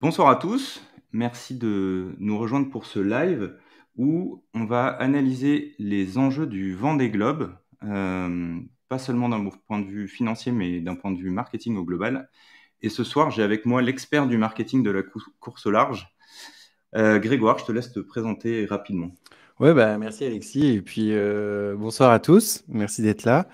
Bonsoir 0.00 0.28
à 0.28 0.36
tous, 0.36 0.80
merci 1.10 1.56
de 1.56 2.14
nous 2.20 2.38
rejoindre 2.38 2.70
pour 2.70 2.86
ce 2.86 3.00
live 3.00 3.56
où 3.96 4.44
on 4.54 4.64
va 4.64 4.86
analyser 4.86 5.74
les 5.80 6.18
enjeux 6.18 6.46
du 6.46 6.72
Vendée 6.72 7.10
Globe, 7.10 7.52
euh, 7.82 8.60
pas 8.88 9.00
seulement 9.00 9.28
d'un 9.28 9.50
point 9.66 9.80
de 9.80 9.86
vue 9.86 10.06
financier, 10.06 10.52
mais 10.52 10.80
d'un 10.80 10.94
point 10.94 11.10
de 11.10 11.18
vue 11.18 11.30
marketing 11.30 11.76
au 11.76 11.84
global. 11.84 12.30
Et 12.80 12.90
ce 12.90 13.02
soir, 13.02 13.32
j'ai 13.32 13.42
avec 13.42 13.66
moi 13.66 13.82
l'expert 13.82 14.28
du 14.28 14.38
marketing 14.38 14.84
de 14.84 14.92
la 14.92 15.02
course 15.40 15.66
au 15.66 15.72
large. 15.72 16.14
Euh, 16.94 17.18
Grégoire, 17.18 17.58
je 17.58 17.64
te 17.64 17.72
laisse 17.72 17.90
te 17.90 17.98
présenter 17.98 18.66
rapidement. 18.66 19.10
Ouais, 19.58 19.74
bah, 19.74 19.98
merci 19.98 20.24
Alexis, 20.24 20.74
et 20.74 20.80
puis 20.80 21.08
euh, 21.10 21.74
bonsoir 21.76 22.12
à 22.12 22.20
tous, 22.20 22.62
merci 22.68 23.02
d'être 23.02 23.24
là. 23.24 23.48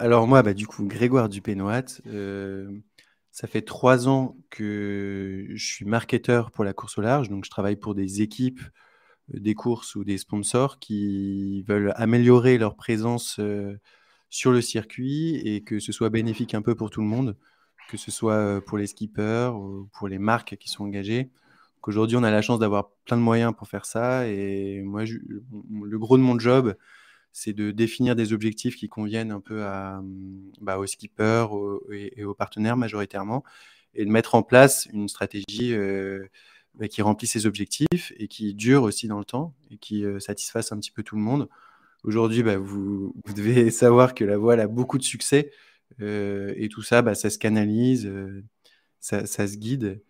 alors 0.00 0.26
moi, 0.26 0.42
bah, 0.42 0.54
du 0.54 0.66
coup, 0.66 0.84
Grégoire 0.86 1.28
Dupénoat, 1.28 2.00
ça 3.36 3.46
fait 3.46 3.60
trois 3.60 4.08
ans 4.08 4.34
que 4.48 5.46
je 5.50 5.62
suis 5.62 5.84
marketeur 5.84 6.50
pour 6.50 6.64
la 6.64 6.72
course 6.72 6.96
au 6.96 7.02
large, 7.02 7.28
donc 7.28 7.44
je 7.44 7.50
travaille 7.50 7.76
pour 7.76 7.94
des 7.94 8.22
équipes, 8.22 8.62
euh, 9.34 9.40
des 9.40 9.52
courses 9.52 9.94
ou 9.94 10.04
des 10.04 10.16
sponsors 10.16 10.78
qui 10.78 11.62
veulent 11.64 11.92
améliorer 11.96 12.56
leur 12.56 12.76
présence 12.76 13.38
euh, 13.38 13.78
sur 14.30 14.52
le 14.52 14.62
circuit 14.62 15.36
et 15.44 15.62
que 15.62 15.80
ce 15.80 15.92
soit 15.92 16.08
bénéfique 16.08 16.54
un 16.54 16.62
peu 16.62 16.74
pour 16.74 16.88
tout 16.88 17.02
le 17.02 17.08
monde, 17.08 17.36
que 17.90 17.98
ce 17.98 18.10
soit 18.10 18.36
euh, 18.36 18.62
pour 18.62 18.78
les 18.78 18.86
skippers 18.86 19.50
ou 19.54 19.90
pour 19.92 20.08
les 20.08 20.18
marques 20.18 20.56
qui 20.56 20.70
sont 20.70 20.84
engagées. 20.84 21.28
Aujourd'hui, 21.82 22.16
on 22.16 22.22
a 22.22 22.30
la 22.30 22.40
chance 22.40 22.58
d'avoir 22.58 22.88
plein 23.04 23.18
de 23.18 23.22
moyens 23.22 23.52
pour 23.54 23.68
faire 23.68 23.84
ça 23.84 24.26
et 24.26 24.80
moi, 24.80 25.04
le 25.04 25.98
gros 25.98 26.16
de 26.16 26.22
mon 26.22 26.38
job, 26.38 26.74
c'est 27.38 27.52
de 27.52 27.70
définir 27.70 28.16
des 28.16 28.32
objectifs 28.32 28.76
qui 28.76 28.88
conviennent 28.88 29.30
un 29.30 29.40
peu 29.40 29.62
à, 29.64 30.02
bah, 30.62 30.78
aux 30.78 30.86
skippers 30.86 31.48
et, 31.92 32.24
aux 32.24 32.32
partenaires 32.32 32.78
majoritairement, 32.78 33.44
et 33.92 34.06
de 34.06 34.10
mettre 34.10 34.34
en 34.34 34.42
place 34.42 34.88
une 34.94 35.06
stratégie 35.06 35.74
bah, 36.76 36.88
qui 36.88 37.02
remplit 37.02 37.26
ces 37.26 37.44
objectifs 37.44 38.14
et 38.16 38.26
qui 38.26 38.54
dure 38.54 38.84
aussi 38.84 39.06
dans 39.06 39.18
le 39.18 39.26
temps 39.26 39.54
et 39.70 39.76
qui 39.76 40.02
satisfasse 40.18 40.72
un 40.72 40.78
petit 40.78 40.90
peu 40.90 41.02
tout 41.02 41.14
le 41.14 41.20
monde. 41.20 41.50
Aujourd'hui, 42.04 42.42
bah, 42.42 42.56
vous, 42.56 43.14
devez 43.34 43.70
savoir 43.82 44.14
que 44.14 44.24
la 44.24 44.38
voile 44.38 44.60
a 44.60 44.66
beaucoup 44.66 44.96
de 44.96 45.04
succès 45.04 45.50
et 46.00 46.68
tout 46.70 46.82
ça, 46.82 47.14
ça 47.14 47.28
se 47.28 47.38
canalise, 47.38 48.10
ça, 48.98 49.26
se 49.26 49.56
guide. 49.58 50.02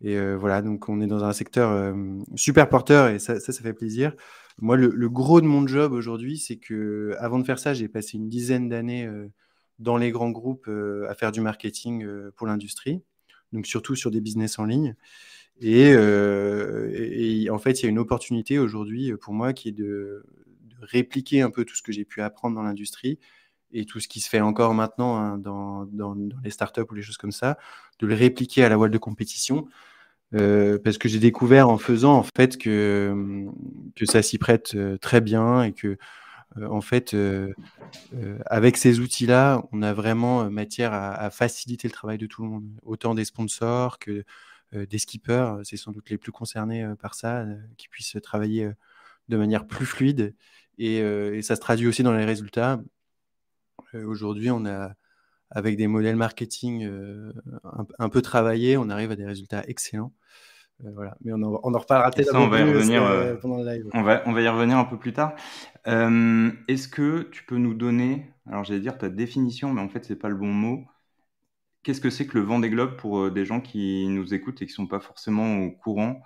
Et 0.00 0.18
voilà, 0.34 0.62
donc 0.62 0.88
on 0.88 1.02
est 1.02 1.06
dans 1.06 1.24
un 1.24 1.34
secteur 1.34 1.94
super 2.36 2.70
porteur 2.70 3.08
et 3.08 3.18
ça, 3.18 3.38
ça 3.38 3.52
fait 3.52 3.74
plaisir. 3.74 4.14
Moi, 4.60 4.76
le, 4.76 5.08
gros 5.08 5.40
de 5.40 5.46
mon 5.46 5.66
job 5.66 5.92
aujourd'hui, 5.92 6.38
c'est 6.38 6.56
que 6.56 7.14
avant 7.18 7.38
de 7.38 7.44
faire 7.44 7.58
ça, 7.58 7.72
j'ai 7.72 7.88
passé 7.88 8.18
une 8.18 8.28
dizaine 8.28 8.68
d'années 8.68 9.06
euh, 9.06 9.28
dans 9.78 9.96
les 9.96 10.10
grands 10.10 10.30
groupes 10.30 10.66
euh, 10.68 11.08
à 11.08 11.14
faire 11.14 11.32
du 11.32 11.40
marketing 11.40 12.04
euh, 12.04 12.30
pour 12.36 12.46
l'industrie, 12.46 13.00
donc 13.52 13.66
surtout 13.66 13.96
sur 13.96 14.10
des 14.10 14.20
business 14.20 14.58
en 14.58 14.64
ligne. 14.64 14.96
Et, 15.62 15.90
en 17.50 17.58
fait, 17.58 17.80
il 17.80 17.82
y 17.84 17.86
a 17.86 17.88
une 17.88 17.98
opportunité 17.98 18.58
aujourd'hui 18.58 19.12
pour 19.16 19.34
moi 19.34 19.52
qui 19.52 19.68
est 19.68 19.72
de, 19.72 20.24
répliquer 20.82 21.42
un 21.42 21.50
peu 21.50 21.66
tout 21.66 21.76
ce 21.76 21.82
que 21.82 21.92
j'ai 21.92 22.06
pu 22.06 22.22
apprendre 22.22 22.56
dans 22.56 22.62
l'industrie 22.62 23.18
et 23.72 23.84
tout 23.84 24.00
ce 24.00 24.08
qui 24.08 24.20
se 24.20 24.30
fait 24.30 24.40
encore 24.40 24.72
maintenant 24.72 25.16
hein, 25.16 25.36
dans, 25.36 25.84
dans, 25.84 26.16
les 26.42 26.50
startups 26.50 26.86
ou 26.90 26.94
les 26.94 27.02
choses 27.02 27.18
comme 27.18 27.32
ça, 27.32 27.58
de 27.98 28.06
le 28.06 28.14
répliquer 28.14 28.64
à 28.64 28.70
la 28.70 28.78
voile 28.78 28.90
de 28.90 28.96
compétition 28.96 29.68
euh, 30.34 30.78
parce 30.78 30.96
que 30.96 31.08
j'ai 31.08 31.18
découvert 31.18 31.68
en 31.68 31.78
faisant 31.78 32.14
en 32.14 32.22
fait 32.36 32.56
que, 32.56 33.46
que 33.96 34.06
ça 34.06 34.22
s'y 34.22 34.38
prête 34.38 34.76
euh, 34.76 34.96
très 34.96 35.20
bien 35.20 35.64
et 35.64 35.72
que 35.72 35.98
euh, 36.56 36.68
en 36.68 36.80
fait 36.80 37.16
avec 38.46 38.76
ces 38.76 39.00
outils-là, 39.00 39.64
on 39.72 39.82
a 39.82 39.92
vraiment 39.92 40.50
matière 40.50 40.92
à, 40.92 41.30
faciliter 41.30 41.88
le 41.88 41.92
travail 41.92 42.18
de 42.18 42.26
tout 42.26 42.42
le 42.42 42.48
monde, 42.48 42.68
autant 42.82 43.14
des 43.14 43.24
sponsors 43.24 43.98
que 43.98 44.24
des 44.72 44.98
skippers, 44.98 45.60
c'est 45.64 45.76
sans 45.76 45.90
doute 45.90 46.10
les 46.10 46.18
plus 46.18 46.30
concernés 46.30 46.86
par 47.00 47.14
ça, 47.14 47.44
qui 47.76 47.88
puissent 47.88 48.16
travailler 48.22 48.70
de 49.28 49.36
manière 49.36 49.66
plus 49.66 49.86
fluide 49.86 50.34
et, 50.78 50.98
et, 50.98 51.42
ça 51.42 51.56
se 51.56 51.60
traduit 51.60 51.88
aussi 51.88 52.02
dans 52.02 52.12
les 52.12 52.24
résultats. 52.24 52.80
Aujourd'hui, 53.94 54.50
on 54.50 54.64
a 54.66 54.94
avec 55.50 55.76
des 55.76 55.86
modèles 55.86 56.16
marketing 56.16 56.84
euh, 56.84 57.32
un, 57.98 58.08
peu 58.08 58.22
travaillés, 58.22 58.76
on 58.76 58.88
arrive 58.88 59.10
à 59.10 59.16
des 59.16 59.26
résultats 59.26 59.62
excellents. 59.66 60.12
Euh, 60.84 60.90
voilà. 60.94 61.16
Mais 61.22 61.32
on 61.32 61.42
en, 61.42 61.60
on 61.62 61.74
en 61.74 61.78
reparlera 61.78 62.10
peut-être 62.10 62.34
on 62.34 62.48
va 62.48 62.60
y 62.60 62.62
revenir 62.62 63.02
euh, 63.02 63.34
pendant 63.36 63.58
le 63.58 63.64
live. 63.64 63.86
On 63.92 64.02
va, 64.02 64.22
on 64.26 64.32
va 64.32 64.40
y 64.40 64.48
revenir 64.48 64.78
un 64.78 64.84
peu 64.84 64.98
plus 64.98 65.12
tard. 65.12 65.34
Est-ce 65.86 66.88
que 66.88 67.22
tu 67.32 67.44
peux 67.44 67.56
nous 67.56 67.74
donner, 67.74 68.32
alors 68.46 68.64
j'allais 68.64 68.80
dire 68.80 68.96
ta 68.96 69.08
définition, 69.08 69.72
mais 69.72 69.80
en 69.80 69.88
fait, 69.88 70.04
c'est 70.04 70.16
pas 70.16 70.28
le 70.28 70.36
bon 70.36 70.52
mot. 70.52 70.84
Qu'est-ce 71.82 72.00
que 72.00 72.10
c'est 72.10 72.26
que 72.26 72.38
le 72.38 72.44
vent 72.44 72.58
des 72.58 72.70
globes 72.70 72.96
pour 72.96 73.30
des 73.30 73.46
gens 73.46 73.60
qui 73.60 74.06
nous 74.08 74.34
écoutent 74.34 74.60
et 74.60 74.66
qui 74.66 74.72
sont 74.72 74.86
pas 74.86 75.00
forcément 75.00 75.60
au 75.60 75.70
courant 75.70 76.20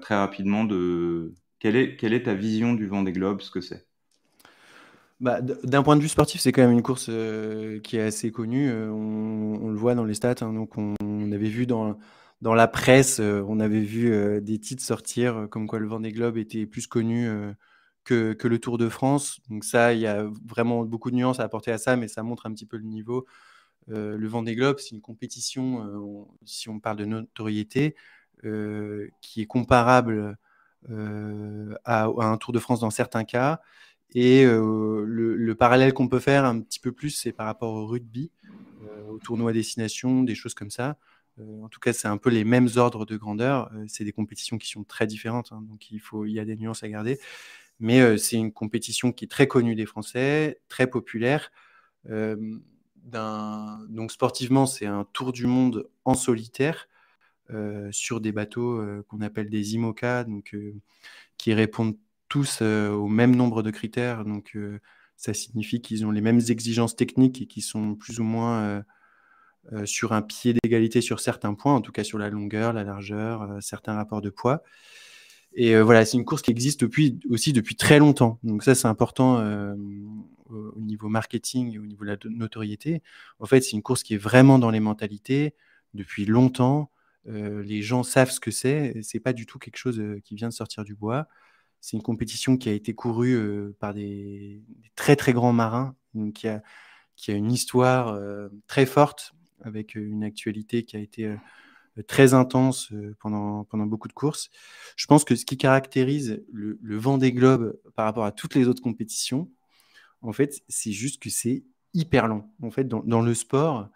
très 0.00 0.14
rapidement 0.14 0.64
de 0.64 1.34
quelle 1.58 1.76
est, 1.76 1.96
quelle 1.96 2.14
est 2.14 2.22
ta 2.22 2.34
vision 2.34 2.74
du 2.74 2.86
vent 2.86 3.02
des 3.02 3.12
globes, 3.12 3.42
ce 3.42 3.50
que 3.50 3.60
c'est? 3.60 3.87
Bah, 5.20 5.40
d'un 5.42 5.82
point 5.82 5.96
de 5.96 6.00
vue 6.02 6.08
sportif, 6.08 6.40
c'est 6.40 6.52
quand 6.52 6.62
même 6.62 6.70
une 6.72 6.82
course 6.82 7.06
euh, 7.08 7.80
qui 7.80 7.96
est 7.96 8.02
assez 8.02 8.30
connue. 8.30 8.70
Euh, 8.70 8.88
on, 8.90 9.68
le 9.68 9.76
voit 9.76 9.96
dans 9.96 10.04
les 10.04 10.14
stats. 10.14 10.36
Hein, 10.42 10.52
donc, 10.52 10.78
on, 10.78 10.94
avait 11.32 11.48
vu 11.48 11.66
dans, 11.66 11.96
la 12.40 12.68
presse, 12.68 13.18
euh, 13.20 13.44
on 13.48 13.58
avait 13.58 13.80
vu 13.80 14.40
des 14.40 14.58
titres 14.58 14.82
sortir 14.82 15.48
comme 15.50 15.66
quoi 15.66 15.80
le 15.80 15.88
Vendée 15.88 16.12
Globe 16.12 16.38
était 16.38 16.66
plus 16.66 16.86
connu 16.86 17.28
que, 18.04 18.36
le 18.40 18.58
Tour 18.60 18.78
de 18.78 18.88
France. 18.88 19.40
Donc, 19.50 19.64
ça, 19.64 19.92
il 19.92 20.00
y 20.00 20.06
a 20.06 20.24
vraiment 20.46 20.84
beaucoup 20.84 21.10
de 21.10 21.16
nuances 21.16 21.40
à 21.40 21.44
apporter 21.44 21.72
à 21.72 21.78
ça, 21.78 21.96
mais 21.96 22.06
ça 22.08 22.22
montre 22.22 22.46
un 22.46 22.52
petit 22.52 22.66
peu 22.66 22.76
le 22.76 22.84
niveau. 22.84 23.26
le 23.88 24.26
Vendée 24.28 24.54
Globe, 24.54 24.78
c'est 24.78 24.92
une 24.94 25.00
compétition, 25.00 26.28
si 26.44 26.68
on 26.68 26.78
parle 26.78 26.96
de 26.96 27.04
notoriété, 27.06 27.96
qui 29.20 29.42
est 29.42 29.46
comparable 29.46 30.38
à, 31.84 32.04
un 32.04 32.36
Tour 32.38 32.52
de 32.52 32.58
France 32.60 32.80
dans 32.80 32.90
certains 32.90 33.24
cas 33.24 33.60
et 34.14 34.44
euh, 34.44 35.04
le, 35.06 35.54
parallèle 35.54 35.92
qu'on 35.92 36.08
peut 36.08 36.20
faire 36.20 36.44
un 36.44 36.60
petit 36.60 36.80
peu 36.80 36.92
plus, 36.92 37.10
c'est 37.10 37.32
par 37.32 37.46
rapport 37.46 37.74
au 37.74 37.86
rugby, 37.86 38.30
euh, 38.84 39.06
au 39.08 39.18
tournoi 39.18 39.52
destination, 39.52 40.22
des 40.22 40.34
choses 40.34 40.54
comme 40.54 40.70
ça. 40.70 40.96
Euh, 41.38 41.62
en 41.62 41.68
tout 41.68 41.80
cas, 41.80 41.92
c'est 41.92 42.08
un 42.08 42.16
peu 42.16 42.30
les 42.30 42.44
mêmes 42.44 42.68
ordres 42.76 43.04
de 43.04 43.16
grandeur. 43.16 43.70
c'est 43.86 44.04
des 44.04 44.12
compétitions 44.12 44.58
qui 44.58 44.68
sont 44.68 44.84
très 44.84 45.06
différentes, 45.06 45.52
hein, 45.52 45.62
donc 45.62 45.90
il 45.90 46.32
y 46.32 46.40
a 46.40 46.44
des 46.44 46.56
nuances 46.56 46.82
à 46.82 46.88
garder. 46.88 47.18
Mais 47.80 48.18
c'est 48.18 48.36
une 48.36 48.52
compétition 48.52 49.12
qui 49.12 49.26
est 49.26 49.28
très 49.28 49.46
connue 49.46 49.76
des 49.76 49.86
Français, 49.86 50.60
très 50.68 50.88
populaire. 50.88 51.52
donc 52.04 54.12
sportivement, 54.12 54.66
c'est 54.66 54.86
un 54.86 55.04
tour 55.12 55.32
du 55.32 55.46
monde 55.46 55.88
en 56.04 56.14
solitaire 56.14 56.88
sur 57.92 58.20
des 58.20 58.32
bateaux 58.32 58.82
qu'on 59.06 59.20
appelle 59.20 59.48
des 59.48 59.74
IMOCA, 59.74 60.24
donc, 60.24 60.56
qui 61.36 61.54
répondent 61.54 61.96
tous 62.28 62.60
euh, 62.62 62.90
au 62.90 63.08
même 63.08 63.34
nombre 63.34 63.62
de 63.62 63.70
critères. 63.70 64.24
Donc, 64.24 64.52
euh, 64.54 64.80
ça 65.16 65.34
signifie 65.34 65.80
qu'ils 65.80 66.06
ont 66.06 66.10
les 66.10 66.20
mêmes 66.20 66.40
exigences 66.48 66.96
techniques 66.96 67.42
et 67.42 67.46
qu'ils 67.46 67.62
sont 67.62 67.94
plus 67.94 68.20
ou 68.20 68.24
moins 68.24 68.82
euh, 69.72 69.84
sur 69.84 70.12
un 70.12 70.22
pied 70.22 70.54
d'égalité 70.54 71.00
sur 71.00 71.20
certains 71.20 71.54
points, 71.54 71.74
en 71.74 71.80
tout 71.80 71.92
cas 71.92 72.04
sur 72.04 72.18
la 72.18 72.30
longueur, 72.30 72.72
la 72.72 72.84
largeur, 72.84 73.58
certains 73.60 73.94
rapports 73.94 74.22
de 74.22 74.30
poids. 74.30 74.62
Et 75.54 75.78
voilà, 75.80 76.04
c'est 76.04 76.16
une 76.16 76.24
course 76.24 76.42
qui 76.42 76.50
existe 76.50 76.80
depuis, 76.80 77.18
aussi 77.30 77.52
depuis 77.52 77.74
très 77.74 77.98
longtemps. 77.98 78.38
Donc 78.44 78.62
ça, 78.62 78.74
c'est 78.74 78.86
important 78.86 79.42
au 80.50 80.80
niveau 80.80 81.08
marketing 81.08 81.74
et 81.74 81.78
au 81.78 81.86
niveau 81.86 82.04
de 82.04 82.10
la 82.10 82.16
notoriété. 82.26 83.02
En 83.40 83.46
fait, 83.46 83.60
c'est 83.62 83.72
une 83.72 83.82
course 83.82 84.02
qui 84.02 84.14
est 84.14 84.18
vraiment 84.18 84.58
dans 84.58 84.70
les 84.70 84.80
mentalités 84.80 85.54
depuis 85.94 86.26
longtemps. 86.26 86.90
les 87.26 87.82
gens 87.82 88.04
savent 88.04 88.30
ce 88.30 88.40
que 88.40 88.52
c'est. 88.52 89.00
C'est 89.02 89.20
pas 89.20 89.32
du 89.32 89.46
tout 89.46 89.58
quelque 89.58 89.78
chose 89.78 90.00
qui 90.22 90.36
vient 90.36 90.48
de 90.48 90.54
sortir 90.54 90.84
du 90.84 90.94
bois. 90.94 91.28
C'est 91.80 91.96
une 91.96 92.02
compétition 92.02 92.56
qui 92.56 92.68
a 92.68 92.72
été 92.72 92.94
courue 92.94 93.34
euh, 93.34 93.76
par 93.78 93.94
des, 93.94 94.62
très 94.96 95.16
très 95.16 95.32
grands 95.32 95.52
marins, 95.52 95.94
qui, 96.34 96.48
a, 96.48 96.62
qui 97.16 97.30
a 97.30 97.34
une 97.34 97.52
histoire 97.52 98.08
euh, 98.08 98.48
très 98.66 98.86
forte, 98.86 99.32
avec 99.62 99.96
euh, 99.96 100.00
une 100.00 100.24
actualité 100.24 100.84
qui 100.84 100.96
a 100.96 101.00
été 101.00 101.34
très 102.06 102.32
intense 102.32 102.92
pendant, 103.20 103.64
pendant 103.64 103.86
beaucoup 103.86 104.06
de 104.06 104.12
courses. 104.12 104.50
Je 104.96 105.06
pense 105.06 105.24
que 105.24 105.34
ce 105.34 105.44
qui 105.44 105.56
caractérise 105.56 106.44
le, 106.52 106.78
vent 106.96 107.18
des 107.18 107.32
globes 107.32 107.76
par 107.96 108.04
rapport 108.04 108.24
à 108.24 108.30
toutes 108.30 108.54
les 108.54 108.68
autres 108.68 108.82
compétitions, 108.82 109.50
en 110.22 110.32
fait, 110.32 110.62
c'est 110.68 110.92
juste 110.92 111.20
que 111.20 111.30
c'est 111.30 111.64
hyper 111.94 112.28
long. 112.28 112.44
En 112.62 112.70
fait, 112.70 112.84
dans, 112.84 113.02
dans 113.02 113.20
le 113.20 113.34
sport, 113.34 113.88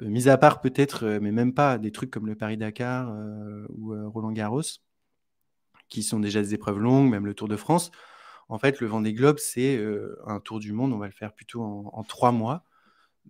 mis 0.00 0.28
à 0.28 0.38
part 0.38 0.62
peut-être, 0.62 1.18
mais 1.20 1.30
même 1.30 1.52
pas, 1.52 1.76
des 1.76 1.92
trucs 1.92 2.10
comme 2.10 2.26
le 2.26 2.36
Paris-Dakar 2.36 3.14
ou 3.68 3.94
Roland-Garros, 4.10 4.62
qui 5.88 6.02
sont 6.02 6.20
déjà 6.20 6.40
des 6.42 6.54
épreuves 6.54 6.78
longues, 6.78 7.10
même 7.10 7.26
le 7.26 7.34
Tour 7.34 7.48
de 7.48 7.56
France. 7.56 7.90
En 8.48 8.58
fait, 8.58 8.80
le 8.80 8.86
Vendée 8.86 9.12
Globe, 9.12 9.38
c'est 9.38 9.76
euh, 9.76 10.18
un 10.26 10.40
tour 10.40 10.60
du 10.60 10.72
monde, 10.72 10.92
on 10.92 10.98
va 10.98 11.06
le 11.06 11.12
faire 11.12 11.32
plutôt 11.32 11.62
en, 11.62 12.04
trois 12.04 12.32
mois. 12.32 12.64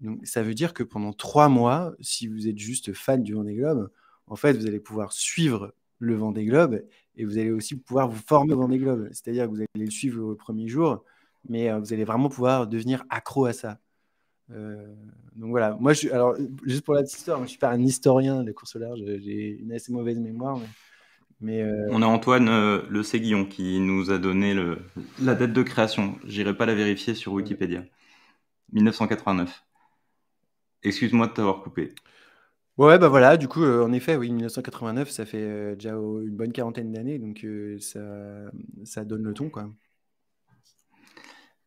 Donc, 0.00 0.26
ça 0.26 0.42
veut 0.42 0.54
dire 0.54 0.74
que 0.74 0.82
pendant 0.82 1.12
trois 1.12 1.48
mois, 1.48 1.94
si 2.00 2.26
vous 2.28 2.48
êtes 2.48 2.58
juste 2.58 2.92
fan 2.92 3.22
du 3.22 3.34
Vendée 3.34 3.54
Globe, 3.54 3.90
en 4.26 4.36
fait, 4.36 4.52
vous 4.54 4.66
allez 4.66 4.80
pouvoir 4.80 5.12
suivre 5.12 5.74
le 5.98 6.14
Vendée 6.14 6.44
Globe 6.44 6.82
et 7.16 7.24
vous 7.24 7.38
allez 7.38 7.50
aussi 7.50 7.76
pouvoir 7.76 8.08
vous 8.08 8.20
former 8.20 8.52
au 8.52 8.58
Vendée 8.58 8.78
Globe. 8.78 9.08
C'est-à-dire 9.12 9.46
que 9.46 9.50
vous 9.50 9.60
allez 9.60 9.86
le 9.86 9.90
suivre 9.90 10.22
au 10.22 10.34
premier 10.34 10.68
jour, 10.68 11.02
mais 11.48 11.70
euh, 11.70 11.78
vous 11.78 11.94
allez 11.94 12.04
vraiment 12.04 12.28
pouvoir 12.28 12.66
devenir 12.66 13.04
accro 13.08 13.46
à 13.46 13.54
ça. 13.54 13.78
donc 14.50 15.50
voilà, 15.50 15.76
moi, 15.80 15.92
alors, 16.12 16.36
juste 16.64 16.84
pour 16.84 16.94
la 16.94 17.02
petite 17.02 17.18
histoire, 17.18 17.42
je 17.42 17.48
suis 17.48 17.58
pas 17.58 17.70
un 17.70 17.82
historien 17.82 18.44
des 18.44 18.52
courses 18.52 18.76
au 18.76 18.78
large, 18.78 19.00
j'ai 19.06 19.58
une 19.58 19.72
assez 19.72 19.92
mauvaise 19.92 20.18
mémoire. 20.18 20.60
On 21.42 22.02
a 22.02 22.06
Antoine 22.06 22.46
Le 22.88 23.02
Séguillon 23.02 23.44
qui 23.44 23.78
nous 23.80 24.10
a 24.10 24.18
donné 24.18 24.54
le, 24.54 24.78
la 25.20 25.34
date 25.34 25.52
de 25.52 25.62
création. 25.62 26.18
J'irai 26.24 26.56
pas 26.56 26.66
la 26.66 26.74
vérifier 26.74 27.14
sur 27.14 27.32
Wikipédia. 27.32 27.84
1989. 28.72 29.64
Excuse-moi 30.82 31.26
de 31.26 31.32
t'avoir 31.32 31.62
coupé. 31.62 31.94
Ouais, 32.78 32.98
bah 32.98 33.08
voilà, 33.08 33.38
du 33.38 33.48
coup, 33.48 33.62
euh, 33.62 33.84
en 33.84 33.92
effet, 33.92 34.16
oui, 34.16 34.30
1989, 34.30 35.08
ça 35.10 35.24
fait 35.24 35.40
euh, 35.40 35.74
déjà 35.74 35.92
une 35.92 36.36
bonne 36.36 36.52
quarantaine 36.52 36.92
d'années, 36.92 37.18
donc 37.18 37.42
euh, 37.44 37.78
ça, 37.80 38.00
ça 38.84 39.04
donne 39.04 39.22
le 39.22 39.32
ton, 39.32 39.48
quoi. 39.48 39.70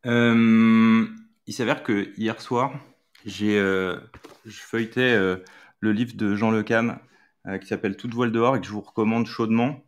il 0.06 1.54
s'avère 1.54 1.82
que 1.82 2.14
hier 2.16 2.40
soir, 2.40 2.80
j'ai, 3.26 3.58
je 3.58 4.00
feuilletais 4.46 5.18
le 5.80 5.92
livre 5.92 6.14
de 6.16 6.36
Jean 6.36 6.52
Le 6.52 6.64
Cam 6.64 7.00
qui 7.62 7.68
s'appelle 7.68 7.98
Toute 7.98 8.14
voile 8.14 8.32
dehors 8.32 8.56
et 8.56 8.62
que 8.62 8.68
je 8.68 8.72
vous 8.72 8.82
recommande 8.82 9.26
chaudement. 9.28 9.84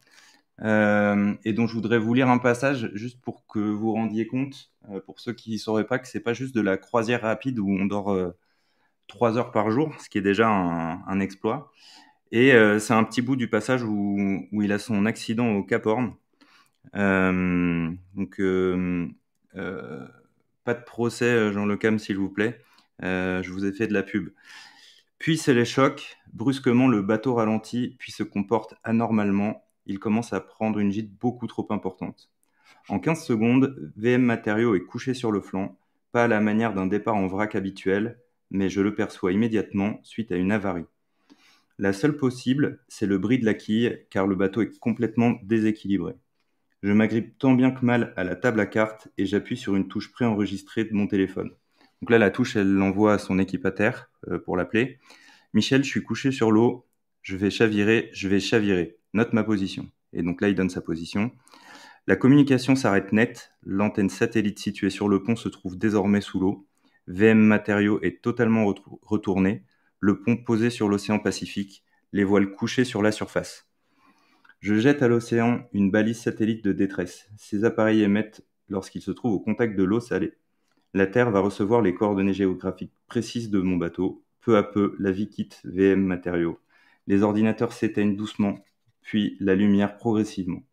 et 0.59 1.53
dont 1.53 1.67
je 1.67 1.73
voudrais 1.73 1.99
vous 1.99 2.13
lire 2.13 2.29
un 2.29 2.37
passage 2.37 2.91
juste 2.93 3.19
pour 3.21 3.45
que 3.47 3.59
vous 3.59 3.77
vous 3.79 3.93
rendiez 3.93 4.27
compte, 4.27 4.71
pour 5.05 5.19
ceux 5.19 5.33
qui 5.33 5.53
ne 5.53 5.57
sauraient 5.57 5.87
pas, 5.87 5.99
que 5.99 6.07
c'est 6.07 6.19
pas 6.19 6.33
juste 6.33 6.55
de 6.55 6.61
la 6.61 6.77
croisière 6.77 7.21
rapide 7.21 7.59
où 7.59 7.69
on 7.69 7.85
dort 7.85 8.33
trois 9.11 9.37
heures 9.37 9.51
par 9.51 9.69
jour, 9.71 9.93
ce 10.01 10.09
qui 10.09 10.17
est 10.17 10.21
déjà 10.21 10.47
un, 10.49 11.19
exploit. 11.19 11.71
Et 12.31 12.53
euh, 12.53 12.79
c'est 12.79 12.93
un 12.93 13.03
petit 13.03 13.21
bout 13.21 13.35
du 13.35 13.49
passage 13.49 13.83
où, 13.83 14.47
il 14.53 14.71
a 14.71 14.79
son 14.79 15.05
accident 15.05 15.51
au 15.51 15.63
Cap 15.63 15.85
Horn. 15.85 16.13
Euh, 16.95 17.91
donc, 18.15 18.39
euh, 18.39 19.07
pas 20.63 20.73
de 20.73 20.83
procès, 20.83 21.51
Jean 21.51 21.65
Le 21.65 21.77
Cam, 21.77 21.99
s'il 21.99 22.17
vous 22.17 22.29
plaît. 22.29 22.61
je 23.01 23.51
vous 23.51 23.65
ai 23.65 23.73
fait 23.73 23.87
de 23.87 23.93
la 23.93 24.03
pub. 24.03 24.29
Puis 25.21 25.37
c'est 25.37 25.53
les 25.53 25.65
chocs. 25.65 26.17
Brusquement, 26.33 26.87
le 26.87 27.03
bateau 27.03 27.35
ralentit, 27.35 27.95
puis 27.99 28.11
se 28.11 28.23
comporte 28.23 28.73
anormalement. 28.83 29.67
Il 29.85 29.99
commence 29.99 30.33
à 30.33 30.41
prendre 30.41 30.79
une 30.79 30.91
gîte 30.91 31.13
beaucoup 31.13 31.45
trop 31.45 31.67
importante. 31.69 32.31
En 32.89 32.97
15 32.97 33.23
secondes, 33.23 33.91
VM 33.97 34.23
Matériaux 34.23 34.73
est 34.73 34.83
couché 34.83 35.13
sur 35.13 35.31
le 35.31 35.39
flanc, 35.39 35.77
pas 36.11 36.23
à 36.23 36.27
la 36.27 36.39
manière 36.39 36.73
d'un 36.73 36.87
départ 36.87 37.13
en 37.13 37.27
vrac 37.27 37.53
habituel, 37.53 38.17
mais 38.49 38.67
je 38.67 38.81
le 38.81 38.95
perçois 38.95 39.31
immédiatement 39.31 39.99
suite 40.01 40.31
à 40.31 40.37
une 40.37 40.51
avarie. 40.51 40.87
La 41.77 41.93
seule 41.93 42.17
possible, 42.17 42.79
c'est 42.87 43.05
le 43.05 43.19
bris 43.19 43.37
de 43.37 43.45
la 43.45 43.53
quille, 43.53 43.99
car 44.09 44.25
le 44.25 44.35
bateau 44.35 44.63
est 44.63 44.79
complètement 44.79 45.35
déséquilibré. 45.43 46.15
Je 46.81 46.93
m'agrippe 46.93 47.37
tant 47.37 47.53
bien 47.53 47.69
que 47.69 47.85
mal 47.85 48.11
à 48.17 48.23
la 48.23 48.35
table 48.35 48.59
à 48.59 48.65
cartes 48.65 49.09
et 49.19 49.27
j'appuie 49.27 49.57
sur 49.57 49.75
une 49.75 49.87
touche 49.87 50.11
préenregistrée 50.11 50.83
de 50.83 50.95
mon 50.95 51.05
téléphone. 51.05 51.51
Donc 52.01 52.09
là, 52.09 52.17
la 52.17 52.31
touche, 52.31 52.55
elle 52.55 52.71
l'envoie 52.71 53.13
à 53.13 53.17
son 53.17 53.37
équipe 53.37 53.65
à 53.65 53.71
terre 53.71 54.09
euh, 54.27 54.39
pour 54.39 54.57
l'appeler. 54.57 54.99
Michel, 55.53 55.83
je 55.83 55.89
suis 55.89 56.03
couché 56.03 56.31
sur 56.31 56.51
l'eau, 56.51 56.87
je 57.21 57.37
vais 57.37 57.51
chavirer, 57.51 58.09
je 58.13 58.27
vais 58.27 58.39
chavirer. 58.39 58.97
Note 59.13 59.33
ma 59.33 59.43
position. 59.43 59.89
Et 60.13 60.23
donc 60.23 60.41
là, 60.41 60.49
il 60.49 60.55
donne 60.55 60.69
sa 60.69 60.81
position. 60.81 61.31
La 62.07 62.15
communication 62.15 62.75
s'arrête 62.75 63.13
net. 63.13 63.51
L'antenne 63.63 64.09
satellite 64.09 64.59
située 64.59 64.89
sur 64.89 65.07
le 65.07 65.21
pont 65.21 65.35
se 65.35 65.49
trouve 65.49 65.77
désormais 65.77 66.21
sous 66.21 66.39
l'eau. 66.39 66.67
VM 67.07 67.39
Matériaux 67.39 67.99
est 68.01 68.21
totalement 68.21 68.73
retourné, 69.01 69.63
le 69.99 70.21
pont 70.21 70.37
posé 70.37 70.69
sur 70.69 70.87
l'océan 70.87 71.19
Pacifique, 71.19 71.83
les 72.13 72.23
voiles 72.23 72.51
couchées 72.51 72.85
sur 72.85 73.01
la 73.01 73.11
surface. 73.11 73.67
Je 74.59 74.75
jette 74.75 75.01
à 75.01 75.07
l'océan 75.07 75.67
une 75.73 75.91
balise 75.91 76.19
satellite 76.19 76.63
de 76.63 76.71
détresse. 76.71 77.27
Ces 77.37 77.65
appareils 77.65 78.03
émettent 78.03 78.45
lorsqu'ils 78.69 79.01
se 79.01 79.11
trouvent 79.11 79.33
au 79.33 79.39
contact 79.39 79.75
de 79.75 79.83
l'eau 79.83 79.99
salée. 79.99 80.33
La 80.93 81.07
Terre 81.07 81.31
va 81.31 81.39
recevoir 81.39 81.81
les 81.81 81.93
coordonnées 81.93 82.33
géographiques 82.33 82.93
précises 83.07 83.49
de 83.49 83.61
mon 83.61 83.77
bateau. 83.77 84.23
Peu 84.41 84.57
à 84.57 84.63
peu, 84.63 84.95
la 84.99 85.11
vie 85.11 85.29
quitte 85.29 85.61
VM 85.63 86.03
Matériaux. 86.03 86.59
Les 87.07 87.23
ordinateurs 87.23 87.71
s'éteignent 87.71 88.17
doucement, 88.17 88.59
puis 89.01 89.37
la 89.39 89.55
lumière 89.55 89.95
progressivement. 89.95 90.63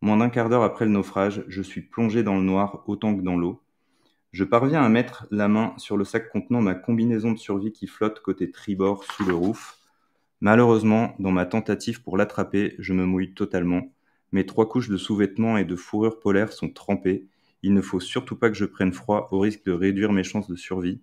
Moins 0.00 0.16
d'un 0.16 0.28
quart 0.28 0.48
d'heure 0.48 0.64
après 0.64 0.86
le 0.86 0.90
naufrage, 0.90 1.44
je 1.46 1.62
suis 1.62 1.82
plongé 1.82 2.22
dans 2.22 2.36
le 2.36 2.42
noir 2.42 2.82
autant 2.86 3.14
que 3.14 3.22
dans 3.22 3.36
l'eau. 3.36 3.62
Je 4.32 4.44
parviens 4.44 4.82
à 4.82 4.88
mettre 4.88 5.26
la 5.30 5.46
main 5.46 5.74
sur 5.76 5.96
le 5.96 6.04
sac 6.04 6.30
contenant 6.30 6.62
ma 6.62 6.74
combinaison 6.74 7.32
de 7.32 7.38
survie 7.38 7.72
qui 7.72 7.86
flotte 7.86 8.20
côté 8.20 8.50
tribord 8.50 9.04
sous 9.04 9.24
le 9.24 9.34
roof. 9.34 9.78
Malheureusement, 10.40 11.14
dans 11.18 11.32
ma 11.32 11.46
tentative 11.46 12.02
pour 12.02 12.16
l'attraper, 12.16 12.74
je 12.78 12.92
me 12.92 13.04
mouille 13.04 13.34
totalement. 13.34 13.92
Mes 14.32 14.46
trois 14.46 14.68
couches 14.68 14.88
de 14.88 14.96
sous-vêtements 14.96 15.58
et 15.58 15.64
de 15.64 15.76
fourrure 15.76 16.18
polaire 16.18 16.52
sont 16.52 16.70
trempées. 16.70 17.26
Il 17.62 17.74
ne 17.74 17.80
faut 17.80 18.00
surtout 18.00 18.36
pas 18.36 18.48
que 18.48 18.56
je 18.56 18.64
prenne 18.64 18.92
froid 18.92 19.28
au 19.32 19.40
risque 19.40 19.64
de 19.64 19.72
réduire 19.72 20.12
mes 20.12 20.24
chances 20.24 20.48
de 20.48 20.56
survie. 20.56 21.00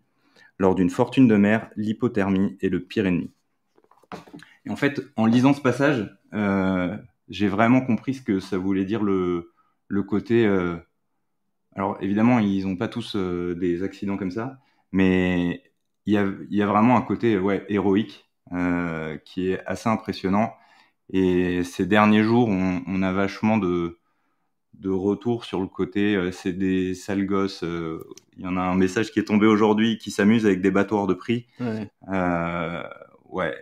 Lors 0.59 0.75
d'une 0.75 0.89
fortune 0.89 1.27
de 1.27 1.35
mer, 1.35 1.69
l'hypothermie 1.75 2.57
est 2.61 2.69
le 2.69 2.81
pire 2.81 3.05
ennemi. 3.05 3.31
Et 4.65 4.69
en 4.69 4.75
fait, 4.75 5.01
en 5.15 5.25
lisant 5.25 5.53
ce 5.53 5.61
passage, 5.61 6.09
euh, 6.33 6.97
j'ai 7.29 7.47
vraiment 7.47 7.81
compris 7.81 8.15
ce 8.15 8.21
que 8.21 8.39
ça 8.39 8.57
voulait 8.57 8.85
dire 8.85 9.03
le, 9.03 9.51
côté 10.07 10.45
euh, 10.45 10.77
alors 11.75 11.97
évidemment, 12.01 12.39
ils 12.39 12.65
n'ont 12.65 12.75
pas 12.75 12.87
tous 12.87 13.15
euh, 13.15 13.55
des 13.55 13.83
accidents 13.83 14.17
comme 14.17 14.31
ça, 14.31 14.59
mais 14.91 15.63
il 16.05 16.13
y 16.13 16.61
a, 16.61 16.65
vraiment 16.65 16.97
un 16.97 17.01
côté 17.01 17.39
héroïque 17.69 18.25
qui 19.25 19.51
est 19.51 19.65
assez 19.65 19.89
impressionnant. 19.89 20.53
Et 21.11 21.63
ces 21.63 21.85
derniers 21.85 22.23
jours, 22.23 22.47
on, 22.49 23.01
a 23.01 23.11
vachement 23.11 23.57
de, 23.57 23.99
de 24.79 24.89
retour 24.89 25.45
sur 25.45 25.59
le 25.59 25.67
côté 25.67 26.15
euh, 26.15 26.31
c'est 26.31 26.53
des 26.53 26.93
sales 26.93 27.25
gosses. 27.25 27.63
Il 27.63 28.43
y 28.43 28.47
en 28.47 28.57
a 28.57 28.61
un 28.61 28.75
message 28.75 29.11
qui 29.11 29.19
est 29.19 29.25
tombé 29.25 29.47
aujourd'hui 29.47 29.97
qui 29.97 30.11
s'amuse 30.11 30.45
avec 30.45 30.61
des 30.61 30.71
hors 30.91 31.07
de 31.07 31.13
prix. 31.13 31.47
Ouais, 31.59 31.89
ouais 33.29 33.55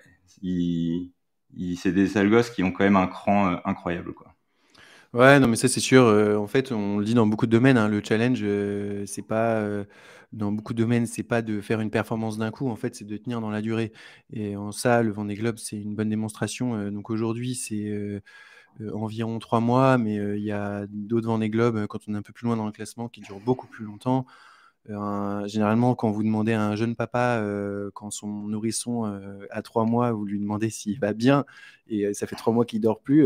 c'est 1.78 1.92
des 1.92 2.08
sales 2.08 2.30
gosses 2.30 2.50
qui 2.50 2.64
ont 2.64 2.72
quand 2.72 2.84
même 2.84 2.98
un 2.98 3.08
cran 3.08 3.58
incroyable. 3.66 4.14
Quoi. 4.14 4.36
Ouais, 5.16 5.40
non, 5.40 5.48
mais 5.48 5.56
ça, 5.56 5.70
c'est 5.70 5.80
sûr. 5.80 6.04
Euh, 6.04 6.36
en 6.36 6.46
fait, 6.46 6.74
on 6.74 6.98
le 6.98 7.06
dit 7.06 7.14
dans 7.14 7.26
beaucoup 7.26 7.46
de 7.46 7.52
domaines, 7.52 7.78
hein, 7.78 7.88
le 7.88 8.02
challenge, 8.04 8.40
euh, 8.44 9.06
c'est 9.06 9.22
pas, 9.22 9.60
euh, 9.62 9.86
dans 10.34 10.52
beaucoup 10.52 10.74
de 10.74 10.82
domaines, 10.84 11.06
c'est 11.06 11.24
pas 11.24 11.42
de 11.42 11.62
faire 11.62 11.80
une 11.80 11.90
performance 11.90 12.38
d'un 12.38 12.52
coup. 12.52 12.68
En 12.70 12.76
fait, 12.76 12.96
c'est 12.96 13.06
de 13.06 13.16
tenir 13.16 13.40
dans 13.40 13.50
la 13.50 13.62
durée. 13.62 13.94
Et 14.34 14.58
en 14.58 14.74
ça, 14.74 15.02
le 15.04 15.14
Vendée 15.14 15.36
Globe, 15.36 15.58
c'est 15.58 15.78
une 15.78 15.96
bonne 15.96 16.10
démonstration. 16.10 16.92
donc 16.92 17.10
aujourd'hui, 17.10 17.56
c'est 17.56 18.22
environ 18.94 19.40
trois 19.40 19.60
mois, 19.60 19.98
mais 19.98 20.16
il 20.16 20.44
y 20.44 20.52
a 20.52 20.86
d'autres 20.90 21.28
Vendée 21.28 21.50
Globe 21.50 21.88
quand 21.88 22.00
on 22.08 22.14
est 22.14 22.18
un 22.18 22.22
peu 22.22 22.34
plus 22.34 22.46
loin 22.46 22.58
dans 22.58 22.66
le 22.66 22.72
classement 22.72 23.08
qui 23.10 23.22
durent 23.22 23.40
beaucoup 23.40 23.68
plus 23.68 23.86
longtemps 23.86 24.26
généralement, 24.88 25.96
quand 25.96 26.12
vous 26.12 26.24
demandez 26.24 26.54
à 26.54 26.62
un 26.62 26.76
jeune 26.76 26.96
papa, 26.96 27.40
euh, 27.40 27.90
quand 27.94 28.12
son 28.12 28.28
nourrisson 28.28 29.06
euh, 29.06 29.46
a 29.50 29.62
trois 29.62 29.86
mois, 29.86 30.12
vous 30.12 30.26
lui 30.26 30.40
demandez 30.40 30.70
s'il 30.70 31.00
va 31.00 31.14
bien, 31.14 31.46
et 31.88 32.06
euh, 32.06 32.14
ça 32.14 32.28
fait 32.28 32.36
trois 32.36 32.54
mois 32.54 32.66
qu'il 32.66 32.82
dort 32.82 33.00
plus, 33.02 33.24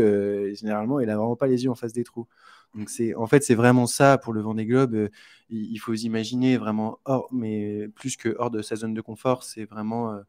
généralement, 0.56 1.00
il 1.00 1.06
n'a 1.06 1.16
vraiment 1.16 1.36
pas 1.36 1.46
les 1.46 1.64
yeux 1.64 1.70
en 1.70 1.74
face 1.74 1.92
des 1.92 2.04
trous. 2.04 2.26
Donc 2.74 2.88
c'est, 2.88 3.14
en 3.14 3.26
fait, 3.26 3.42
c'est 3.42 3.54
vraiment 3.54 3.86
ça 3.86 4.16
pour 4.16 4.32
le 4.32 4.40
Vendée 4.40 4.64
Globe. 4.64 5.08
il, 5.50 5.76
faut 5.78 5.92
vous 5.92 6.04
imaginer 6.04 6.56
vraiment 6.56 6.98
hors, 7.04 7.28
mais 7.32 7.88
plus 7.88 8.16
que 8.16 8.34
hors 8.38 8.50
de 8.50 8.62
sa 8.62 8.76
zone 8.76 8.94
de 8.94 9.00
confort, 9.00 9.42
c'est 9.42 9.64
vraiment, 9.64 10.20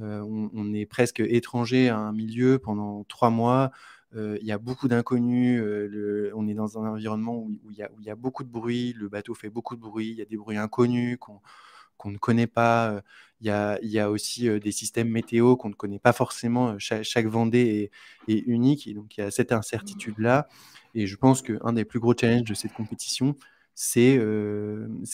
on, 0.00 0.50
on, 0.54 0.72
est 0.72 0.86
presque 0.86 1.20
étranger 1.20 1.90
à 1.90 1.98
un 1.98 2.12
milieu 2.12 2.58
pendant 2.58 3.04
trois 3.04 3.30
mois. 3.30 3.70
Euh, 4.14 4.36
il 4.40 4.46
y 4.46 4.52
a 4.52 4.58
beaucoup 4.58 4.88
d'inconnus. 4.88 5.60
Euh, 5.60 6.30
on 6.34 6.46
est 6.48 6.54
dans 6.54 6.78
un 6.78 6.90
environnement 6.90 7.36
où, 7.36 7.52
il 7.70 7.76
y 7.76 8.10
a, 8.10 8.14
beaucoup 8.14 8.44
de 8.44 8.50
bruit. 8.50 8.94
Le 8.98 9.08
bateau 9.08 9.34
fait 9.34 9.50
beaucoup 9.50 9.76
de 9.76 9.80
bruit. 9.80 10.10
Il 10.10 10.16
y 10.16 10.22
a 10.22 10.24
des 10.24 10.36
bruits 10.36 10.56
inconnus 10.56 11.18
qu'on 11.18 12.10
ne 12.10 12.18
connaît 12.18 12.46
pas. 12.46 13.02
Il 13.40 13.46
y 13.46 13.98
a, 13.98 14.10
aussi 14.10 14.48
euh, 14.48 14.60
des 14.60 14.72
systèmes 14.72 15.08
météo 15.08 15.56
qu'on 15.56 15.70
ne 15.70 15.74
connaît 15.74 15.98
pas 15.98 16.12
forcément. 16.12 16.78
chaque, 16.78 17.26
Vendée 17.26 17.90
est, 18.28 18.44
unique. 18.46 18.86
Et 18.86 18.94
donc, 18.94 19.16
il 19.16 19.20
y 19.20 19.24
a 19.24 19.30
cette 19.30 19.52
incertitude-là. 19.52 20.48
Et 20.94 21.06
je 21.06 21.16
pense 21.16 21.40
qu'un 21.42 21.72
des 21.72 21.84
plus 21.86 22.00
gros 22.00 22.14
challenges 22.14 22.44
de 22.44 22.54
cette 22.54 22.74
compétition, 22.74 23.34
c'est 23.74 24.18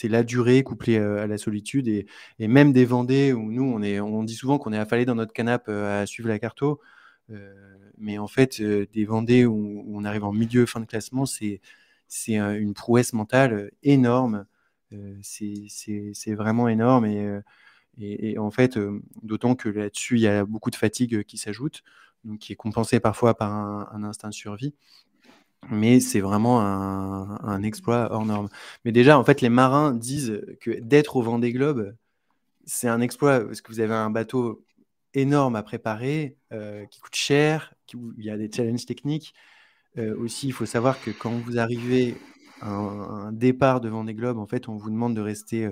la 0.04 0.22
durée 0.24 0.64
couplée 0.64 0.98
à 0.98 1.28
la 1.28 1.38
solitude. 1.38 1.86
Et, 1.86 2.06
même 2.40 2.72
des 2.72 2.84
Vendées 2.84 3.32
où 3.32 3.52
nous, 3.52 3.62
on, 3.62 3.80
est, 3.82 4.00
on 4.00 4.24
dit 4.24 4.34
souvent 4.34 4.58
qu'on 4.58 4.72
est 4.72 4.78
affalé 4.78 5.04
dans 5.04 5.14
notre 5.14 5.32
canapé 5.32 5.72
à 5.72 6.04
suivre 6.06 6.28
la 6.28 6.40
carto. 6.40 6.80
Euh, 7.30 7.54
mais 7.98 8.18
en 8.18 8.28
fait, 8.28 8.60
euh, 8.60 8.86
des 8.92 9.04
Vendées 9.04 9.44
où, 9.46 9.84
on 9.88 10.04
arrive 10.04 10.24
en 10.24 10.32
milieu, 10.32 10.66
fin 10.66 10.80
de 10.80 10.86
classement, 10.86 11.26
c'est 11.26 11.60
une 12.28 12.74
prouesse 12.74 13.12
mentale 13.12 13.70
énorme. 13.82 14.46
Euh, 14.92 15.16
c'est 15.22 16.34
vraiment 16.34 16.68
énorme. 16.68 17.06
Et, 17.06 17.42
et, 17.98 18.38
en 18.38 18.50
fait, 18.50 18.78
d'autant 19.22 19.54
que 19.56 19.68
là-dessus, 19.68 20.16
il 20.16 20.22
y 20.22 20.28
a 20.28 20.44
beaucoup 20.44 20.70
de 20.70 20.76
fatigue 20.76 21.24
qui 21.24 21.36
s'ajoute, 21.38 21.82
qui 22.40 22.52
est 22.52 22.56
compensée 22.56 23.00
parfois 23.00 23.34
par 23.36 23.52
un, 23.52 24.02
instinct 24.04 24.28
de 24.28 24.34
survie. 24.34 24.74
Mais 25.70 26.00
c'est 26.00 26.20
vraiment 26.20 26.60
un, 26.62 27.38
un, 27.42 27.62
exploit 27.62 28.12
hors 28.12 28.24
norme. 28.24 28.48
Mais 28.84 28.92
déjà, 28.92 29.18
en 29.18 29.24
fait, 29.24 29.40
les 29.40 29.48
marins 29.48 29.92
disent 29.92 30.40
que 30.60 30.70
d'être 30.80 31.16
au 31.16 31.22
Vendée 31.22 31.52
Globe, 31.52 31.94
c'est 32.64 32.88
un 32.88 33.00
exploit 33.00 33.40
parce 33.40 33.60
que 33.60 33.72
vous 33.72 33.80
avez 33.80 33.94
un 33.94 34.10
bateau 34.10 34.64
énorme 35.14 35.56
à 35.56 35.62
préparer, 35.62 36.36
euh, 36.52 36.84
qui 36.86 37.00
coûte 37.00 37.14
cher, 37.14 37.74
il 37.92 38.24
y 38.24 38.30
a 38.30 38.36
des 38.36 38.50
challenges 38.50 38.86
techniques. 38.86 39.34
Euh, 39.96 40.16
aussi, 40.18 40.48
il 40.48 40.52
faut 40.52 40.66
savoir 40.66 41.00
que 41.00 41.10
quand 41.10 41.30
vous 41.30 41.58
arrivez 41.58 42.16
à 42.60 42.70
un, 42.70 43.32
départ 43.32 43.80
devant 43.80 44.04
des 44.04 44.14
globes, 44.14 44.38
en 44.38 44.46
fait, 44.46 44.68
on 44.68 44.76
vous 44.76 44.90
demande 44.90 45.14
de 45.14 45.20
rester 45.20 45.70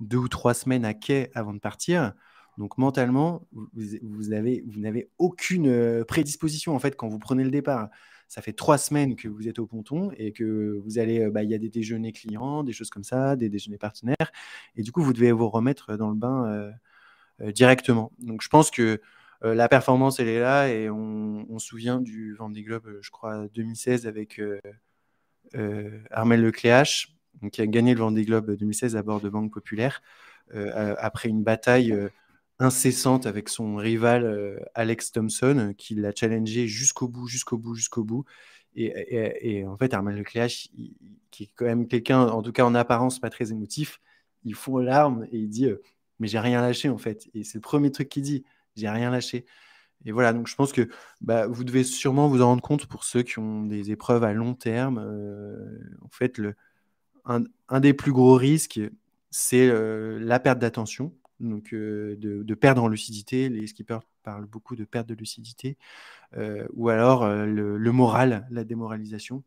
deux 0.00 0.18
ou 0.18 0.28
trois 0.28 0.54
semaines 0.54 0.84
à 0.84 0.94
quai 0.94 1.30
avant 1.34 1.52
de 1.52 1.58
partir. 1.58 2.12
Donc 2.58 2.76
mentalement, 2.76 3.46
vous 3.52 4.28
n'avez 4.28 5.08
aucune 5.18 6.04
prédisposition 6.04 6.74
en 6.74 6.78
fait 6.78 6.96
quand 6.96 7.08
vous 7.08 7.18
prenez 7.18 7.44
le 7.44 7.50
départ. 7.50 7.88
Ça 8.28 8.42
fait 8.42 8.52
trois 8.52 8.78
semaines 8.78 9.14
que 9.16 9.28
vous 9.28 9.48
êtes 9.48 9.58
au 9.58 9.66
ponton 9.66 10.10
et 10.16 10.32
que 10.32 10.80
vous 10.84 10.98
allez, 10.98 11.30
bah, 11.30 11.42
il 11.42 11.50
y 11.50 11.54
a 11.54 11.58
des 11.58 11.70
déjeuners 11.70 12.12
clients, 12.12 12.62
des 12.62 12.72
choses 12.72 12.90
comme 12.90 13.04
ça, 13.04 13.36
des 13.36 13.48
déjeuners 13.48 13.78
partenaires, 13.78 14.32
et 14.76 14.82
du 14.82 14.92
coup 14.92 15.02
vous 15.02 15.12
devez 15.12 15.32
vous 15.32 15.48
remettre 15.48 15.96
dans 15.96 16.10
le 16.10 16.16
bain 16.16 16.72
directement. 17.40 18.12
Donc 18.18 18.42
je 18.42 18.48
pense 18.48 18.70
que 18.70 19.00
la 19.42 19.68
performance 19.68 20.20
elle 20.20 20.28
est 20.28 20.40
là 20.40 20.68
et 20.68 20.88
on, 20.88 21.58
se 21.58 21.66
souvient 21.66 22.00
du 22.00 22.34
Vendée 22.34 22.62
Globe, 22.62 22.98
je 23.00 23.10
crois 23.10 23.48
2016 23.54 24.06
avec 24.06 24.40
Armel 26.10 26.42
Lecléache, 26.42 27.16
qui 27.50 27.60
a 27.60 27.66
gagné 27.66 27.94
le 27.94 28.00
Vendée 28.00 28.24
Globe 28.24 28.52
2016 28.52 28.96
à 28.96 29.02
bord 29.02 29.20
de 29.20 29.28
Banque 29.28 29.52
Populaire 29.52 30.02
après 30.98 31.28
une 31.28 31.42
bataille 31.42 31.92
incessante 32.62 33.26
avec 33.26 33.48
son 33.48 33.76
rival 33.76 34.24
euh, 34.24 34.58
Alex 34.74 35.12
Thompson, 35.12 35.74
qui 35.76 35.94
l'a 35.94 36.12
challengé 36.14 36.68
jusqu'au 36.68 37.08
bout, 37.08 37.26
jusqu'au 37.26 37.58
bout, 37.58 37.74
jusqu'au 37.74 38.04
bout. 38.04 38.24
Et, 38.74 39.66
en 39.66 39.76
fait, 39.76 39.92
Armand 39.92 40.12
Leclerc, 40.12 40.48
qui 40.48 41.42
est 41.42 41.50
quand 41.54 41.66
même 41.66 41.88
quelqu'un, 41.88 42.22
en 42.22 42.40
tout 42.40 42.52
cas 42.52 42.64
en 42.64 42.74
apparence, 42.74 43.20
pas 43.20 43.28
très 43.28 43.50
émotif, 43.50 44.00
il 44.44 44.54
fond 44.54 44.78
larmes 44.78 45.26
et 45.30 45.38
il 45.38 45.48
dit 45.48 45.66
euh, 45.66 45.82
Mais 46.22 46.28
j'ai 46.28 46.38
rien 46.38 46.60
lâché, 46.60 46.88
en 46.88 46.98
fait. 46.98 47.28
Et 47.34 47.42
c'est 47.42 47.58
le 47.58 47.62
premier 47.62 47.90
truc 47.90 48.08
qu'il 48.08 48.22
dit 48.22 48.44
J'ai 48.76 48.88
rien 48.88 49.10
lâché. 49.10 49.44
Et 50.04 50.12
voilà, 50.12 50.32
donc 50.32 50.46
je 50.46 50.54
pense 50.54 50.72
que 50.72 50.88
bah, 51.20 51.48
vous 51.48 51.64
devez 51.64 51.82
sûrement 51.82 52.28
vous 52.28 52.42
en 52.42 52.46
rendre 52.46 52.62
compte 52.62 52.86
pour 52.86 53.02
ceux 53.02 53.22
qui 53.22 53.40
ont 53.40 53.64
des 53.64 53.90
épreuves 53.90 54.22
à 54.22 54.32
long 54.32 54.54
terme. 54.54 54.98
Euh, 54.98 55.80
en 56.00 56.08
fait, 56.10 56.38
le, 56.38 56.54
un, 57.24 57.80
des 57.80 57.92
plus 57.92 58.12
gros 58.12 58.36
risques, 58.36 58.80
c'est 59.30 59.68
la 60.20 60.38
perte 60.38 60.60
d'attention 60.60 61.12
donc 61.40 61.74
de, 61.74 62.16
de, 62.20 62.54
perdre 62.54 62.84
en 62.84 62.88
lucidité. 62.88 63.48
Les 63.48 63.66
skippers 63.66 64.02
parlent 64.22 64.46
beaucoup 64.46 64.76
de 64.76 64.84
perte 64.84 65.08
de 65.08 65.14
lucidité, 65.14 65.76
ou 66.72 66.88
alors 66.88 67.26
le, 67.26 67.92
moral, 67.92 68.46
la 68.50 68.62
démoralisation. 68.62 69.42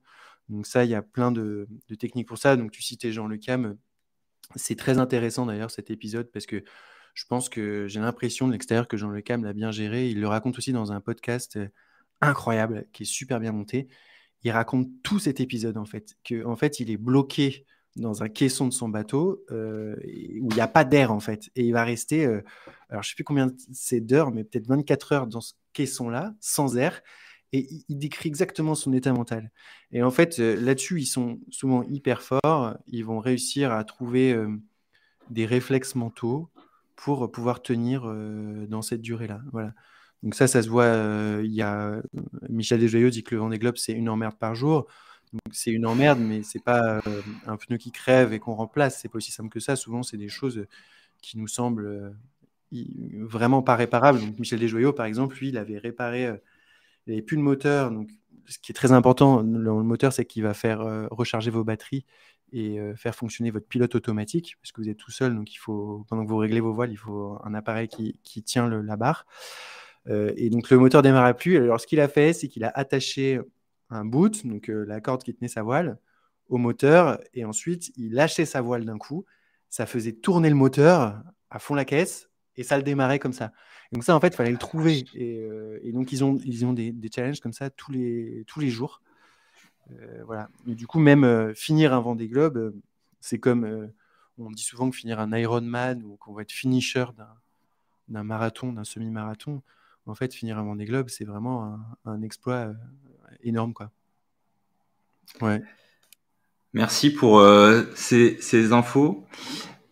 Donc 0.49 0.67
ça, 0.67 0.83
il 0.83 0.91
y 0.91 0.95
a 0.95 1.01
plein 1.01 1.31
de, 1.31 1.69
techniques 1.97 2.27
pour 2.27 2.37
ça. 2.37 2.57
Donc 2.57 2.71
tu 2.71 2.81
citais 2.81 3.13
Jean 3.13 3.27
Le 3.27 3.37
Cam. 3.37 3.77
C'est 4.55 4.75
très 4.75 4.99
intéressant 4.99 5.45
d'ailleurs 5.45 5.71
cet 5.71 5.89
épisode 5.89 6.31
parce 6.31 6.45
que 6.45 6.63
je 7.13 7.25
pense 7.25 7.49
que 7.49 7.87
j'ai 7.87 7.99
l'impression 7.99 8.47
de 8.47 8.51
l'extérieur 8.51 8.87
que 8.87 8.97
Jean 8.97 9.09
Le 9.09 9.21
Cam 9.21 9.43
l'a 9.43 9.53
bien 9.53 9.71
géré. 9.71 10.09
Il 10.09 10.19
le 10.19 10.27
raconte 10.27 10.57
aussi 10.57 10.73
dans 10.73 10.91
un 10.91 11.01
podcast 11.01 11.57
incroyable 12.21 12.87
qui 12.93 13.03
est 13.03 13.05
super 13.05 13.39
bien 13.39 13.51
monté. 13.51 13.87
Il 14.43 14.51
raconte 14.51 14.89
tout 15.03 15.19
cet 15.19 15.39
épisode 15.39 15.77
en 15.77 15.85
fait, 15.85 16.15
que 16.23 16.45
en 16.45 16.55
fait 16.55 16.79
il 16.79 16.91
est 16.91 16.97
bloqué 16.97 17.65
dans 17.95 18.23
un 18.23 18.29
caisson 18.29 18.67
de 18.67 18.73
son 18.73 18.89
bateau 18.89 19.43
euh, 19.51 19.95
où 20.41 20.49
il 20.51 20.53
n'y 20.53 20.61
a 20.61 20.67
pas 20.67 20.83
d'air 20.83 21.11
en 21.11 21.19
fait. 21.19 21.49
Et 21.55 21.63
il 21.63 21.71
va 21.71 21.83
rester, 21.83 22.25
euh, 22.25 22.43
alors 22.89 23.01
je 23.03 23.07
ne 23.07 23.11
sais 23.11 23.15
plus 23.15 23.23
combien 23.23 23.51
c'est 23.71 24.01
d'heures, 24.01 24.31
mais 24.31 24.43
peut-être 24.43 24.67
24 24.67 25.11
heures 25.13 25.27
dans 25.27 25.41
ce 25.41 25.53
caisson-là, 25.73 26.33
sans 26.39 26.77
air. 26.77 27.01
Et 27.55 27.67
il, 27.89 27.97
décrit 27.97 28.29
exactement 28.29 28.75
son 28.75 28.93
état 28.93 29.13
mental. 29.13 29.51
Et 29.91 30.03
en 30.03 30.11
fait, 30.11 30.39
euh, 30.39 30.59
là-dessus, 30.59 31.01
ils 31.01 31.05
sont 31.05 31.39
souvent 31.49 31.83
hyper 31.83 32.21
forts. 32.21 32.75
Ils 32.87 33.05
vont 33.05 33.19
réussir 33.19 33.71
à 33.71 33.83
trouver 33.83 34.35
des 35.29 35.45
réflexes 35.45 35.95
mentaux 35.95 36.49
pour 36.95 37.31
pouvoir 37.31 37.61
tenir 37.61 38.03
dans 38.67 38.81
cette 38.81 39.01
durée-là. 39.01 39.41
Voilà. 39.51 39.73
Donc 40.23 40.35
ça, 40.35 40.47
ça 40.47 40.61
se 40.61 40.69
voit. 40.69 41.41
Il 41.43 41.53
y 41.53 41.61
a 41.61 42.01
Michel 42.49 42.79
Desjoyaux 42.79 43.09
dit 43.09 43.23
que 43.23 43.35
le 43.35 43.41
Vendée 43.41 43.59
Globe, 43.59 43.77
c'est 43.77 43.93
une 43.93 44.09
emmerde 44.09 44.37
par 44.37 44.55
jour 44.55 44.87
c'est 45.51 45.71
une 45.71 45.85
emmerde, 45.85 46.19
mais 46.19 46.43
c'est 46.43 46.63
pas 46.63 47.01
euh, 47.07 47.21
un 47.47 47.57
pneu 47.57 47.77
qui 47.77 47.91
crève 47.91 48.33
et 48.33 48.39
qu'on 48.39 48.53
remplace. 48.53 48.99
C'est 48.99 49.09
pas 49.09 49.17
aussi 49.17 49.31
simple 49.31 49.49
que 49.49 49.59
ça. 49.59 49.75
Souvent, 49.75 50.03
c'est 50.03 50.17
des 50.17 50.29
choses 50.29 50.65
qui 51.21 51.37
nous 51.37 51.47
semblent 51.47 51.87
euh, 51.87 52.11
vraiment 53.21 53.61
pas 53.61 53.75
réparables. 53.75 54.19
Donc, 54.19 54.39
Michel 54.39 54.59
Desjoyaux, 54.59 54.93
par 54.93 55.05
exemple, 55.05 55.37
lui, 55.37 55.49
il 55.49 55.57
avait 55.57 55.77
réparé, 55.77 56.29
euh, 57.07 57.11
il 57.11 57.11
n'avait 57.11 57.21
plus 57.21 57.37
de 57.37 57.41
moteur. 57.41 57.91
Donc, 57.91 58.09
ce 58.47 58.59
qui 58.59 58.71
est 58.71 58.75
très 58.75 58.91
important 58.91 59.43
dans 59.43 59.77
le 59.77 59.83
moteur, 59.83 60.13
c'est 60.13 60.25
qu'il 60.25 60.43
va 60.43 60.53
faire 60.53 60.81
recharger 61.09 61.49
vos 61.49 61.63
batteries 61.63 62.05
et 62.51 62.77
faire 62.95 63.15
fonctionner 63.15 63.49
votre 63.49 63.67
pilote 63.67 63.95
automatique, 63.95 64.55
parce 64.61 64.71
que 64.71 64.81
vous 64.81 64.87
êtes 64.87 64.97
tout 64.97 65.09
seul. 65.09 65.33
Donc, 65.33 65.51
il 65.51 65.57
faut, 65.57 66.05
pendant 66.07 66.23
que 66.23 66.29
vous 66.29 66.37
réglez 66.37 66.59
vos 66.59 66.71
voiles, 66.71 66.91
il 66.91 66.97
faut 66.97 67.39
un 67.43 67.55
appareil 67.55 67.87
qui, 67.87 68.43
tient 68.43 68.69
la 68.69 68.97
barre. 68.97 69.25
et 70.07 70.51
donc, 70.51 70.69
le 70.69 70.77
moteur 70.77 71.01
démarrait 71.01 71.35
plus. 71.35 71.57
Alors, 71.57 71.79
ce 71.79 71.87
qu'il 71.87 71.99
a 71.99 72.07
fait, 72.07 72.33
c'est 72.33 72.47
qu'il 72.47 72.63
a 72.63 72.71
attaché 72.75 73.41
un 73.89 74.05
boot, 74.05 74.45
donc 74.45 74.69
euh, 74.69 74.85
la 74.87 75.01
corde 75.01 75.23
qui 75.23 75.33
tenait 75.33 75.47
sa 75.47 75.63
voile, 75.63 75.97
au 76.47 76.57
moteur, 76.57 77.19
et 77.33 77.45
ensuite 77.45 77.91
il 77.97 78.13
lâchait 78.13 78.45
sa 78.45 78.61
voile 78.61 78.85
d'un 78.85 78.97
coup. 78.97 79.25
Ça 79.69 79.85
faisait 79.85 80.13
tourner 80.13 80.49
le 80.49 80.55
moteur 80.55 81.21
à 81.49 81.59
fond 81.59 81.75
la 81.75 81.85
caisse, 81.85 82.29
et 82.55 82.63
ça 82.63 82.77
le 82.77 82.83
démarrait 82.83 83.19
comme 83.19 83.33
ça. 83.33 83.51
Donc 83.91 84.03
ça, 84.03 84.15
en 84.15 84.19
fait, 84.19 84.27
il 84.27 84.35
fallait 84.35 84.51
le 84.51 84.57
trouver. 84.57 85.05
Euh, 85.15 85.79
et, 85.83 85.91
donc 85.91 86.11
ils 86.11 86.23
ont, 86.23 86.37
ils 86.45 86.65
ont 86.65 86.73
des, 86.73 86.93
challenges 87.13 87.39
comme 87.39 87.53
ça 87.53 87.69
tous 87.69 87.91
les, 87.91 88.43
tous 88.47 88.59
les 88.59 88.69
jours. 88.69 89.01
Euh, 89.91 90.23
voilà. 90.25 90.49
Et 90.67 90.75
du 90.75 90.87
coup, 90.87 90.99
même 90.99 91.53
finir 91.55 91.93
un 91.93 91.99
Vendée 91.99 92.27
Globe, 92.27 92.73
c'est 93.19 93.39
comme 93.39 93.91
on 94.37 94.51
dit 94.51 94.63
souvent 94.63 94.89
que 94.89 94.95
finir 94.95 95.19
un 95.19 95.31
Ironman 95.37 96.03
ou 96.03 96.17
qu'on 96.17 96.33
va 96.33 96.41
être 96.41 96.51
finisher 96.51 97.05
d'un 98.07 98.23
marathon, 98.23 98.73
d'un 98.73 98.83
semi-marathon. 98.83 99.61
En 100.07 100.15
fait, 100.15 100.33
finir 100.33 100.59
un 100.59 100.63
Vendée 100.63 100.85
Globe, 100.85 101.09
c'est 101.09 101.25
vraiment 101.25 101.79
un 102.05 102.21
exploit 102.21 102.73
énorme. 103.43 103.73
Quoi. 103.73 103.91
Ouais. 105.41 105.61
Merci 106.75 107.09
pour 107.09 107.39
euh, 107.39 107.83
ces, 107.95 108.37
ces, 108.41 108.73
infos. 108.73 109.25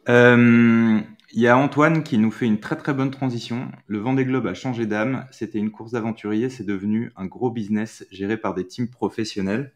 Euh, 0.09 0.99
il 1.33 1.41
y 1.41 1.47
a 1.47 1.57
Antoine 1.57 2.03
qui 2.03 2.19
nous 2.19 2.29
fait 2.29 2.45
une 2.45 2.59
très 2.59 2.75
très 2.75 2.93
bonne 2.93 3.09
transition. 3.09 3.71
Le 3.87 3.97
Vendée 3.97 4.23
Globe 4.23 4.45
a 4.45 4.53
changé 4.53 4.85
d'âme. 4.85 5.25
C'était 5.31 5.57
une 5.57 5.71
course 5.71 5.91
d'aventurier, 5.91 6.49
c'est 6.49 6.63
devenu 6.63 7.11
un 7.15 7.25
gros 7.25 7.49
business 7.49 8.05
géré 8.11 8.37
par 8.37 8.53
des 8.53 8.67
teams 8.67 8.87
professionnels. 8.87 9.73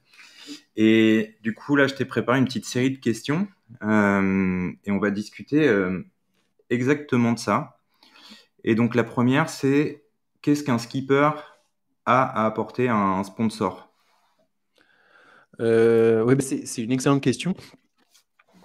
Et 0.76 1.36
du 1.42 1.56
coup, 1.56 1.76
là, 1.76 1.88
je 1.88 1.96
t'ai 1.96 2.06
préparé 2.06 2.38
une 2.38 2.46
petite 2.46 2.66
série 2.66 2.92
de 2.92 2.98
questions 2.98 3.48
euh, 3.84 4.72
et 4.86 4.92
on 4.92 5.00
va 5.00 5.10
discuter 5.10 5.68
exactement 6.70 7.34
de 7.34 7.40
ça. 7.40 7.80
Et 8.64 8.76
donc, 8.76 8.94
la 8.94 9.04
première, 9.04 9.50
c'est 9.50 10.04
qu'est-ce 10.44 10.64
qu'un 10.64 10.78
skipper 10.78 11.32
à 12.06 12.46
apporter 12.46 12.88
un 12.88 13.24
sponsor? 13.24 13.92
Euh, 15.60 16.24
Oui, 16.24 16.36
c'est 16.40 16.84
une 16.84 16.92
excellente 16.92 17.24
question. 17.24 17.56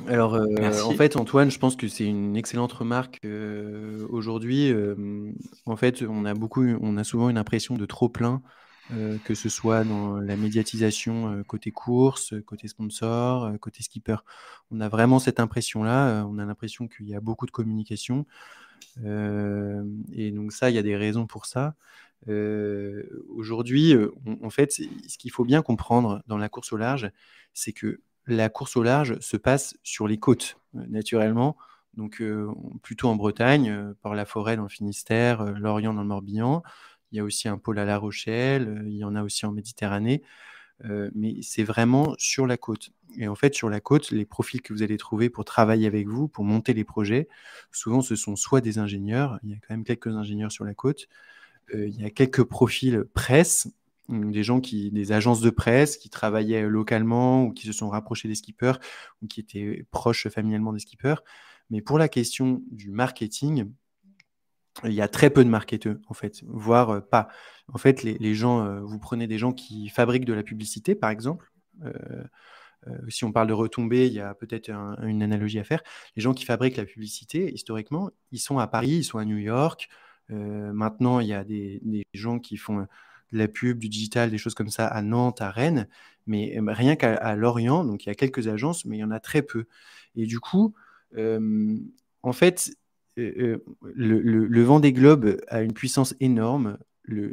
Alors, 0.09 0.35
euh, 0.35 0.82
en 0.85 0.92
fait, 0.92 1.16
Antoine, 1.16 1.50
je 1.50 1.59
pense 1.59 1.76
que 1.76 1.88
c'est 1.88 2.06
une 2.06 2.37
excellente 2.37 2.73
remarque 2.73 3.21
euh, 3.25 4.06
aujourd'hui. 4.11 4.73
en 5.66 5.76
fait, 5.76 6.02
on 6.02 6.25
a 6.25 6.35
beaucoup, 6.35 6.64
on 6.80 6.97
a 6.97 7.04
souvent 7.04 7.28
une 7.28 7.38
impression 7.38 7.76
de 7.76 7.87
trop 7.87 8.09
plein, 8.09 8.42
que 9.25 9.35
ce 9.35 9.49
soit 9.49 9.85
dans 9.85 10.16
la 10.16 10.37
médiatisation 10.37 11.42
côté 11.47 11.71
course, 11.71 12.35
côté 12.44 12.68
sponsor, 12.68 13.52
côté 13.61 13.82
skipper. 13.82 14.16
On 14.71 14.80
a 14.80 14.88
vraiment 14.88 15.18
cette 15.18 15.40
impression-là. 15.40 16.26
on 16.28 16.38
a 16.38 16.44
l'impression 16.44 16.88
qu'il 16.88 17.09
y 17.09 17.14
a 17.14 17.21
beaucoup 17.21 17.47
de 17.47 17.50
communication. 17.50 18.26
et 19.04 20.30
donc 20.32 20.52
ça, 20.52 20.68
il 20.68 20.76
y 20.76 20.78
a 20.78 20.82
des 20.82 20.97
raisons 20.97 21.26
pour 21.26 21.47
ça. 21.47 21.75
Euh, 22.28 23.02
aujourd'hui, 23.28 23.94
euh, 23.94 24.12
en 24.42 24.50
fait, 24.50 24.73
ce 24.73 25.18
qu'il 25.18 25.30
faut 25.30 25.44
bien 25.44 25.62
comprendre 25.62 26.23
dans 26.26 26.38
la 26.38 26.49
course 26.49 26.73
au 26.73 26.76
large, 26.76 27.11
c'est 27.52 27.73
que 27.73 28.00
la 28.26 28.49
course 28.49 28.76
au 28.76 28.83
large 28.83 29.19
se 29.21 29.37
passe 29.37 29.76
sur 29.83 30.09
les 30.09 30.19
côtes, 30.19 30.59
euh, 30.76 30.85
naturellement. 30.88 31.57
Donc, 31.95 32.23
plutôt 32.83 33.09
en 33.09 33.17
Bretagne, 33.17 33.93
par 34.00 34.14
la 34.14 34.25
forêt 34.25 34.57
dans 34.57 34.62
le 34.62 34.71
Finistère, 34.71 35.45
l'Orient 35.45 35.93
dans 35.93 36.00
le 36.00 36.09
Morbihan. 36.09 36.62
Il 37.11 37.19
y 37.19 37.21
a 37.21 37.25
aussi 37.25 37.49
un 37.49 37.59
pôle 37.59 37.79
à 37.79 37.85
La 37.85 37.99
Rochelle, 37.99 38.83
il 38.87 38.97
y 38.97 39.05
en 39.05 39.14
a 39.14 39.23
aussi 39.23 39.45
en 39.45 39.52
Méditerranée. 39.52 40.23
mais 41.14 41.43
c'est 41.43 41.64
vraiment 41.64 42.14
sur 42.17 42.47
la 42.47 42.57
côte. 42.57 42.93
Et 43.19 43.29
en 43.29 43.35
fait, 43.35 43.55
sur 43.55 43.69
la 43.69 43.81
côte, 43.81 44.11
les 44.11 44.25
profils 44.25 44.62
que 44.62 44.73
vous 44.73 44.83
allez 44.83 44.97
trouver 44.97 45.29
pour 45.29 45.45
travailler 45.45 45.87
avec 45.87 46.09
vous, 46.09 46.29
pour 46.29 46.45
monter 46.45 46.73
les 46.73 46.85
projets, 46.85 47.29
souvent 47.71 48.00
ce 48.00 48.17
sont 48.17 48.37
soit 48.37 48.61
des 48.61 48.79
ingénieurs, 48.79 49.38
il 49.43 49.50
y 49.50 49.52
a 49.52 49.57
quand 49.57 49.75
même 49.75 49.85
quelques 49.85 50.09
ingénieurs 50.17 50.50
sur 50.50 50.64
la 50.64 50.75
côte, 50.75 51.09
euh, 51.75 51.88
il 51.88 52.00
y 52.00 52.05
a 52.05 52.11
quelques 52.11 52.45
profils 52.45 53.05
presse, 53.14 53.69
des 54.12 54.42
gens 54.42 54.61
qui, 54.61 54.90
des 54.90 55.12
agences 55.12 55.40
de 55.40 55.50
presse 55.50 55.97
qui 55.97 56.11
travaillaient 56.11 56.69
localement 56.69 57.45
ou 57.45 57.52
qui 57.52 57.66
se 57.66 57.73
sont 57.73 57.88
rapprochés 57.88 58.28
des 58.28 58.35
skippers 58.35 58.78
ou 59.21 59.26
qui 59.26 59.40
étaient 59.40 59.87
proches 59.90 60.28
familialement 60.28 60.73
des 60.73 60.81
skippers. 60.81 61.23
Mais 61.71 61.81
pour 61.81 61.99
la 61.99 62.09
question 62.09 62.62
du 62.71 62.90
marketing, 62.90 63.73
il 64.85 64.92
y 64.92 65.02
a 65.02 65.09
très 65.09 65.31
peu 65.31 65.45
de 65.45 65.50
marketeurs, 65.50 65.97
en 66.09 66.14
fait, 66.14 66.42
voire 66.47 66.90
euh, 66.90 67.00
pas. 67.00 67.28
En 67.73 67.78
fait, 67.78 68.02
les, 68.02 68.35
gens, 68.35 68.64
euh, 68.64 68.81
vous 68.81 68.99
prenez 68.99 69.26
des 69.26 69.38
gens 69.38 69.52
qui 69.52 69.88
fabriquent 69.88 70.25
de 70.25 70.33
la 70.33 70.42
publicité, 70.42 70.95
par 70.95 71.11
exemple. 71.11 71.50
si 73.09 73.25
on 73.25 73.33
parle 73.33 73.47
de 73.47 73.52
retombées, 73.52 74.07
il 74.07 74.12
y 74.12 74.21
a 74.21 74.35
peut-être 74.35 74.71
une 74.71 75.23
analogie 75.23 75.59
à 75.59 75.64
faire. 75.64 75.83
Les 76.16 76.23
gens 76.23 76.35
qui 76.35 76.45
fabriquent 76.45 76.76
la 76.76 76.85
publicité, 76.85 77.52
historiquement, 77.52 78.11
ils 78.33 78.40
sont 78.40 78.59
à 78.59 78.66
Paris, 78.66 78.90
ils 78.90 79.04
sont 79.04 79.19
à 79.19 79.25
New 79.25 79.38
York, 79.38 79.88
euh, 80.33 80.73
maintenant, 80.73 81.21
il 81.21 81.28
y 81.28 81.35
a 81.35 81.45
des, 81.45 81.81
gens 82.14 82.38
qui 82.38 82.57
font 82.57 82.81
euh, 82.81 82.85
de 83.32 83.38
la 83.38 83.48
pub, 83.48 83.78
du 83.78 83.88
digital, 83.88 84.30
des 84.30 84.38
choses 84.38 84.54
comme 84.54 84.70
ça 84.70 84.86
à 84.86 85.02
Nantes, 85.02 85.40
à 85.40 85.50
Rennes, 85.50 85.88
mais 86.26 86.58
euh, 86.58 86.64
rien 86.68 86.96
qu'à 86.96 87.34
Lorient, 87.36 87.84
donc 87.84 88.04
il 88.04 88.08
y 88.08 88.12
a 88.12 88.14
quelques 88.14 88.48
agences, 88.48 88.84
mais 88.84 88.98
il 88.98 89.00
y 89.00 89.04
en 89.04 89.10
a 89.10 89.20
très 89.20 89.42
peu. 89.42 89.66
Et 90.16 90.26
du 90.26 90.40
coup, 90.40 90.74
en 91.16 92.32
fait, 92.32 92.70
le, 93.16 93.62
le, 93.84 94.62
vent 94.62 94.80
des 94.80 94.92
globes 94.92 95.40
a 95.48 95.62
une 95.62 95.74
puissance 95.74 96.14
énorme. 96.20 96.78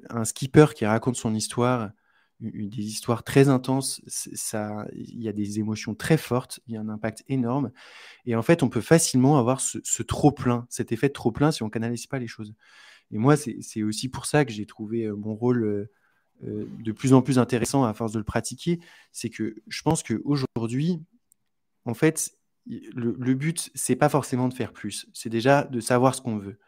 un 0.09 0.25
skipper 0.25 0.73
qui 0.75 0.85
raconte 0.85 1.15
son 1.15 1.33
histoire, 1.33 1.91
des 2.39 2.83
histoires 2.83 3.23
très 3.23 3.49
intenses, 3.49 4.01
ça, 4.07 4.85
il 4.93 5.21
y 5.21 5.27
a 5.27 5.33
des 5.33 5.59
émotions 5.59 5.93
très 5.93 6.17
fortes, 6.17 6.61
il 6.67 6.73
y 6.73 6.77
a 6.77 6.79
un 6.79 6.89
impact 6.89 7.23
énorme. 7.27 7.71
Et 8.25 8.35
en 8.35 8.41
fait, 8.41 8.63
on 8.63 8.69
peut 8.69 8.81
facilement 8.81 9.37
avoir 9.37 9.59
ce, 9.59 10.03
trop-plein, 10.03 10.65
cet 10.69 10.91
effet 10.91 11.09
de 11.09 11.13
trop-plein 11.13 11.51
si 11.51 11.63
on 11.63 11.69
canalise 11.69 12.07
pas 12.07 12.19
les 12.19 12.27
choses. 12.27 12.53
Et 13.11 13.17
moi, 13.17 13.35
c'est 13.37 13.83
aussi 13.83 14.09
pour 14.09 14.25
ça 14.25 14.45
que 14.45 14.51
j'ai 14.51 14.65
trouvé 14.65 15.09
mon 15.11 15.35
rôle 15.35 15.89
de 16.41 16.91
plus 16.91 17.13
en 17.13 17.21
plus 17.21 17.39
intéressant 17.39 17.83
à 17.83 17.93
force 17.93 18.11
de 18.11 18.19
le 18.19 18.23
pratiquer. 18.23 18.79
C'est 19.11 19.29
que 19.29 19.55
je 19.67 19.81
pense 19.81 20.03
qu'aujourd'hui, 20.03 21.01
en 21.85 21.93
fait, 21.93 22.31
le, 22.67 23.15
le 23.17 23.33
but, 23.33 23.71
c'est 23.73 23.95
pas 23.95 24.09
forcément 24.09 24.47
de 24.47 24.53
faire 24.53 24.73
plus, 24.73 25.07
c'est 25.13 25.29
déjà 25.29 25.63
de 25.63 25.79
savoir 25.79 26.13
ce 26.13 26.21
qu'on 26.21 26.37
veut. 26.37 26.59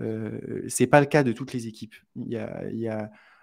Euh, 0.00 0.62
c'est 0.68 0.86
pas 0.86 1.00
le 1.00 1.06
cas 1.06 1.22
de 1.22 1.32
toutes 1.32 1.52
les 1.52 1.66
équipes. 1.66 1.94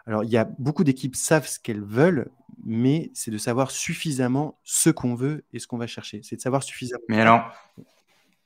Alors, 0.08 0.24
il 0.24 0.30
y 0.30 0.38
a 0.38 0.46
beaucoup 0.60 0.84
d'équipes 0.84 1.16
savent 1.16 1.48
ce 1.48 1.60
qu'elles 1.60 1.84
veulent, 1.84 2.30
mais 2.64 3.12
c'est 3.14 3.32
de 3.32 3.38
savoir 3.38 3.72
suffisamment 3.72 4.60
ce 4.64 4.90
qu'on 4.90 5.16
veut 5.16 5.44
et 5.52 5.60
ce 5.60 5.68
qu'on 5.68 5.78
va 5.78 5.88
chercher. 5.88 6.22
C'est 6.24 6.36
de 6.36 6.42
savoir 6.42 6.64
suffisamment. 6.64 7.04
Mais 7.10 7.20
alors, 7.20 7.52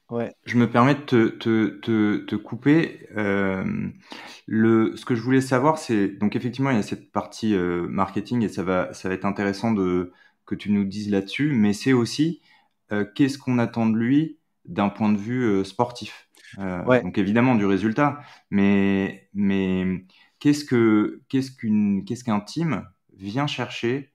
ouais. 0.10 0.34
je 0.46 0.58
me 0.58 0.70
permets 0.70 0.96
de 0.96 1.02
te, 1.02 1.28
te, 1.30 1.68
te, 1.80 2.18
te 2.18 2.36
couper. 2.36 3.08
Euh, 3.18 3.64
le, 4.48 4.96
ce 4.96 5.06
que 5.06 5.16
je 5.16 5.22
voulais 5.22 5.42
savoir, 5.42 5.78
c'est 5.78 6.08
donc 6.08 6.36
effectivement, 6.36 6.72
il 6.72 6.78
y 6.78 6.80
a 6.80 6.84
cette 6.84 7.12
partie 7.12 7.54
euh, 7.56 7.88
marketing 7.88 8.44
et 8.44 8.50
ça 8.50 8.64
va, 8.64 8.94
ça 8.94 9.10
va 9.10 9.16
être 9.16 9.26
intéressant 9.26 9.72
de 9.72 10.12
que 10.46 10.56
tu 10.56 10.72
nous 10.72 10.84
dises 10.86 11.12
là-dessus, 11.12 11.54
mais 11.54 11.74
c'est 11.74 11.94
aussi 11.94 12.42
euh, 12.92 13.06
qu'est-ce 13.16 13.38
qu'on 13.38 13.60
attend 13.60 13.86
de 13.88 13.98
lui 13.98 14.40
d'un 14.66 14.90
point 14.90 15.12
de 15.12 15.18
vue 15.18 15.44
euh, 15.44 15.64
sportif? 15.64 16.30
Euh, 16.58 16.84
ouais. 16.86 17.02
Donc 17.04 17.18
évidemment 17.20 17.56
du 17.56 17.66
résultat, 17.66 18.20
mais 18.50 19.30
mais 19.34 20.06
qu'est-ce 20.40 20.66
que 20.66 21.22
qu'est-ce 21.30 21.52
qu'une 21.52 22.04
qu'est-ce 22.06 22.24
qu'un 22.24 22.40
team 22.40 22.84
vient 23.16 23.46
chercher 23.46 24.14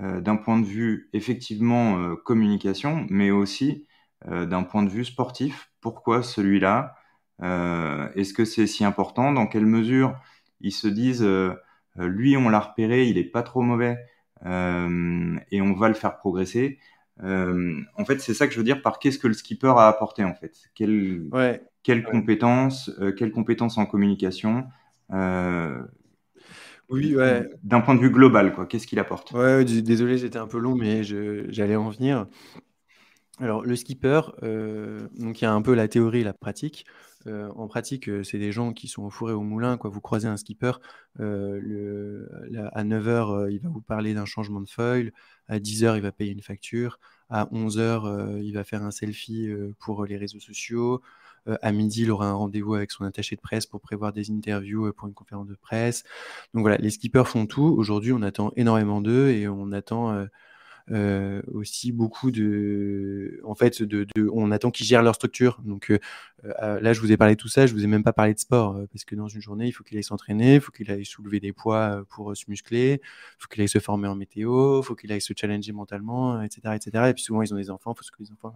euh, 0.00 0.20
d'un 0.20 0.36
point 0.36 0.58
de 0.60 0.64
vue 0.66 1.10
effectivement 1.12 1.98
euh, 1.98 2.16
communication, 2.16 3.06
mais 3.10 3.30
aussi 3.30 3.86
d'un 4.26 4.62
point 4.62 4.82
de 4.82 4.90
vue 4.90 5.04
sportif. 5.04 5.70
Pourquoi 5.80 6.22
celui-là? 6.22 6.96
Est-ce 7.40 8.32
que 8.32 8.44
c'est 8.44 8.66
si 8.66 8.84
important? 8.84 9.32
Dans 9.32 9.46
quelle 9.46 9.66
mesure 9.66 10.14
ils 10.60 10.72
se 10.72 10.88
disent 10.88 11.26
lui 11.96 12.36
on 12.36 12.48
l'a 12.48 12.60
repéré, 12.60 13.06
il 13.06 13.18
est 13.18 13.30
pas 13.30 13.42
trop 13.42 13.62
mauvais 13.62 13.96
et 14.44 15.60
on 15.60 15.72
va 15.74 15.88
le 15.88 15.94
faire 15.94 16.16
progresser? 16.18 16.78
en 17.20 18.04
fait, 18.06 18.20
c'est 18.20 18.34
ça 18.34 18.46
que 18.46 18.52
je 18.52 18.58
veux 18.58 18.64
dire 18.64 18.82
par 18.82 18.98
qu'est-ce 18.98 19.18
que 19.18 19.28
le 19.28 19.34
skipper 19.34 19.74
a 19.76 19.88
apporté 19.88 20.24
en 20.24 20.34
fait. 20.34 20.56
Quelle, 20.74 21.28
ouais. 21.32 21.62
quelles 21.82 22.04
ouais. 22.04 22.10
compétences, 22.10 22.90
quelles 23.16 23.32
compétences 23.32 23.78
en 23.78 23.86
communication, 23.86 24.66
euh, 25.12 25.80
oui, 26.90 27.14
ouais. 27.14 27.46
D'un 27.64 27.80
point 27.80 27.94
de 27.94 28.00
vue 28.00 28.10
global, 28.10 28.54
quoi. 28.54 28.66
Qu'est-ce 28.66 28.86
qu'il 28.86 28.98
apporte? 28.98 29.32
Ouais, 29.32 29.64
désolé, 29.64 30.16
j'étais 30.16 30.38
un 30.38 30.46
peu 30.46 30.58
long, 30.58 30.74
mais 30.74 31.02
j'allais 31.04 31.76
en 31.76 31.90
venir. 31.90 32.26
Alors, 33.40 33.64
le 33.64 33.76
skipper, 33.76 34.20
euh, 34.42 35.08
donc 35.16 35.40
il 35.40 35.44
y 35.44 35.46
a 35.46 35.52
un 35.52 35.62
peu 35.62 35.74
la 35.74 35.86
théorie 35.88 36.20
et 36.20 36.24
la 36.24 36.32
pratique. 36.32 36.86
Euh, 37.26 37.50
en 37.56 37.68
pratique, 37.68 38.10
c'est 38.24 38.38
des 38.38 38.52
gens 38.52 38.72
qui 38.72 38.88
sont 38.88 39.02
au 39.02 39.10
four 39.10 39.30
et 39.30 39.32
au 39.32 39.42
moulin. 39.42 39.76
Quoi. 39.76 39.90
Vous 39.90 40.00
croisez 40.00 40.28
un 40.28 40.36
skipper, 40.36 40.72
le, 41.18 42.28
à 42.72 42.84
9h, 42.84 43.50
il 43.50 43.60
va 43.60 43.68
vous 43.68 43.80
parler 43.80 44.14
d'un 44.14 44.24
changement 44.24 44.60
de 44.60 44.68
foil. 44.68 45.12
À 45.46 45.58
10h, 45.58 45.96
il 45.96 46.02
va 46.02 46.12
payer 46.12 46.32
une 46.32 46.42
facture. 46.42 46.98
À 47.30 47.46
11h, 47.46 48.42
il 48.42 48.52
va 48.52 48.64
faire 48.64 48.82
un 48.82 48.90
selfie 48.90 49.48
pour 49.78 50.04
les 50.04 50.16
réseaux 50.16 50.40
sociaux. 50.40 51.02
Euh, 51.48 51.56
à 51.62 51.72
midi, 51.72 52.02
il 52.02 52.10
aura 52.10 52.28
un 52.28 52.34
rendez-vous 52.34 52.74
avec 52.74 52.90
son 52.90 53.04
attaché 53.04 53.36
de 53.36 53.40
presse 53.40 53.66
pour 53.66 53.80
prévoir 53.80 54.12
des 54.12 54.30
interviews 54.30 54.86
euh, 54.86 54.92
pour 54.92 55.08
une 55.08 55.14
conférence 55.14 55.46
de 55.48 55.54
presse. 55.54 56.04
Donc 56.54 56.62
voilà, 56.62 56.76
les 56.78 56.90
skippers 56.90 57.26
font 57.26 57.46
tout. 57.46 57.74
Aujourd'hui, 57.76 58.12
on 58.12 58.22
attend 58.22 58.52
énormément 58.56 59.00
d'eux 59.00 59.28
et 59.30 59.48
on 59.48 59.72
attend 59.72 60.26
euh, 60.90 61.42
aussi 61.52 61.92
beaucoup 61.92 62.30
de, 62.30 63.40
en 63.44 63.54
fait, 63.54 63.82
de, 63.82 64.06
on 64.32 64.50
attend 64.50 64.70
qu'ils 64.70 64.86
gèrent 64.86 65.02
leur 65.02 65.14
structure. 65.14 65.60
Donc 65.64 65.92
là, 66.60 66.92
je 66.92 67.00
vous 67.00 67.12
ai 67.12 67.16
parlé 67.16 67.34
de 67.34 67.40
tout 67.40 67.48
ça, 67.48 67.66
je 67.66 67.74
vous 67.74 67.84
ai 67.84 67.86
même 67.86 68.04
pas 68.04 68.12
parlé 68.12 68.34
de 68.34 68.38
sport 68.38 68.80
parce 68.92 69.04
que 69.04 69.14
dans 69.14 69.28
une 69.28 69.40
journée, 69.40 69.66
il 69.66 69.72
faut 69.72 69.84
qu'il 69.84 69.96
aille 69.96 70.04
s'entraîner, 70.04 70.54
il 70.56 70.60
faut 70.60 70.72
qu'il 70.72 70.90
aille 70.90 71.04
soulever 71.04 71.40
des 71.40 71.52
poids 71.52 72.04
pour 72.08 72.36
se 72.36 72.44
muscler, 72.48 73.00
il 73.02 73.36
faut 73.38 73.48
qu'il 73.48 73.60
aille 73.60 73.68
se 73.68 73.80
former 73.80 74.08
en 74.08 74.14
météo, 74.14 74.80
il 74.80 74.84
faut 74.84 74.94
qu'il 74.94 75.12
aille 75.12 75.20
se 75.20 75.32
challenger 75.36 75.72
mentalement, 75.72 76.42
etc., 76.42 76.74
etc. 76.74 77.04
Et 77.10 77.14
puis 77.14 77.22
souvent, 77.22 77.42
ils 77.42 77.52
ont 77.52 77.58
des 77.58 77.70
enfants, 77.70 77.94
il 77.94 78.04
faut 78.04 78.16
que 78.16 78.22
les 78.22 78.32
enfants. 78.32 78.54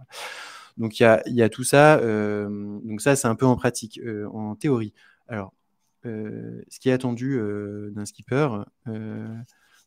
Donc 0.77 0.99
il 0.99 1.03
y 1.03 1.05
a, 1.05 1.21
y 1.27 1.41
a, 1.41 1.49
tout 1.49 1.63
ça. 1.63 1.97
Euh, 1.97 2.79
donc 2.83 3.01
ça, 3.01 3.15
c'est 3.15 3.27
un 3.27 3.35
peu 3.35 3.45
en 3.45 3.55
pratique, 3.55 3.99
euh, 4.03 4.27
en 4.29 4.55
théorie. 4.55 4.93
Alors, 5.27 5.53
euh, 6.05 6.61
ce 6.69 6.79
qui 6.79 6.89
est 6.89 6.93
attendu 6.93 7.39
d'un 7.91 8.05
skipper, 8.05 8.47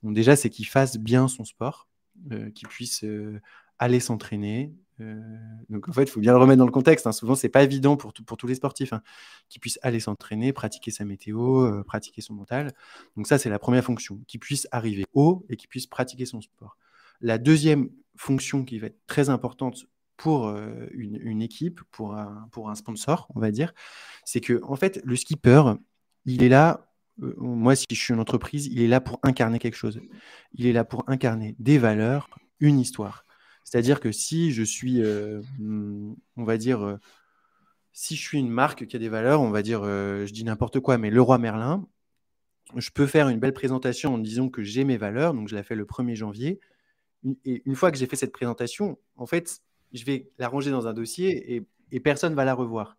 déjà, 0.03 0.37
c'est 0.37 0.51
qu'il 0.51 0.67
fasse 0.67 0.97
bien 0.97 1.29
son 1.29 1.45
sport, 1.45 1.89
qu'il 2.55 2.69
puisse 2.69 3.05
aller 3.79 4.01
s'entraîner. 4.01 4.73
donc 5.69 5.89
en 5.89 5.93
fait, 5.93 6.05
il 6.05 6.11
faut 6.11 6.21
bien 6.21 6.33
le 6.33 6.39
remettre 6.39 6.59
dans 6.59 6.67
le 6.67 6.73
contexte. 6.73 7.07
Hein. 7.07 7.13
Souvent, 7.13 7.35
c'est 7.35 7.49
pas 7.49 7.63
évident 7.63 7.97
pour, 7.97 8.13
pour 8.13 8.37
tous 8.37 8.47
les 8.47 8.55
sportifs 8.55 8.93
hein, 8.93 9.03
qu'il 9.49 9.61
puisse 9.61 9.79
aller 9.83 10.01
s'entraîner, 10.01 10.53
pratiquer 10.53 10.91
sa 10.91 11.05
météo, 11.05 11.83
pratiquer 11.85 12.23
son 12.23 12.35
mental. 12.35 12.73
Donc 13.17 13.27
ça, 13.27 13.39
c'est 13.39 13.51
la 13.51 13.59
première 13.59 13.85
fonction, 13.85 14.21
qu'il 14.27 14.41
puisse 14.41 14.67
arriver 14.71 15.05
haut 15.13 15.45
et 15.49 15.57
qu'il 15.57 15.69
puisse 15.69 15.87
pratiquer 15.87 16.27
son 16.27 16.41
sport. 16.41 16.77
La 17.21 17.39
deuxième 17.39 17.91
fonction 18.17 18.65
qui 18.65 18.79
va 18.79 18.89
être 18.89 19.07
très 19.07 19.29
importante 19.29 19.87
pour 20.17 20.49
une, 20.93 21.43
équipe, 21.43 21.81
pour 21.91 22.15
un, 22.15 22.49
pour 22.51 22.71
un 22.71 22.75
sponsor, 22.75 23.29
on 23.35 23.41
va 23.41 23.51
dire, 23.51 23.75
c'est 24.25 24.41
que 24.41 24.61
en 24.65 24.77
fait, 24.77 25.01
le 25.05 25.17
skipper, 25.17 25.63
il 26.25 26.43
est 26.43 26.49
là. 26.49 26.86
Moi, 27.19 27.75
si 27.75 27.87
je 27.91 27.97
suis 27.97 28.15
une 28.15 28.21
entreprise, 28.21 28.67
il 28.67 28.83
est 28.83 28.89
là 28.89 29.01
pour 29.01 29.19
incarner 29.23 29.59
quelque 29.59 29.77
chose. 29.77 30.01
Il 30.53 30.67
est 30.67 30.73
là 30.73 30.85
pour 30.85 31.05
incarner 31.09 31.57
des 31.59 31.79
valeurs, 31.79 32.29
une 32.61 32.79
histoire. 32.79 33.25
C'est-à-dire 33.65 34.01
que 34.01 34.13
si 34.13 34.53
je 34.53 34.63
suis, 34.63 35.01
mmh, 35.01 36.15
on 36.37 36.45
va 36.45 36.59
dire, 36.59 36.99
si 37.93 38.17
je 38.17 38.23
suis 38.23 38.39
une 38.39 38.51
marque 38.51 38.87
qui 38.87 38.97
a 38.97 38.99
des 38.99 39.09
valeurs, 39.09 39.41
on 39.41 39.51
va 39.51 39.63
dire, 39.63 39.83
je 39.85 40.33
dis 40.33 40.45
n'importe 40.45 40.81
quoi, 40.81 40.99
mais 40.99 41.11
le 41.11 41.23
roi 41.23 41.39
Merlin, 41.39 41.87
je 42.77 42.91
peux 42.91 43.07
faire 43.07 43.29
une 43.29 43.39
belle 43.39 43.53
présentation 43.53 44.15
en 44.15 44.19
disant 44.19 44.49
que 44.49 44.63
j'ai 44.63 44.85
mes 44.85 44.97
valeurs, 44.97 45.35
donc 45.35 45.49
je 45.49 45.55
la 45.55 45.63
fais 45.63 45.75
le 45.75 45.85
1er 45.85 46.15
janvier. 46.15 46.61
Et 47.45 47.63
une 47.65 47.75
fois 47.75 47.91
que 47.91 47.99
j'ai 47.99 48.07
fait 48.07 48.17
cette 48.17 48.33
présentation, 48.33 48.99
en 49.17 49.27
fait, 49.27 49.61
je 49.93 50.05
vais 50.05 50.31
la 50.39 50.49
ranger 50.49 50.71
dans 50.71 50.87
un 50.87 50.93
dossier 50.93 51.57
et, 51.57 51.67
et 51.93 52.01
personne 52.01 52.35
va 52.35 52.45
la 52.45 52.55
revoir. 52.55 52.97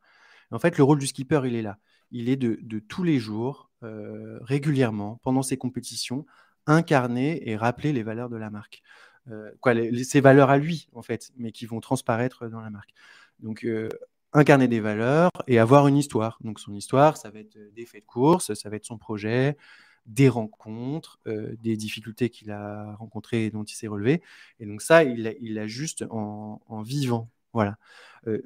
En 0.52 0.60
fait, 0.60 0.78
le 0.78 0.84
rôle 0.84 1.00
du 1.00 1.08
skipper, 1.08 1.42
il 1.46 1.56
est 1.56 1.62
là. 1.62 1.78
Il 2.12 2.30
est 2.30 2.38
de, 2.38 2.80
tous 2.80 3.04
les 3.04 3.20
jours, 3.20 3.67
euh, 3.84 4.40
régulièrement, 4.42 5.20
pendant 5.24 5.44
ses 5.44 5.58
compétitions, 5.58 6.26
incarner 6.66 7.50
et 7.50 7.56
rappeler 7.56 7.94
les 7.94 8.04
valeurs 8.04 8.30
de 8.30 8.38
la 8.38 8.50
marque. 8.50 8.82
Euh, 9.30 9.52
quoi, 9.60 9.74
ses 10.04 10.22
valeurs 10.22 10.50
à 10.50 10.58
lui, 10.58 10.90
en 10.94 11.02
fait, 11.02 11.32
mais 11.38 11.52
qui 11.52 11.66
vont 11.66 11.80
transparaître 11.80 12.48
dans 12.48 12.62
la 12.62 12.70
marque. 12.70 12.92
Donc, 13.40 13.66
euh, 13.66 13.90
incarner 14.34 14.68
des 14.68 14.80
valeurs 14.80 15.32
et 15.48 15.60
avoir 15.60 15.88
une 15.88 15.98
histoire. 15.98 16.38
Donc, 16.42 16.60
son 16.60 16.74
histoire, 16.74 17.18
ça 17.18 17.30
va 17.30 17.40
être 17.40 17.58
des 17.74 17.86
faits 17.86 18.02
de 18.02 18.08
course, 18.08 18.54
ça 18.54 18.70
va 18.70 18.76
être 18.78 18.86
son 18.86 18.98
projet, 18.98 19.58
des 20.08 20.30
rencontres, 20.30 21.20
euh, 21.28 21.56
des 21.62 21.76
difficultés 21.78 22.30
qu'il 22.30 22.52
a 22.52 22.96
rencontrées 22.96 23.46
et 23.46 23.52
dont 23.52 23.64
il 23.64 23.76
s'est 23.76 23.88
relevé. 23.88 24.24
Et 24.60 24.66
donc 24.66 24.82
ça, 24.82 25.04
il, 25.04 25.36
il 25.42 25.66
juste 25.68 26.06
en, 26.10 26.82
vivant. 26.82 27.30
Voilà. 27.54 27.78
Euh, 28.28 28.42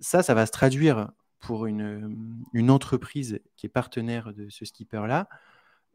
ça, 0.00 0.22
ça 0.22 0.34
va 0.34 0.46
se 0.46 0.52
traduire 0.52 1.10
pour 1.46 1.66
une, 1.66 2.36
une, 2.52 2.70
entreprise 2.70 3.40
qui 3.56 3.66
est 3.66 3.70
partenaire 3.70 4.34
de 4.34 4.48
ce 4.48 4.64
skipper-là. 4.64 5.28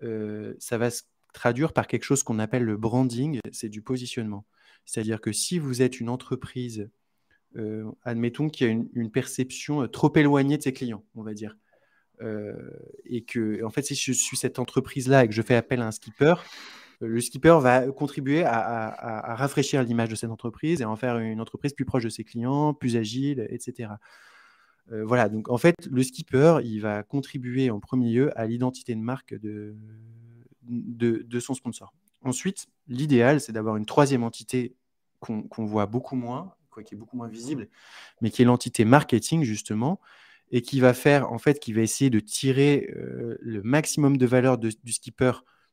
Euh, 0.03 0.53
ça 0.59 0.77
va 0.77 0.89
se 0.89 1.03
traduire 1.33 1.73
par 1.73 1.87
quelque 1.87 2.03
chose 2.03 2.23
qu'on 2.23 2.39
appelle 2.39 2.63
le 2.63 2.77
branding, 2.77 3.39
c'est 3.51 3.69
du 3.69 3.81
positionnement. 3.81 4.45
C'est-à-dire 4.85 5.21
que 5.21 5.31
si 5.31 5.59
vous 5.59 5.81
êtes 5.81 5.99
une 5.99 6.09
entreprise, 6.09 6.89
admettons 8.03 8.49
qu'il 8.49 8.67
y 8.67 8.69
a 8.69 8.73
une, 8.93 9.11
perception 9.11 9.87
trop 9.87 10.11
éloignée 10.15 10.57
de 10.57 10.63
ses 10.63 10.73
clients, 10.73 11.03
on 11.15 11.23
va 11.23 11.33
dire, 11.33 11.55
euh, 12.21 12.53
et 13.05 13.23
que, 13.23 13.63
en 13.63 13.69
fait, 13.69 13.81
si 13.83 13.95
je 13.95 14.11
suis 14.11 14.37
cette 14.37 14.59
entreprise-là 14.59 15.23
et 15.23 15.27
que 15.27 15.33
je 15.33 15.41
fais 15.41 15.55
appel 15.55 15.81
à 15.81 15.87
un 15.87 15.91
skipper, 15.91 16.35
euh, 17.01 17.07
le 17.07 17.21
skipper 17.21 17.57
va 17.61 17.87
contribuer 17.87 18.43
à, 18.45 19.35
rafraîchir 19.35 19.83
l'image 19.83 20.09
de 20.09 20.15
cette 20.15 20.29
entreprise 20.29 20.81
et 20.81 20.85
en 20.85 20.95
faire 20.95 21.17
une 21.17 21.41
entreprise 21.41 21.73
plus 21.73 21.85
proche 21.85 22.03
de 22.03 22.09
ses 22.09 22.23
clients, 22.23 22.73
plus 22.73 22.95
agile, 22.95 23.47
etc. 23.49 23.89
Euh, 24.91 25.06
voilà, 25.06 25.30
donc 25.30 25.50
en 25.50 25.58
fait, 25.58 25.76
le 25.89 26.04
skipper, 26.04 26.60
il 26.63 26.80
va 26.80 27.04
contribuer 27.04 27.70
en 27.70 27.80
premier 27.80 28.12
lieu 28.12 28.39
à 28.39 28.46
l'identité 28.46 28.96
de 28.96 29.02
marque 29.02 29.34
de, 29.34 29.76
de, 30.63 31.39
son 31.39 31.54
sponsor. 31.54 31.94
Ensuite, 32.24 32.67
l'idéal, 32.88 33.41
c'est 33.41 33.52
d'avoir 33.52 33.78
une 33.78 33.86
troisième 33.86 34.24
entité 34.24 34.76
qu'on 35.20 35.65
voit 35.65 35.86
beaucoup 35.86 36.15
moins, 36.15 36.54
quoi, 36.72 36.84
qui 36.84 36.96
est 36.96 36.98
beaucoup 36.98 37.15
moins 37.15 37.28
visible, 37.28 37.67
mais 38.22 38.32
qui 38.32 38.41
est 38.41 38.46
l'entité 38.46 38.86
marketing, 38.86 39.44
justement, 39.44 40.00
et 40.52 40.62
qui 40.62 40.80
va 40.80 40.94
faire, 40.94 41.32
en 41.32 41.38
fait, 41.38 41.60
qui 41.60 41.74
va 41.74 41.82
essayer 41.82 42.10
de 42.10 42.20
tirer 42.20 42.91
euh, 42.96 43.38
le 43.39 43.62
maximum 43.62 44.17
de 44.17 44.26
valeur 44.26 44.58
du 44.58 44.94
skipper. 44.94 45.32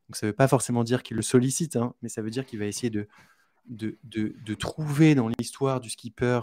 Donc, 0.08 0.16
ça 0.16 0.26
ne 0.26 0.30
veut 0.30 0.36
pas 0.36 0.48
forcément 0.48 0.84
dire 0.84 1.02
qu'il 1.02 1.16
le 1.16 1.22
sollicite, 1.22 1.76
hein, 1.76 1.94
mais 2.02 2.08
ça 2.08 2.22
veut 2.22 2.30
dire 2.30 2.46
qu'il 2.46 2.58
va 2.58 2.66
essayer 2.66 2.90
de, 2.90 3.08
de, 3.68 3.98
de, 4.04 4.54
trouver 4.54 5.14
dans 5.14 5.28
l'histoire 5.28 5.80
du 5.80 5.90
skipper 5.90 6.40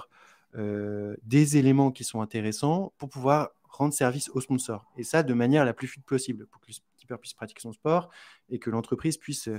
des 0.55 1.57
éléments 1.57 1.91
qui 1.91 2.03
sont 2.03 2.21
intéressants 2.21 2.93
pour 2.97 3.09
pouvoir 3.09 3.49
rendre 3.67 3.93
service 3.93 4.29
au 4.29 4.39
sponsor. 4.39 4.85
Et 4.97 5.03
ça 5.03 5.23
de 5.23 5.33
manière 5.33 5.65
la 5.65 5.73
plus 5.73 5.87
fluide 5.87 6.05
possible, 6.05 6.47
pour 6.47 6.61
que 6.61 6.67
le 6.69 6.73
skipper 6.73 7.17
puisse 7.19 7.33
pratiquer 7.33 7.61
son 7.61 7.73
sport 7.73 8.09
et 8.49 8.59
que 8.59 8.69
l'entreprise 8.69 9.17
puisse 9.17 9.49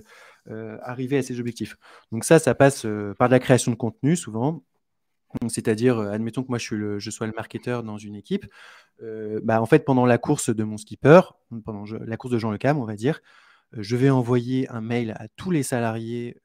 arriver 0.83 1.19
à 1.19 1.23
ses 1.23 1.39
objectifs. 1.39 1.77
Donc 2.13 2.25
ça, 2.25 2.39
ça 2.39 2.55
passe 2.55 2.87
par 3.19 3.29
de 3.29 3.33
la 3.33 3.41
création 3.41 3.71
de 3.71 3.77
contenu 3.77 4.17
souvent. 4.17 4.63
C'est-à-dire, 5.49 5.99
admettons 5.99 6.43
que 6.43 6.49
moi 6.49 6.59
je, 6.59 6.65
suis 6.65 6.77
le, 6.77 7.01
sois 7.01 7.27
le 7.27 7.33
marketeur 7.35 7.83
dans 7.83 7.99
une 7.99 8.15
équipe, 8.15 8.47
bah, 9.03 9.61
en 9.61 9.67
fait 9.67 9.85
pendant 9.85 10.07
la 10.07 10.19
course 10.19 10.51
de 10.51 10.65
mon 10.65 10.79
skipper, 10.79 11.21
pendant 11.65 11.85
la 11.85 12.17
course 12.17 12.33
de 12.33 12.39
Jean 12.39 12.51
Le 12.51 12.59
Cam, 12.59 12.79
on 12.79 12.85
va 12.85 12.97
dire, 12.97 13.21
je 13.73 13.97
vais 13.97 14.11
envoyer 14.11 14.69
un 14.71 14.81
mail 14.81 15.15
à 15.19 15.29
tous 15.37 15.51
les 15.51 15.63
salariés 15.63 16.41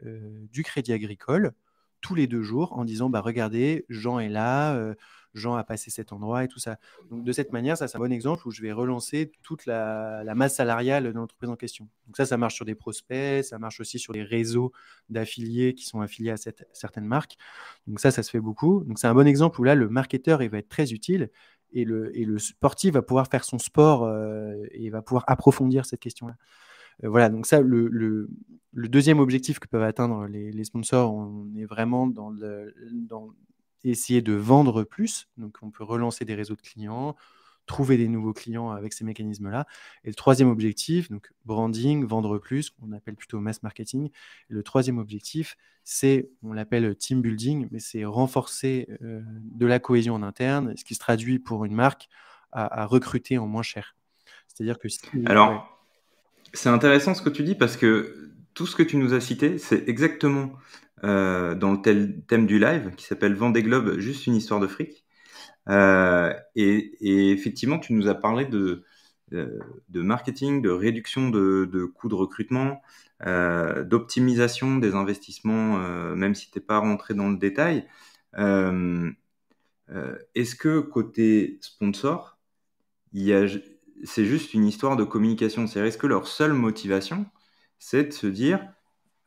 du 0.51 0.63
Crédit 0.63 0.93
Agricole 0.93 1.53
tous 2.01 2.15
les 2.15 2.27
deux 2.27 2.41
jours 2.41 2.73
en 2.73 2.85
disant 2.85 3.09
bah, 3.09 3.21
regardez, 3.21 3.85
Jean 3.89 4.19
est 4.19 4.29
là, 4.29 4.95
Jean 5.33 5.55
a 5.55 5.63
passé 5.63 5.91
cet 5.91 6.11
endroit 6.13 6.43
et 6.43 6.47
tout 6.47 6.59
ça. 6.59 6.77
Donc 7.09 7.23
de 7.23 7.31
cette 7.31 7.53
manière, 7.53 7.77
ça 7.77 7.87
c'est 7.87 7.97
un 7.97 7.99
bon 7.99 8.11
exemple 8.11 8.47
où 8.47 8.51
je 8.51 8.61
vais 8.61 8.71
relancer 8.71 9.31
toute 9.43 9.65
la, 9.65 10.23
masse 10.35 10.55
salariale 10.55 11.05
de 11.05 11.09
l'entreprise 11.09 11.49
en 11.49 11.55
question. 11.55 11.87
Donc 12.07 12.17
ça, 12.17 12.25
ça 12.25 12.37
marche 12.37 12.55
sur 12.55 12.65
des 12.65 12.75
prospects, 12.75 13.43
ça 13.43 13.59
marche 13.59 13.79
aussi 13.79 13.99
sur 13.99 14.13
les 14.13 14.23
réseaux 14.23 14.71
d'affiliés 15.09 15.73
qui 15.73 15.85
sont 15.85 16.01
affiliés 16.01 16.31
à 16.31 16.37
cette, 16.37 16.67
certaines 16.73 17.05
marques. 17.05 17.37
Donc 17.87 17.99
ça, 17.99 18.11
ça 18.11 18.23
se 18.23 18.29
fait 18.29 18.39
beaucoup. 18.39 18.83
Donc 18.83 18.99
c'est 18.99 19.07
un 19.07 19.13
bon 19.13 19.27
exemple 19.27 19.59
où 19.61 19.63
là, 19.63 19.75
le 19.75 19.89
marketeur, 19.89 20.41
il 20.43 20.49
va 20.49 20.57
être 20.57 20.69
très 20.69 20.91
utile 20.91 21.29
et 21.73 21.85
le, 21.85 22.15
et 22.17 22.25
le 22.25 22.37
sportif 22.37 22.93
va 22.93 23.01
pouvoir 23.01 23.27
faire 23.27 23.45
son 23.45 23.59
sport 23.59 24.11
et 24.71 24.89
va 24.89 25.01
pouvoir 25.01 25.23
approfondir 25.27 25.85
cette 25.85 26.01
question-là. 26.01 26.33
Euh, 26.33 26.70
voilà, 27.03 27.29
donc 27.29 27.45
ça, 27.45 27.61
le, 27.61 28.29
deuxième 28.73 29.19
objectif 29.19 29.59
que 29.59 29.67
peuvent 29.67 29.83
atteindre 29.83 30.27
les, 30.27 30.63
sponsors, 30.63 31.13
on 31.13 31.47
est 31.55 31.65
vraiment 31.65 32.07
dans, 32.07 32.29
le, 32.29 32.73
essayer 33.83 34.21
de 34.21 34.33
vendre 34.33 34.83
plus. 34.83 35.27
Donc, 35.37 35.57
on 35.61 35.71
peut 35.71 35.83
relancer 35.83 36.25
des 36.25 36.35
réseaux 36.35 36.55
de 36.55 36.61
clients, 36.61 37.15
trouver 37.65 37.97
des 37.97 38.07
nouveaux 38.07 38.33
clients 38.33 38.71
avec 38.71 38.93
ces 38.93 39.03
mécanismes-là. 39.03 39.65
Et 40.03 40.09
le 40.09 40.15
troisième 40.15 40.49
objectif, 40.49 41.09
donc 41.09 41.31
branding, 41.45 42.05
vendre 42.05 42.37
plus, 42.37 42.69
qu'on 42.69 42.91
appelle 42.91 43.15
plutôt 43.15 43.39
mass 43.39 43.63
marketing. 43.63 44.09
le 44.47 44.63
troisième 44.63 44.97
objectif, 44.97 45.57
c'est, 45.83 46.29
on 46.43 46.53
l'appelle 46.53 46.95
team 46.95 47.21
building, 47.21 47.67
mais 47.71 47.79
c'est 47.79 48.05
renforcer 48.05 48.87
euh, 49.01 49.21
de 49.25 49.65
la 49.65 49.79
cohésion 49.79 50.15
en 50.15 50.23
interne, 50.23 50.75
ce 50.75 50.83
qui 50.83 50.95
se 50.95 50.99
traduit 50.99 51.39
pour 51.39 51.65
une 51.65 51.73
marque 51.73 52.07
à, 52.53 52.85
recruter 52.85 53.37
en 53.37 53.47
moins 53.47 53.63
cher. 53.63 53.95
C'est-à-dire 54.47 54.77
que 54.77 54.89
si, 54.89 54.99
Alors, 55.25 55.80
c'est 56.53 56.69
intéressant 56.69 57.13
ce 57.13 57.21
que 57.21 57.29
tu 57.29 57.43
dis 57.43 57.55
parce 57.55 57.77
que 57.77 58.31
tout 58.53 58.67
ce 58.67 58.75
que 58.75 58.83
tu 58.83 58.97
nous 58.97 59.13
as 59.13 59.21
cité, 59.21 59.57
c'est 59.57 59.87
exactement 59.87 60.51
euh, 61.03 61.55
dans 61.55 61.73
le 61.73 62.21
thème 62.27 62.45
du 62.45 62.59
live 62.59 62.91
qui 62.95 63.05
s'appelle 63.05 63.33
Vendée 63.33 63.63
Globe, 63.63 63.97
juste 63.99 64.27
une 64.27 64.35
histoire 64.35 64.59
de 64.59 64.67
fric. 64.67 65.05
Euh, 65.69 66.33
et, 66.55 67.31
effectivement, 67.31 67.79
tu 67.79 67.93
nous 67.93 68.07
as 68.07 68.15
parlé 68.15 68.45
de, 68.45 68.83
euh, 69.33 69.59
de 69.89 70.01
marketing, 70.01 70.61
de 70.61 70.69
réduction 70.69 71.29
de, 71.29 71.69
de 71.71 71.85
coûts 71.85 72.09
de 72.09 72.15
recrutement, 72.15 72.81
d'optimisation 73.23 74.77
des 74.77 74.95
investissements, 74.95 75.77
même 76.15 76.33
si 76.33 76.49
tu 76.49 76.57
n'es 76.57 76.65
pas 76.65 76.79
rentré 76.79 77.13
dans 77.13 77.29
le 77.29 77.37
détail. 77.37 77.87
Est-ce 78.35 79.13
que 80.55 80.79
côté 80.79 81.59
sponsor, 81.61 82.39
il 83.13 83.23
y 83.23 83.33
a 83.33 83.45
c'est 84.03 84.25
juste 84.25 84.53
une 84.53 84.65
histoire 84.65 84.95
de 84.95 85.03
communication. 85.03 85.67
C'est 85.67 85.79
est-ce 85.79 85.97
que 85.97 86.07
leur 86.07 86.27
seule 86.27 86.53
motivation, 86.53 87.25
c'est 87.79 88.05
de 88.05 88.11
se 88.11 88.27
dire, 88.27 88.59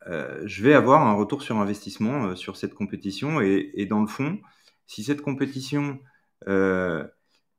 euh, 0.07 0.43
je 0.45 0.63
vais 0.63 0.75
avoir 0.75 1.03
un 1.03 1.15
retour 1.15 1.43
sur 1.43 1.59
investissement 1.59 2.27
euh, 2.27 2.35
sur 2.37 2.57
cette 2.57 2.75
compétition 2.75 3.41
et, 3.41 3.87
dans 3.89 4.01
le 4.01 4.07
fond, 4.07 4.39
si 4.87 5.03
cette 5.05 5.23
compétition, 5.23 5.99
euh, 6.49 7.05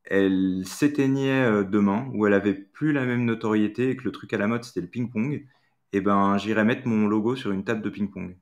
elle 0.04 0.62
s'éteignait 0.64 1.64
demain 1.64 2.08
ou 2.14 2.26
elle 2.26 2.34
avait 2.34 2.54
plus 2.54 2.92
la 2.92 3.04
même 3.04 3.24
notoriété 3.24 3.90
et 3.90 3.96
que 3.96 4.04
le 4.04 4.12
truc 4.12 4.32
à 4.32 4.38
la 4.38 4.46
mode 4.46 4.62
c'était 4.62 4.80
le 4.80 4.86
ping-pong, 4.86 5.44
eh 5.92 6.00
ben 6.00 6.38
j'irais 6.38 6.64
mettre 6.64 6.86
mon 6.86 7.08
logo 7.08 7.34
sur 7.34 7.50
une 7.50 7.64
table 7.64 7.82
de 7.82 7.90
ping-pong. 7.90 8.36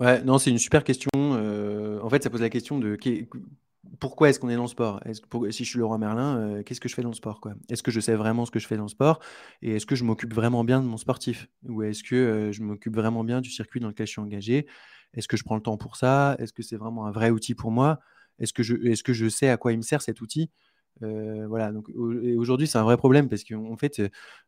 Ouais, 0.00 0.22
non, 0.22 0.38
c'est 0.38 0.50
une 0.50 0.58
super 0.58 0.84
question. 0.84 1.10
en 1.14 2.08
fait, 2.08 2.22
ça 2.22 2.30
pose 2.30 2.40
la 2.40 2.48
question 2.48 2.78
de 2.78 2.96
pourquoi 4.00 4.28
est-ce 4.28 4.38
qu'on 4.38 4.48
est 4.48 4.56
dans 4.56 4.62
le 4.62 4.68
sport? 4.68 5.00
Si 5.50 5.64
je 5.64 5.68
suis 5.68 5.78
le 5.78 5.84
roi 5.84 5.98
Merlin, 5.98 6.38
euh, 6.38 6.62
qu'est-ce 6.62 6.80
que 6.80 6.88
je 6.88 6.94
fais 6.94 7.02
dans 7.02 7.08
le 7.08 7.14
sport 7.14 7.40
Est-ce 7.68 7.82
que 7.82 7.90
je 7.90 8.00
sais 8.00 8.14
vraiment 8.14 8.44
ce 8.44 8.50
que 8.50 8.58
je 8.58 8.66
fais 8.66 8.76
dans 8.76 8.84
le 8.84 8.88
sport? 8.88 9.20
Et 9.62 9.76
est-ce 9.76 9.86
que 9.86 9.96
je 9.96 10.04
m'occupe 10.04 10.34
vraiment 10.34 10.64
bien 10.64 10.80
de 10.80 10.86
mon 10.86 10.96
sportif? 10.96 11.48
Ou 11.68 11.82
est-ce 11.82 12.02
que 12.02 12.14
euh, 12.14 12.52
je 12.52 12.62
m'occupe 12.62 12.94
vraiment 12.94 13.24
bien 13.24 13.40
du 13.40 13.50
circuit 13.50 13.80
dans 13.80 13.88
lequel 13.88 14.06
je 14.06 14.12
suis 14.12 14.20
engagé? 14.20 14.66
Est-ce 15.14 15.28
que 15.28 15.36
je 15.36 15.44
prends 15.44 15.56
le 15.56 15.62
temps 15.62 15.76
pour 15.76 15.96
ça? 15.96 16.36
Est-ce 16.38 16.52
que 16.52 16.62
c'est 16.62 16.76
vraiment 16.76 17.06
un 17.06 17.10
vrai 17.10 17.30
outil 17.30 17.54
pour 17.54 17.70
moi? 17.70 17.98
Est-ce 18.38 18.52
que, 18.52 18.62
je, 18.62 19.28
sais 19.28 19.48
à 19.48 19.56
quoi 19.56 19.72
il 19.72 19.78
me 19.78 19.82
sert 19.82 20.02
cet 20.02 20.20
outil? 20.20 20.50
Euh, 21.02 21.46
voilà, 21.46 21.72
donc 21.72 21.88
aujourd'hui 22.36 22.66
c'est 22.66 22.78
un 22.78 22.82
vrai 22.82 22.96
problème 22.96 23.28
parce 23.28 23.44
qu'en 23.44 23.76
fait, 23.76 24.02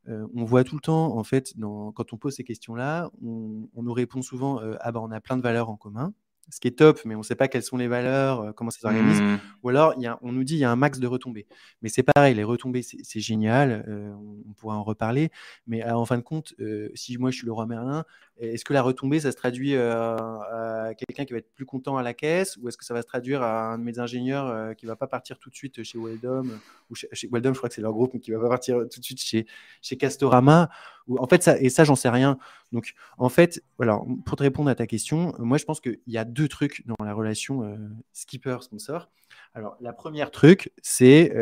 on 0.07 0.45
voit 0.45 0.65
tout 0.65 0.77
le 0.77 0.81
temps, 0.81 1.17
en 1.17 1.25
fait, 1.25 1.55
quand 1.95 2.13
on 2.13 2.17
pose 2.17 2.35
ces 2.35 2.45
questions-là, 2.45 3.11
on, 3.23 3.69
nous 3.75 3.93
répond 3.93 4.23
souvent 4.23 4.61
ah 4.81 4.93
ben 4.93 5.01
on 5.01 5.11
a 5.11 5.21
plein 5.21 5.37
de 5.37 5.43
valeurs 5.43 5.71
en 5.71 5.77
commun, 5.77 6.13
ce 6.51 6.61
qui 6.61 6.69
est 6.69 6.73
top, 6.73 7.01
mais 7.05 7.15
on 7.15 7.19
ne 7.19 7.25
sait 7.25 7.37
pas 7.37 7.49
quelles 7.49 7.63
sont 7.63 7.77
les 7.77 7.89
valeurs, 7.89 8.41
euh, 8.41 8.53
comment 8.53 8.71
ça 8.71 8.81
s'organise. 8.81 9.21
Mmh. 9.21 9.39
Ou 9.63 9.69
alors, 9.69 9.95
y 9.99 10.07
a, 10.07 10.19
on 10.23 10.33
nous 10.33 10.45
dit 10.45 10.55
qu'il 10.55 10.63
y 10.63 10.65
a 10.65 10.71
un 10.71 10.77
max 10.77 10.99
de 10.99 11.07
retombées. 11.07 11.47
Mais 11.83 11.89
c'est 11.89 12.03
pareil, 12.03 12.35
les 12.35 12.45
retombées, 12.45 12.83
c'est 12.83 13.21
génial, 13.21 13.85
euh, 13.89 14.13
on, 14.49 14.53
pourra 14.55 14.77
en 14.77 14.83
reparler. 14.83 15.31
Mais 15.67 15.85
euh, 15.85 15.95
en 15.95 16.05
fin 16.05 16.19
de 16.19 16.23
compte, 16.23 16.55
si 16.95 17.17
moi 17.19 17.31
je 17.31 17.37
suis 17.37 17.47
le 17.47 17.53
roi 17.53 17.67
Merlin, 17.67 18.05
est-ce 18.39 18.65
que 18.65 18.73
la 18.73 18.83
retombée, 18.83 19.21
ça 19.21 19.33
se 19.33 19.37
traduit 19.37 19.77
à 19.77 20.93
quelqu'un 20.97 21.25
qui 21.25 21.33
va 21.33 21.39
être 21.39 21.53
plus 21.53 21.67
content 21.67 21.97
à 21.97 22.03
la 22.03 22.15
caisse? 22.15 22.57
Ou 22.57 22.69
est-ce 22.69 22.79
que 22.79 22.85
ça 22.85 22.95
va 22.95 23.03
se 23.03 23.07
traduire 23.07 23.43
à 23.43 23.73
un 23.73 23.79
de 23.79 23.85
mes 23.85 23.99
ingénieurs 23.99 24.75
qui 24.77 24.87
ne 24.87 24.91
va 24.91 24.97
pas 24.97 25.07
partir 25.07 25.39
tout 25.39 25.51
de 25.51 25.55
suite 25.55 25.83
chez 25.83 25.99
Weldom 25.99 26.59
ou 26.89 26.95
chez, 26.95 27.29
Weldom, 27.31 27.53
je 27.53 27.59
crois 27.59 27.69
que 27.69 27.75
c'est 27.75 27.83
leur 27.83 27.93
groupe, 27.93 28.13
mais 28.15 28.21
qui 28.21 28.31
ne 28.31 28.37
va 28.37 28.45
pas 28.45 28.49
partir 28.49 28.79
tout 28.91 28.99
de 28.99 29.05
suite 29.05 29.23
chez, 29.23 29.47
chez 29.83 29.97
Castorama? 29.97 30.71
En 31.19 31.27
fait, 31.27 31.43
ça, 31.43 31.59
et 31.61 31.69
ça, 31.69 31.85
j'en 31.85 31.97
sais 31.97 32.09
rien. 32.09 32.39
Donc, 32.73 32.95
en 33.19 33.29
fait, 33.29 33.63
voilà, 33.77 34.01
pour 34.25 34.37
te 34.37 34.43
répondre 34.43 34.71
à 34.71 34.75
ta 34.75 34.87
question, 34.87 35.35
moi, 35.39 35.59
je 35.59 35.65
pense 35.65 35.81
qu'il 35.81 35.99
y 36.07 36.19
a 36.19 36.25
deux 36.25 36.49
trucs 36.49 36.87
dans 36.87 36.97
la 37.05 37.15
relation 37.15 37.79
skipper-sponsor. 38.13 39.11
Alors, 39.55 39.77
la 39.81 39.93
première 39.93 40.31
truc, 40.31 40.73
c'est, 40.83 41.33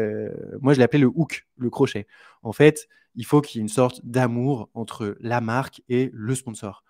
moi, 0.60 0.74
je 0.74 0.78
l'appelle 0.78 1.02
le 1.02 1.10
hook, 1.14 1.46
le 1.56 1.70
crochet. 1.70 2.06
En 2.42 2.52
fait, 2.52 2.88
il 3.18 3.26
faut 3.26 3.40
qu'il 3.40 3.58
y 3.58 3.60
ait 3.60 3.62
une 3.62 3.68
sorte 3.68 4.00
d'amour 4.04 4.70
entre 4.74 5.16
la 5.20 5.40
marque 5.40 5.82
et 5.88 6.10
le 6.12 6.34
sponsor. 6.36 6.84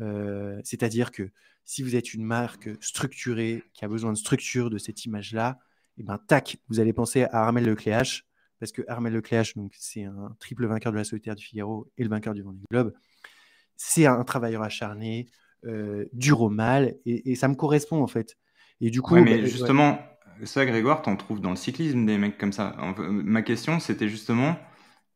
Euh, 0.00 0.58
c'est-à-dire 0.64 1.10
que 1.10 1.30
si 1.64 1.82
vous 1.82 1.94
êtes 1.94 2.14
une 2.14 2.24
marque 2.24 2.70
structurée, 2.80 3.62
qui 3.74 3.84
a 3.84 3.88
besoin 3.88 4.12
de 4.12 4.16
structure 4.16 4.70
de 4.70 4.78
cette 4.78 5.04
image-là, 5.04 5.58
et 5.96 6.00
eh 6.00 6.02
ben 6.02 6.18
tac, 6.18 6.56
vous 6.68 6.80
allez 6.80 6.92
penser 6.92 7.24
à 7.24 7.44
Armel 7.44 7.66
Lecléache, 7.66 8.26
parce 8.60 8.72
que 8.72 8.82
Armel 8.88 9.12
Lecléache, 9.12 9.54
donc 9.56 9.72
c'est 9.78 10.04
un 10.04 10.36
triple 10.38 10.66
vainqueur 10.66 10.92
de 10.92 10.96
la 10.96 11.04
solitaire 11.04 11.34
du 11.34 11.44
Figaro 11.44 11.90
et 11.98 12.04
le 12.04 12.08
vainqueur 12.08 12.34
du 12.34 12.42
Vendée 12.42 12.64
Globe. 12.70 12.92
C'est 13.76 14.06
un 14.06 14.22
travailleur 14.24 14.62
acharné, 14.62 15.26
euh, 15.66 16.04
dur 16.12 16.42
au 16.42 16.50
mal, 16.50 16.96
et, 17.06 17.34
ça 17.36 17.48
me 17.48 17.54
correspond 17.54 18.02
en 18.02 18.06
fait. 18.06 18.36
Et 18.80 18.90
du 18.90 19.00
coup, 19.00 19.16
mais 19.16 19.38
bah, 19.38 19.46
justement, 19.46 19.98
ça, 20.44 20.66
Grégoire, 20.66 21.02
t'en 21.02 21.16
trouves 21.16 21.40
dans 21.40 21.50
le 21.50 21.56
cyclisme 21.56 22.04
des 22.04 22.18
mecs 22.18 22.38
comme 22.38 22.52
ça. 22.52 22.76
Ma 22.98 23.42
question, 23.42 23.80
c'était 23.80 24.08
justement, 24.08 24.56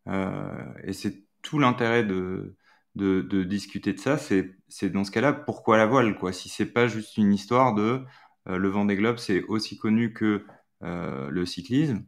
euh, 0.09 0.65
et 0.85 0.93
c'est 0.93 1.25
tout 1.43 1.59
l'intérêt 1.59 2.03
de, 2.03 2.57
de, 2.95 3.43
discuter 3.45 3.93
de 3.93 4.01
ça, 4.01 4.17
c'est 4.19 4.91
dans 4.91 5.05
ce 5.05 5.11
cas-là, 5.11 5.33
pourquoi 5.33 5.77
la 5.77 5.87
voile 5.87 6.17
quoi? 6.17 6.33
Si 6.33 6.49
c'est 6.49 6.73
pas 6.73 6.89
juste 6.89 7.17
une 7.17 7.33
histoire 7.33 7.75
de 7.75 8.03
euh, 8.49 8.57
le 8.57 8.69
vent 8.69 8.85
des 8.85 8.97
globes, 8.97 9.19
c'est 9.19 9.43
aussi 9.45 9.77
connu 9.77 10.13
que 10.13 10.45
le 10.81 11.45
cyclisme. 11.45 12.05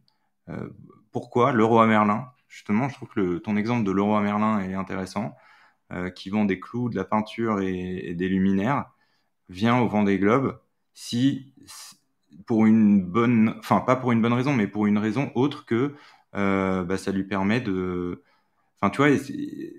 Euh, 1.10 1.12
pourquoi 1.12 1.52
le 1.52 1.64
roi 1.64 1.86
Merlin 1.86 2.26
Justement, 2.48 2.88
je 2.88 2.94
trouve 2.94 3.08
que 3.08 3.38
ton 3.38 3.56
exemple 3.56 3.84
de 3.84 3.92
Leroy 3.92 4.20
Merlin 4.22 4.60
est 4.60 4.74
intéressant, 4.74 5.36
qui 6.16 6.30
vend 6.30 6.44
des 6.44 6.58
clous, 6.58 6.88
de 6.88 6.96
la 6.96 7.04
peinture 7.04 7.60
et, 7.60 8.14
des 8.14 8.28
luminaires, 8.28 8.86
vient 9.48 9.78
au 9.80 9.86
vent 9.86 10.02
des 10.02 10.18
globes 10.18 10.60
si 10.92 11.54
pour 12.46 12.66
une 12.66 13.02
bonne, 13.04 13.54
enfin 13.60 13.80
pas 13.80 13.94
pour 13.94 14.10
une 14.10 14.20
bonne 14.20 14.32
raison, 14.32 14.52
mais 14.52 14.66
pour 14.66 14.86
une 14.86 14.98
raison 14.98 15.30
autre 15.36 15.64
que 15.64 15.94
bah, 16.32 16.96
ça 16.96 17.12
lui 17.12 17.22
permet 17.22 17.60
de 17.60 18.24
Enfin, 18.82 18.90
tu 18.90 18.96
vois, 19.02 19.10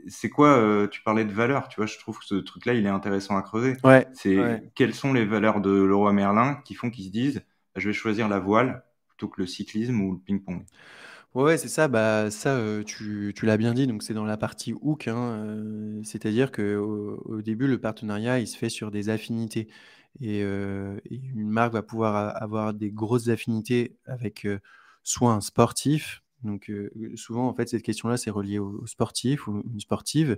c'est 0.08 0.30
quoi 0.30 0.58
euh, 0.58 0.88
Tu 0.88 1.02
parlais 1.02 1.26
de 1.26 1.32
valeurs, 1.32 1.70
tu 1.70 1.78
vois. 1.78 1.88
Je 1.88 1.98
trouve 1.98 2.20
que 2.20 2.26
ce 2.26 2.36
truc-là, 2.36 2.74
il 2.76 2.86
est 2.86 2.89
intéressant 2.89 3.36
à 3.36 3.41
creuser. 3.41 3.76
Ouais, 3.84 4.08
c'est 4.13 4.72
quelles 4.76 4.94
sont 4.94 5.12
les 5.12 5.26
valeurs 5.26 5.60
de 5.60 5.72
Leroy 5.72 6.13
Merlin 6.13 6.62
qui 6.65 6.76
font 6.76 6.91
qu'ils 6.91 7.06
se 7.06 7.10
disent, 7.10 7.44
bah, 7.74 7.82
je 7.82 7.88
vais 7.88 7.94
choisir 7.94 8.30
la 8.30 8.39
voile 8.39 8.84
plutôt 9.08 9.28
que 9.28 9.41
le 9.41 9.48
cyclisme 9.48 10.02
ou 10.02 10.13
le 10.13 10.20
ping-pong? 10.20 10.63
Ouais, 11.34 11.58
c'est 11.58 11.70
ça. 11.70 11.88
Bah, 11.88 12.30
ça, 12.30 12.60
tu, 12.86 13.34
tu 13.36 13.46
l'as 13.46 13.58
bien 13.58 13.74
dit. 13.74 13.88
Donc, 13.88 14.04
c'est 14.04 14.13
dans 14.13 14.26
la 14.26 14.38
partie 14.38 14.74
hook. 14.82 15.08
Hein, 15.08 16.02
c'est-à-dire 16.04 16.52
que 16.52 16.76
au, 16.78 17.41
début, 17.41 17.67
le 17.67 17.80
partenariat, 17.80 18.39
il 18.39 18.48
se 18.48 18.58
fait 18.58 18.70
sur 18.70 18.91
des 18.91 19.10
affinités. 19.10 19.70
Et, 20.20 20.41
une 20.41 21.50
marque 21.50 21.74
va 21.74 21.84
pouvoir 21.84 22.41
avoir 22.41 22.74
des 22.74 22.91
grosses 22.91 23.30
affinités 23.30 23.96
avec 24.06 24.46
soit 25.04 25.32
un 25.32 25.41
sportif, 25.41 26.22
donc 26.44 26.72
souvent, 27.15 27.48
en 27.48 27.54
fait, 27.54 27.70
cette 27.70 27.84
question-là, 27.84 28.17
c'est 28.17 28.32
relié 28.32 28.60
au, 28.60 28.86
sportif 28.88 29.48
ou 29.48 29.63
une 29.72 29.80
sportive. 29.80 30.38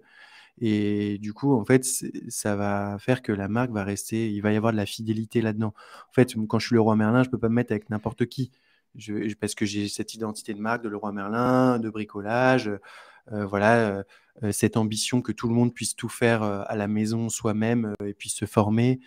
Et 0.60 1.17
du 1.19 1.34
coup, 1.34 1.53
en 1.56 1.65
fait, 1.65 1.86
ça 2.29 2.56
va 2.56 2.97
faire 2.99 3.21
que 3.21 3.32
la 3.32 3.47
marque 3.47 3.71
va 3.71 3.84
rester, 3.84 4.32
il 4.32 4.41
va 4.41 4.53
y 4.53 4.58
avoir 4.58 4.73
de 4.73 4.77
la 4.77 4.86
fidélité 4.86 5.41
là-dedans. 5.41 5.73
En 6.10 6.13
fait, 6.13 6.36
quand 6.47 6.60
je 6.60 6.67
suis 6.67 6.75
le 6.75 6.82
roi 6.82 6.95
Merlin, 6.95 7.23
je 7.23 7.29
peux 7.29 7.39
pas 7.39 7.49
me 7.49 7.56
mettre 7.56 7.71
avec 7.71 7.89
n'importe 7.89 8.27
qui. 8.27 8.51
Je, 8.95 9.34
parce 9.36 9.56
que 9.56 9.65
j'ai 9.65 9.88
cette 9.88 10.13
identité 10.13 10.53
de 10.53 10.60
marque 10.60 10.84
de 10.84 10.89
le 10.89 10.97
roi 10.97 11.12
Merlin, 11.12 11.79
de 11.79 11.89
bricolage, 11.89 12.69
euh, 13.32 13.45
voilà, 13.45 14.03
euh, 14.43 14.51
cette 14.51 14.77
ambition 14.77 15.21
que 15.21 15.32
tout 15.32 15.47
le 15.47 15.56
monde 15.56 15.73
puisse 15.73 15.95
tout 15.95 16.10
faire 16.10 16.43
à 16.43 16.75
la 16.75 16.88
maison 16.88 17.29
soi-même 17.29 17.95
et 18.06 18.13
puisse 18.13 18.36
se 18.36 18.45
former. 18.45 18.99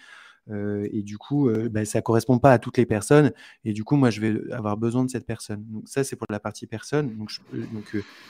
Euh, 0.50 0.88
et 0.92 1.02
du 1.02 1.18
coup, 1.18 1.48
euh, 1.48 1.68
bah, 1.68 1.84
ça 1.84 2.02
correspond 2.02 2.38
pas 2.38 2.52
à 2.52 2.58
toutes 2.58 2.78
les 2.78 2.86
personnes. 2.86 3.32
Et 3.64 3.72
du 3.72 3.84
coup, 3.84 3.96
moi, 3.96 4.10
je 4.10 4.20
vais 4.20 4.52
avoir 4.52 4.76
besoin 4.76 5.04
de 5.04 5.10
cette 5.10 5.26
personne. 5.26 5.64
Donc 5.66 5.88
ça, 5.88 6.04
c'est 6.04 6.16
pour 6.16 6.26
la 6.30 6.40
partie 6.40 6.66
personne. 6.66 7.16
Donc, 7.16 7.30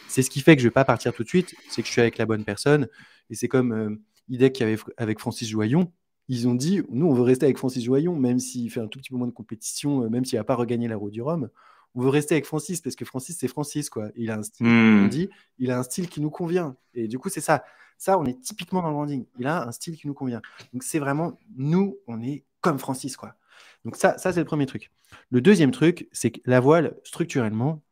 c'est 0.08 0.22
ce 0.22 0.30
qui 0.30 0.40
fait 0.40 0.56
que 0.56 0.62
je 0.62 0.68
vais 0.68 0.72
pas 0.72 0.84
partir 0.84 1.12
tout 1.12 1.22
de 1.22 1.28
suite. 1.28 1.54
C'est 1.68 1.82
que 1.82 1.88
je 1.88 1.92
suis 1.92 2.00
avec 2.00 2.18
la 2.18 2.26
bonne 2.26 2.44
personne. 2.44 2.88
Et 3.30 3.34
c'est 3.34 3.48
comme 3.48 4.00
IDEC 4.28 4.62
avec 4.96 5.20
Francis 5.20 5.48
Joyon. 5.48 5.92
Ils 6.28 6.48
ont 6.48 6.54
dit, 6.54 6.82
nous, 6.90 7.06
on 7.06 7.14
veut 7.14 7.22
rester 7.22 7.44
avec 7.46 7.58
Francis 7.58 7.84
Joyon, 7.84 8.16
même 8.16 8.38
s'il 8.38 8.70
fait 8.70 8.80
un 8.80 8.88
tout 8.88 8.98
petit 8.98 9.10
peu 9.10 9.16
moins 9.16 9.28
de 9.28 9.32
compétition, 9.32 10.08
même 10.10 10.24
s'il 10.24 10.38
n'a 10.38 10.44
pas 10.44 10.56
regagné 10.56 10.88
la 10.88 10.96
roue 10.96 11.10
du 11.10 11.22
Rhum 11.22 11.48
on 11.96 12.02
veut 12.02 12.10
rester 12.10 12.34
avec 12.34 12.44
Francis 12.44 12.82
parce 12.82 12.94
que 12.94 13.06
Francis 13.06 13.38
c'est 13.38 13.48
Francis 13.48 13.88
quoi. 13.88 14.10
Il 14.16 14.30
a 14.30 14.36
un 14.36 14.42
style, 14.42 14.66
mmh. 14.66 15.04
on 15.04 15.08
dit, 15.08 15.30
il 15.58 15.70
a 15.70 15.78
un 15.78 15.82
style 15.82 16.10
qui 16.10 16.20
nous 16.20 16.28
convient. 16.28 16.76
Et 16.92 17.08
du 17.08 17.18
coup 17.18 17.30
c'est 17.30 17.40
ça. 17.40 17.64
Ça, 17.98 18.18
on 18.18 18.24
est 18.26 18.40
typiquement 18.40 18.82
dans 18.82 18.88
le 18.88 18.94
branding. 18.94 19.26
Il 19.38 19.46
a 19.46 19.66
un 19.66 19.72
style 19.72 19.96
qui 19.96 20.06
nous 20.06 20.14
convient. 20.14 20.42
Donc, 20.72 20.82
c'est 20.82 20.98
vraiment, 20.98 21.38
nous, 21.56 21.98
on 22.06 22.22
est 22.22 22.44
comme 22.60 22.78
Francis, 22.78 23.16
quoi. 23.16 23.36
Donc, 23.84 23.96
ça, 23.96 24.18
ça 24.18 24.32
c'est 24.32 24.40
le 24.40 24.46
premier 24.46 24.66
truc. 24.66 24.90
Le 25.30 25.40
deuxième 25.40 25.70
truc, 25.70 26.08
c'est 26.12 26.30
que 26.30 26.40
la 26.44 26.60
voile, 26.60 26.96
structurellement, 27.04 27.82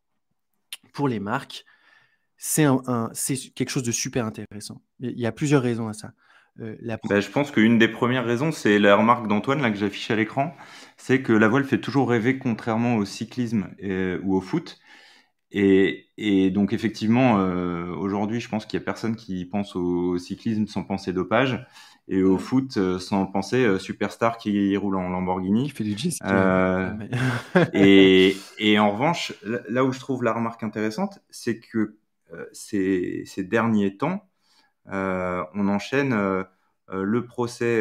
pour 0.92 1.08
les 1.08 1.20
marques, 1.20 1.64
c'est 2.36 2.64
un, 2.64 3.12
quelque 3.54 3.70
chose 3.70 3.82
de 3.82 3.92
super 3.92 4.26
intéressant. 4.26 4.82
Il 5.00 5.18
y 5.18 5.26
a 5.26 5.32
plusieurs 5.32 5.62
raisons 5.62 5.88
à 5.88 5.94
ça. 5.94 6.12
Euh, 6.60 6.76
bah, 7.08 7.20
je 7.20 7.28
pense 7.28 7.50
qu'une 7.50 7.78
des 7.78 7.88
premières 7.88 8.24
raisons, 8.24 8.52
c'est 8.52 8.78
la 8.78 8.94
remarque 8.96 9.26
d'Antoine 9.26 9.60
là 9.60 9.70
que 9.70 9.76
j'affiche 9.76 10.10
à 10.10 10.16
l'écran, 10.16 10.54
c'est 10.96 11.20
que 11.20 11.32
la 11.32 11.48
voile 11.48 11.64
fait 11.64 11.80
toujours 11.80 12.08
rêver 12.08 12.38
contrairement 12.38 12.96
au 12.96 13.04
cyclisme 13.04 13.68
ou 14.22 14.36
au 14.36 14.40
foot. 14.40 14.78
Et, 15.56 16.50
donc 16.50 16.72
effectivement, 16.72 17.38
euh, 17.38 17.86
aujourd'hui, 17.94 18.40
je 18.40 18.48
pense 18.48 18.66
qu'il 18.66 18.78
y 18.78 18.82
a 18.82 18.84
personne 18.84 19.14
qui 19.14 19.44
pense 19.44 19.76
au 19.76 20.18
cyclisme 20.18 20.66
sans 20.66 20.82
penser 20.82 21.12
dopage 21.12 21.64
et 22.08 22.22
au 22.22 22.38
foot 22.38 22.76
euh, 22.76 22.98
sans 22.98 23.24
penser 23.26 23.64
euh, 23.64 23.78
superstar 23.78 24.36
qui 24.36 24.76
roule 24.76 24.96
en 24.96 25.08
Lamborghini. 25.08 25.66
Qui 25.66 25.70
fait 25.70 25.84
du 25.84 25.96
jet 25.96 26.10
et, 27.72 28.36
et, 28.58 28.78
en 28.80 28.90
revanche, 28.90 29.32
là 29.68 29.84
où 29.84 29.92
je 29.92 30.00
trouve 30.00 30.24
la 30.24 30.32
remarque 30.32 30.64
intéressante, 30.64 31.20
c'est 31.30 31.60
que 31.60 31.96
ces, 32.50 33.22
ces, 33.26 33.44
derniers 33.44 33.96
temps, 33.96 34.28
on 34.86 35.68
enchaîne 35.68 36.14
le 36.90 37.24
procès 37.24 37.80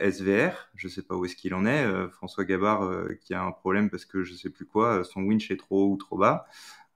SVR. 0.00 0.68
Je 0.74 0.88
sais 0.88 1.02
pas 1.02 1.14
où 1.16 1.24
est-ce 1.24 1.36
qu'il 1.36 1.54
en 1.54 1.66
est. 1.66 1.86
François 2.10 2.44
Gabard 2.44 2.90
qui 3.20 3.34
a 3.34 3.42
un 3.42 3.52
problème 3.52 3.90
parce 3.90 4.04
que 4.04 4.22
je 4.22 4.34
sais 4.34 4.50
plus 4.50 4.66
quoi, 4.66 5.04
son 5.04 5.22
winch 5.22 5.50
est 5.50 5.56
trop 5.56 5.84
haut 5.84 5.92
ou 5.92 5.96
trop 5.96 6.18
bas. 6.18 6.46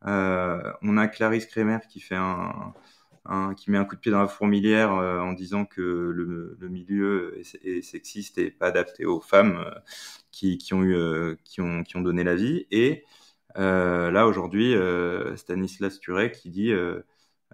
Euh, 0.07 0.73
on 0.83 0.97
a 0.97 1.09
Clarisse 1.09 1.47
Kremer 1.47 1.79
qui 1.89 2.01
fait 2.01 2.17
un, 2.17 2.75
qui 3.57 3.71
met 3.71 3.79
un 3.79 3.85
coup 3.85 3.97
de 3.97 4.01
pied 4.01 4.13
dans 4.13 4.21
la 4.21 4.29
fourmilière 4.29 4.93
euh, 4.93 5.21
en 5.21 5.33
disant 5.33 5.65
que 5.65 5.81
le, 5.83 6.69
milieu 6.69 7.39
est, 7.39 7.83
sexiste 7.83 8.39
et 8.39 8.51
pas 8.51 8.69
adapté 8.69 9.05
aux 9.05 9.21
femmes 9.21 9.57
euh, 9.59 9.71
qui, 10.31 10.59
ont 10.73 10.85
eu 10.85 11.37
qui 11.45 11.61
ont 11.61 11.83
qui 11.83 11.97
ont 11.97 12.01
donné 12.01 12.25
la 12.25 12.37
vie 12.37 12.67
et 12.71 13.05
là 13.57 14.27
aujourd'hui 14.27 14.75
Stanislas 15.37 15.99
Turet 15.99 16.31
qui 16.31 16.51
dit 16.51 16.73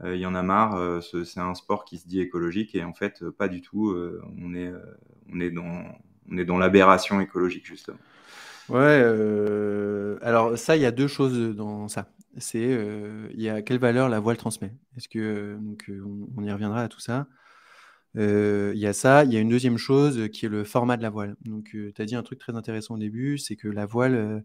il 0.02 0.16
y 0.16 0.26
en 0.26 0.34
a 0.34 0.42
marre 0.42 1.00
c'est 1.02 1.38
un 1.38 1.54
sport 1.54 1.84
qui 1.84 1.98
se 1.98 2.08
dit 2.08 2.20
écologique 2.20 2.74
et 2.74 2.82
en 2.82 2.92
fait 2.92 3.28
pas 3.30 3.46
du 3.46 3.60
tout 3.60 3.94
on 4.42 4.54
est 4.54 4.72
on 5.32 5.38
est 5.40 5.50
dans 5.50 5.84
on 6.30 6.38
est 6.38 6.44
dans 6.44 6.58
l'aberration 6.58 7.20
écologique 7.20 7.66
justement 7.66 7.98
Ouais, 8.70 9.04
alors 10.22 10.56
ça, 10.56 10.74
il 10.74 10.82
y 10.82 10.86
a 10.86 10.90
deux 10.90 11.06
choses 11.06 11.54
dans 11.54 11.86
ça 11.86 12.08
c'est 12.38 12.66
euh, 12.66 13.28
il 13.34 13.42
y 13.42 13.48
a 13.48 13.62
quelle 13.62 13.78
valeur 13.78 14.08
la 14.08 14.20
voile 14.20 14.36
transmet? 14.36 14.72
Est-ce 14.96 15.08
que 15.08 15.18
euh, 15.18 15.56
donc 15.58 15.88
euh, 15.88 16.02
on, 16.36 16.42
y 16.42 16.50
reviendra 16.50 16.82
à 16.82 16.88
tout 16.88 17.00
ça. 17.00 17.26
Il 18.16 18.78
y 18.78 18.86
a 18.86 18.92
ça. 18.92 19.24
Il 19.24 19.32
y 19.32 19.36
a 19.36 19.40
une 19.40 19.48
deuxième 19.48 19.76
chose 19.78 20.28
qui 20.32 20.46
est 20.46 20.48
le 20.48 20.62
format 20.64 20.96
de 20.96 21.02
la 21.02 21.10
voile. 21.10 21.36
Donc 21.44 21.70
tu 21.70 21.94
as 21.98 22.04
dit 22.04 22.14
un 22.14 22.22
truc 22.22 22.38
très 22.38 22.54
intéressant 22.54 22.94
au 22.94 22.98
début, 22.98 23.38
c'est 23.38 23.56
que 23.56 23.66
la 23.68 23.86
voile 23.86 24.44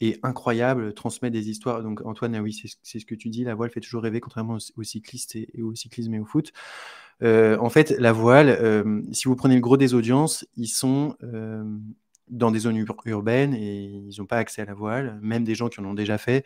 est 0.00 0.20
incroyable, 0.22 0.94
transmet 0.94 1.30
des 1.30 1.50
histoires. 1.50 1.82
Donc 1.82 2.04
Antoine, 2.04 2.34
ah 2.34 2.42
oui, 2.42 2.52
c'est 2.82 2.98
ce 2.98 3.06
que 3.06 3.14
tu 3.14 3.28
dis. 3.28 3.44
La 3.44 3.54
voile 3.54 3.70
fait 3.70 3.80
toujours 3.80 4.02
rêver, 4.02 4.20
contrairement 4.20 4.58
aux, 4.76 4.82
cyclistes 4.82 5.36
et, 5.36 5.62
au 5.62 5.74
cyclisme 5.74 6.14
et 6.14 6.20
au 6.20 6.24
foot. 6.24 6.52
en 7.22 7.70
fait, 7.70 7.90
la 7.98 8.12
voile, 8.12 9.04
si 9.12 9.24
vous 9.24 9.36
prenez 9.36 9.54
le 9.54 9.60
gros 9.60 9.76
des 9.76 9.94
audiences, 9.94 10.46
ils 10.56 10.68
sont 10.68 11.16
dans 12.30 12.50
des 12.50 12.60
zones 12.60 12.84
urbaines 13.04 13.54
et 13.54 13.84
ils 13.84 14.18
n'ont 14.18 14.26
pas 14.26 14.38
accès 14.38 14.62
à 14.62 14.64
la 14.64 14.74
voile, 14.74 15.18
même 15.22 15.44
des 15.44 15.54
gens 15.54 15.68
qui 15.68 15.80
en 15.80 15.84
ont 15.84 15.94
déjà 15.94 16.18
fait. 16.18 16.44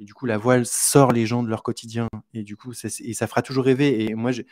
Et 0.00 0.04
du 0.04 0.14
coup, 0.14 0.26
la 0.26 0.38
voile 0.38 0.66
sort 0.66 1.12
les 1.12 1.26
gens 1.26 1.42
de 1.42 1.48
leur 1.48 1.62
quotidien. 1.62 2.08
Et 2.34 2.42
du 2.42 2.56
coup, 2.56 2.72
ça 2.72 2.88
fera 3.26 3.42
toujours 3.42 3.64
rêver. 3.64 4.04
Et 4.04 4.14
moi, 4.14 4.32
je, 4.32 4.42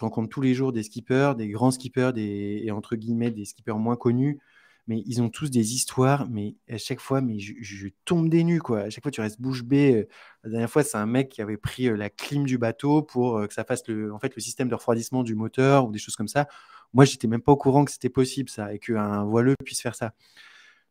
rencontre 0.00 0.28
tous 0.28 0.40
les 0.40 0.54
jours 0.54 0.72
des 0.72 0.82
skippers, 0.82 1.34
des 1.36 1.48
grands 1.48 1.70
skippers, 1.70 2.12
des, 2.12 2.62
et 2.64 2.70
entre 2.70 2.96
guillemets, 2.96 3.30
des 3.30 3.44
skippers 3.44 3.78
moins 3.78 3.96
connus. 3.96 4.40
Mais 4.86 5.02
ils 5.06 5.22
ont 5.22 5.28
tous 5.28 5.50
des 5.50 5.74
histoires, 5.74 6.28
mais 6.28 6.56
à 6.68 6.78
chaque 6.78 7.00
fois, 7.00 7.20
mais 7.20 7.38
je, 7.38 7.88
tombe 8.04 8.28
des 8.28 8.44
nues, 8.44 8.60
quoi. 8.60 8.80
À 8.80 8.90
chaque 8.90 9.02
fois, 9.04 9.12
tu 9.12 9.20
restes 9.20 9.40
bouche 9.40 9.62
bée. 9.62 10.08
La 10.44 10.50
dernière 10.50 10.70
fois, 10.70 10.82
c'est 10.82 10.96
un 10.96 11.06
mec 11.06 11.28
qui 11.28 11.42
avait 11.42 11.56
pris 11.56 11.88
euh, 11.88 11.96
la 11.96 12.10
clim 12.10 12.44
du 12.44 12.58
bateau 12.58 13.02
pour 13.02 13.38
euh, 13.38 13.46
que 13.46 13.54
ça 13.54 13.64
fasse 13.64 13.86
le, 13.88 14.12
en 14.12 14.18
fait, 14.18 14.34
le 14.34 14.40
système 14.42 14.68
de 14.68 14.74
refroidissement 14.74 15.22
du 15.22 15.34
moteur 15.34 15.86
ou 15.86 15.92
des 15.92 15.98
choses 15.98 16.16
comme 16.16 16.28
ça. 16.28 16.48
Moi, 16.92 17.04
j'étais 17.04 17.28
même 17.28 17.42
pas 17.42 17.52
au 17.52 17.56
courant 17.56 17.84
que 17.84 17.92
c'était 17.92 18.08
possible, 18.08 18.48
ça, 18.50 18.74
et 18.74 18.78
qu'un 18.78 19.24
voileux 19.24 19.54
puisse 19.64 19.80
faire 19.80 19.94
ça. 19.94 20.12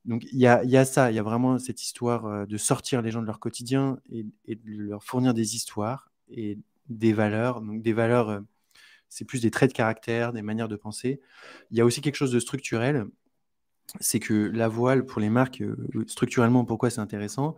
Donc 0.06 0.23
il 0.32 0.39
y 0.39 0.47
a, 0.47 0.86
ça, 0.86 1.12
il 1.12 1.15
y 1.15 1.19
a 1.19 1.23
vraiment 1.23 1.60
cette 1.60 1.82
histoire 1.82 2.25
euh, 2.25 2.45
de 2.45 2.58
sortir 2.58 3.02
les 3.02 3.12
gens 3.12 3.21
de 3.21 3.28
leur 3.28 3.39
quotidien 3.39 3.99
et, 4.12 4.23
de 4.23 4.60
leur 4.65 5.04
fournir 5.04 5.34
des 5.34 5.56
histoires 5.56 6.12
et 6.30 6.58
des 6.88 7.13
valeurs. 7.13 7.62
Donc 7.62 7.82
des 7.82 7.93
valeurs, 7.93 8.30
euh, 8.30 8.39
c'est 9.10 9.25
plus 9.25 9.41
des 9.41 9.52
traits 9.52 9.71
de 9.71 9.75
caractère, 9.75 10.34
des 10.34 10.41
manières 10.41 10.67
de 10.67 10.75
penser. 10.75 11.21
Il 11.71 11.78
y 11.78 11.82
a 11.82 11.86
aussi 11.86 12.02
quelque 12.02 12.15
chose 12.15 12.32
de 12.32 12.39
structurel, 12.39 13.06
c'est 13.99 14.19
que 14.19 14.34
la 14.34 14.67
voile 14.67 15.06
pour 15.06 15.21
les 15.21 15.30
marques, 15.30 15.62
euh, 15.62 15.75
structurellement, 16.08 16.65
pourquoi 16.65 16.89
c'est 16.89 17.02
intéressant? 17.02 17.56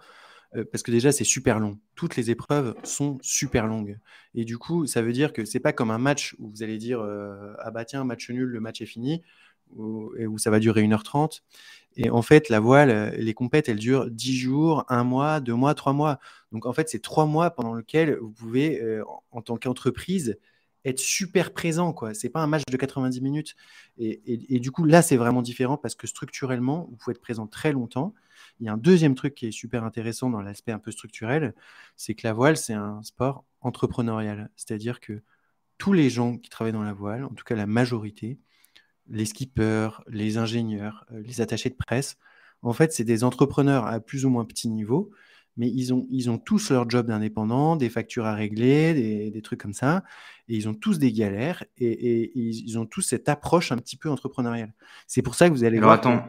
Parce 0.73 0.83
que 0.83 0.91
déjà 0.91 1.13
c'est 1.13 1.23
super 1.23 1.59
long. 1.59 1.79
Toutes 1.95 2.17
les 2.17 2.29
épreuves 2.29 2.75
sont 2.83 3.17
super 3.21 3.67
longues. 3.67 3.97
Et 4.35 4.43
du 4.43 4.57
coup, 4.57 4.85
ça 4.85 5.01
veut 5.01 5.13
dire 5.13 5.31
que 5.31 5.45
c'est 5.45 5.61
pas 5.61 5.71
comme 5.71 5.91
un 5.91 5.97
match 5.97 6.35
où 6.39 6.49
vous 6.49 6.61
allez 6.61 6.77
dire 6.77 7.01
ah 7.59 7.71
bah 7.71 7.85
tiens, 7.85 8.03
match 8.03 8.29
nul, 8.29 8.49
le 8.49 8.59
match 8.59 8.81
est 8.81 8.85
fini 8.85 9.21
où, 9.73 10.11
où 10.19 10.37
ça 10.37 10.49
va 10.49 10.59
durer 10.59 10.81
1h30. 10.83 11.41
Et 11.97 12.09
en 12.09 12.21
fait, 12.21 12.49
la 12.49 12.59
voile, 12.59 12.89
euh, 12.89 13.09
les 13.17 13.33
compètes, 13.33 13.67
elles 13.69 13.79
durent 13.79 14.09
10 14.09 14.37
jours, 14.37 14.85
1 14.89 15.03
mois, 15.03 15.39
2 15.39 15.53
mois, 15.53 15.73
3 15.73 15.93
mois. 15.93 16.19
Donc 16.51 16.65
en 16.65 16.73
fait, 16.73 16.89
c'est 16.89 17.01
3 17.01 17.25
mois 17.25 17.51
pendant 17.51 17.75
lesquels 17.75 18.17
vous 18.19 18.31
pouvez, 18.31 18.81
euh, 18.81 19.03
en 19.31 19.41
tant 19.41 19.57
qu'entreprise, 19.57 20.37
être 20.85 20.99
super 20.99 21.53
présent. 21.53 21.95
Ce 22.13 22.25
n'est 22.25 22.31
pas 22.31 22.41
un 22.41 22.47
match 22.47 22.63
de 22.69 22.77
90 22.77 23.21
minutes. 23.21 23.55
Et, 23.97 24.21
et, 24.55 24.59
du 24.59 24.71
coup, 24.71 24.85
là, 24.85 25.01
c'est 25.01 25.17
vraiment 25.17 25.41
différent 25.41 25.77
parce 25.77 25.95
que 25.95 26.07
structurellement, 26.07 26.87
vous 26.89 26.95
pouvez 26.97 27.11
être 27.11 27.21
présent 27.21 27.47
très 27.47 27.71
longtemps. 27.71 28.13
Il 28.59 28.65
y 28.65 28.69
a 28.69 28.73
un 28.73 28.77
deuxième 28.77 29.15
truc 29.15 29.35
qui 29.35 29.47
est 29.47 29.51
super 29.51 29.83
intéressant 29.83 30.29
dans 30.29 30.41
l'aspect 30.41 30.71
un 30.71 30.79
peu 30.79 30.91
structurel, 30.91 31.53
c'est 31.95 32.15
que 32.15 32.25
la 32.25 32.33
voile, 32.33 32.57
c'est 32.57 32.73
un 32.73 33.01
sport 33.03 33.45
entrepreneurial. 33.61 34.49
C'est-à-dire 34.55 34.99
que 34.99 35.21
tous 35.77 35.93
les 35.93 36.09
gens 36.09 36.37
qui 36.37 36.49
travaillent 36.49 36.73
dans 36.73 36.83
la 36.83 36.93
voile, 36.93 37.23
en 37.25 37.29
tout 37.29 37.43
cas 37.43 37.55
la 37.55 37.67
majorité, 37.67 38.39
les 39.09 39.25
skippers, 39.25 40.01
les 40.07 40.37
ingénieurs, 40.37 41.05
euh, 41.11 41.21
les 41.23 41.41
attachés 41.41 41.69
de 41.69 41.75
presse, 41.75 42.17
en 42.61 42.73
fait, 42.73 42.93
c'est 42.93 43.03
des 43.03 43.23
entrepreneurs 43.23 43.87
à 43.87 43.99
plus 43.99 44.25
ou 44.25 44.29
moins 44.29 44.45
petit 44.45 44.69
niveau, 44.69 45.11
mais 45.57 45.69
ils 45.69 45.93
ont, 45.93 46.07
ils 46.09 46.29
ont 46.29 46.37
tous 46.37 46.71
leur 46.71 46.89
job 46.89 47.07
d'indépendant, 47.07 47.75
des 47.75 47.89
factures 47.89 48.25
à 48.25 48.35
régler, 48.35 49.31
des, 49.31 49.41
trucs 49.41 49.59
comme 49.59 49.73
ça, 49.73 50.03
et 50.51 50.55
ils 50.55 50.67
ont 50.67 50.73
tous 50.73 50.99
des 50.99 51.13
galères, 51.13 51.63
et, 51.77 52.37
ils 52.37 52.77
ont 52.77 52.85
tous 52.85 53.01
cette 53.01 53.29
approche 53.29 53.71
un 53.71 53.77
petit 53.77 53.95
peu 53.95 54.09
entrepreneuriale. 54.09 54.73
C'est 55.07 55.21
pour 55.21 55.35
ça 55.35 55.47
que 55.47 55.53
vous 55.53 55.63
allez 55.63 55.77
Alors 55.77 55.89
voir. 55.89 55.99
Attends. 55.99 56.27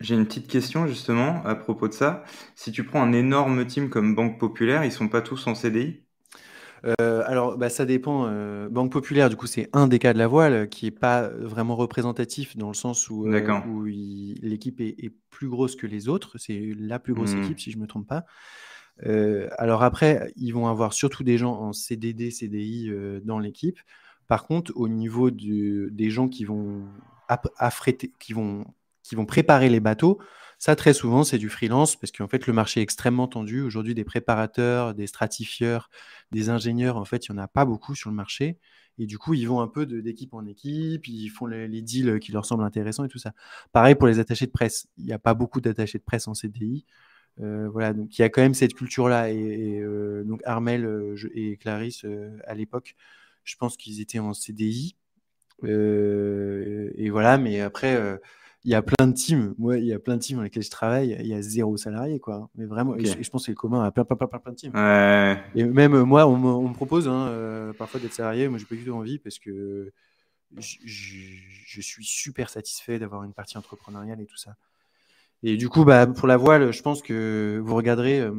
J'ai 0.00 0.14
une 0.14 0.26
petite 0.26 0.46
question 0.46 0.86
justement 0.86 1.42
à 1.46 1.54
propos 1.54 1.88
de 1.88 1.94
ça. 1.94 2.24
Si 2.54 2.70
tu 2.70 2.84
prends 2.84 3.02
un 3.02 3.12
énorme 3.12 3.64
team 3.66 3.88
comme 3.88 4.14
Banque 4.14 4.38
Populaire, 4.38 4.84
ils 4.84 4.92
sont 4.92 5.08
pas 5.08 5.22
tous 5.22 5.46
en 5.46 5.54
CDI 5.54 6.02
euh, 7.00 7.22
alors, 7.24 7.56
bah, 7.56 7.70
ça 7.70 7.86
dépend. 7.86 8.26
Euh, 8.26 8.68
Banque 8.68 8.92
Populaire, 8.92 9.30
du 9.30 9.36
coup, 9.36 9.46
c'est 9.46 9.70
un 9.72 9.88
des 9.88 9.98
cas 9.98 10.12
de 10.12 10.18
la 10.18 10.26
voile 10.26 10.68
qui 10.68 10.84
est 10.84 10.90
pas 10.90 11.30
vraiment 11.30 11.76
représentatif 11.76 12.58
dans 12.58 12.68
le 12.68 12.74
sens 12.74 13.08
où, 13.08 13.26
euh, 13.26 13.60
où 13.66 13.84
l'équipe 13.84 14.82
est, 14.82 15.14
plus 15.30 15.48
grosse 15.48 15.76
que 15.76 15.86
les 15.86 16.10
autres. 16.10 16.36
C'est 16.36 16.74
la 16.78 16.98
plus 16.98 17.14
grosse 17.14 17.34
mmh. 17.34 17.42
équipe, 17.42 17.60
si 17.60 17.70
je 17.70 17.78
me 17.78 17.86
trompe 17.86 18.06
pas. 18.06 18.26
Alors 19.02 19.82
après, 19.82 20.32
ils 20.36 20.52
vont 20.52 20.68
avoir 20.68 20.92
surtout 20.92 21.24
des 21.24 21.38
gens 21.38 21.54
en 21.54 21.72
CDD, 21.72 22.30
CDI 22.30 22.90
dans 23.24 23.38
l'équipe. 23.38 23.78
Par 24.28 24.46
contre, 24.46 24.72
au 24.76 24.88
niveau 24.88 25.30
des 25.30 26.10
gens 26.10 26.28
qui 26.28 26.44
vont 26.44 26.84
qui 29.04 29.14
vont 29.14 29.26
préparer 29.26 29.68
les 29.68 29.80
bateaux. 29.80 30.18
Ça, 30.58 30.76
très 30.76 30.94
souvent, 30.94 31.24
c'est 31.24 31.38
du 31.38 31.50
freelance 31.50 31.96
parce 31.96 32.10
qu'en 32.10 32.28
fait, 32.28 32.46
le 32.46 32.52
marché 32.52 32.80
est 32.80 32.82
extrêmement 32.82 33.28
tendu. 33.28 33.60
Aujourd'hui, 33.60 33.94
des 33.94 34.04
préparateurs, 34.04 34.94
des 34.94 35.06
stratifieurs, 35.06 35.90
des 36.32 36.48
ingénieurs, 36.48 36.96
en 36.96 37.04
fait, 37.04 37.26
il 37.26 37.32
n'y 37.32 37.38
en 37.38 37.42
a 37.42 37.48
pas 37.48 37.64
beaucoup 37.64 37.94
sur 37.94 38.08
le 38.08 38.16
marché. 38.16 38.58
Et 38.98 39.06
du 39.06 39.18
coup, 39.18 39.34
ils 39.34 39.46
vont 39.46 39.60
un 39.60 39.68
peu 39.68 39.86
d'équipe 39.86 40.32
en 40.32 40.46
équipe, 40.46 41.08
ils 41.08 41.28
font 41.28 41.46
les, 41.46 41.82
deals 41.82 42.20
qui 42.20 42.32
leur 42.32 42.46
semblent 42.46 42.62
intéressants 42.64 43.04
et 43.04 43.08
tout 43.08 43.18
ça. 43.18 43.32
Pareil 43.72 43.96
pour 43.96 44.06
les 44.06 44.20
attachés 44.20 44.46
de 44.46 44.52
presse. 44.52 44.86
Il 44.96 45.04
n'y 45.04 45.12
a 45.12 45.18
pas 45.18 45.34
beaucoup 45.34 45.60
d'attachés 45.60 45.98
de 45.98 46.04
presse 46.04 46.28
en 46.28 46.34
CDI. 46.34 46.86
Euh, 47.40 47.68
voilà, 47.68 47.92
donc 47.92 48.16
il 48.16 48.22
y 48.22 48.24
a 48.24 48.28
quand 48.28 48.42
même 48.42 48.54
cette 48.54 48.74
culture-là. 48.74 49.30
Et, 49.30 49.80
euh, 49.80 50.22
donc 50.24 50.40
Armel 50.44 50.84
euh, 50.84 51.16
et 51.34 51.56
Clarisse, 51.56 52.06
à 52.46 52.54
l'époque, 52.54 52.94
je 53.44 53.56
pense 53.56 53.76
qu'ils 53.76 54.00
étaient 54.00 54.18
en 54.18 54.32
CDI. 54.32 54.96
et 55.62 57.10
voilà, 57.10 57.38
mais 57.38 57.60
après, 57.60 57.98
il 58.64 58.70
y 58.70 58.74
a 58.74 58.82
plein 58.82 59.06
de 59.06 59.12
teams. 59.12 59.54
Moi, 59.58 59.78
il 59.78 59.86
y 59.86 59.92
a 59.92 59.98
plein 59.98 60.16
de 60.16 60.22
teams 60.22 60.36
dans 60.38 60.42
lesquels 60.42 60.62
je 60.62 60.70
travaille. 60.70 61.16
Il 61.20 61.26
y 61.26 61.34
a 61.34 61.42
zéro 61.42 61.76
salarié, 61.76 62.20
quoi. 62.20 62.48
Mais 62.54 62.64
vraiment, 62.66 62.96
je, 62.98 63.30
pense 63.30 63.42
que 63.46 63.52
c'est 63.52 63.54
commun 63.54 63.82
à 63.84 63.90
plein, 63.90 64.04
plein, 64.04 64.16
plein, 64.16 64.26
plein 64.38 64.52
de 64.52 64.56
teams. 64.56 64.72
Et 65.54 65.64
même 65.64 66.02
moi, 66.02 66.26
on 66.26 66.62
me, 66.62 66.72
propose 66.72 67.08
hein, 67.08 67.72
parfois 67.78 68.00
d'être 68.00 68.14
salarié. 68.14 68.48
Moi, 68.48 68.58
j'ai 68.58 68.66
pas 68.66 68.76
du 68.76 68.84
tout 68.84 68.92
envie 68.92 69.18
parce 69.18 69.38
que 69.38 69.92
je, 70.56 70.78
je 70.84 71.80
suis 71.80 72.04
super 72.04 72.48
satisfait 72.48 72.98
d'avoir 73.00 73.24
une 73.24 73.32
partie 73.32 73.58
entrepreneuriale 73.58 74.20
et 74.20 74.26
tout 74.26 74.36
ça. 74.36 74.54
Et 75.46 75.58
du 75.58 75.68
coup, 75.68 75.84
bah, 75.84 76.06
pour 76.06 76.26
la 76.26 76.38
voile, 76.38 76.72
je 76.72 76.80
pense 76.80 77.02
que 77.02 77.60
vous 77.62 77.74
regarderez, 77.74 78.18
euh, 78.18 78.32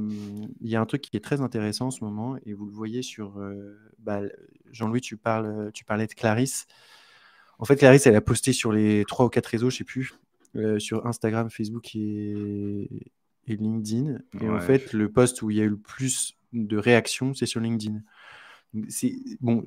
il 0.60 0.68
y 0.68 0.76
a 0.76 0.82
un 0.82 0.88
truc 0.88 1.04
qui 1.04 1.16
est 1.16 1.20
très 1.20 1.40
intéressant 1.40 1.88
en 1.88 1.92
ce 1.92 2.04
moment, 2.04 2.36
et 2.48 2.54
vous 2.54 2.66
le 2.66 2.72
voyez 2.72 3.04
sur. 3.04 3.38
Euh, 3.38 3.78
bah, 4.00 4.22
Jean-Louis, 4.72 5.02
tu, 5.02 5.16
parles, 5.16 5.70
tu 5.72 5.86
parlais 5.86 6.08
de 6.08 6.14
Clarisse. 6.14 6.66
En 7.60 7.66
fait, 7.66 7.76
Clarisse, 7.76 8.08
elle 8.08 8.16
a 8.16 8.22
posté 8.22 8.54
sur 8.54 8.72
les 8.72 9.06
trois 9.08 9.28
ou 9.28 9.30
quatre 9.30 9.46
réseaux, 9.46 9.70
je 9.70 9.78
sais 9.78 9.84
plus, 9.84 10.16
euh, 10.56 10.80
sur 10.80 11.06
Instagram, 11.06 11.52
Facebook 11.52 11.96
et, 11.96 12.90
LinkedIn. 13.48 14.18
Et 14.42 14.50
en 14.50 14.60
fait, 14.60 14.92
le 14.92 15.12
post 15.12 15.44
où 15.44 15.52
il 15.52 15.58
y 15.58 15.62
a 15.62 15.64
eu 15.64 15.70
le 15.70 15.78
plus 15.78 16.36
de 16.54 16.78
réactions, 16.78 17.36
c'est 17.36 17.46
sur 17.46 17.60
LinkedIn. 17.60 18.02
Bon, 19.42 19.64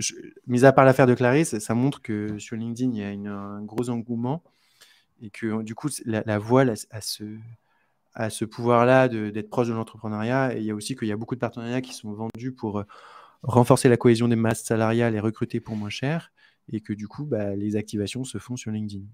mis 0.49 0.65
à 0.65 0.73
part 0.73 0.85
l'affaire 0.85 1.07
de 1.07 1.15
Clarisse, 1.15 1.57
ça 1.61 1.75
montre 1.75 2.03
que 2.03 2.37
sur 2.39 2.57
LinkedIn, 2.57 2.91
il 2.91 3.23
y 3.23 3.29
a 3.29 3.33
un 3.33 3.63
gros 3.63 3.91
engouement 3.91 4.43
et 5.21 5.31
que 5.31 5.63
du 5.63 5.75
coup, 5.75 5.89
la, 6.05 6.39
voile 6.39 6.75
a, 6.91 7.01
ce, 7.01 7.25
a 8.15 8.31
ce 8.31 8.45
pouvoir-là 8.45 9.09
d'être 9.09 9.51
proche 9.51 9.69
de 9.69 9.73
l'entrepreneuriat. 9.73 10.57
Et 10.57 10.59
il 10.59 10.65
y 10.65 10.71
a 10.71 10.75
aussi 10.75 10.97
qu'il 10.97 11.09
y 11.09 11.13
a 11.13 11.17
beaucoup 11.17 11.35
de 11.35 11.41
partenariats 11.41 11.81
qui 11.81 11.95
sont 11.95 12.13
vendus 12.13 12.53
pour 12.53 12.81
euh, 12.81 12.85
renforcer 13.43 13.89
la 13.89 13.97
cohésion 13.97 14.29
des 14.29 14.37
masses 14.37 14.65
salariales 14.65 15.15
et 15.15 15.21
recruter 15.21 15.61
pour 15.61 15.77
moins 15.77 15.91
cher. 15.91 16.33
Et 16.71 16.81
que 16.81 16.93
du 16.93 17.09
coup, 17.09 17.25
bah, 17.25 17.57
les 17.57 17.77
activations 17.77 18.25
se 18.25 18.39
font 18.39 18.57
sur 18.57 18.71
LinkedIn. 18.71 19.05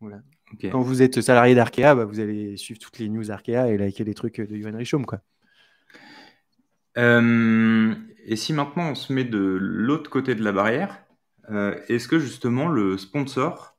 Voilà. 0.00 0.22
Quand 0.70 0.82
vous 0.82 1.02
êtes 1.02 1.20
salarié 1.20 1.54
d'Arkea, 1.54 1.94
bah, 1.94 2.04
vous 2.04 2.20
allez 2.20 2.56
suivre 2.56 2.78
toutes 2.78 2.98
les 2.98 3.08
news 3.08 3.30
Arkea 3.30 3.68
et 3.68 3.78
liker 3.78 4.04
les 4.04 4.14
trucs 4.14 4.40
de 4.40 4.56
Yohan 4.56 4.76
Richaume. 4.76 5.06
Quoi. 5.06 5.20
Euh, 6.98 7.94
et 8.24 8.36
si 8.36 8.52
maintenant 8.52 8.90
on 8.90 8.94
se 8.94 9.12
met 9.12 9.24
de 9.24 9.38
l'autre 9.38 10.10
côté 10.10 10.34
de 10.34 10.42
la 10.42 10.52
barrière, 10.52 11.04
euh, 11.50 11.78
est-ce 11.88 12.08
que 12.08 12.18
justement 12.18 12.68
le 12.68 12.98
sponsor 12.98 13.75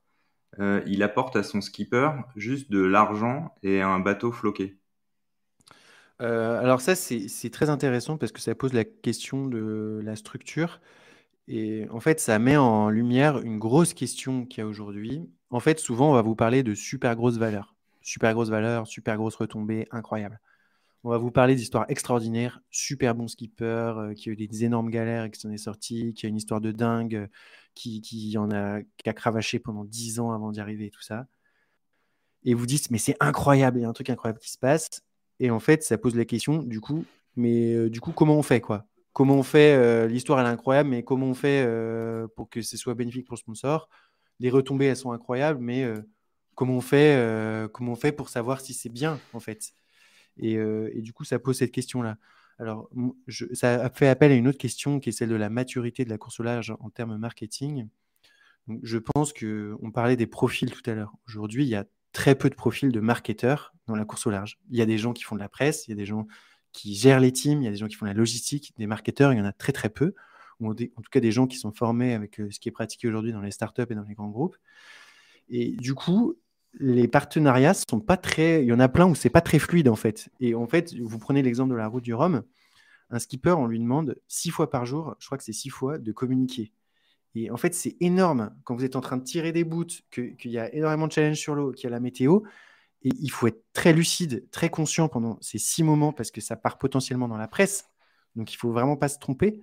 euh, 0.59 0.81
il 0.87 1.03
apporte 1.03 1.35
à 1.35 1.43
son 1.43 1.61
skipper 1.61 2.09
juste 2.35 2.71
de 2.71 2.79
l'argent 2.79 3.53
et 3.63 3.81
un 3.81 3.99
bateau 3.99 4.31
floqué. 4.31 4.77
Euh, 6.21 6.59
alors 6.59 6.81
ça, 6.81 6.95
c'est 6.95 7.49
très 7.51 7.69
intéressant 7.69 8.17
parce 8.17 8.31
que 8.31 8.39
ça 8.41 8.55
pose 8.55 8.73
la 8.73 8.85
question 8.85 9.45
de 9.47 10.01
la 10.03 10.15
structure. 10.15 10.79
Et 11.47 11.87
en 11.91 11.99
fait, 11.99 12.19
ça 12.19 12.39
met 12.39 12.57
en 12.57 12.89
lumière 12.89 13.39
une 13.39 13.59
grosse 13.59 13.93
question 13.93 14.45
qu'il 14.45 14.59
y 14.59 14.61
a 14.65 14.67
aujourd'hui. 14.67 15.29
En 15.49 15.59
fait, 15.59 15.79
souvent, 15.79 16.09
on 16.09 16.13
va 16.13 16.21
vous 16.21 16.35
parler 16.35 16.63
de 16.63 16.73
super 16.75 17.15
grosses 17.15 17.37
valeurs. 17.37 17.75
Super 18.01 18.33
grosses 18.33 18.49
valeurs, 18.49 18.87
super 18.87 19.17
grosses 19.17 19.35
retombées, 19.35 19.87
incroyables. 19.91 20.39
On 21.03 21.09
va 21.09 21.17
vous 21.17 21.31
parler 21.31 21.55
d'histoires 21.55 21.85
extraordinaires, 21.89 22.61
super 22.69 23.15
bon 23.15 23.27
skipper, 23.27 23.63
euh, 23.97 24.13
qui 24.13 24.29
a 24.29 24.33
eu 24.33 24.35
des 24.35 24.65
énormes 24.65 24.89
galères 24.89 25.25
et 25.25 25.31
qui 25.31 25.39
s'en 25.39 25.51
est 25.51 25.57
sorti, 25.57 26.13
qui 26.13 26.25
a 26.25 26.29
une 26.29 26.37
histoire 26.37 26.59
de 26.59 26.71
dingue, 26.71 27.29
qui, 27.77 28.35
en 28.37 28.51
a, 28.51 28.81
qui 28.97 29.09
a 29.09 29.13
cravaché 29.13 29.59
pendant 29.59 29.85
10 29.85 30.19
ans 30.19 30.31
avant 30.31 30.51
d'y 30.51 30.59
arriver 30.59 30.87
et 30.87 30.91
tout 30.91 31.01
ça. 31.01 31.27
Et 32.43 32.53
vous 32.53 32.65
dites, 32.65 32.91
mais 32.91 32.97
c'est 32.97 33.15
incroyable, 33.19 33.79
il 33.79 33.81
y 33.81 33.85
a 33.85 33.89
un 33.89 33.93
truc 33.93 34.09
incroyable 34.09 34.39
qui 34.39 34.51
se 34.51 34.57
passe. 34.57 35.01
Et 35.39 35.51
en 35.51 35.59
fait, 35.59 35.83
ça 35.83 35.97
pose 35.97 36.15
la 36.15 36.25
question, 36.25 36.63
du 36.63 36.79
coup, 36.79 37.05
mais 37.35 37.73
euh, 37.73 37.89
du 37.89 38.01
coup, 38.01 38.11
comment 38.11 38.37
on 38.37 38.41
fait 38.43 38.61
quoi? 38.61 38.85
Comment 39.13 39.35
on 39.35 39.43
fait 39.43 39.75
euh, 39.75 40.07
L'histoire, 40.07 40.39
elle 40.39 40.47
est 40.47 40.49
incroyable, 40.49 40.89
mais 40.89 41.03
comment 41.03 41.27
on 41.27 41.33
fait 41.33 41.63
euh, 41.65 42.27
pour 42.35 42.49
que 42.49 42.61
ce 42.61 42.77
soit 42.77 42.95
bénéfique 42.95 43.25
pour 43.25 43.35
le 43.35 43.39
sponsor? 43.39 43.89
Les 44.39 44.49
retombées, 44.49 44.85
elles 44.85 44.95
sont 44.95 45.11
incroyables, 45.11 45.59
mais 45.59 45.85
comment 46.55 46.75
on 46.75 46.81
fait 46.81 47.67
Comment 47.73 47.93
on 47.93 47.95
fait 47.95 48.11
pour 48.11 48.29
savoir 48.29 48.61
si 48.61 48.73
c'est 48.73 48.89
bien, 48.89 49.19
en 49.33 49.39
fait? 49.39 49.71
Et, 50.37 50.53
et, 50.53 51.01
du 51.01 51.11
coup, 51.11 51.23
ça 51.23 51.39
pose 51.39 51.57
cette 51.57 51.71
question-là. 51.71 52.17
Alors, 52.59 52.89
ça 53.53 53.89
fait 53.91 54.07
appel 54.07 54.31
à 54.31 54.35
une 54.35 54.47
autre 54.47 54.57
question 54.57 54.99
qui 54.99 55.09
est 55.09 55.11
celle 55.11 55.29
de 55.29 55.35
la 55.35 55.49
maturité 55.49 56.05
de 56.05 56.09
la 56.09 56.17
course 56.17 56.39
au 56.39 56.43
large 56.43 56.73
en 56.79 56.89
termes 56.89 57.17
marketing. 57.17 57.87
je 58.81 58.97
pense 58.97 59.31
qu'on 59.31 59.91
parlait 59.91 60.15
des 60.15 60.27
profils 60.27 60.71
tout 60.71 60.87
à 60.89 60.93
l'heure. 60.93 61.13
Aujourd'hui, 61.27 61.65
il 61.65 61.69
y 61.69 61.75
a 61.75 61.85
très 62.13 62.35
peu 62.35 62.49
de 62.49 62.55
profils 62.55 62.91
de 62.91 62.99
marketeurs 62.99 63.73
dans 63.85 63.95
la 63.95 64.05
course 64.05 64.25
au 64.25 64.31
large. 64.31 64.57
Il 64.71 64.77
y 64.77 64.81
a 64.81 64.87
des 64.87 64.97
gens 64.97 65.13
qui 65.13 65.23
font 65.23 65.35
de 65.35 65.39
la 65.39 65.49
presse, 65.49 65.87
il 65.87 65.91
y 65.91 65.93
a 65.93 65.95
des 65.95 66.05
gens 66.05 66.27
qui 66.71 66.95
gèrent 66.95 67.19
les 67.19 67.31
teams, 67.31 67.61
il 67.61 67.65
y 67.65 67.67
a 67.67 67.71
des 67.71 67.77
gens 67.77 67.87
qui 67.87 67.95
font 67.95 68.05
de 68.05 68.11
la 68.11 68.17
logistique. 68.17 68.73
Des 68.77 68.87
marketeurs, 68.87 69.33
il 69.33 69.37
y 69.37 69.41
en 69.41 69.45
a 69.45 69.53
très 69.53 69.71
très 69.71 69.89
peu. 69.89 70.13
Ou 70.59 70.71
en 70.71 70.73
tout 70.73 71.11
cas 71.11 71.19
des 71.19 71.31
gens 71.31 71.45
qui 71.45 71.57
sont 71.57 71.71
formés 71.71 72.13
avec 72.13 72.39
euh, 72.39 72.49
ce 72.49 72.59
qui 72.59 72.69
est 72.69 72.71
pratiqué 72.71 73.07
aujourd'hui 73.07 73.31
dans 73.31 73.41
les 73.41 73.51
startups 73.51 73.85
et 73.87 73.95
dans 73.95 74.03
les 74.03 74.15
grands 74.15 74.29
groupes. 74.29 74.57
Et 75.49 75.73
du 75.73 75.93
coup, 75.93 76.35
les 76.79 77.07
partenariats 77.07 77.73
sont 77.73 77.99
pas 77.99 78.17
très. 78.17 78.63
Il 78.63 78.67
y 78.67 78.73
en 78.73 78.79
a 78.79 78.89
plein 78.89 79.07
où 79.07 79.15
c'est 79.15 79.29
pas 79.29 79.41
très 79.41 79.59
fluide 79.59 79.89
en 79.89 79.95
fait. 79.95 80.29
Et 80.39 80.55
en 80.55 80.67
fait, 80.67 80.93
vous 80.95 81.19
prenez 81.19 81.41
l'exemple 81.41 81.71
de 81.71 81.77
la 81.77 81.87
route 81.87 82.03
du 82.03 82.13
Rhum. 82.13 82.43
Un 83.09 83.19
skipper, 83.19 83.57
on 83.57 83.67
lui 83.67 83.79
demande 83.79 84.17
six 84.27 84.49
fois 84.49 84.69
par 84.69 84.85
jour, 84.85 85.15
je 85.19 85.25
crois 85.27 85.37
que 85.37 85.43
c'est 85.43 85.53
six 85.53 85.69
fois, 85.69 85.97
de 85.97 86.11
communiquer. 86.11 86.73
Et 87.35 87.51
en 87.51 87.57
fait, 87.57 87.73
c'est 87.73 87.95
énorme 88.01 88.51
quand 88.63 88.75
vous 88.75 88.83
êtes 88.83 88.95
en 88.95 89.01
train 89.01 89.17
de 89.17 89.23
tirer 89.23 89.51
des 89.51 89.63
bouts, 89.63 89.85
qu'il 90.11 90.51
y 90.51 90.57
a 90.57 90.73
énormément 90.73 91.07
de 91.07 91.11
challenges 91.11 91.37
sur 91.37 91.55
l'eau, 91.55 91.71
qu'il 91.71 91.85
y 91.85 91.87
a 91.87 91.91
la 91.91 91.99
météo. 91.99 92.41
Et 93.03 93.09
il 93.19 93.29
faut 93.29 93.47
être 93.47 93.63
très 93.73 93.93
lucide, 93.93 94.49
très 94.51 94.69
conscient 94.69 95.07
pendant 95.07 95.37
ces 95.39 95.59
six 95.59 95.83
moments 95.83 96.11
parce 96.11 96.31
que 96.31 96.41
ça 96.41 96.55
part 96.55 96.77
potentiellement 96.77 97.27
dans 97.27 97.37
la 97.37 97.47
presse. 97.47 97.89
Donc 98.35 98.51
il 98.53 98.57
faut 98.57 98.71
vraiment 98.71 98.97
pas 98.97 99.07
se 99.07 99.19
tromper. 99.19 99.61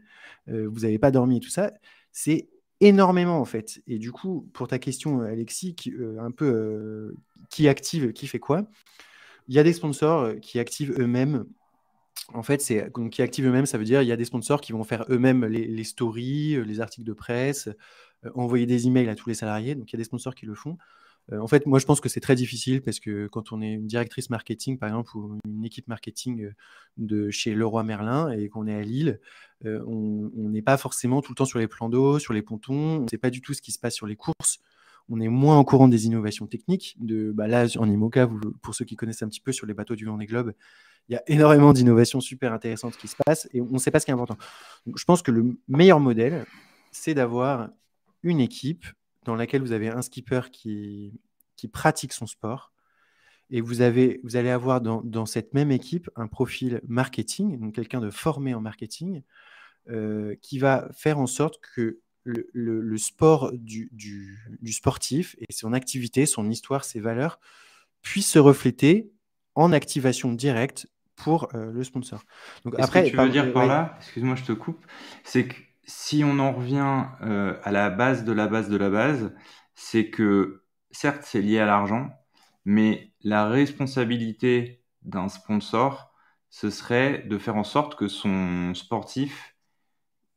Euh, 0.48 0.68
vous 0.68 0.80
n'avez 0.80 0.98
pas 0.98 1.10
dormi 1.10 1.38
et 1.38 1.40
tout 1.40 1.50
ça. 1.50 1.72
C'est 2.12 2.48
énormément 2.84 3.40
en 3.40 3.44
fait. 3.44 3.82
Et 3.86 3.98
du 3.98 4.12
coup, 4.12 4.48
pour 4.52 4.68
ta 4.68 4.78
question, 4.78 5.20
Alexis, 5.20 5.74
qui, 5.74 5.92
euh, 5.92 6.18
un 6.20 6.30
peu 6.30 6.46
euh, 6.46 7.16
qui 7.50 7.68
active, 7.68 8.12
qui 8.12 8.26
fait 8.26 8.38
quoi? 8.38 8.66
Il 9.48 9.54
y 9.54 9.58
a 9.58 9.62
des 9.62 9.72
sponsors 9.72 10.20
euh, 10.22 10.34
qui 10.34 10.58
activent 10.58 10.94
eux-mêmes. 10.98 11.46
En 12.32 12.42
fait, 12.42 12.60
c'est 12.62 12.90
qui 13.10 13.22
activent 13.22 13.46
eux-mêmes, 13.46 13.66
ça 13.66 13.78
veut 13.78 13.84
dire 13.84 14.02
il 14.02 14.08
y 14.08 14.12
a 14.12 14.16
des 14.16 14.24
sponsors 14.24 14.60
qui 14.60 14.72
vont 14.72 14.84
faire 14.84 15.04
eux-mêmes 15.10 15.44
les, 15.44 15.84
stories, 15.84 16.64
les 16.64 16.80
articles 16.80 17.06
de 17.06 17.12
presse, 17.12 17.68
envoyer 18.34 18.64
des 18.64 18.86
emails 18.86 19.08
à 19.10 19.14
tous 19.14 19.28
les 19.28 19.34
salariés. 19.34 19.74
Donc 19.74 19.90
il 19.90 19.94
y 19.94 19.96
a 19.96 19.98
des 19.98 20.04
sponsors 20.04 20.34
qui 20.34 20.46
le 20.46 20.54
font. 20.54 20.78
Euh, 21.32 21.38
en 21.38 21.46
fait, 21.46 21.66
moi, 21.66 21.78
je 21.78 21.86
pense 21.86 22.00
que 22.00 22.08
c'est 22.08 22.20
très 22.20 22.34
difficile 22.34 22.82
parce 22.82 23.00
que 23.00 23.26
quand 23.28 23.52
on 23.52 23.62
est 23.62 23.72
une 23.72 23.86
directrice 23.86 24.30
marketing, 24.30 24.78
par 24.78 24.88
exemple, 24.88 25.16
ou 25.16 25.38
une 25.46 25.64
équipe 25.64 25.88
marketing 25.88 26.44
euh, 26.44 26.54
de 26.96 27.30
chez 27.30 27.54
Leroy 27.54 27.82
Merlin 27.82 28.30
et 28.30 28.48
qu'on 28.48 28.66
est 28.66 28.74
à 28.74 28.82
Lille, 28.82 29.20
euh, 29.64 29.82
on 29.86 30.30
n'est 30.50 30.62
pas 30.62 30.76
forcément 30.76 31.22
tout 31.22 31.32
le 31.32 31.36
temps 31.36 31.44
sur 31.44 31.58
les 31.58 31.68
plans 31.68 31.88
d'eau, 31.88 32.18
sur 32.18 32.32
les 32.34 32.42
pontons. 32.42 32.98
On 32.98 33.00
ne 33.00 33.08
sait 33.08 33.18
pas 33.18 33.30
du 33.30 33.40
tout 33.40 33.54
ce 33.54 33.62
qui 33.62 33.72
se 33.72 33.78
passe 33.78 33.94
sur 33.94 34.06
les 34.06 34.16
courses. 34.16 34.58
On 35.10 35.20
est 35.20 35.28
moins 35.28 35.58
au 35.58 35.64
courant 35.64 35.88
des 35.88 36.06
innovations 36.06 36.46
techniques. 36.46 36.96
De, 36.98 37.30
bah 37.32 37.46
là, 37.46 37.66
en 37.78 37.88
IMOCA, 37.88 38.28
pour 38.62 38.74
ceux 38.74 38.84
qui 38.84 38.96
connaissent 38.96 39.22
un 39.22 39.28
petit 39.28 39.40
peu 39.40 39.52
sur 39.52 39.66
les 39.66 39.74
bateaux 39.74 39.96
du 39.96 40.06
Vendée 40.06 40.26
Globe, 40.26 40.54
il 41.08 41.12
y 41.12 41.16
a 41.16 41.22
énormément 41.26 41.74
d'innovations 41.74 42.20
super 42.20 42.52
intéressantes 42.52 42.96
qui 42.96 43.08
se 43.08 43.16
passent 43.24 43.48
et 43.52 43.60
on 43.60 43.70
ne 43.70 43.78
sait 43.78 43.90
pas 43.90 44.00
ce 44.00 44.06
qui 44.06 44.10
est 44.10 44.14
important. 44.14 44.38
je 44.86 45.04
pense 45.04 45.20
que 45.20 45.30
le 45.30 45.58
meilleur 45.68 46.00
modèle, 46.00 46.46
c'est 46.90 47.12
d'avoir 47.12 47.68
une 48.22 48.40
équipe 48.40 48.86
dans 49.24 49.34
laquelle 49.34 49.62
vous 49.62 49.72
avez 49.72 49.88
un 49.88 50.02
skipper 50.02 50.50
qui, 50.52 51.20
qui 51.56 51.68
pratique 51.68 52.12
son 52.12 52.26
sport. 52.26 52.72
Et 53.50 53.60
vous, 53.60 53.82
avez, 53.82 54.20
vous 54.24 54.36
allez 54.36 54.50
avoir 54.50 54.80
dans, 54.80 55.02
dans 55.02 55.26
cette 55.26 55.52
même 55.54 55.70
équipe 55.70 56.10
un 56.16 56.26
profil 56.26 56.80
marketing, 56.88 57.60
donc 57.60 57.74
quelqu'un 57.74 58.00
de 58.00 58.10
formé 58.10 58.54
en 58.54 58.60
marketing, 58.60 59.22
euh, 59.90 60.34
qui 60.40 60.58
va 60.58 60.88
faire 60.92 61.18
en 61.18 61.26
sorte 61.26 61.60
que 61.60 62.00
le, 62.24 62.48
le, 62.54 62.96
sport 62.96 63.52
du, 63.52 63.90
du, 63.92 64.38
du, 64.60 64.72
sportif 64.72 65.36
et 65.40 65.52
son 65.52 65.74
activité, 65.74 66.24
son 66.24 66.48
histoire, 66.48 66.84
ses 66.84 67.00
valeurs 67.00 67.38
puissent 68.00 68.30
se 68.30 68.38
refléter 68.38 69.10
en 69.54 69.72
activation 69.72 70.32
directe 70.32 70.88
pour 71.16 71.54
euh, 71.54 71.70
le 71.70 71.84
sponsor. 71.84 72.24
Donc 72.64 72.74
après, 72.78 73.04
ce 73.04 73.10
que 73.10 73.16
tu 73.16 73.22
veux 73.22 73.28
dire 73.28 73.52
par 73.52 73.66
là, 73.66 73.96
excuse-moi, 74.00 74.36
je 74.36 74.44
te 74.44 74.52
coupe, 74.52 74.84
c'est 75.22 75.48
que 75.48 75.54
si 75.86 76.24
on 76.24 76.38
en 76.38 76.52
revient 76.52 77.04
euh, 77.22 77.58
à 77.62 77.72
la 77.72 77.90
base 77.90 78.24
de 78.24 78.32
la 78.32 78.46
base 78.48 78.68
de 78.68 78.76
la 78.76 78.90
base, 78.90 79.32
c'est 79.74 80.10
que 80.10 80.64
certes 80.90 81.22
c'est 81.24 81.42
lié 81.42 81.58
à 81.58 81.66
l'argent, 81.66 82.10
mais 82.64 83.12
la 83.22 83.48
responsabilité 83.48 84.82
d'un 85.02 85.28
sponsor, 85.28 86.12
ce 86.50 86.70
serait 86.70 87.22
de 87.22 87.38
faire 87.38 87.56
en 87.56 87.64
sorte 87.64 87.96
que 87.96 88.08
son 88.08 88.74
sportif, 88.74 89.56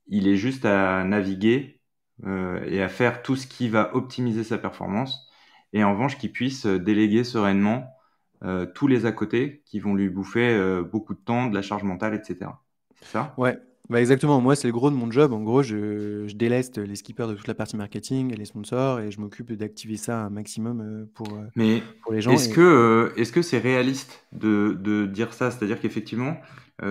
il 0.07 0.27
ait 0.27 0.37
juste 0.37 0.65
à 0.65 1.03
naviguer 1.03 1.81
euh, 2.25 2.63
et 2.65 2.81
à 2.81 2.89
faire 2.89 3.21
tout 3.23 3.35
ce 3.35 3.47
qui 3.47 3.69
va 3.69 3.95
optimiser 3.95 4.43
sa 4.43 4.57
performance. 4.57 5.29
et 5.73 5.83
en 5.83 5.93
revanche 5.93 6.17
qu'il 6.17 6.31
puisse 6.31 6.65
déléguer 6.65 7.23
sereinement 7.23 7.87
tous 8.75 8.87
les 8.87 9.05
à 9.07 9.11
côté 9.11 9.63
qui 9.65 9.79
vont 9.79 9.95
lui 9.95 10.09
bouffer 10.09 10.81
beaucoup 10.83 11.15
de 11.15 11.19
temps, 11.19 11.47
de 11.47 11.55
la 11.55 11.63
charge 11.63 11.83
mentale, 11.83 12.13
etc. 12.13 12.63
C'est 12.99 13.05
ça? 13.07 13.33
Ouais, 13.37 13.57
bah 13.89 14.01
exactement, 14.01 14.41
moi 14.41 14.55
c'est 14.55 14.67
le 14.67 14.73
gros 14.73 14.89
de 14.89 14.95
mon 14.95 15.09
job. 15.09 15.31
En 15.31 15.41
gros, 15.41 15.63
je, 15.63 16.27
je 16.27 16.35
déleste 16.35 16.77
les 16.77 16.95
skippers 16.95 17.27
de 17.27 17.35
toute 17.35 17.47
la 17.47 17.55
partie 17.55 17.77
marketing 17.77 18.33
et 18.33 18.35
les 18.35 18.45
sponsors 18.45 18.99
et 18.99 19.11
je 19.11 19.19
m'occupe 19.21 19.53
d'activer 19.53 19.95
ça 19.95 20.25
un 20.25 20.29
maximum 20.29 20.81
euh, 20.81 21.05
pour, 21.13 21.27
euh, 21.33 21.45
Mais 21.55 21.81
pour 22.01 22.11
les 22.11 22.21
gens. 22.21 22.31
est-ce 22.33 22.49
que 22.49 22.59
euh, 22.59 23.13
est-ce 23.15 23.31
que 23.31 23.41
c'est 23.41 23.59
réaliste 23.59 24.25
de, 24.33 24.77
de 24.79 25.05
dire 25.05 25.33
ça? 25.33 25.51
C'est-à-dire 25.51 25.79
qu'effectivement, 25.79 26.37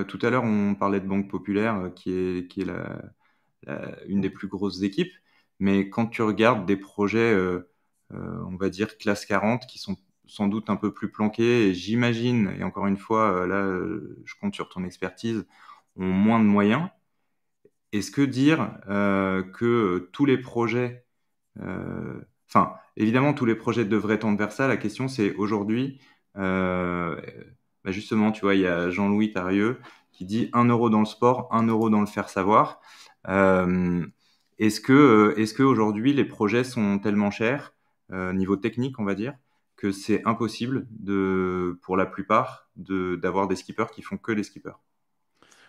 tout 0.09 0.19
à 0.23 0.31
l'heure 0.31 0.43
on 0.45 0.75
parlait 0.75 1.01
de 1.01 1.07
Banque 1.07 1.31
Populaire 1.31 1.91
qui 1.95 2.11
est 2.13 2.49
qui 2.49 2.63
est 2.63 2.65
la, 2.65 2.99
une 4.09 4.21
des 4.21 4.31
plus 4.31 4.49
grosses 4.49 4.83
équipes, 4.83 5.13
mais 5.61 5.91
quand 5.91 6.07
tu 6.07 6.23
regardes 6.23 6.67
des 6.67 6.77
projets, 6.77 7.37
on 8.11 8.57
va 8.57 8.71
dire 8.71 8.97
classe 8.99 9.27
40 9.27 9.67
qui 9.67 9.79
sont 9.79 9.97
sans 10.27 10.49
doute 10.49 10.71
un 10.71 10.77
peu 10.77 10.93
plus 10.93 11.11
planqués 11.11 11.69
et 11.69 11.75
j'imagine, 11.75 12.53
et 12.59 12.65
encore 12.65 12.87
une 12.87 12.97
fois, 12.97 13.47
là 13.47 13.65
je 14.25 14.35
compte 14.41 14.55
sur 14.55 14.69
ton 14.69 14.83
expertise, 14.85 15.47
ont 15.97 16.05
moins 16.07 16.41
de 16.41 16.45
moyens. 16.45 16.89
Est-ce 17.93 18.11
que 18.11 18.23
dire 18.23 18.79
euh, 18.89 19.43
que 19.43 20.09
tous 20.13 20.27
les 20.27 20.39
projets, 20.39 21.07
euh, 21.61 22.21
enfin, 22.49 22.75
évidemment, 22.97 23.33
tous 23.35 23.47
les 23.47 23.55
projets 23.55 23.85
devraient 23.85 24.19
tendre 24.19 24.39
vers 24.39 24.53
ça. 24.53 24.69
La 24.69 24.77
question, 24.77 25.09
c'est 25.09 25.35
aujourd'hui, 25.37 26.01
euh, 26.37 27.21
bah 27.85 27.93
justement, 27.93 28.33
tu 28.33 28.43
vois, 28.43 28.55
il 28.55 28.63
y 28.63 28.67
a 28.67 28.91
Jean-Louis 28.91 29.33
Tarieux 29.33 29.81
qui 30.13 30.25
dit 30.25 30.51
un 30.53 30.67
euro 30.67 30.91
dans 30.91 31.01
le 31.01 31.07
sport, 31.07 31.49
un 31.53 31.67
euro 31.67 31.91
dans 31.91 32.01
le 32.01 32.07
faire 32.07 32.29
savoir. 32.29 32.81
est-ce 34.59 34.81
que, 34.81 35.35
est-ce 35.37 35.55
que 35.55 35.63
aujourd'hui 35.63 36.13
les 36.13 36.25
projets 36.25 36.65
sont 36.65 36.99
tellement 36.99 37.31
chers, 37.31 37.75
niveau 38.11 38.57
technique, 38.57 38.99
on 38.99 39.05
va 39.05 39.15
dire, 39.15 39.35
que 39.77 39.93
c'est 39.93 40.25
impossible 40.27 40.87
pour 41.83 41.97
la 41.97 42.07
plupart, 42.07 42.71
d'avoir 42.77 43.49
des 43.49 43.57
skippers 43.57 43.91
qui 43.93 44.03
font 44.03 44.17
que 44.17 44.33
des 44.33 44.43
skippers? 44.43 44.79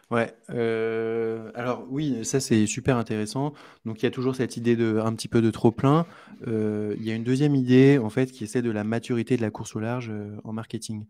Ouais, 0.09 0.33
euh, 0.51 1.51
alors 1.53 1.85
oui, 1.89 2.23
ça 2.23 2.39
c'est 2.39 2.65
super 2.65 2.95
intéressant. 2.95 3.53
Donc 3.83 4.01
il 4.01 4.05
y 4.05 4.07
a 4.07 4.11
toujours 4.11 4.35
cette 4.37 4.55
idée 4.55 4.77
de 4.77 4.99
un 5.03 5.13
petit 5.13 5.27
peu 5.27 5.41
de 5.41 5.51
trop 5.51 5.71
plein. 5.71 6.05
Euh, 6.47 6.95
il 6.97 7.05
y 7.05 7.11
a 7.11 7.15
une 7.15 7.25
deuxième 7.25 7.55
idée 7.55 7.97
en 7.97 8.09
fait 8.09 8.31
qui 8.31 8.45
essaie 8.45 8.61
de 8.61 8.71
la 8.71 8.85
maturité 8.85 9.35
de 9.35 9.41
la 9.41 9.51
course 9.51 9.75
au 9.75 9.79
large 9.81 10.09
euh, 10.09 10.37
en 10.45 10.53
marketing. 10.53 11.05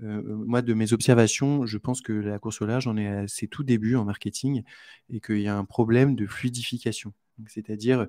moi, 0.00 0.62
de 0.62 0.74
mes 0.74 0.92
observations, 0.94 1.66
je 1.66 1.78
pense 1.78 2.00
que 2.00 2.12
la 2.12 2.38
course 2.38 2.60
au 2.62 2.66
large 2.66 2.86
en 2.88 2.96
est 2.96 3.06
à 3.06 3.28
ses 3.28 3.46
tout 3.48 3.62
débuts 3.64 3.96
en 3.96 4.04
marketing 4.04 4.62
et 5.10 5.20
qu'il 5.20 5.40
y 5.40 5.48
a 5.48 5.56
un 5.56 5.64
problème 5.66 6.16
de 6.16 6.26
fluidification. 6.26 7.12
C'est-à-dire 7.46 8.06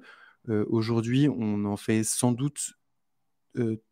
aujourd'hui, 0.48 1.28
on 1.30 1.66
en 1.66 1.78
fait 1.78 2.04
sans 2.04 2.32
doute 2.32 2.74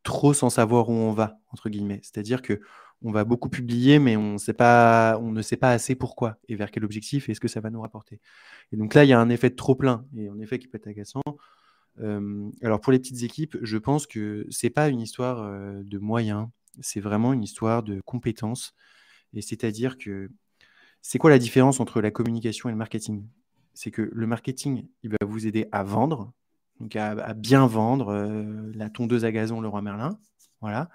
trop 0.04 0.34
sans 0.34 0.50
savoir 0.50 0.90
où 0.90 0.94
on 0.94 1.12
va 1.12 1.40
entre 1.52 1.70
guillemets. 1.70 2.00
C'est-à-dire 2.04 2.42
que 2.42 2.62
on 3.02 3.12
va 3.12 3.24
beaucoup 3.24 3.50
publier, 3.50 4.00
mais 4.00 4.18
on, 4.18 4.34
ne 4.34 4.38
sait 4.38 4.54
pas 4.54 5.16
assez 5.62 5.96
pourquoi 5.96 6.38
et 6.48 6.56
vers 6.56 6.72
quel 6.72 6.84
objectif 6.84 7.30
et 7.30 7.32
est-ce 7.32 7.40
que 7.40 7.48
ça 7.48 7.62
va 7.62 7.70
nous 7.70 7.82
rapporter. 7.82 8.20
Et 8.72 8.78
donc 8.78 8.94
là, 8.94 9.06
il 9.06 9.08
y 9.08 9.14
a 9.14 9.20
un 9.20 9.30
effet 9.30 9.50
de 9.50 9.56
trop 9.56 9.76
plein 9.76 10.06
et 10.18 10.28
un 10.28 10.40
effet 10.40 10.60
qui 10.60 10.68
peut 10.68 10.78
être 10.78 10.88
agaçant. 10.88 11.22
Euh, 12.00 12.50
alors 12.62 12.80
pour 12.82 12.92
les 12.92 13.00
petites 13.00 13.24
équipes, 13.24 13.58
je 13.62 13.78
pense 13.78 14.06
que 14.06 14.46
c'est 14.50 14.70
pas 14.70 14.90
une 14.90 15.02
histoire 15.02 15.42
euh, 15.44 15.82
de 15.84 15.98
moyens, 15.98 16.48
c'est 16.82 17.00
vraiment 17.00 17.34
une 17.34 17.44
histoire 17.44 17.84
de 17.84 18.02
compétences. 18.02 18.74
Et 19.34 19.42
c'est-à-dire 19.42 19.98
que 19.98 20.30
c'est 21.02 21.20
quoi 21.20 21.30
la 21.30 21.40
différence 21.40 21.80
entre 21.80 22.02
la 22.02 22.12
communication 22.12 22.70
et 22.70 22.72
le 22.72 22.78
marketing? 22.78 23.26
C'est 23.74 23.92
que 23.92 24.10
le 24.12 24.28
marketing, 24.28 24.88
il 25.04 25.12
va 25.12 25.18
vous 25.26 25.48
aider 25.48 25.68
à 25.72 25.84
vendre, 25.84 26.34
donc 26.82 26.96
à, 26.96 27.34
bien 27.34 27.66
vendre 27.66 28.10
euh, 28.10 28.72
la 28.74 28.90
tondeuse 28.90 29.24
à 29.24 29.32
gazon 29.32 29.62
Leroy 29.62 29.82
Merlin, 29.82 30.20
voilà 30.60 30.90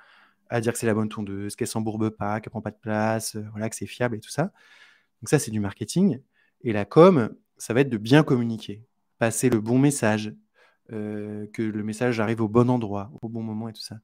à 0.50 0.60
dire 0.60 0.72
que 0.72 0.78
c'est 0.78 0.86
la 0.86 0.94
bonne 0.94 1.08
tondeuse, 1.08 1.56
qu'elle 1.56 1.68
s'embourbe 1.68 2.10
pas, 2.10 2.40
qu'elle 2.40 2.50
prend 2.50 2.62
pas 2.62 2.70
de 2.70 2.78
place, 2.80 3.36
euh, 3.36 3.44
voilà, 3.52 3.68
que 3.68 3.76
c'est 3.76 3.86
fiable 3.86 4.16
et 4.16 4.20
tout 4.20 4.30
ça. 4.30 4.52
Donc 5.22 5.28
ça, 5.28 5.38
c'est 5.38 5.50
du 5.50 5.60
marketing. 5.60 6.20
Et 6.62 6.72
la 6.72 6.84
com, 6.84 7.34
ça 7.56 7.74
va 7.74 7.80
être 7.80 7.88
de 7.88 7.98
bien 7.98 8.22
communiquer, 8.22 8.84
passer 9.18 9.50
le 9.50 9.60
bon 9.60 9.78
message, 9.78 10.34
euh, 10.92 11.46
que 11.52 11.62
le 11.62 11.82
message 11.82 12.20
arrive 12.20 12.42
au 12.42 12.48
bon 12.48 12.68
endroit, 12.68 13.10
au 13.22 13.28
bon 13.28 13.42
moment 13.42 13.68
et 13.68 13.72
tout 13.72 13.80
ça. 13.80 13.96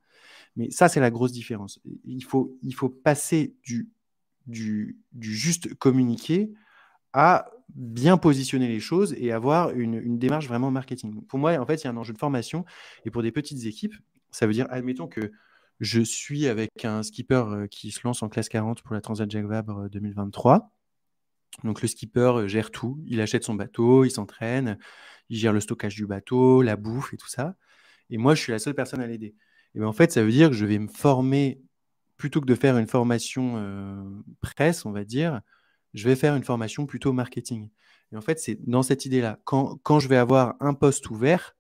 Mais 0.57 0.71
ça, 0.71 0.89
c'est 0.89 1.01
la 1.01 1.11
grosse 1.11 1.33
différence. 1.33 1.81
Il 2.05 2.25
faut, 2.25 2.57
il 2.63 2.75
faut 2.75 2.89
passer 2.89 3.55
du, 3.63 4.97
juste 5.21 5.75
communiquer 5.75 6.53
à 7.13 7.51
bien 7.75 8.17
positionner 8.17 8.67
les 8.67 8.81
choses 8.81 9.15
et 9.19 9.31
avoir 9.31 9.71
une, 9.71 10.19
démarche 10.19 10.49
vraiment 10.49 10.71
marketing. 10.71 11.23
Pour 11.27 11.39
moi, 11.39 11.53
en 11.59 11.67
fait, 11.67 11.83
il 11.83 11.85
y 11.85 11.87
a 11.89 11.91
un 11.91 11.97
enjeu 11.97 12.13
de 12.13 12.19
formation. 12.19 12.65
Et 13.05 13.11
pour 13.11 13.23
des 13.23 13.31
petites 13.31 13.65
équipes, 13.67 13.95
ça 14.31 14.47
veut 14.47 14.53
dire, 14.53 14.67
admettons 14.71 15.07
que 15.07 15.33
je 15.81 16.03
suis 16.03 16.47
avec 16.47 16.85
un 16.85 17.03
skipper 17.03 17.43
euh, 17.49 17.67
qui 17.67 17.91
se 17.91 18.01
lance 18.05 18.23
en 18.23 18.29
classe 18.29 18.49
40 18.49 18.83
pour 18.83 18.95
la 18.95 19.01
Transat 19.01 19.31
Jacques 19.31 19.47
Vabre 19.47 19.89
2023. 19.89 20.57
Euh, 20.57 20.59
Donc 21.65 21.81
le 21.81 21.89
skipper 21.89 22.21
euh, 22.21 22.49
gère 22.49 22.71
tout. 22.71 23.03
Il 23.07 23.21
achète 23.21 23.45
son 23.45 23.55
bateau, 23.55 24.05
il 24.05 24.11
s'entraîne, 24.11 24.79
il 25.31 25.39
gère 25.39 25.55
le 25.55 25.61
stockage 25.61 25.95
du 25.95 26.07
bateau, 26.07 26.61
la 26.61 26.77
bouffe 26.77 27.15
et 27.15 27.17
tout 27.17 27.29
ça. 27.29 27.57
Et 28.11 28.19
moi, 28.19 28.35
je 28.35 28.43
suis 28.43 28.53
la 28.53 28.59
seule 28.59 28.75
personne 28.75 29.01
à 29.01 29.07
l'aider. 29.07 29.35
Et 29.75 29.79
bien, 29.79 29.89
en 29.89 29.93
fait, 29.93 30.13
ça 30.13 30.23
veut 30.23 30.31
dire 30.31 30.51
que 30.51 30.57
je 30.57 30.67
vais 30.67 30.79
me 30.79 30.89
former, 30.89 31.63
plutôt 32.17 32.41
que 32.41 32.47
de 32.47 32.55
faire 32.55 32.77
une 32.77 32.89
formation 32.89 34.23
presse, 34.41 34.85
on 34.85 34.91
va 34.91 35.05
dire, 35.05 35.41
je 35.95 36.09
vais 36.09 36.17
faire 36.17 36.35
une 36.35 36.43
formation 36.43 36.87
plutôt 36.87 37.13
marketing. 37.13 37.71
Et 38.13 38.17
en 38.17 38.21
fait, 38.21 38.41
c'est 38.41 38.59
dans 38.69 38.83
cette 38.83 39.07
idée-là. 39.07 39.39
Quand, 39.45 39.79
quand 39.85 40.01
je 40.01 40.09
vais 40.09 40.17
avoir 40.17 40.57
un 40.59 40.75
poste 40.75 41.09
ouvert, 41.09 41.55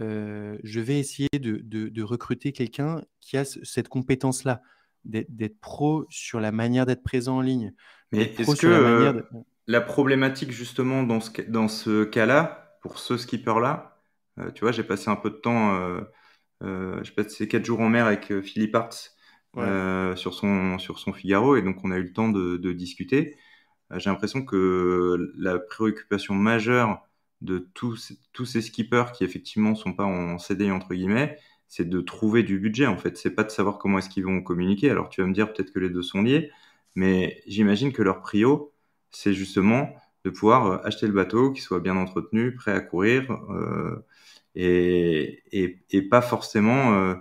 euh, 0.00 0.58
je 0.64 0.80
vais 0.80 0.98
essayer 0.98 1.28
de, 1.32 2.02
recruter 2.02 2.52
quelqu'un 2.52 3.02
qui 3.20 3.36
a 3.36 3.44
cette 3.44 3.88
compétence-là, 3.88 4.62
d'être 5.04 5.60
pro 5.60 6.06
sur 6.08 6.40
la 6.40 6.50
manière 6.50 6.86
d'être 6.86 7.02
présent 7.02 7.38
en 7.38 7.40
ligne. 7.40 7.74
Mais 8.12 8.34
est-ce 8.38 8.56
que 8.56 8.66
euh, 8.66 9.22
la, 9.66 9.80
problématique 9.80 10.50
justement 10.50 11.02
dans 11.02 11.20
ce, 11.20 11.42
dans 11.42 11.68
ce 11.68 12.04
cas-là, 12.04 12.78
pour 12.80 12.98
ce 12.98 13.16
skipper-là, 13.16 13.98
euh, 14.38 14.50
tu 14.50 14.62
vois, 14.62 14.72
j'ai 14.72 14.84
passé 14.84 15.10
un 15.10 15.16
peu 15.16 15.30
de 15.30 15.36
temps, 15.36 16.00
j'ai 16.62 17.12
passé 17.12 17.48
quatre 17.48 17.64
jours 17.64 17.80
en 17.80 17.88
mer 17.88 18.06
avec 18.06 18.40
Philippe 18.40 18.74
Arts 18.74 18.94
sur, 20.16 20.34
son, 20.34 20.78
sur 20.78 20.98
son 20.98 21.12
Figaro, 21.12 21.56
et 21.56 21.62
donc 21.62 21.76
on 21.84 21.90
a 21.90 21.98
eu 21.98 22.04
le 22.04 22.12
temps 22.12 22.30
de, 22.30 22.56
de 22.56 22.72
discuter. 22.72 23.36
j'ai 23.94 24.10
l'impression 24.10 24.44
que 24.44 25.32
la 25.36 25.58
préoccupation 25.58 26.34
majeure 26.34 27.06
de 27.44 27.58
tous, 27.74 28.12
tous 28.32 28.44
ces 28.46 28.62
skippers 28.62 29.12
qui 29.14 29.24
effectivement 29.24 29.74
sont 29.74 29.92
pas 29.92 30.04
en 30.04 30.38
CDI 30.38 30.70
entre 30.70 30.94
guillemets, 30.94 31.38
c'est 31.68 31.88
de 31.88 32.00
trouver 32.00 32.42
du 32.42 32.58
budget 32.58 32.86
en 32.86 32.96
fait. 32.96 33.16
C'est 33.16 33.34
pas 33.34 33.44
de 33.44 33.50
savoir 33.50 33.78
comment 33.78 33.98
est-ce 33.98 34.08
qu'ils 34.08 34.24
vont 34.24 34.42
communiquer. 34.42 34.90
Alors 34.90 35.08
tu 35.08 35.20
vas 35.20 35.26
me 35.26 35.34
dire 35.34 35.52
peut-être 35.52 35.72
que 35.72 35.78
les 35.78 35.90
deux 35.90 36.02
sont 36.02 36.22
liés, 36.22 36.50
mais 36.94 37.42
j'imagine 37.46 37.92
que 37.92 38.02
leur 38.02 38.20
prio, 38.20 38.72
c'est 39.10 39.34
justement 39.34 39.94
de 40.24 40.30
pouvoir 40.30 40.66
euh, 40.66 40.78
acheter 40.84 41.06
le 41.06 41.12
bateau, 41.12 41.52
qui 41.52 41.60
soit 41.60 41.80
bien 41.80 41.96
entretenu, 41.96 42.54
prêt 42.54 42.72
à 42.72 42.80
courir, 42.80 43.30
euh, 43.50 44.04
et, 44.54 45.42
et, 45.52 46.02
pas 46.02 46.22
forcément 46.22 46.94
euh, 46.94 47.14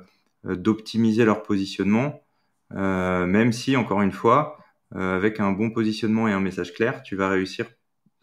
d'optimiser 0.43 1.25
leur 1.25 1.43
positionnement, 1.43 2.23
même 2.71 3.51
si 3.53 3.75
encore 3.75 4.01
une 4.01 4.11
fois, 4.11 4.57
avec 4.91 5.39
un 5.39 5.51
bon 5.51 5.71
positionnement 5.71 6.27
et 6.27 6.31
un 6.31 6.39
message 6.39 6.73
clair, 6.73 7.01
tu 7.03 7.15
vas 7.15 7.29
réussir 7.29 7.67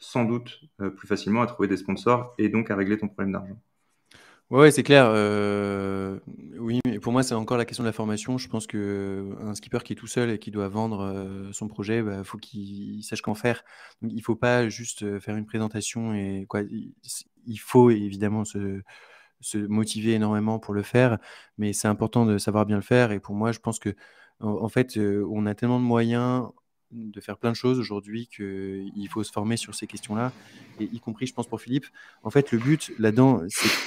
sans 0.00 0.24
doute 0.24 0.62
euh, 0.80 0.90
plus 0.90 1.06
facilement 1.06 1.42
à 1.42 1.46
trouver 1.46 1.68
des 1.68 1.76
sponsors 1.76 2.34
et 2.38 2.48
donc 2.48 2.70
à 2.70 2.76
régler 2.76 2.98
ton 2.98 3.06
problème 3.06 3.32
d'argent. 3.32 3.60
Ouais, 4.48 4.72
c'est 4.72 4.82
clair. 4.82 5.06
Euh, 5.08 6.18
oui, 6.58 6.80
mais 6.84 6.98
pour 6.98 7.12
moi, 7.12 7.22
c'est 7.22 7.34
encore 7.34 7.56
la 7.56 7.64
question 7.64 7.84
de 7.84 7.88
la 7.88 7.92
formation. 7.92 8.36
Je 8.36 8.48
pense 8.48 8.66
que 8.66 8.78
euh, 8.78 9.48
un 9.48 9.54
skipper 9.54 9.78
qui 9.84 9.92
est 9.92 9.96
tout 9.96 10.08
seul 10.08 10.30
et 10.30 10.38
qui 10.38 10.50
doit 10.50 10.66
vendre 10.66 11.48
son 11.52 11.68
projet, 11.68 12.02
bah, 12.02 12.24
faut 12.24 12.38
qu'il 12.38 13.04
sache 13.04 13.22
qu'en 13.22 13.34
faire. 13.34 13.62
Il 14.02 14.22
faut 14.22 14.34
pas 14.34 14.68
juste 14.68 15.20
faire 15.20 15.36
une 15.36 15.46
présentation 15.46 16.14
et 16.14 16.46
quoi. 16.48 16.62
Il 17.46 17.60
faut 17.60 17.90
évidemment 17.90 18.44
se, 18.44 18.82
se 19.40 19.58
motiver 19.58 20.14
énormément 20.14 20.58
pour 20.58 20.74
le 20.74 20.82
faire, 20.82 21.18
mais 21.56 21.72
c'est 21.72 21.88
important 21.88 22.26
de 22.26 22.36
savoir 22.36 22.66
bien 22.66 22.76
le 22.76 22.82
faire. 22.82 23.12
Et 23.12 23.20
pour 23.20 23.36
moi, 23.36 23.52
je 23.52 23.60
pense 23.60 23.78
que 23.78 23.94
en 24.40 24.68
fait, 24.68 24.98
on 24.98 25.46
a 25.46 25.54
tellement 25.54 25.78
de 25.78 25.84
moyens 25.84 26.48
de 26.92 27.20
faire 27.20 27.36
plein 27.36 27.50
de 27.50 27.56
choses 27.56 27.78
aujourd'hui 27.78 28.26
qu'il 28.26 29.08
faut 29.10 29.22
se 29.22 29.32
former 29.32 29.56
sur 29.56 29.74
ces 29.74 29.86
questions-là, 29.86 30.32
et 30.80 30.84
y 30.84 31.00
compris, 31.00 31.26
je 31.26 31.34
pense, 31.34 31.46
pour 31.46 31.60
Philippe. 31.60 31.86
En 32.22 32.30
fait, 32.30 32.52
le 32.52 32.58
but 32.58 32.92
là-dedans, 32.98 33.42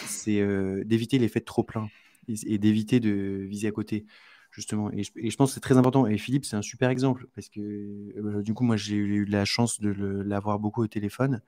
c'est 0.07 0.39
euh, 0.39 0.83
d'éviter 0.85 1.19
l'effet 1.19 1.39
de 1.39 1.45
trop 1.45 1.63
plein 1.63 1.89
et, 2.27 2.57
d'éviter 2.57 2.99
de 2.99 3.45
viser 3.47 3.67
à 3.67 3.71
côté, 3.71 4.05
justement. 4.51 4.91
Et 4.91 5.03
je, 5.03 5.35
pense 5.35 5.49
que 5.49 5.53
c'est 5.55 5.59
très 5.59 5.77
important. 5.77 6.07
Et 6.07 6.17
Philippe, 6.17 6.45
c'est 6.45 6.55
un 6.55 6.61
super 6.61 6.89
exemple 6.89 7.27
parce 7.35 7.49
que 7.49 7.59
euh, 7.59 8.41
du 8.41 8.53
coup, 8.53 8.63
moi, 8.63 8.77
j'ai 8.77 8.95
eu 8.95 9.25
la 9.25 9.45
chance 9.45 9.81
de 9.81 9.89
l'avoir 9.89 10.59
beaucoup 10.59 10.83
au 10.83 10.87
téléphone. 10.87 11.41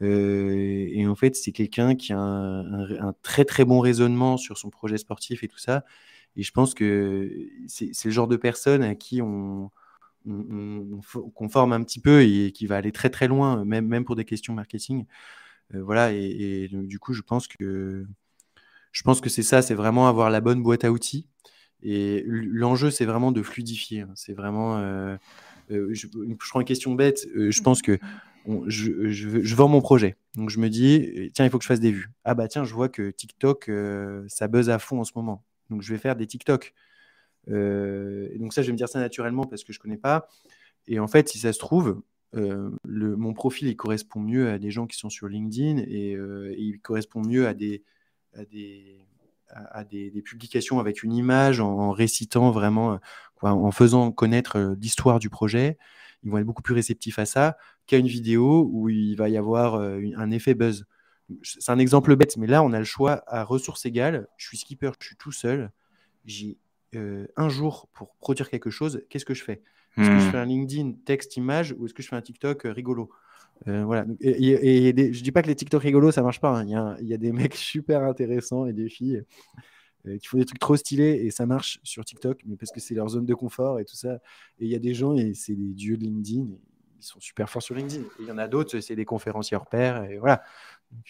Euh, 0.00 0.88
et 0.90 1.06
en 1.06 1.16
fait, 1.16 1.34
c'est 1.36 1.52
quelqu'un 1.52 1.96
qui 1.96 2.12
a 2.12 2.18
un, 2.18 3.12
très 3.22 3.44
très 3.44 3.64
bon 3.64 3.80
raisonnement 3.80 4.36
sur 4.36 4.56
son 4.56 4.70
projet 4.70 4.96
sportif 4.96 5.42
et 5.42 5.48
tout 5.48 5.58
ça. 5.58 5.84
Et 6.36 6.42
je 6.42 6.52
pense 6.52 6.72
que 6.72 7.48
c'est 7.66 8.04
le 8.04 8.10
genre 8.10 8.28
de 8.28 8.36
personne 8.36 8.82
à 8.82 8.94
qui 8.94 9.20
on, 9.20 9.70
qu'on 10.28 11.48
forme 11.48 11.72
un 11.72 11.82
petit 11.82 12.00
peu 12.00 12.22
et 12.22 12.52
qui 12.52 12.66
va 12.66 12.76
aller 12.76 12.92
très 12.92 13.10
très 13.10 13.28
loin, 13.28 13.64
même, 13.64 13.86
même 13.86 14.04
pour 14.04 14.16
des 14.16 14.24
questions 14.24 14.54
marketing. 14.54 15.06
Euh, 15.74 15.82
voilà, 15.82 16.12
et, 16.12 16.68
du 16.70 16.98
coup, 16.98 17.12
je 17.12 17.22
pense 17.22 17.48
que 17.48 18.06
je 18.92 19.02
pense 19.02 19.20
que 19.20 19.28
c'est 19.28 19.42
ça, 19.42 19.62
c'est 19.62 19.74
vraiment 19.74 20.08
avoir 20.08 20.30
la 20.30 20.40
bonne 20.40 20.62
boîte 20.62 20.84
à 20.84 20.90
outils. 20.90 21.26
Et 21.82 22.24
l'enjeu, 22.26 22.90
c'est 22.90 23.04
vraiment 23.04 23.32
de 23.32 23.42
fluidifier. 23.42 24.00
Hein. 24.00 24.12
C'est 24.14 24.32
vraiment. 24.32 24.78
Euh, 24.78 25.16
euh, 25.70 25.88
je, 25.92 26.06
prends 26.50 26.60
une 26.60 26.66
question 26.66 26.94
bête. 26.94 27.26
Euh, 27.36 27.50
je 27.50 27.62
pense 27.62 27.82
que 27.82 27.98
je, 28.66 29.10
je, 29.10 29.54
vends 29.54 29.68
mon 29.68 29.80
projet. 29.80 30.16
Donc 30.34 30.50
je 30.50 30.58
me 30.58 30.68
dis, 30.68 31.30
tiens, 31.34 31.44
il 31.44 31.50
faut 31.50 31.58
que 31.58 31.64
je 31.64 31.68
fasse 31.68 31.80
des 31.80 31.92
vues. 31.92 32.10
Ah 32.24 32.34
bah 32.34 32.48
tiens, 32.48 32.64
je 32.64 32.72
vois 32.72 32.88
que 32.88 33.10
TikTok, 33.10 33.70
ça 34.28 34.48
buzz 34.48 34.70
à 34.70 34.78
fond 34.78 35.00
en 35.00 35.04
ce 35.04 35.12
moment. 35.14 35.44
Donc 35.70 35.82
je 35.82 35.92
vais 35.92 35.98
faire 35.98 36.16
des 36.16 36.26
TikTok. 36.26 36.72
Et 37.46 38.36
donc 38.38 38.52
ça, 38.52 38.62
je 38.62 38.66
vais 38.66 38.72
me 38.72 38.76
dire 38.76 38.88
ça 38.88 38.98
naturellement 38.98 39.44
parce 39.44 39.64
que 39.64 39.72
je 39.72 39.78
connais 39.78 39.96
pas. 39.96 40.28
Et 40.86 40.98
en 40.98 41.06
fait, 41.06 41.28
si 41.28 41.38
ça 41.38 41.52
se 41.52 41.58
trouve, 41.58 42.02
le, 42.32 43.16
mon 43.16 43.32
profil 43.32 43.68
il 43.68 43.76
correspond 43.76 44.20
mieux 44.20 44.50
à 44.50 44.58
des 44.58 44.70
gens 44.70 44.86
qui 44.86 44.98
sont 44.98 45.08
sur 45.08 45.28
LinkedIn 45.28 45.78
et, 45.78 46.12
et 46.12 46.60
il 46.60 46.80
correspond 46.80 47.22
mieux 47.22 47.46
à 47.46 47.54
des, 47.54 47.82
publications 50.24 50.78
avec 50.78 51.02
une 51.02 51.14
image, 51.14 51.60
en, 51.60 51.90
récitant 51.90 52.50
vraiment, 52.50 52.94
euh, 52.94 52.98
en 53.42 53.70
faisant 53.70 54.12
connaître 54.12 54.58
euh, 54.58 54.74
l'histoire 54.80 55.18
du 55.18 55.30
projet, 55.30 55.78
ils 56.22 56.30
vont 56.30 56.38
être 56.38 56.46
beaucoup 56.46 56.62
plus 56.62 56.74
réceptifs 56.74 57.18
à 57.18 57.26
ça 57.26 57.56
qu'à 57.86 57.96
une 57.96 58.06
vidéo 58.06 58.68
où 58.70 58.88
il 58.88 59.14
va 59.16 59.28
y 59.28 59.36
avoir 59.36 59.76
euh, 59.76 60.00
un 60.16 60.30
effet 60.30 60.54
buzz. 60.54 60.84
C'est 61.42 61.70
un 61.70 61.78
exemple 61.78 62.16
bête, 62.16 62.36
mais 62.36 62.46
là, 62.46 62.62
on 62.62 62.72
a 62.72 62.78
le 62.78 62.84
choix 62.84 63.22
à 63.26 63.44
ressources 63.44 63.84
égales. 63.84 64.28
Je 64.36 64.46
suis 64.46 64.58
skipper, 64.58 64.90
je 65.00 65.08
suis 65.08 65.16
tout 65.16 65.32
seul. 65.32 65.70
J'ai 66.24 66.58
un 66.94 67.48
jour 67.48 67.88
pour 67.92 68.14
produire 68.16 68.50
quelque 68.50 68.70
chose. 68.70 69.04
Qu'est-ce 69.08 69.24
que 69.24 69.34
je 69.34 69.44
fais? 69.44 69.62
Est-ce 69.96 70.08
que 70.08 70.18
je 70.18 70.28
hmm. 70.28 70.30
fais 70.30 70.38
un 70.38 70.44
LinkedIn 70.44 70.92
texte 71.04 71.36
image 71.36 71.74
ou 71.76 71.86
est-ce 71.86 71.94
que 71.94 72.02
je 72.02 72.08
fais 72.08 72.16
un 72.16 72.22
TikTok 72.22 72.62
rigolo? 72.64 73.10
Voilà. 73.66 74.06
Et, 74.20 74.88
et, 74.88 75.12
je 75.12 75.22
dis 75.22 75.32
pas 75.32 75.42
que 75.42 75.48
les 75.48 75.56
TikTok 75.56 75.82
rigolos 75.82 76.12
ça 76.12 76.22
marche 76.22 76.40
pas. 76.40 76.60
Hein. 76.60 76.96
Il, 77.00 77.08
y 77.08 77.14
a, 77.14 77.16
des 77.16 77.32
mecs 77.32 77.54
super 77.56 78.02
intéressants 78.04 78.66
et 78.66 78.72
des 78.72 78.88
filles 78.88 79.24
euh, 80.06 80.16
qui 80.18 80.28
font 80.28 80.38
des 80.38 80.44
trucs 80.44 80.60
trop 80.60 80.76
stylés 80.76 81.24
et 81.24 81.30
ça 81.30 81.44
marche 81.46 81.80
sur 81.82 82.04
TikTok, 82.04 82.40
mais 82.46 82.56
parce 82.56 82.70
que 82.70 82.80
c'est 82.80 82.94
leur 82.94 83.08
zone 83.08 83.26
de 83.26 83.34
confort 83.34 83.80
et 83.80 83.84
tout 83.84 83.96
ça. 83.96 84.14
Et 84.60 84.66
il 84.66 84.68
y 84.68 84.76
a 84.76 84.78
des 84.78 84.94
gens 84.94 85.14
et 85.16 85.34
c'est 85.34 85.54
des 85.54 85.74
dieux 85.74 85.96
de 85.96 86.04
LinkedIn. 86.04 86.42
Et 86.42 86.60
ils 87.00 87.04
sont 87.04 87.20
super 87.20 87.50
forts 87.50 87.62
sur 87.62 87.74
LinkedIn. 87.74 88.04
Il 88.20 88.26
y 88.26 88.30
en 88.30 88.38
a 88.38 88.46
d'autres, 88.46 88.78
c'est 88.80 88.96
des 88.96 89.04
conférenciers 89.04 89.56
hors 89.56 89.66
pair 89.66 90.04
et 90.04 90.18
voilà. 90.18 90.42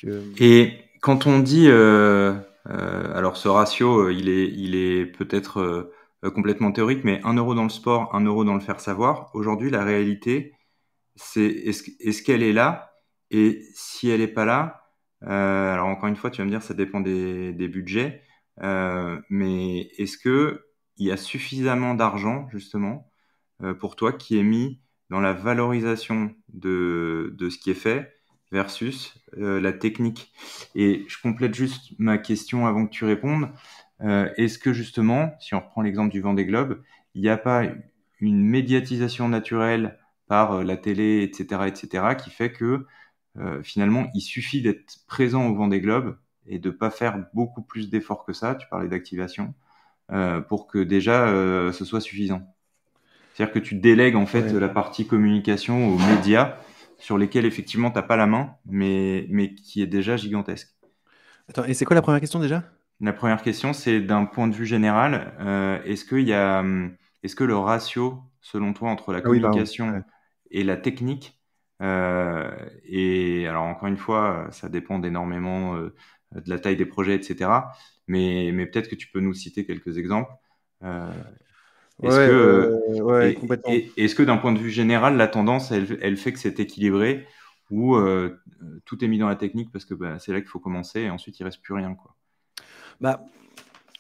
Euh, 0.04 0.22
et 0.40 0.72
quand 1.00 1.26
on 1.26 1.38
dit, 1.40 1.66
euh, 1.68 2.34
alors 2.68 3.36
ce 3.36 3.48
ratio, 3.48 4.10
il 4.10 4.28
est, 4.28 4.48
il 4.48 4.74
est 4.74 5.06
peut-être 5.06 5.90
complètement 6.34 6.72
théorique, 6.72 7.04
mais 7.04 7.20
un 7.24 7.34
euro 7.34 7.54
dans 7.54 7.62
le 7.64 7.68
sport, 7.70 8.14
un 8.14 8.24
euro 8.24 8.44
dans 8.44 8.54
le 8.54 8.60
faire 8.60 8.80
savoir. 8.80 9.30
Aujourd'hui, 9.34 9.70
la 9.70 9.84
réalité, 9.84 10.54
c'est 11.16 11.46
est-ce 11.46 12.22
qu'elle 12.22 12.42
est 12.42 12.52
là? 12.52 12.92
Et 13.30 13.62
si 13.74 14.08
elle 14.10 14.20
n'est 14.20 14.28
pas 14.28 14.44
là, 14.44 14.88
euh, 15.24 15.72
alors 15.72 15.88
encore 15.88 16.08
une 16.08 16.16
fois, 16.16 16.30
tu 16.30 16.40
vas 16.40 16.44
me 16.44 16.50
dire, 16.50 16.62
ça 16.62 16.74
dépend 16.74 17.00
des, 17.00 17.52
budgets, 17.68 18.22
euh, 18.62 19.20
mais 19.30 19.90
est-ce 19.98 20.18
que 20.18 20.66
il 20.96 21.06
y 21.06 21.12
a 21.12 21.16
suffisamment 21.16 21.94
d'argent 21.94 22.48
justement 22.50 23.10
euh, 23.62 23.74
pour 23.74 23.96
toi 23.96 24.12
qui 24.12 24.38
est 24.38 24.42
mis 24.42 24.80
dans 25.10 25.20
la 25.20 25.32
valorisation 25.32 26.34
de, 26.48 27.34
de 27.38 27.50
ce 27.50 27.58
qui 27.58 27.70
est 27.70 27.74
fait 27.74 28.12
versus 28.51 29.14
la 29.36 29.72
technique 29.72 30.32
Et 30.74 31.05
je 31.09 31.20
complète 31.20 31.55
juste 31.55 31.92
ma 31.99 32.16
question 32.18 32.66
avant 32.66 32.86
que 32.86 32.90
tu 32.90 33.05
répondes. 33.05 33.51
est-ce 34.01 34.59
que 34.59 34.72
justement, 34.72 35.34
si 35.38 35.55
on 35.55 35.61
reprend 35.61 35.82
l'exemple 35.82 36.11
du 36.11 36.20
Vendée 36.20 36.46
Globe, 36.46 36.82
il 37.14 37.22
n'y 37.22 37.28
a 37.28 37.36
pas 37.36 37.64
une 38.20 38.42
médiatisation 38.42 39.28
naturelle 39.28 39.99
par 40.28 40.53
euh, 40.53 40.64
la 40.64 40.76
télé, 40.76 41.22
etc., 41.22 41.62
etc., 41.66 42.14
qui 42.22 42.30
fait 42.30 42.53
que 42.53 42.86
euh, 43.38 43.62
finalement, 43.62 44.09
il 44.14 44.20
suffit 44.20 44.62
d'être 44.62 44.99
présent 45.07 45.46
au 45.49 45.55
vent 45.55 45.68
des 45.68 45.80
globes 45.80 46.16
et 46.46 46.59
de 46.59 46.70
pas 46.70 46.90
faire 46.90 47.24
beaucoup 47.34 47.62
plus 47.62 47.90
d'efforts 47.90 48.24
que 48.24 48.32
ça. 48.32 48.55
Tu 48.55 48.66
parlais 48.68 48.88
d'activation 48.88 49.55
euh, 50.12 50.40
pour 50.40 50.66
que 50.66 50.78
déjà 50.78 51.26
ce 51.72 51.84
soit 51.84 52.01
suffisant? 52.01 52.42
C'est-à-dire 53.34 53.53
que 53.53 53.59
tu 53.59 53.76
délègues 53.76 54.16
en 54.16 54.26
fait 54.26 54.53
la 54.53 54.68
partie 54.68 55.07
communication 55.07 55.88
aux 55.88 55.99
médias 55.99 56.57
sur 56.99 57.18
lesquels 57.18 57.46
effectivement 57.46 57.90
tu 57.90 57.96
n'as 57.96 58.03
pas 58.03 58.16
la 58.16 58.26
main, 58.26 58.55
mais, 58.66 59.26
mais 59.30 59.55
qui 59.55 59.82
est 59.82 59.86
déjà 59.86 60.16
gigantesque. 60.16 60.68
Attends, 61.49 61.64
et 61.64 61.74
c'est 61.74 61.84
quoi 61.84 61.94
la 61.94 62.03
première 62.03 62.20
question 62.20 62.40
déjà? 62.40 62.64
La 63.01 63.12
première 63.12 63.42
question, 63.42 63.72
c'est 63.72 64.01
d'un 64.01 64.24
point 64.24 64.49
de 64.49 64.55
vue 64.55 64.66
général, 64.66 65.32
est-ce 65.86 66.05
qu'il 66.05 66.26
y 66.26 66.32
a, 66.32 66.61
hum, 66.61 66.96
est-ce 67.22 67.36
que 67.36 67.44
le 67.44 67.57
ratio, 67.57 68.22
selon 68.40 68.72
toi, 68.72 68.90
entre 68.90 69.12
la 69.12 69.18
ah 69.18 69.22
communication 69.22 70.03
et 70.51 70.64
la 70.64 70.76
technique. 70.76 71.38
Euh, 71.80 72.51
et 72.84 73.46
alors 73.46 73.64
encore 73.64 73.88
une 73.88 73.96
fois, 73.96 74.49
ça 74.51 74.68
dépend 74.68 75.01
énormément 75.03 75.76
euh, 75.76 75.94
de 76.32 76.51
la 76.51 76.59
taille 76.59 76.76
des 76.76 76.86
projets, 76.86 77.14
etc. 77.14 77.51
Mais, 78.07 78.51
mais 78.53 78.66
peut-être 78.66 78.88
que 78.88 78.94
tu 78.94 79.09
peux 79.09 79.20
nous 79.20 79.34
citer 79.34 79.64
quelques 79.64 79.99
exemples. 79.99 80.32
Euh, 82.05 82.78
est-ce 83.22 83.36
que, 83.36 84.01
est, 84.01 84.14
que 84.14 84.22
d'un 84.22 84.36
point 84.36 84.53
de 84.53 84.59
vue 84.59 84.70
général, 84.70 85.16
la 85.16 85.26
tendance, 85.26 85.72
elle, 85.72 85.99
elle 86.01 86.16
fait 86.16 86.32
que 86.32 86.38
c'est 86.38 86.61
équilibré 86.61 87.26
ou 87.70 87.96
tout 88.84 89.05
est 89.05 89.09
mis 89.09 89.18
dans 89.18 89.28
la 89.28 89.36
technique 89.36 89.70
parce 89.72 89.84
que 89.84 89.94
bah, 89.94 90.18
c'est 90.18 90.32
là 90.32 90.40
qu'il 90.40 90.49
faut 90.49 90.61
commencer 90.61 91.01
et 91.01 91.11
ensuite 91.11 91.38
il 91.38 91.44
reste 91.44 91.61
plus 91.61 91.74
rien 91.74 91.94
quoi. 91.94 92.14
Bah, 93.01 93.20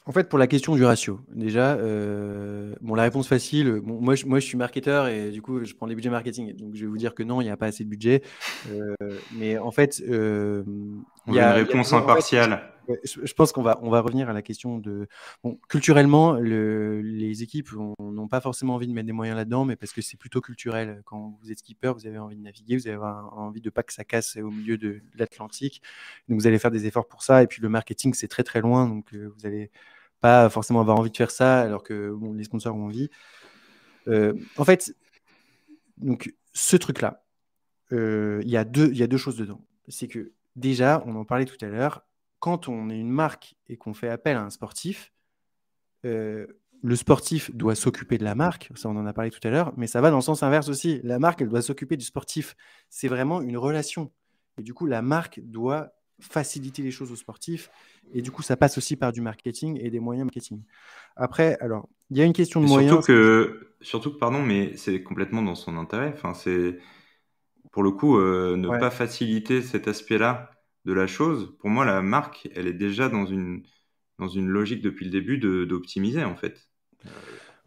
en 0.08 0.12
fait, 0.12 0.30
pour 0.30 0.38
la 0.38 0.46
question 0.46 0.74
du 0.74 0.86
ratio, 0.86 1.20
déjà, 1.28 1.74
euh, 1.74 2.74
bon, 2.80 2.94
la 2.94 3.02
réponse 3.02 3.28
facile, 3.28 3.82
moi, 3.84 4.14
je, 4.14 4.24
moi 4.24 4.40
je 4.40 4.46
suis 4.46 4.56
marketeur 4.56 5.06
et 5.06 5.30
du 5.30 5.42
coup, 5.42 5.62
je 5.62 5.74
prends 5.74 5.84
les 5.84 5.94
budgets 5.94 6.08
marketing. 6.08 6.56
Donc, 6.56 6.74
je 6.74 6.80
vais 6.80 6.86
vous 6.86 6.96
dire 6.96 7.14
que 7.14 7.22
non, 7.22 7.42
il 7.42 7.44
n'y 7.44 7.50
a 7.50 7.58
pas 7.58 7.66
assez 7.66 7.84
de 7.84 7.90
budget. 7.90 8.22
Euh, 8.72 8.94
mais 9.32 9.58
en 9.58 9.70
fait, 9.70 10.02
euh, 10.08 10.64
il 11.26 11.34
y 11.34 11.40
a 11.40 11.50
une 11.50 11.66
réponse 11.66 11.92
impartiale. 11.92 12.62
Je, 13.04 13.32
pense 13.34 13.52
qu'on 13.52 13.62
va, 13.62 13.78
on 13.82 13.90
va 13.90 14.00
revenir 14.00 14.28
à 14.28 14.32
la 14.32 14.42
question 14.42 14.78
de. 14.78 15.08
Culturellement, 15.68 16.34
les 16.34 17.42
équipes 17.42 17.70
n'ont 17.98 18.28
pas 18.28 18.40
forcément 18.40 18.74
envie 18.74 18.88
de 18.88 18.92
mettre 18.92 19.06
des 19.06 19.12
moyens 19.12 19.36
là-dedans, 19.36 19.64
mais 19.64 19.76
parce 19.76 19.92
que 19.92 20.00
c'est 20.00 20.16
plutôt 20.16 20.40
culturel. 20.40 21.02
Quand 21.04 21.38
vous 21.40 21.50
êtes 21.50 21.58
skipper, 21.58 21.92
vous 21.94 22.06
avez 22.06 22.18
envie 22.18 22.36
de 22.36 22.42
naviguer, 22.42 22.76
vous 22.76 22.88
avez 22.88 22.96
envie 22.96 23.60
de 23.60 23.70
pas 23.70 23.82
que 23.82 23.92
ça 23.92 24.04
casse 24.04 24.36
au 24.36 24.50
milieu 24.50 24.78
de, 24.78 25.00
l'Atlantique. 25.14 25.82
Donc, 26.28 26.40
vous 26.40 26.46
allez 26.46 26.58
faire 26.58 26.70
des 26.70 26.86
efforts 26.86 27.08
pour 27.08 27.22
ça. 27.22 27.42
Et 27.42 27.46
puis, 27.46 27.62
le 27.62 27.68
marketing, 27.68 28.14
c'est 28.14 28.28
très, 28.28 28.44
très 28.44 28.60
loin. 28.60 28.88
Donc, 28.88 29.14
vous 29.14 29.46
allez 29.46 29.70
pas 30.20 30.48
forcément 30.50 30.80
avoir 30.80 30.98
envie 30.98 31.10
de 31.10 31.16
faire 31.16 31.30
ça 31.30 31.60
alors 31.60 31.82
que 31.82 32.16
les 32.34 32.44
sponsors 32.44 32.74
ont 32.76 32.86
envie. 32.86 33.10
Euh, 34.08 34.34
en 34.56 34.64
fait, 34.64 34.94
donc 35.98 36.34
ce 36.54 36.76
truc-là, 36.76 37.24
euh, 37.92 38.40
il 38.42 38.50
y, 38.50 38.56
a 38.56 38.64
deux, 38.64 38.92
y 38.92 39.02
a 39.02 39.06
deux 39.06 39.16
choses 39.16 39.36
dedans. 39.36 39.60
C'est 39.88 40.08
que 40.08 40.32
déjà, 40.56 41.02
on 41.06 41.14
en 41.16 41.24
parlait 41.24 41.44
tout 41.44 41.62
à 41.64 41.68
l'heure, 41.68 42.04
quand 42.40 42.68
on 42.68 42.90
est 42.90 42.98
une 42.98 43.10
marque 43.10 43.54
et 43.68 43.76
qu'on 43.76 43.94
fait 43.94 44.08
appel 44.08 44.36
à 44.36 44.42
un 44.42 44.50
sportif, 44.50 45.12
euh, 46.04 46.46
le 46.82 46.96
sportif 46.96 47.54
doit 47.54 47.74
s'occuper 47.74 48.18
de 48.18 48.24
la 48.24 48.34
marque, 48.34 48.70
ça 48.76 48.88
on 48.88 48.96
en 48.96 49.06
a 49.06 49.12
parlé 49.12 49.30
tout 49.30 49.40
à 49.42 49.50
l'heure, 49.50 49.72
mais 49.76 49.86
ça 49.86 50.00
va 50.00 50.10
dans 50.10 50.18
le 50.18 50.22
sens 50.22 50.42
inverse 50.42 50.68
aussi. 50.68 51.00
La 51.02 51.18
marque, 51.18 51.42
elle 51.42 51.48
doit 51.48 51.62
s'occuper 51.62 51.96
du 51.96 52.04
sportif. 52.04 52.56
C'est 52.88 53.08
vraiment 53.08 53.40
une 53.40 53.56
relation. 53.56 54.12
Et 54.58 54.62
du 54.62 54.74
coup, 54.74 54.86
la 54.86 55.02
marque 55.02 55.40
doit 55.42 55.92
faciliter 56.20 56.82
les 56.82 56.90
choses 56.90 57.12
aux 57.12 57.16
sportifs. 57.16 57.70
Et 58.12 58.22
du 58.22 58.30
coup, 58.30 58.42
ça 58.42 58.56
passe 58.56 58.78
aussi 58.78 58.96
par 58.96 59.12
du 59.12 59.20
marketing 59.20 59.78
et 59.80 59.90
des 59.90 60.00
moyens 60.00 60.26
marketing. 60.26 60.62
Après, 61.16 61.56
alors, 61.60 61.88
il 62.10 62.18
y 62.18 62.22
a 62.22 62.24
une 62.24 62.32
question 62.32 62.60
de 62.60 62.66
moyens. 62.66 62.92
Surtout 62.92 63.06
que, 63.06 63.74
surtout 63.80 64.12
que, 64.12 64.18
pardon, 64.18 64.42
mais 64.42 64.76
c'est 64.76 65.02
complètement 65.02 65.42
dans 65.42 65.54
son 65.54 65.76
intérêt. 65.76 66.12
Enfin, 66.14 66.34
c'est 66.34 66.78
pour 67.70 67.82
le 67.82 67.90
coup, 67.90 68.18
euh, 68.18 68.56
ne 68.56 68.68
pas 68.68 68.90
faciliter 68.90 69.62
cet 69.62 69.88
aspect-là 69.88 70.50
de 70.84 70.92
la 70.92 71.06
chose. 71.06 71.54
Pour 71.58 71.70
moi, 71.70 71.84
la 71.84 72.02
marque, 72.02 72.48
elle 72.54 72.66
est 72.66 72.72
déjà 72.72 73.08
dans 73.08 73.26
une, 73.26 73.62
dans 74.18 74.28
une 74.28 74.48
logique 74.48 74.82
depuis 74.82 75.04
le 75.04 75.10
début 75.10 75.38
d'optimiser, 75.38 76.24
en 76.24 76.36
fait. 76.36 76.68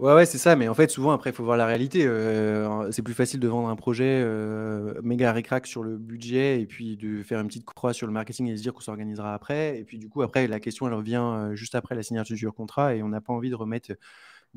Ouais, 0.02 0.16
ouais, 0.16 0.26
c'est 0.26 0.40
ça. 0.40 0.56
Mais 0.56 0.68
en 0.68 0.74
fait, 0.74 0.90
souvent, 0.90 1.12
après, 1.12 1.30
il 1.30 1.34
faut 1.34 1.44
voir 1.44 1.58
la 1.58 1.68
réalité. 1.68 2.08
Euh, 2.08 2.92
c'est 2.92 3.04
plus 3.04 3.14
facile 3.14 3.40
de 3.40 3.48
vendre 3.48 3.70
un 3.70 3.76
projet 3.76 4.22
euh, 4.26 5.00
méga 5.04 5.32
récrac 5.32 5.68
sur 5.68 5.84
le 5.84 5.96
budget 5.98 6.60
et 6.60 6.66
puis 6.66 6.98
de 6.98 7.22
faire 7.22 7.40
une 7.40 7.48
petite 7.48 7.66
croix 7.66 7.94
sur 7.94 8.08
le 8.08 8.14
marketing 8.14 8.48
et 8.48 8.54
de 8.54 8.58
se 8.58 8.64
dire 8.64 8.74
qu'on 8.74 8.82
s'organisera 8.82 9.36
après. 9.36 9.78
Et 9.78 9.84
puis, 9.84 10.00
du 10.00 10.10
coup, 10.10 10.24
après, 10.24 10.48
la 10.48 10.60
question, 10.60 10.88
elle 10.88 10.96
revient 10.96 11.22
euh, 11.22 11.56
juste 11.56 11.76
après 11.76 11.94
la 11.94 12.02
signature 12.02 12.36
du 12.36 12.52
contrat 12.52 12.96
et 12.96 13.04
on 13.04 13.10
n'a 13.10 13.22
pas 13.22 13.32
envie 13.32 13.52
de 13.52 13.56
remettre 13.56 13.92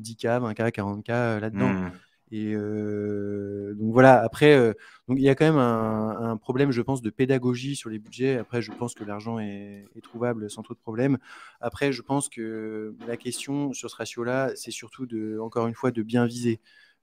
10K, 0.01 0.53
20K, 0.53 0.71
40K 0.71 1.39
là-dedans. 1.39 1.69
Mmh. 1.69 1.91
Et 2.35 2.53
euh, 2.53 3.73
donc 3.75 3.93
voilà, 3.93 4.21
après, 4.21 4.53
euh, 4.55 4.73
il 5.07 5.21
y 5.21 5.29
a 5.29 5.35
quand 5.35 5.45
même 5.45 5.57
un, 5.57 6.35
problème, 6.35 6.71
je 6.71 6.81
pense, 6.81 7.01
de 7.01 7.09
pédagogie 7.09 7.77
sur 7.77 7.89
les 7.89 7.97
budgets. 7.97 8.37
Après, 8.37 8.61
je 8.61 8.73
pense 8.73 8.93
que 8.93 9.05
l'argent 9.05 9.39
est, 9.39 9.85
trouvable 10.03 10.49
sans 10.49 10.61
trop 10.61 10.73
de 10.73 10.79
problèmes. 10.79 11.17
Après, 11.61 11.93
je 11.93 12.01
pense 12.01 12.27
que 12.27 12.93
la 13.07 13.15
question 13.15 13.71
sur 13.71 13.89
ce 13.89 13.95
ratio-là, 13.95 14.51
c'est 14.55 14.71
surtout 14.71 15.07
encore 15.39 15.67
une 15.67 15.75
fois, 15.75 15.91
de 15.91 16.03
bien 16.03 16.25
viser. 16.25 16.59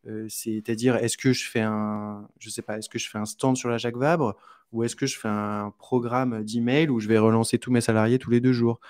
Euh, 0.06 0.26
c'est-à-dire, 0.28 0.96
est-ce 0.96 1.16
que 1.16 1.32
je 1.32 1.48
fais 1.48 1.60
un, 1.60 2.28
je 2.38 2.50
sais 2.50 2.62
pas, 2.62 2.76
est-ce 2.76 2.90
que 2.90 2.98
je 2.98 3.08
fais 3.08 3.18
un 3.18 3.24
stand 3.24 3.56
sur 3.56 3.70
la 3.70 3.78
Jacques 3.78 3.96
Vabre 3.96 4.36
ou 4.72 4.84
est-ce 4.84 4.96
que 4.96 5.06
je 5.06 5.18
fais 5.18 5.28
un 5.28 5.72
programme 5.78 6.44
d'email 6.44 6.90
où 6.90 7.00
je 7.00 7.08
vais 7.08 7.18
relancer 7.18 7.58
tous 7.58 7.70
mes 7.70 7.80
salariés 7.80 8.18
tous 8.18 8.30
les 8.30 8.40
deux 8.40 8.52
jours? 8.52 8.80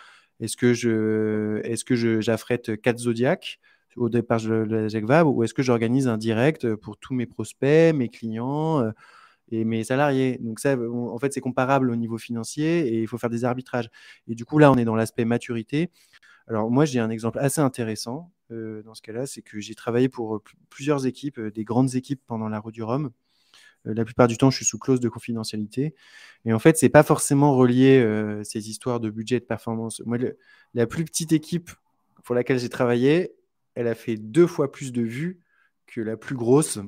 Est-ce 0.41 0.57
que 0.57 0.75
je, 0.75 1.85
que 1.85 2.21
j'affrète 2.21 2.81
quatre 2.81 2.99
Zodiacs? 2.99 3.61
Au 3.97 4.09
départ 4.09 4.41
de 4.41 4.51
la 4.51 5.01
Vabre 5.01 5.35
ou 5.35 5.45
est-ce 5.45 5.55
que 5.55 5.63
j'organise 5.63 6.09
un 6.09 6.19
direct 6.19 6.75
pour 6.77 6.97
tous 6.97 7.15
mes 7.15 7.27
prospects, 7.27 7.95
mes 7.95 8.09
clients, 8.09 8.81
euh, 8.81 8.91
et 9.51 9.65
mes 9.65 9.85
salariés? 9.85 10.39
Donc 10.41 10.61
ça, 10.61 10.77
en 10.77 11.19
fait, 11.19 11.33
c'est 11.33 11.41
comparable 11.41 11.91
au 11.91 11.97
niveau 11.97 12.19
financier 12.19 12.89
et 12.89 13.01
il 13.01 13.07
faut 13.07 13.19
faire 13.19 13.31
des 13.31 13.45
arbitrages. 13.45 13.91
Et 14.29 14.35
du 14.35 14.45
coup, 14.45 14.59
là, 14.59 14.71
on 14.73 14.77
est 14.77 14.85
dans 14.85 14.97
l'aspect 14.97 15.25
maturité. 15.25 15.91
Alors 16.49 16.71
moi, 16.71 16.85
j'ai 16.85 17.01
un 17.01 17.11
exemple 17.11 17.39
assez 17.39 17.61
intéressant 17.61 18.31
dans 18.85 18.95
ce 18.95 19.03
cas-là, 19.03 19.27
c'est 19.27 19.43
que 19.43 19.61
j'ai 19.61 19.75
travaillé 19.75 20.11
pour 20.11 20.43
plusieurs 20.69 21.07
équipes, 21.07 21.41
des 21.41 21.65
grandes 21.65 21.95
équipes 21.95 22.21
pendant 22.27 22.49
la 22.49 22.59
Route 22.59 22.75
du 22.75 22.83
Rhum. 22.83 23.11
la 23.85 24.05
plupart 24.05 24.29
du 24.29 24.37
temps, 24.37 24.51
je 24.51 24.57
suis 24.57 24.65
sous 24.65 24.79
clause 24.79 25.01
de 25.01 25.09
confidentialité. 25.09 25.95
Et 26.45 26.53
en 26.53 26.59
fait, 26.59 26.77
c'est 26.77 26.89
pas 26.89 27.03
forcément 27.03 27.57
relié 27.57 28.07
ces 28.45 28.69
histoires 28.69 29.01
de 29.01 29.11
budget 29.11 29.41
de 29.41 29.45
performance. 29.45 30.03
Moi, 30.05 30.19
la 30.75 30.87
plus 30.87 31.05
petite 31.05 31.33
équipe 31.33 31.71
pour 32.25 32.35
laquelle 32.35 32.59
j'ai 32.59 32.69
travaillé, 32.69 33.33
elle 33.75 33.89
a 33.89 33.95
fait 33.95 34.17
deux 34.17 34.47
fois 34.47 34.71
plus 34.71 34.93
de 34.93 35.03
vues 35.03 35.41
que 35.87 36.01
la 36.01 36.17
plus 36.17 36.35
grosse, 36.35 36.79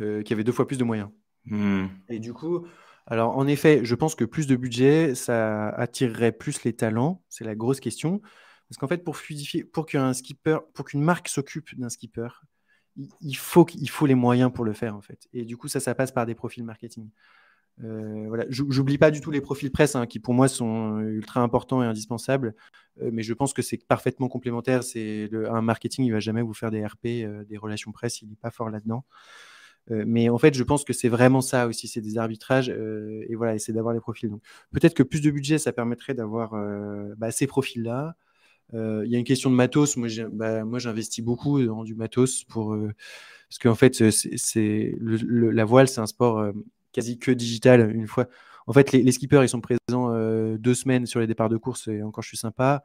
euh, 0.00 0.22
qui 0.22 0.32
avait 0.32 0.44
deux 0.44 0.52
fois 0.52 0.66
plus 0.66 0.78
de 0.78 0.84
moyens. 0.84 1.10
Hmm. 1.46 1.86
Et 2.08 2.18
du 2.18 2.32
coup, 2.32 2.66
alors 3.06 3.36
en 3.36 3.46
effet, 3.46 3.80
je 3.84 3.94
pense 3.94 4.14
que 4.14 4.24
plus 4.24 4.46
de 4.46 4.56
budget, 4.56 5.14
ça 5.14 5.68
attirerait 5.70 6.32
plus 6.32 6.62
les 6.64 6.74
talents. 6.74 7.24
C'est 7.28 7.44
la 7.44 7.54
grosse 7.54 7.80
question. 7.80 8.20
Parce 8.68 8.78
qu'en 8.78 8.86
fait, 8.86 9.02
pour 9.02 9.16
fluidifier, 9.16 9.64
pour 9.64 9.84
qu'un 9.86 10.12
skipper, 10.12 10.58
pour 10.74 10.84
qu'une 10.84 11.02
marque 11.02 11.28
s'occupe 11.28 11.76
d'un 11.76 11.88
skipper, 11.88 12.28
il, 13.20 13.36
faut, 13.36 13.66
il 13.74 13.90
faut 13.90 14.06
les 14.06 14.14
moyens 14.14 14.52
pour 14.52 14.64
le 14.64 14.72
faire 14.72 14.94
en 14.94 15.00
fait. 15.00 15.28
Et 15.32 15.44
du 15.44 15.56
coup, 15.56 15.68
ça, 15.68 15.80
ça 15.80 15.94
passe 15.94 16.12
par 16.12 16.26
des 16.26 16.34
profils 16.34 16.64
marketing. 16.64 17.10
Euh, 17.84 18.24
voilà. 18.28 18.44
J'oublie 18.48 18.98
pas 18.98 19.10
du 19.10 19.20
tout 19.20 19.30
les 19.30 19.40
profils 19.40 19.70
presse 19.70 19.96
hein, 19.96 20.06
qui 20.06 20.18
pour 20.18 20.34
moi 20.34 20.48
sont 20.48 20.98
ultra 21.00 21.40
importants 21.40 21.82
et 21.82 21.86
indispensables, 21.86 22.54
euh, 23.00 23.10
mais 23.12 23.22
je 23.22 23.32
pense 23.32 23.52
que 23.52 23.62
c'est 23.62 23.78
parfaitement 23.86 24.28
complémentaire. 24.28 24.82
C'est 24.84 25.30
un 25.48 25.62
marketing, 25.62 26.04
il 26.04 26.12
va 26.12 26.20
jamais 26.20 26.42
vous 26.42 26.54
faire 26.54 26.70
des 26.70 26.84
RP, 26.84 27.06
euh, 27.06 27.44
des 27.44 27.56
relations 27.56 27.92
presse, 27.92 28.22
il 28.22 28.28
n'est 28.28 28.36
pas 28.36 28.50
fort 28.50 28.70
là-dedans. 28.70 29.04
mais 29.88 30.28
en 30.28 30.38
fait, 30.38 30.54
je 30.54 30.62
pense 30.62 30.84
que 30.84 30.92
c'est 30.92 31.08
vraiment 31.08 31.40
ça 31.40 31.66
aussi, 31.66 31.88
c'est 31.88 32.00
des 32.00 32.16
arbitrages 32.18 32.68
et 32.68 33.34
voilà, 33.34 33.58
c'est 33.58 33.72
d'avoir 33.72 33.94
les 33.94 34.00
profils. 34.00 34.30
Donc 34.30 34.42
peut-être 34.72 34.94
que 34.94 35.02
plus 35.02 35.20
de 35.20 35.30
budget, 35.30 35.58
ça 35.58 35.72
permettrait 35.72 36.14
d'avoir 36.14 36.52
bah, 37.16 37.30
ces 37.32 37.46
profils-là. 37.46 38.14
Il 38.72 39.08
y 39.08 39.16
a 39.16 39.18
une 39.18 39.24
question 39.24 39.50
de 39.50 39.56
matos. 39.56 39.96
Moi, 39.96 40.08
bah, 40.32 40.62
j'investis 40.78 41.24
beaucoup 41.24 41.60
dans 41.64 41.82
du 41.82 41.94
matos 41.96 42.44
pour 42.44 42.76
parce 43.48 43.58
qu'en 43.58 43.74
fait, 43.74 44.10
c'est 44.10 44.94
la 45.00 45.64
voile, 45.64 45.88
c'est 45.88 46.00
un 46.00 46.06
sport 46.06 46.52
quasi 46.92 47.18
que 47.18 47.30
digital 47.30 47.94
une 47.94 48.06
fois. 48.06 48.26
En 48.66 48.72
fait, 48.72 48.92
les, 48.92 49.12
skippers, 49.12 49.42
ils 49.42 49.48
sont 49.48 49.60
présents 49.60 50.12
euh, 50.12 50.56
deux 50.58 50.74
semaines 50.74 51.06
sur 51.06 51.20
les 51.20 51.26
départs 51.26 51.48
de 51.48 51.56
course 51.56 51.88
et 51.88 52.02
encore, 52.02 52.22
je 52.22 52.28
suis 52.28 52.36
sympa. 52.36 52.84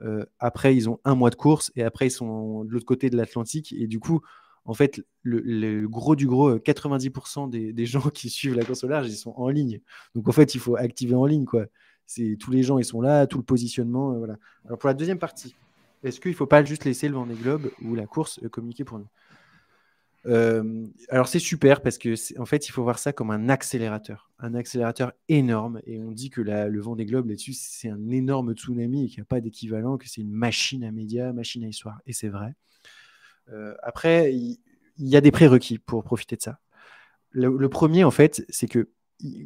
Euh, 0.00 0.24
après, 0.38 0.74
ils 0.76 0.88
ont 0.90 1.00
un 1.04 1.14
mois 1.14 1.30
de 1.30 1.36
course 1.36 1.70
et 1.76 1.82
après, 1.82 2.08
ils 2.08 2.10
sont 2.10 2.64
de 2.64 2.70
l'autre 2.70 2.84
côté 2.84 3.10
de 3.10 3.16
l'Atlantique. 3.16 3.72
Et 3.72 3.86
du 3.86 4.00
coup, 4.00 4.20
en 4.64 4.74
fait, 4.74 5.04
le, 5.22 5.86
gros 5.86 6.16
du 6.16 6.26
gros, 6.26 6.56
90% 6.56 7.48
des, 7.50 7.86
gens 7.86 8.08
qui 8.10 8.30
suivent 8.30 8.54
la 8.54 8.64
course 8.64 8.84
au 8.84 8.88
large, 8.88 9.08
ils 9.08 9.16
sont 9.16 9.34
en 9.36 9.48
ligne. 9.48 9.80
Donc, 10.14 10.28
en 10.28 10.32
fait, 10.32 10.54
il 10.54 10.60
faut 10.60 10.76
activer 10.76 11.14
en 11.14 11.26
ligne. 11.26 11.44
quoi. 11.44 11.66
C'est 12.06 12.36
Tous 12.38 12.50
les 12.50 12.62
gens, 12.62 12.78
ils 12.78 12.84
sont 12.84 13.00
là, 13.00 13.26
tout 13.26 13.38
le 13.38 13.44
positionnement. 13.44 14.12
Euh, 14.12 14.18
voilà. 14.18 14.36
Alors, 14.64 14.78
pour 14.78 14.88
la 14.88 14.94
deuxième 14.94 15.18
partie, 15.18 15.54
est-ce 16.02 16.20
qu'il 16.20 16.32
ne 16.32 16.36
faut 16.36 16.46
pas 16.46 16.64
juste 16.64 16.84
laisser 16.84 17.08
le 17.08 17.14
vent 17.14 17.26
des 17.26 17.34
globes 17.34 17.70
ou 17.82 17.94
la 17.94 18.06
course 18.06 18.40
communiquer 18.50 18.84
pour 18.84 18.98
nous? 18.98 19.08
Euh, 20.26 20.86
alors 21.08 21.26
c'est 21.26 21.40
super 21.40 21.82
parce 21.82 21.98
que 21.98 22.14
en 22.40 22.46
fait 22.46 22.68
il 22.68 22.72
faut 22.72 22.84
voir 22.84 23.00
ça 23.00 23.12
comme 23.12 23.32
un 23.32 23.48
accélérateur, 23.48 24.30
un 24.38 24.54
accélérateur 24.54 25.12
énorme 25.28 25.80
et 25.84 26.00
on 26.00 26.12
dit 26.12 26.30
que 26.30 26.40
le 26.40 26.80
vent 26.80 26.94
des 26.94 27.06
globes 27.06 27.28
là-dessus 27.28 27.54
c'est 27.54 27.88
un 27.88 28.08
énorme 28.10 28.54
tsunami 28.54 29.04
et 29.04 29.08
qu'il 29.08 29.18
n'y 29.18 29.22
a 29.22 29.26
pas 29.26 29.40
d'équivalent, 29.40 29.98
que 29.98 30.08
c'est 30.08 30.20
une 30.20 30.30
machine 30.30 30.84
à 30.84 30.92
médias, 30.92 31.32
machine 31.32 31.64
à 31.64 31.68
histoire 31.68 32.00
et 32.06 32.12
c'est 32.12 32.28
vrai. 32.28 32.54
Euh, 33.48 33.74
après 33.82 34.32
il, 34.32 34.58
y, 34.98 35.16
a 35.16 35.20
des 35.20 35.32
prérequis 35.32 35.78
pour 35.78 36.04
profiter 36.04 36.36
de 36.36 36.42
ça. 36.42 36.60
Le, 37.30 37.68
premier 37.68 38.04
en 38.04 38.12
fait 38.12 38.44
c'est 38.48 38.68
que 38.68 38.90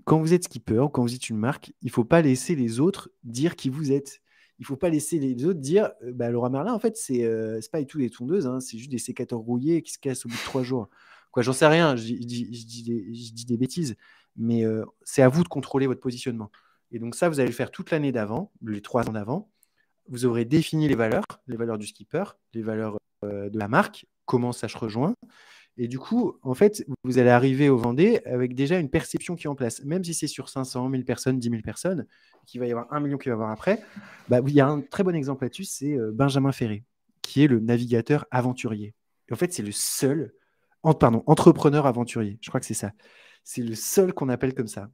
quand 0.04 0.20
vous 0.20 0.34
êtes 0.34 0.44
skipper, 0.44 0.86
quand 0.92 1.02
vous 1.02 1.14
êtes 1.14 1.30
une 1.30 1.38
marque, 1.38 1.72
il 1.80 1.90
faut 1.90 2.04
pas 2.04 2.20
laisser 2.20 2.54
les 2.54 2.80
autres 2.80 3.10
dire 3.24 3.56
qui 3.56 3.70
vous 3.70 3.92
êtes 3.92 4.20
il 4.58 4.64
faut 4.64 4.76
pas 4.76 4.88
laisser 4.88 5.18
les 5.18 5.44
autres 5.44 5.60
dire 5.60 5.92
euh, 6.02 6.12
bah, 6.12 6.30
Laura 6.30 6.50
Merlin, 6.50 6.72
en 6.72 6.78
fait, 6.78 6.96
c'est 6.96 7.24
euh, 7.24 7.60
pas 7.70 7.80
du 7.80 7.86
tout 7.86 7.98
des 7.98 8.10
tondeuses, 8.10 8.46
hein, 8.46 8.60
c'est 8.60 8.78
juste 8.78 8.90
des 8.90 8.98
sécateurs 8.98 9.38
rouillés 9.38 9.82
qui 9.82 9.92
se 9.92 9.98
cassent 9.98 10.24
au 10.26 10.28
bout 10.28 10.36
de 10.36 10.42
trois 10.42 10.62
jours. 10.62 10.88
Quoi, 11.30 11.42
j'en 11.42 11.52
sais 11.52 11.66
rien, 11.66 11.96
je, 11.96 12.04
dis, 12.04 13.44
des, 13.46 13.56
bêtises, 13.56 13.96
mais 14.36 14.64
euh, 14.64 14.84
c'est 15.02 15.22
à 15.22 15.28
vous 15.28 15.42
de 15.42 15.48
contrôler 15.48 15.86
votre 15.86 16.00
positionnement. 16.00 16.50
Et 16.92 16.98
donc, 16.98 17.14
ça, 17.14 17.28
vous 17.28 17.40
allez 17.40 17.48
le 17.48 17.54
faire 17.54 17.70
toute 17.70 17.90
l'année 17.90 18.12
d'avant, 18.12 18.52
les 18.62 18.80
trois 18.80 19.08
ans 19.08 19.12
d'avant. 19.12 19.50
Vous 20.08 20.24
aurez 20.24 20.44
défini 20.44 20.88
les 20.88 20.94
valeurs, 20.94 21.26
les 21.46 21.56
valeurs 21.56 21.78
du 21.78 21.86
skipper, 21.86 22.24
les 22.54 22.62
valeurs 22.62 22.96
de 23.22 23.58
la 23.58 23.66
marque, 23.68 24.06
comment 24.24 24.52
ça 24.52 24.68
se 24.68 24.78
rejoint. 24.78 25.14
Et 25.78 25.88
du 25.88 25.98
coup, 25.98 26.38
en 26.42 26.54
fait, 26.54 26.84
vous 27.04 27.18
allez 27.18 27.28
arriver 27.30 27.68
au 27.68 27.76
Vendée 27.76 28.20
avec 28.24 28.54
déjà 28.54 28.78
une 28.78 28.88
perception 28.88 29.36
qui 29.36 29.46
est 29.46 29.50
en 29.50 29.54
place. 29.54 29.84
Même 29.84 30.02
si 30.02 30.14
c'est 30.14 30.26
sur 30.26 30.48
500, 30.48 30.88
1000 30.88 31.04
personnes, 31.04 31.38
10 31.38 31.50
000 31.50 31.62
personnes, 31.62 32.06
qu'il 32.46 32.60
va 32.60 32.66
y 32.66 32.70
avoir 32.70 32.90
un 32.92 33.00
million 33.00 33.18
qui 33.18 33.28
va 33.28 33.34
avoir 33.34 33.50
après, 33.50 33.82
bah, 34.28 34.40
il 34.46 34.54
y 34.54 34.60
a 34.60 34.66
un 34.66 34.80
très 34.80 35.02
bon 35.02 35.14
exemple 35.14 35.44
là-dessus, 35.44 35.64
c'est 35.64 35.92
euh, 35.98 36.12
Benjamin 36.12 36.52
Ferré, 36.52 36.84
qui 37.20 37.44
est 37.44 37.46
le 37.46 37.60
navigateur 37.60 38.24
aventurier. 38.30 38.94
En 39.30 39.36
fait, 39.36 39.52
c'est 39.52 39.62
le 39.62 39.72
seul, 39.72 40.32
pardon, 40.82 41.22
entrepreneur 41.26 41.86
aventurier. 41.86 42.38
Je 42.40 42.48
crois 42.48 42.60
que 42.60 42.66
c'est 42.66 42.74
ça. 42.74 42.92
C'est 43.44 43.62
le 43.62 43.74
seul 43.74 44.14
qu'on 44.14 44.28
appelle 44.28 44.54
comme 44.54 44.68
ça. 44.68 44.90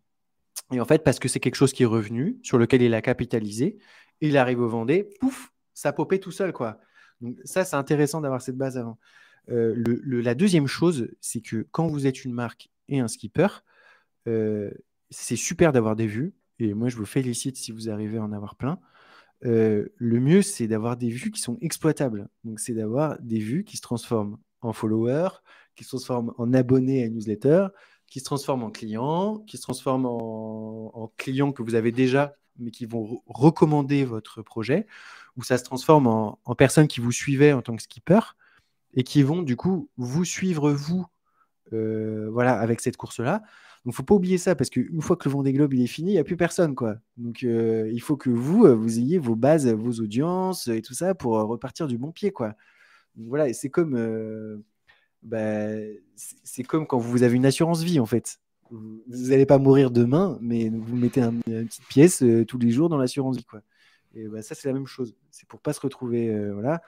Et 0.73 0.81
en 0.81 0.85
fait, 0.85 1.05
parce 1.05 1.19
que 1.19 1.29
c'est 1.29 1.41
quelque 1.41 1.55
chose 1.55 1.73
qui 1.73 1.85
est 1.85 1.87
revenu, 1.87 2.39
sur 2.43 2.59
lequel 2.59 2.83
il 2.83 2.95
a 2.95 3.03
capitalisé, 3.03 3.79
il 4.21 4.37
arrive 4.37 4.61
au 4.61 4.69
Vendée, 4.69 5.09
pouf, 5.21 5.53
ça 5.75 5.93
popait 5.93 6.19
tout 6.19 6.33
seul, 6.33 6.53
quoi. 6.53 6.81
Donc 7.21 7.37
ça, 7.45 7.65
c'est 7.65 7.77
intéressant 7.77 8.21
d'avoir 8.21 8.43
cette 8.43 8.57
base 8.57 8.77
avant. 8.77 8.99
Euh, 9.51 9.75
la 10.05 10.35
deuxième 10.35 10.67
chose, 10.67 11.09
c'est 11.21 11.41
que 11.41 11.67
quand 11.71 11.87
vous 11.87 12.07
êtes 12.07 12.25
une 12.25 12.33
marque 12.33 12.71
et 12.89 13.01
un 13.01 13.09
skipper, 13.09 13.49
euh, 14.29 14.71
c'est 15.11 15.37
super 15.37 15.73
d'avoir 15.73 15.97
des 15.97 16.07
vues. 16.07 16.35
Et 16.59 16.75
moi, 16.75 16.89
je 16.89 16.97
vous 16.97 17.07
félicite 17.07 17.57
si 17.57 17.73
vous 17.73 17.91
arrivez 17.91 18.19
à 18.19 18.23
en 18.23 18.33
avoir 18.33 18.57
plein. 18.57 18.79
Euh, 19.45 19.89
le 19.97 20.21
mieux, 20.21 20.43
c'est 20.43 20.69
d'avoir 20.69 20.97
des 20.97 21.09
vues 21.09 21.31
qui 21.31 21.41
sont 21.41 21.59
exploitables. 21.61 22.29
Donc, 22.45 22.61
c'est 22.61 22.75
d'avoir 22.75 23.19
des 23.21 23.41
vues 23.41 23.65
qui 23.65 23.77
se 23.77 23.83
transforment 23.83 24.39
en 24.61 24.73
followers, 24.73 25.31
qui 25.75 25.85
se 25.85 25.91
transforment 25.91 26.33
en 26.39 26.53
abonnés 26.53 27.03
à 27.03 27.07
une 27.07 27.15
newsletter, 27.15 27.69
qui 28.07 28.21
se 28.21 28.25
transforment 28.25 28.65
en 28.65 28.71
clients, 28.71 29.39
qui 29.39 29.57
se 29.57 29.63
transforment 29.63 30.07
en, 30.07 31.13
clients 31.17 31.51
que 31.51 31.63
vous 31.63 31.75
avez 31.75 31.91
déjà, 31.91 32.37
mais 32.59 32.71
qui 32.71 32.87
vont 32.87 33.23
recommander 33.27 34.05
votre 34.05 34.43
projet, 34.43 34.87
ou 35.37 35.43
ça 35.43 35.59
se 35.59 35.65
transforme 35.65 36.07
en, 36.07 36.39
en 36.45 36.55
personnes 36.55 36.87
qui 36.87 37.01
vous 37.01 37.11
suivaient 37.11 37.53
en 37.53 37.63
tant 37.63 37.75
que 37.75 37.83
skipper 37.83 38.21
et 38.95 39.03
qui 39.03 39.23
vont 39.23 39.43
du 39.43 39.57
coup 39.57 39.89
vous 39.97 40.25
suivre 40.25 40.73
vous 40.73 41.07
euh, 41.73 42.29
voilà 42.31 42.59
avec 42.59 42.81
cette 42.81 42.97
course 42.97 43.21
là 43.21 43.43
donc 43.85 43.95
faut 43.95 44.03
pas 44.03 44.15
oublier 44.15 44.39
ça 44.39 44.55
parce 44.55 44.71
qu'une 44.71 45.01
fois 45.01 45.17
que 45.17 45.29
le 45.29 45.33
Vendée 45.33 45.53
Globe 45.53 45.75
il 45.75 45.83
est 45.83 45.89
fini 45.89 46.11
il 46.11 46.15
n'y 46.15 46.21
a 46.21 46.25
plus 46.25 46.37
personne 46.37 46.77
quoi. 46.77 46.97
Donc 47.17 47.43
euh, 47.43 47.91
il 47.93 48.01
faut 48.01 48.17
que 48.17 48.31
vous 48.31 48.65
euh, 48.65 48.75
vous 48.75 48.99
ayez 49.01 49.19
vos 49.19 49.35
bases 49.35 49.67
vos 49.67 50.01
audiences 50.01 50.69
et 50.69 50.83
tout 50.83 50.95
ça 50.95 51.15
pour 51.17 51.33
repartir 51.33 51.89
du 51.89 51.99
bon 51.99 52.13
pied 52.13 52.31
quoi. 52.31 52.55
Donc, 53.17 53.29
voilà 53.29 53.53
c'est 53.53 53.71
comme 53.71 54.63
bah, 55.23 55.69
c'est 56.45 56.63
comme 56.63 56.87
quand 56.87 56.99
vous 56.99 57.23
avez 57.25 57.37
une 57.37 57.47
assurance 57.47 57.83
vie 57.83 57.99
en 57.99 58.07
fait. 58.07 58.39
Vous 58.71 59.03
n'allez 59.09 59.47
pas 59.47 59.59
mourir 59.59 59.91
demain 59.91 60.39
mais 60.41 60.69
vous 60.69 60.97
mettez 60.97 61.21
une 61.21 61.43
petite 61.43 61.87
pièce 61.89 62.25
tous 62.47 62.59
les 62.59 62.71
jours 62.71 62.89
dans 62.89 62.99
l'assurance 62.99 63.37
vie 63.37 63.45
quoi. 63.45 63.63
Et 64.15 64.29
bah, 64.29 64.43
ça 64.43 64.55
c'est 64.55 64.69
la 64.69 64.75
même 64.75 64.87
chose. 64.87 65.17
C'est 65.33 65.49
pour 65.49 65.61
pas 65.61 65.73
se 65.73 65.81
retrouver 65.81 66.51
voilà 66.53 66.83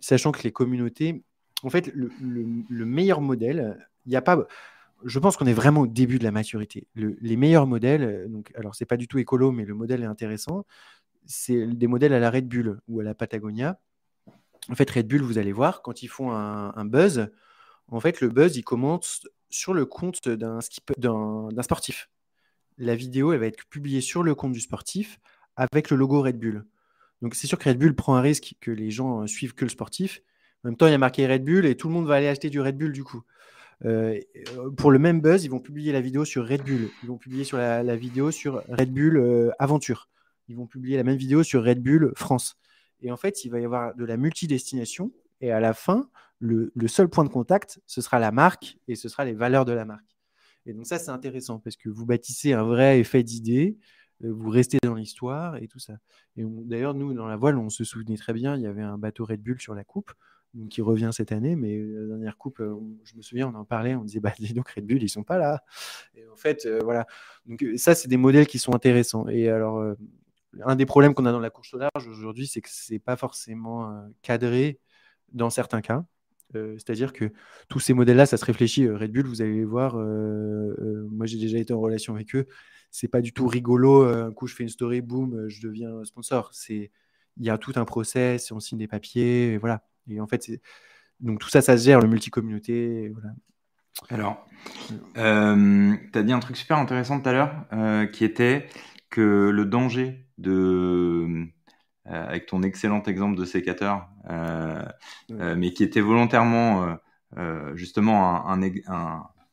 sachant 0.00 0.32
que 0.32 0.42
les 0.42 0.52
communautés, 0.52 1.22
en 1.62 1.70
fait, 1.70 1.90
le, 1.94 2.84
meilleur 2.84 3.20
modèle, 3.20 3.86
il 4.06 4.10
n'y 4.10 4.16
a 4.16 4.22
pas. 4.22 4.46
Je 5.04 5.18
pense 5.18 5.36
qu'on 5.36 5.46
est 5.46 5.54
vraiment 5.54 5.82
au 5.82 5.86
début 5.86 6.18
de 6.18 6.24
la 6.24 6.30
maturité. 6.30 6.86
les 6.94 7.36
meilleurs 7.36 7.66
modèles, 7.66 8.30
donc, 8.30 8.52
alors 8.56 8.74
c'est 8.74 8.86
pas 8.86 8.96
du 8.96 9.08
tout 9.08 9.18
écolo, 9.18 9.52
mais 9.52 9.64
le 9.64 9.74
modèle 9.74 10.02
est 10.02 10.06
intéressant. 10.06 10.64
C'est 11.26 11.66
des 11.66 11.86
modèles 11.86 12.12
à 12.12 12.20
la 12.20 12.30
Red 12.30 12.48
Bull 12.48 12.80
ou 12.88 13.00
à 13.00 13.04
la 13.04 13.14
Patagonia. 13.14 13.80
En 14.70 14.74
fait, 14.74 14.90
Red 14.90 15.08
Bull, 15.08 15.22
vous 15.22 15.38
allez 15.38 15.52
voir, 15.52 15.82
quand 15.82 16.02
ils 16.02 16.08
font 16.08 16.32
un, 16.32 16.84
buzz, 16.84 17.28
en 17.88 18.00
fait, 18.00 18.20
le 18.20 18.28
buzz, 18.28 18.56
il 18.56 18.62
commence 18.62 19.26
sur 19.50 19.74
le 19.74 19.84
compte 19.86 20.28
d'un 20.28 20.60
sportif. 20.60 22.10
La 22.78 22.96
vidéo, 22.96 23.36
va 23.38 23.46
être 23.46 23.66
publiée 23.66 24.00
sur 24.00 24.22
le 24.22 24.34
compte 24.34 24.52
du 24.52 24.60
sportif 24.60 25.20
avec 25.56 25.90
le 25.90 25.96
logo 25.96 26.22
Red 26.22 26.38
Bull. 26.38 26.64
Donc 27.22 27.34
c'est 27.34 27.46
sûr 27.46 27.58
que 27.58 27.68
Red 27.68 27.78
Bull 27.78 27.94
prend 27.94 28.16
un 28.16 28.20
risque 28.20 28.54
que 28.60 28.70
les 28.70 28.90
gens 28.90 29.22
euh, 29.22 29.26
suivent 29.26 29.54
que 29.54 29.64
le 29.64 29.70
sportif. 29.70 30.22
En 30.62 30.68
même 30.68 30.76
temps, 30.76 30.86
il 30.86 30.92
y 30.92 30.94
a 30.94 30.98
marqué 30.98 31.26
Red 31.26 31.44
Bull 31.44 31.66
et 31.66 31.76
tout 31.76 31.88
le 31.88 31.94
monde 31.94 32.06
va 32.06 32.16
aller 32.16 32.28
acheter 32.28 32.50
du 32.50 32.60
Red 32.60 32.76
Bull 32.76 32.92
du 32.92 33.04
coup. 33.04 33.22
Euh, 33.84 34.18
euh, 34.56 34.70
pour 34.70 34.90
le 34.90 34.98
même 34.98 35.20
buzz, 35.20 35.44
ils 35.44 35.50
vont 35.50 35.60
publier 35.60 35.92
la 35.92 36.00
vidéo 36.00 36.24
sur 36.24 36.46
Red 36.46 36.62
Bull. 36.62 36.90
Ils 37.02 37.08
vont 37.08 37.18
publier 37.18 37.46
la, 37.52 37.96
vidéo 37.96 38.30
sur 38.30 38.62
Red 38.68 38.92
Bull 38.92 39.52
Aventure. 39.58 40.08
Ils 40.48 40.56
vont 40.56 40.66
publier 40.66 40.96
la 40.96 41.04
même 41.04 41.16
vidéo 41.16 41.42
sur 41.42 41.64
Red 41.64 41.82
Bull 41.82 42.12
France. 42.16 42.56
Et 43.00 43.10
en 43.10 43.16
fait, 43.16 43.44
il 43.44 43.50
va 43.50 43.60
y 43.60 43.64
avoir 43.64 43.94
de 43.94 44.04
la 44.04 44.16
multidestination. 44.16 45.12
Et 45.40 45.50
à 45.50 45.60
la 45.60 45.74
fin, 45.74 46.08
le, 46.38 46.72
le, 46.74 46.88
seul 46.88 47.08
point 47.08 47.24
de 47.24 47.28
contact, 47.28 47.80
ce 47.86 48.00
sera 48.00 48.18
la 48.18 48.32
marque 48.32 48.78
et 48.88 48.94
ce 48.94 49.08
sera 49.08 49.24
les 49.24 49.34
valeurs 49.34 49.64
de 49.64 49.72
la 49.72 49.84
marque. 49.84 50.16
Et 50.66 50.72
donc 50.72 50.86
ça, 50.86 50.98
c'est 50.98 51.10
intéressant 51.10 51.58
parce 51.58 51.76
que 51.76 51.88
vous 51.88 52.06
bâtissez 52.06 52.52
un 52.52 52.64
vrai 52.64 53.00
effet 53.00 53.22
d'idée 53.22 53.76
vous 54.20 54.50
restez 54.50 54.78
dans 54.82 54.94
l'histoire 54.94 55.56
et 55.56 55.68
tout 55.68 55.78
ça. 55.78 55.94
Et 56.36 56.44
d'ailleurs, 56.44 56.94
nous, 56.94 57.14
dans 57.14 57.26
la 57.26 57.36
voile, 57.36 57.58
on 57.58 57.68
se 57.68 57.84
souvenait 57.84 58.16
très 58.16 58.32
bien, 58.32 58.56
il 58.56 58.62
y 58.62 58.66
avait 58.66 58.82
un 58.82 58.98
bateau 58.98 59.24
Red 59.24 59.42
Bull 59.42 59.60
sur 59.60 59.74
la 59.74 59.84
coupe. 59.84 60.12
qui 60.70 60.82
revient 60.82 61.10
cette 61.12 61.32
année. 61.32 61.56
Mais 61.56 61.78
la 61.78 62.06
dernière 62.06 62.36
coupe, 62.38 62.62
je 63.04 63.16
me 63.16 63.22
souviens, 63.22 63.48
on 63.48 63.54
en 63.54 63.64
parlait, 63.64 63.94
on 63.96 64.04
disait, 64.04 64.20
bah, 64.20 64.32
dis 64.38 64.54
donc, 64.54 64.68
Red 64.70 64.86
Bull, 64.86 65.02
ils 65.02 65.08
sont 65.08 65.24
pas 65.24 65.38
là. 65.38 65.62
Et 66.14 66.26
en 66.28 66.36
fait, 66.36 66.68
voilà. 66.82 67.06
Donc, 67.46 67.64
ça, 67.76 67.94
c'est 67.94 68.08
des 68.08 68.16
modèles 68.16 68.46
qui 68.46 68.58
sont 68.58 68.74
intéressants. 68.74 69.28
Et 69.28 69.48
alors, 69.48 69.84
un 70.62 70.76
des 70.76 70.86
problèmes 70.86 71.14
qu'on 71.14 71.26
a 71.26 71.32
dans 71.32 71.40
la 71.40 71.50
course 71.50 71.74
au 71.74 71.78
large 71.78 72.08
aujourd'hui, 72.08 72.46
c'est 72.46 72.60
que 72.60 72.68
c'est 72.70 72.98
pas 72.98 73.16
forcément 73.16 74.08
cadré 74.22 74.78
dans 75.32 75.50
certains 75.50 75.80
cas. 75.80 76.04
Euh, 76.56 76.74
c'est-à-dire 76.74 77.12
que 77.12 77.32
tous 77.68 77.80
ces 77.80 77.94
modèles-là, 77.94 78.26
ça 78.26 78.36
se 78.36 78.44
réfléchit. 78.44 78.84
Euh, 78.84 78.96
Red 78.96 79.12
Bull, 79.12 79.26
vous 79.26 79.42
allez 79.42 79.54
les 79.54 79.64
voir. 79.64 79.96
Euh, 79.98 81.06
moi, 81.10 81.26
j'ai 81.26 81.38
déjà 81.38 81.58
été 81.58 81.72
en 81.72 81.80
relation 81.80 82.14
avec 82.14 82.34
eux. 82.34 82.46
C'est 82.94 83.08
pas 83.08 83.20
du 83.20 83.32
tout 83.32 83.48
rigolo. 83.48 84.04
Un 84.04 84.32
coup, 84.32 84.46
je 84.46 84.54
fais 84.54 84.62
une 84.62 84.68
story, 84.68 85.00
boum, 85.00 85.48
je 85.48 85.60
deviens 85.66 86.04
sponsor. 86.04 86.50
C'est 86.52 86.92
il 87.36 87.44
y 87.44 87.50
a 87.50 87.58
tout 87.58 87.72
un 87.74 87.84
process, 87.84 88.52
on 88.52 88.60
signe 88.60 88.78
des 88.78 88.86
papiers, 88.86 89.54
et 89.54 89.58
voilà. 89.58 89.82
Et 90.08 90.20
en 90.20 90.28
fait, 90.28 90.48
donc 91.18 91.40
tout 91.40 91.48
ça, 91.48 91.60
ça 91.60 91.76
se 91.76 91.84
gère, 91.84 92.00
le 92.00 92.06
multi-communauté. 92.06 93.08
Voilà. 93.08 93.34
Alors, 94.10 94.46
tu 95.14 96.18
as 96.18 96.22
dit 96.22 96.32
un 96.32 96.38
truc 96.38 96.56
super 96.56 96.78
intéressant 96.78 97.20
tout 97.20 97.28
à 97.28 97.32
l'heure, 97.32 98.10
qui 98.12 98.24
était 98.24 98.68
que 99.10 99.50
le 99.50 99.64
danger 99.64 100.28
de 100.38 101.48
euh, 102.06 102.26
avec 102.26 102.44
ton 102.44 102.62
excellent 102.62 103.02
exemple 103.04 103.34
de 103.34 103.46
sécateur, 103.46 104.08
euh, 104.28 104.84
euh, 105.30 105.54
mais 105.56 105.72
qui 105.72 105.82
était 105.82 106.02
volontairement 106.02 106.96
justement 107.74 108.46
un, 108.48 108.62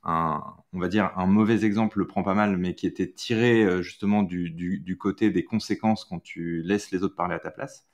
un, 0.03 0.55
on 0.74 0.80
va 0.80 0.88
dire 0.88 1.11
un 1.17 1.26
mauvais 1.26 1.65
exemple 1.65 1.99
le 1.99 2.07
prend 2.07 2.24
pas 2.24 2.34
mal, 2.34 2.57
mais 2.57 2.76
qui 2.76 2.88
était 2.88 3.11
tiré 3.11 3.82
justement 3.84 4.24
du, 4.24 4.49
du, 4.49 4.97
côté 4.97 5.30
des 5.30 5.43
conséquences 5.43 6.05
quand 6.05 6.19
tu 6.19 6.61
laisses 6.63 6.91
les 6.91 7.03
autres 7.03 7.15
parler 7.15 7.36
à 7.36 7.39
ta 7.39 7.51
place. 7.51 7.88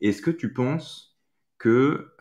Est-ce 0.00 0.22
que 0.22 0.30
tu 0.30 0.52
penses 0.52 1.18
que 1.58 2.12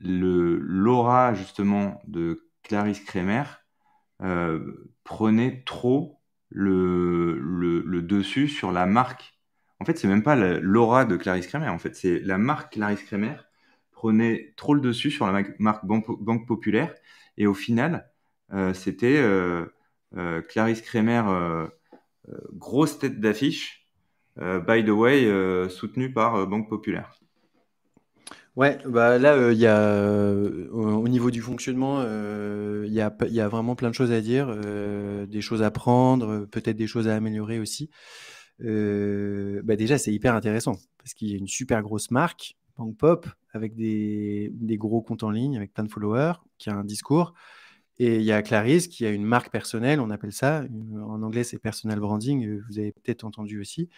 le 0.00 0.58
l'aura 0.58 1.34
justement 1.34 2.00
de 2.06 2.46
Clarisse 2.62 3.00
Kremer 3.00 3.44
prenait 5.04 5.62
trop 5.64 6.20
le, 6.50 7.38
le, 7.38 8.02
dessus 8.02 8.48
sur 8.48 8.72
la 8.72 8.86
marque? 8.86 9.38
En 9.78 9.86
fait, 9.86 9.98
c'est 9.98 10.08
même 10.08 10.22
pas 10.22 10.36
l'aura 10.36 11.06
de 11.06 11.16
Clarisse 11.16 11.46
Kremer, 11.46 11.68
en 11.68 11.78
fait, 11.78 11.96
c'est 11.96 12.20
la 12.20 12.36
marque 12.36 12.74
Clarisse 12.74 13.02
Kremer 13.04 13.36
prenait 14.00 14.54
trop 14.56 14.72
le 14.72 14.80
dessus 14.80 15.10
sur 15.10 15.30
la 15.30 15.42
marque 15.58 15.84
Banque, 15.84 16.46
Populaire. 16.46 16.94
Et 17.36 17.46
au 17.46 17.52
final, 17.52 18.10
euh, 18.50 18.72
c'était 18.72 19.18
euh, 19.18 19.66
euh, 20.16 20.40
Clarisse 20.40 20.80
Kremer, 20.80 21.22
grosse 22.54 22.98
tête 22.98 23.20
d'affiche, 23.20 23.86
by 24.38 24.82
the 24.86 24.88
way, 24.88 25.28
soutenue 25.68 26.10
par 26.14 26.46
Banque 26.46 26.70
Populaire. 26.70 27.12
Ouais, 28.56 28.78
bah 28.86 29.18
là, 29.18 29.52
il 29.52 29.58
y 29.58 29.66
a, 29.66 30.32
au 30.72 31.08
niveau 31.08 31.30
du 31.30 31.42
fonctionnement, 31.42 32.02
il 32.02 32.92
y 32.92 33.02
a, 33.02 33.48
vraiment 33.48 33.76
plein 33.76 33.90
de 33.90 33.94
choses 33.94 34.12
à 34.12 34.22
dire, 34.22 34.46
des 35.26 35.42
choses 35.42 35.62
à 35.62 35.70
prendre, 35.70 36.46
peut-être 36.46 36.76
des 36.76 36.86
choses 36.86 37.06
à 37.06 37.16
améliorer 37.16 37.58
aussi. 37.58 37.90
bah 38.60 39.76
déjà, 39.76 39.98
c'est 39.98 40.12
hyper 40.12 40.34
intéressant 40.34 40.76
parce 40.96 41.12
qu'il 41.12 41.28
y 41.28 41.34
a 41.34 41.38
une 41.38 41.48
super 41.48 41.82
grosse 41.82 42.10
marque, 42.10 42.56
Bank 42.78 42.96
Pop, 42.96 43.26
avec 43.52 43.74
des, 43.74 44.52
gros 44.78 45.02
comptes 45.02 45.22
en 45.22 45.30
ligne, 45.30 45.56
avec 45.56 45.72
plein 45.72 45.84
de 45.84 45.90
followers, 45.90 46.34
qui 46.58 46.70
a 46.70 46.74
un 46.74 46.84
discours. 46.84 47.34
Et 47.98 48.16
il 48.16 48.22
y 48.22 48.32
a 48.32 48.42
Clarisse 48.42 48.88
qui 48.88 49.04
a 49.04 49.10
une 49.10 49.24
marque 49.24 49.50
personnelle, 49.50 50.00
on 50.00 50.10
appelle 50.10 50.32
ça. 50.32 50.64
En 50.94 51.22
anglais, 51.22 51.44
c'est 51.44 51.58
personal 51.58 52.00
branding, 52.00 52.60
vous 52.68 52.78
avez 52.78 52.92
peut-être 52.92 53.24
entendu 53.24 53.60
aussi. 53.60 53.88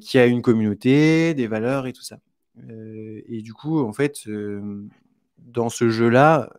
qui 0.00 0.18
a 0.18 0.26
une 0.26 0.42
communauté, 0.42 1.34
des 1.34 1.46
valeurs 1.46 1.86
et 1.86 1.92
tout 1.92 2.02
ça. 2.02 2.18
Euh, 2.70 3.20
et 3.26 3.42
du 3.42 3.52
coup, 3.52 3.80
en 3.80 3.92
fait, 3.92 4.28
dans 5.38 5.68
ce 5.68 5.88
jeu-là, 5.90 6.52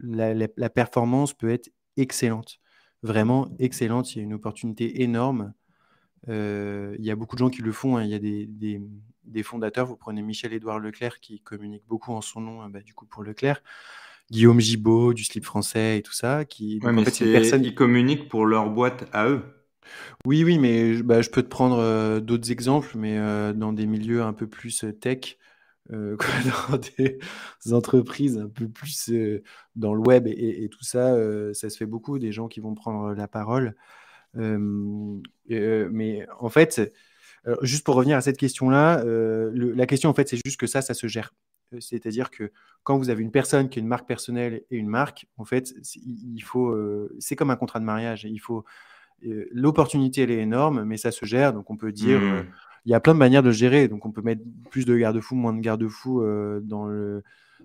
la, 0.00 0.70
performance 0.70 1.34
peut 1.34 1.50
être 1.50 1.70
excellente, 1.96 2.60
vraiment 3.02 3.48
excellente. 3.58 4.14
Il 4.14 4.18
y 4.18 4.20
a 4.20 4.24
une 4.24 4.34
opportunité 4.34 5.02
énorme. 5.02 5.52
Euh, 6.28 6.96
il 6.98 7.04
y 7.04 7.10
a 7.10 7.16
beaucoup 7.16 7.36
de 7.36 7.40
gens 7.40 7.50
qui 7.50 7.62
le 7.62 7.72
font. 7.72 7.96
Hein. 7.96 8.04
Il 8.04 8.10
y 8.10 8.14
a 8.14 8.18
des, 8.18 8.82
des, 9.24 9.42
fondateurs. 9.42 9.86
Vous 9.86 9.96
prenez 9.96 10.22
Michel-Édouard 10.22 10.78
Leclerc 10.78 11.20
qui 11.20 11.40
communique 11.40 11.84
beaucoup 11.86 12.12
en 12.12 12.20
son 12.20 12.40
nom, 12.40 12.68
bah, 12.68 12.80
du 12.80 12.94
coup 12.94 13.06
pour 13.06 13.22
Leclerc. 13.22 13.62
Guillaume 14.30 14.60
Gibaud 14.60 15.12
du 15.12 15.24
slip 15.24 15.44
français 15.44 15.98
et 15.98 16.02
tout 16.02 16.12
ça. 16.12 16.44
Qui, 16.44 16.80
ouais, 16.82 16.92
mais 16.92 17.04
personne... 17.04 17.64
ils 17.64 17.74
communiquent 17.74 18.28
pour 18.28 18.46
leur 18.46 18.70
boîte 18.70 19.08
à 19.12 19.28
eux. 19.28 19.42
Oui, 20.24 20.44
oui, 20.44 20.58
mais 20.58 21.02
bah, 21.02 21.22
je 21.22 21.30
peux 21.30 21.42
te 21.42 21.48
prendre 21.48 21.78
euh, 21.78 22.20
d'autres 22.20 22.50
exemples, 22.50 22.96
mais 22.96 23.18
euh, 23.18 23.52
dans 23.52 23.72
des 23.72 23.86
milieux 23.86 24.22
un 24.22 24.32
peu 24.32 24.46
plus 24.46 24.84
euh, 24.84 24.92
tech, 24.92 25.38
dans 25.90 26.78
des 26.98 27.18
entreprises 27.72 28.38
un 28.38 28.48
peu 28.48 28.68
plus 28.68 29.12
dans 29.76 29.92
le 29.92 30.00
web 30.00 30.26
et, 30.26 30.70
tout 30.70 30.82
ça, 30.82 31.14
ça 31.52 31.68
se 31.68 31.76
fait 31.76 31.84
beaucoup, 31.84 32.18
des 32.18 32.32
gens 32.32 32.48
qui 32.48 32.60
vont 32.60 32.74
prendre 32.74 33.12
la 33.12 33.28
parole. 33.28 33.74
mais 34.34 36.26
en 36.40 36.48
fait, 36.48 36.90
juste 37.62 37.84
pour 37.84 37.94
revenir 37.94 38.16
à 38.16 38.20
cette 38.20 38.36
question-là, 38.36 39.02
la 39.04 39.86
question, 39.86 40.10
en 40.10 40.14
fait, 40.14 40.28
c'est 40.28 40.38
juste 40.44 40.58
que 40.58 40.66
ça, 40.66 40.82
ça 40.82 40.94
se 40.94 41.06
gère. 41.06 41.34
C'est-à-dire 41.80 42.30
que 42.30 42.52
quand 42.82 42.96
vous 42.98 43.10
avez 43.10 43.22
une 43.22 43.32
personne 43.32 43.68
qui 43.68 43.78
a 43.78 43.82
une 43.82 43.88
marque 43.88 44.06
personnelle 44.06 44.62
et 44.70 44.76
une 44.76 44.88
marque, 44.88 45.26
en 45.36 45.44
fait, 45.44 45.74
il 45.96 46.40
faut, 46.40 46.76
c'est 47.18 47.36
comme 47.36 47.50
un 47.50 47.56
contrat 47.56 47.80
de 47.80 47.84
mariage. 47.84 48.24
Il 48.24 48.38
faut, 48.38 48.64
l'opportunité, 49.50 50.22
elle 50.22 50.30
est 50.30 50.40
énorme, 50.40 50.84
mais 50.84 50.96
ça 50.96 51.10
se 51.10 51.24
gère. 51.24 51.52
Donc, 51.52 51.70
on 51.70 51.76
peut 51.76 51.92
dire, 51.92 52.20
euh, 52.22 52.42
mmh. 52.42 52.46
il 52.86 52.92
y 52.92 52.94
a 52.94 53.00
plein 53.00 53.14
de 53.14 53.18
manières 53.18 53.42
de 53.42 53.50
gérer. 53.50 53.88
Donc, 53.88 54.06
on 54.06 54.12
peut 54.12 54.22
mettre 54.22 54.42
plus 54.70 54.84
de 54.84 54.96
garde-fous, 54.96 55.34
moins 55.34 55.52
de 55.52 55.60
garde-fous 55.60 56.20
euh, 56.20 56.60
dans 56.62 56.86
le, 56.86 57.22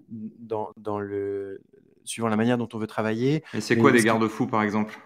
dans, 0.09 0.71
dans, 0.77 0.99
le, 0.99 1.61
suivant 2.05 2.29
la 2.29 2.37
manière 2.37 2.57
dont 2.57 2.69
on 2.73 2.77
veut 2.77 2.87
travailler. 2.87 3.43
Et 3.53 3.61
c'est 3.61 3.77
quoi 3.77 3.91
des 3.91 4.03
garde-fous, 4.03 4.47
par 4.47 4.63
exemple? 4.63 4.97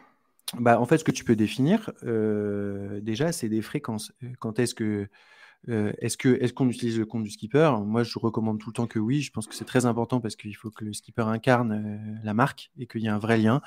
Bah, 0.60 0.80
En 0.80 0.86
fait, 0.86 0.98
ce 0.98 1.04
que 1.04 1.12
tu 1.12 1.24
peux 1.24 1.36
définir, 1.36 1.92
euh, 2.04 3.02
déjà, 3.02 3.32
c'est 3.32 3.50
des 3.50 3.62
fréquences. 3.62 4.14
Quand 4.40 4.60
est-ce 4.60 4.76
que. 4.76 5.08
est-ce 5.68 6.18
que 6.18 6.30
est-ce 6.42 6.54
qu'on 6.54 6.70
utilise 6.70 7.00
le 7.00 7.06
compte 7.06 7.24
du 7.24 7.32
skipper? 7.32 7.72
Moi, 7.86 8.04
je 8.04 8.18
recommande 8.20 8.60
tout 8.60 8.70
le 8.70 8.74
temps 8.74 8.88
que 8.88 9.00
oui. 9.00 9.22
Je 9.22 9.32
pense 9.32 9.48
que 9.48 9.56
c'est 9.56 9.66
très 9.66 9.86
important 9.86 10.20
parce 10.20 10.36
qu'il 10.36 10.56
faut 10.56 10.72
que 10.72 10.86
le 10.86 10.94
skipper 10.94 11.24
incarne 11.28 12.20
la 12.24 12.34
marque 12.34 12.72
et 12.78 12.88
qu'il 12.88 13.02
y 13.02 13.06
ait 13.06 13.10
un 13.10 13.20
vrai 13.20 13.38
lien. 13.38 13.62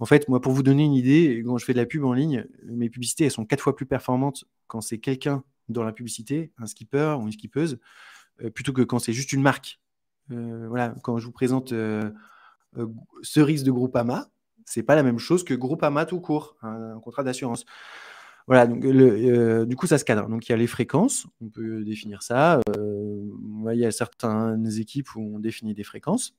En 0.00 0.06
fait, 0.06 0.28
moi, 0.28 0.40
pour 0.40 0.52
vous 0.52 0.62
donner 0.62 0.84
une 0.84 0.94
idée, 0.94 1.42
quand 1.44 1.58
je 1.58 1.64
fais 1.64 1.72
de 1.72 1.78
la 1.78 1.86
pub 1.86 2.04
en 2.04 2.12
ligne, 2.12 2.46
mes 2.64 2.88
publicités, 2.88 3.24
elles 3.24 3.32
sont 3.32 3.46
quatre 3.46 3.60
fois 3.60 3.74
plus 3.74 3.86
performantes 3.86 4.44
quand 4.68 4.80
c'est 4.80 4.98
quelqu'un 4.98 5.42
dans 5.68 5.82
la 5.82 5.92
publicité, 5.92 6.52
un 6.58 6.66
skipper 6.66 7.16
ou 7.20 7.26
une 7.26 7.32
skippeuse, 7.32 7.78
euh, 8.42 8.50
plutôt 8.50 8.72
que 8.72 8.82
quand 8.82 8.98
c'est 8.98 9.12
juste 9.12 9.32
une 9.32 9.42
marque. 9.42 9.80
Euh, 10.30 10.66
voilà, 10.68 10.94
quand 11.02 11.18
je 11.18 11.26
vous 11.26 11.32
présente 11.32 11.72
euh, 11.72 12.10
Cerise 13.22 13.64
de 13.64 13.72
Groupama, 13.72 14.28
c'est 14.68 14.82
pas 14.82 14.94
la 14.94 15.02
même 15.02 15.18
chose 15.18 15.44
que 15.44 15.54
Groupama 15.54 16.06
tout 16.06 16.20
court, 16.20 16.56
un, 16.62 16.98
contrat 17.00 17.22
d'assurance. 17.22 17.64
Voilà, 18.46 18.66
donc 18.66 18.80
du 18.80 19.76
coup, 19.76 19.86
ça 19.86 19.98
se 19.98 20.04
cadre. 20.04 20.28
Donc, 20.28 20.48
il 20.48 20.52
y 20.52 20.54
a 20.54 20.56
les 20.56 20.66
fréquences, 20.66 21.26
on 21.42 21.50
peut 21.50 21.84
définir 21.84 22.22
ça. 22.22 22.60
il 22.76 23.78
y 23.78 23.84
a 23.84 23.90
certaines 23.90 24.66
équipes 24.78 25.14
où 25.16 25.36
on 25.36 25.38
définit 25.38 25.74
des 25.74 25.84
fréquences. 25.84 26.34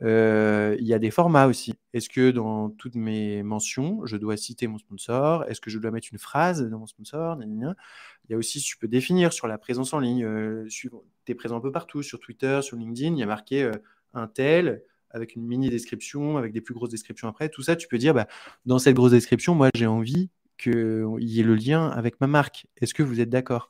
Euh, 0.00 0.76
il 0.80 0.86
y 0.86 0.94
a 0.94 0.98
des 0.98 1.10
formats 1.10 1.46
aussi. 1.46 1.74
Est-ce 1.92 2.08
que 2.08 2.30
dans 2.30 2.70
toutes 2.70 2.94
mes 2.94 3.42
mentions, 3.42 4.04
je 4.06 4.16
dois 4.16 4.36
citer 4.36 4.66
mon 4.66 4.78
sponsor? 4.78 5.44
Est-ce 5.48 5.60
que 5.60 5.70
je 5.70 5.78
dois 5.78 5.90
mettre 5.90 6.08
une 6.10 6.18
phrase 6.18 6.62
dans 6.62 6.78
mon 6.78 6.86
sponsor? 6.86 7.38
Il 7.42 7.74
y 8.30 8.34
a 8.34 8.36
aussi, 8.36 8.60
tu 8.60 8.78
peux 8.78 8.88
définir 8.88 9.32
sur 9.32 9.46
la 9.46 9.58
présence 9.58 9.92
en 9.92 9.98
ligne. 9.98 10.24
Euh, 10.24 10.66
tu 10.68 10.90
es 11.28 11.34
présent 11.34 11.56
un 11.56 11.60
peu 11.60 11.72
partout, 11.72 12.02
sur 12.02 12.20
Twitter, 12.20 12.60
sur 12.62 12.76
LinkedIn, 12.76 13.14
il 13.14 13.18
y 13.18 13.22
a 13.22 13.26
marqué 13.26 13.64
euh, 13.64 13.72
un 14.14 14.26
tel 14.26 14.82
avec 15.12 15.36
une 15.36 15.46
mini 15.46 15.70
description, 15.70 16.36
avec 16.36 16.52
des 16.52 16.60
plus 16.60 16.74
grosses 16.74 16.90
descriptions 16.90 17.28
après. 17.28 17.48
Tout 17.48 17.62
ça, 17.62 17.76
tu 17.76 17.88
peux 17.88 17.98
dire, 17.98 18.14
bah, 18.14 18.26
dans 18.66 18.78
cette 18.78 18.94
grosse 18.94 19.12
description, 19.12 19.54
moi, 19.54 19.70
j'ai 19.74 19.86
envie 19.86 20.30
qu'il 20.58 21.06
y 21.20 21.40
ait 21.40 21.44
le 21.44 21.54
lien 21.54 21.88
avec 21.88 22.20
ma 22.20 22.26
marque. 22.26 22.66
Est-ce 22.80 22.94
que 22.94 23.02
vous 23.02 23.20
êtes 23.20 23.30
d'accord? 23.30 23.68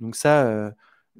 Donc 0.00 0.14
ça, 0.16 0.72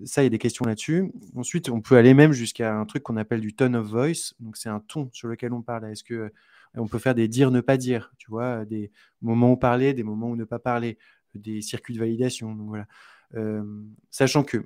ça, 0.05 0.23
il 0.23 0.25
y 0.25 0.27
a 0.27 0.31
des 0.31 0.39
questions 0.39 0.64
là-dessus. 0.64 1.11
Ensuite, 1.35 1.69
on 1.71 1.81
peut 1.81 1.97
aller 1.97 2.14
même 2.14 2.33
jusqu'à 2.33 2.75
un 2.75 2.85
truc 2.87 3.03
qu'on 3.03 3.16
appelle 3.16 3.41
du 3.41 3.55
tone 3.55 3.77
of 3.77 3.87
voice. 3.87 4.35
Donc, 4.41 4.57
c'est 4.57 4.69
un 4.69 4.81
ton 4.81 5.09
sur 5.12 5.29
lequel 5.29 5.53
on 5.53 5.62
parle. 5.62 5.91
Est-ce 5.91 6.05
que 6.05 6.14
euh, 6.14 6.31
on 6.75 6.87
peut 6.87 6.99
faire 6.99 7.14
des 7.14 7.29
dire, 7.29 7.51
ne 7.51 7.61
pas 7.61 7.77
dire, 7.77 8.12
tu 8.19 8.31
vois, 8.31 8.64
des 8.64 8.93
moments 9.23 9.53
où 9.53 9.57
parler, 9.57 9.95
des 9.95 10.03
moments 10.03 10.29
où 10.31 10.37
ne 10.37 10.45
pas 10.45 10.59
parler, 10.59 10.99
des 11.35 11.62
circuits 11.62 11.95
de 11.95 11.99
validation. 11.99 12.55
Voilà. 12.66 12.87
Euh, 13.35 13.62
sachant 14.11 14.45
que 14.45 14.64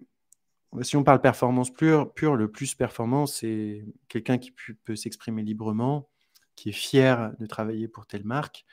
si 0.80 0.96
on 0.96 1.04
parle 1.04 1.20
performance 1.20 1.72
pure, 1.72 2.12
pure 2.14 2.36
le 2.36 2.50
plus 2.50 2.74
performant, 2.74 3.26
c'est 3.26 3.84
quelqu'un 4.08 4.38
qui 4.38 4.52
peut 4.84 4.96
s'exprimer 4.96 5.42
librement, 5.42 6.08
qui 6.56 6.70
est 6.70 6.72
fier 6.72 7.32
de 7.38 7.46
travailler 7.46 7.88
pour 7.88 8.06
telle 8.06 8.24
marque. 8.24 8.64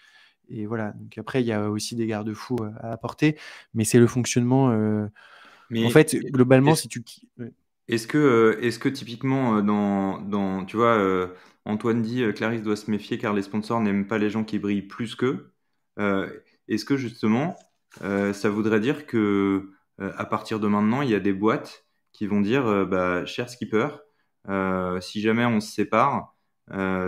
Et 0.47 0.66
voilà. 0.66 0.93
Donc 0.93 1.18
après, 1.18 1.41
il 1.41 1.47
y 1.47 1.52
a 1.52 1.70
aussi 1.70 1.95
des 1.95 2.08
garde-fous 2.08 2.58
euh, 2.62 2.72
à 2.80 2.91
apporter, 2.91 3.38
mais 3.74 3.84
c'est 3.84 4.00
le 4.00 4.08
fonctionnement 4.08 4.72
en 5.78 5.89
fait, 5.89 6.16
globalement, 6.16 6.76
si 6.76 6.88
tu. 6.88 7.04
Est-ce 7.88 8.08
que, 8.08 8.18
euh, 8.18 8.62
est-ce 8.62 8.80
que 8.80 8.89
typiquement, 8.89 9.58
euh, 9.58 9.62
dans, 9.62 10.20
dans, 10.20 10.66
tu 10.66 10.78
vois, 10.78 10.97
euh, 10.97 11.28
Antoine 11.66 12.02
dit 12.02 12.24
Clarisse 12.34 12.62
doit 12.62 12.76
se 12.76 12.89
méfier 12.89 13.18
car 13.18 13.34
les 13.34 13.41
sponsors 13.41 13.82
n'aiment 13.82 14.08
pas 14.08 14.18
les 14.18 14.30
gens 14.30 14.43
qui 14.43 14.60
brillent 14.60 14.82
plus 14.82 15.16
qu'eux. 15.16 15.52
est-ce 16.68 16.86
que 16.86 16.97
justement, 16.97 17.56
ça 18.02 18.50
voudrait 18.50 18.80
dire 18.80 19.06
que 19.06 19.72
à 20.00 20.26
partir 20.26 20.60
de 20.60 20.68
maintenant, 20.68 21.02
il 21.02 21.10
y 21.10 21.16
a 21.16 21.20
des 21.20 21.34
boîtes 21.34 21.86
qui 22.12 22.28
vont 22.28 22.41
dire, 22.41 22.86
bah, 22.88 23.26
cher 23.26 23.49
skipper, 23.49 23.88
si 25.01 25.22
jamais 25.22 25.45
on 25.45 25.60
se 25.60 25.72
sépare, 25.72 26.36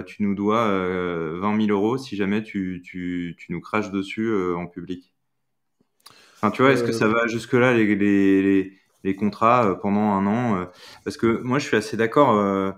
tu 0.06 0.24
nous 0.24 0.36
dois 0.36 0.68
20 0.68 1.66
000 1.66 1.72
euros 1.72 1.97
si 1.97 2.16
jamais 2.16 2.43
tu, 2.43 2.82
tu, 2.84 3.36
tu 3.38 3.52
nous 3.52 3.62
craches 3.62 3.91
dessus 3.91 4.34
en 4.54 4.68
public. 4.68 5.14
Enfin, 6.38 6.52
tu 6.52 6.62
vois, 6.62 6.72
est-ce 6.72 6.84
que 6.84 6.91
ça 6.91 7.08
va 7.08 7.28
jusque-là 7.28 7.74
les, 7.74 7.95
les, 7.95 8.74
les, 9.04 9.16
contrats 9.16 9.78
pendant 9.82 10.12
un 10.14 10.26
an 10.26 10.68
Parce 11.04 11.18
que 11.18 11.41
moi, 11.41 11.60
je 11.60 11.68
suis 11.68 11.78
assez 11.78 11.97
d'accord 11.97 12.74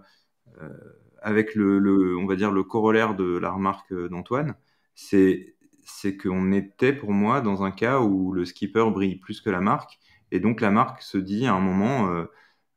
avec 1.22 1.56
le, 1.56 1.80
le, 1.80 2.18
on 2.18 2.26
va 2.26 2.36
dire, 2.36 2.52
le 2.52 2.64
corollaire 2.64 3.16
de 3.16 3.38
la 3.38 3.52
remarque 3.52 3.94
d'Antoine. 4.10 4.56
C'est 4.96 5.54
c'est 5.86 6.18
qu'on 6.18 6.52
était 6.52 6.94
pour 6.94 7.12
moi 7.12 7.42
dans 7.42 7.64
un 7.64 7.72
cas 7.72 8.00
où 8.00 8.32
le 8.32 8.46
skipper 8.46 8.90
brille 8.92 9.18
plus 9.18 9.42
que 9.42 9.50
la 9.50 9.62
marque, 9.62 10.00
et 10.34 10.40
donc 10.40 10.62
la 10.62 10.72
marque 10.72 11.02
se 11.02 11.18
dit 11.18 11.46
à 11.46 11.54
un 11.54 11.60
moment, 11.60 12.10
euh, 12.10 12.26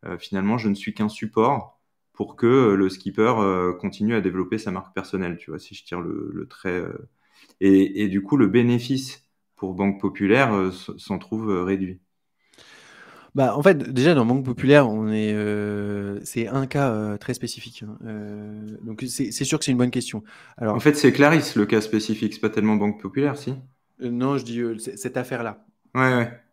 euh, 0.05 0.19
finalement, 0.19 0.59
je 0.59 0.69
ne 0.69 0.75
suis 0.75 0.95
qu'un 0.95 1.09
support 1.09 1.81
pour 2.13 2.37
que 2.37 2.75
le 2.75 2.89
skipper 2.89 3.35
euh, 3.39 3.73
continue 3.73 4.15
à 4.15 4.21
développer 4.21 4.59
sa 4.59 4.71
marque 4.71 4.95
personnelle, 4.95 5.37
tu 5.39 5.51
vois, 5.51 5.59
si 5.59 5.75
je 5.75 5.85
tire 5.85 6.01
le, 6.01 6.47
trait. 6.49 6.83
Et, 7.61 8.03
et, 8.03 8.09
du 8.09 8.23
coup, 8.23 8.37
le 8.37 8.47
bénéfice 8.47 9.25
pour 9.57 9.75
Banque 9.75 10.01
Populaire 10.01 10.71
s'en 10.99 11.19
trouve 11.19 11.49
réduit. 11.65 12.01
Bah, 13.37 13.55
en 13.55 13.63
fait, 13.63 13.77
déjà 13.93 14.15
dans 14.15 14.25
Banque 14.25 14.47
Populaire, 14.47 14.89
on 14.89 15.09
est, 15.09 15.35
euh, 15.35 16.19
c'est 16.25 16.49
un 16.49 16.67
cas 16.67 16.91
euh, 16.91 17.19
très 17.19 17.35
spécifique. 17.35 17.85
Hein. 17.87 17.99
Euh, 18.07 18.79
donc 18.83 19.05
c'est 19.07 19.45
sûr 19.45 19.59
que 19.59 19.65
c'est 19.67 19.73
une 19.73 19.77
bonne 19.77 19.91
question. 19.91 20.25
Alors, 20.57 20.75
en 20.75 20.81
fait, 20.81 20.95
c'est 20.95 21.13
Clarisse 21.13 21.55
le 21.55 21.67
cas 21.67 21.83
spécifique, 21.83 22.33
c'est 22.33 22.41
pas 22.41 22.49
tellement 22.49 22.77
Banque 22.77 22.99
Populaire, 22.99 23.37
si? 23.37 23.55
Non, 24.01 24.39
je 24.39 24.45
dis 24.45 24.63
cette 24.97 25.19
affaire-là. 25.19 25.67
Ouais, 25.95 26.15
ouais. 26.15 26.46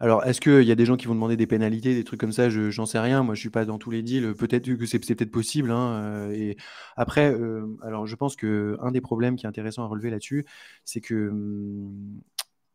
Alors, 0.00 0.24
est-ce 0.24 0.40
qu'il 0.40 0.62
y 0.62 0.72
a 0.72 0.74
des 0.74 0.84
gens 0.84 0.96
qui 0.96 1.06
vont 1.06 1.14
demander 1.14 1.36
des 1.36 1.46
pénalités, 1.46 1.94
des 1.94 2.04
trucs 2.04 2.20
comme 2.20 2.32
ça? 2.32 2.50
Je 2.50 2.70
j'en 2.70 2.86
sais 2.86 2.98
rien. 2.98 3.22
Moi, 3.22 3.34
je 3.34 3.40
suis 3.40 3.50
pas 3.50 3.64
dans 3.64 3.78
tous 3.78 3.90
les 3.90 4.02
deals. 4.02 4.34
Peut-être 4.34 4.72
que 4.74 4.86
c'est 4.86 4.98
peut-être 4.98 5.30
possible. 5.30 5.70
Hein, 5.70 6.30
et 6.32 6.56
après, 6.96 7.34
alors, 7.82 8.06
je 8.06 8.16
pense 8.16 8.36
que 8.36 8.76
un 8.80 8.90
des 8.92 9.00
problèmes 9.00 9.36
qui 9.36 9.46
est 9.46 9.48
intéressant 9.48 9.84
à 9.84 9.86
relever 9.86 10.10
là-dessus, 10.10 10.46
c'est 10.84 11.00
que 11.00 11.28
hum, 11.28 12.20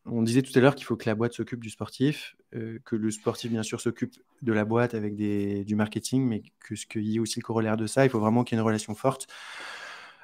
on 0.05 0.21
disait 0.21 0.41
tout 0.41 0.51
à 0.55 0.61
l'heure 0.61 0.75
qu'il 0.75 0.85
faut 0.85 0.97
que 0.97 1.07
la 1.07 1.15
boîte 1.15 1.33
s'occupe 1.33 1.61
du 1.61 1.69
sportif, 1.69 2.35
euh, 2.55 2.79
que 2.83 2.95
le 2.95 3.09
sportif, 3.09 3.51
bien 3.51 3.63
sûr, 3.63 3.79
s'occupe 3.79 4.13
de 4.41 4.53
la 4.53 4.65
boîte 4.65 4.93
avec 4.95 5.15
du 5.15 5.75
marketing, 5.75 6.25
mais 6.27 6.43
que 6.59 6.75
ce 6.75 6.85
qu'il 6.85 7.03
y 7.03 7.15
ait 7.15 7.19
aussi 7.19 7.39
le 7.39 7.45
corollaire 7.45 7.77
de 7.77 7.87
ça, 7.87 8.05
il 8.05 8.09
faut 8.09 8.19
vraiment 8.19 8.43
qu'il 8.43 8.55
y 8.55 8.59
ait 8.59 8.61
une 8.61 8.65
relation 8.65 8.95
forte. 8.95 9.27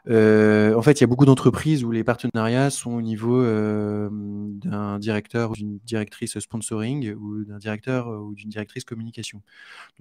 Euh, 0.07 0.73
en 0.75 0.81
fait, 0.81 0.99
il 0.99 1.01
y 1.01 1.03
a 1.03 1.07
beaucoup 1.07 1.25
d'entreprises 1.25 1.83
où 1.83 1.91
les 1.91 2.03
partenariats 2.03 2.69
sont 2.69 2.91
au 2.91 3.01
niveau 3.01 3.41
euh, 3.41 4.09
d'un 4.11 4.99
directeur 4.99 5.51
ou 5.51 5.53
d'une 5.53 5.79
directrice 5.79 6.39
sponsoring 6.39 7.13
ou 7.13 7.43
d'un 7.43 7.57
directeur 7.57 8.07
ou 8.07 8.33
d'une 8.33 8.49
directrice 8.49 8.85
communication. 8.85 9.41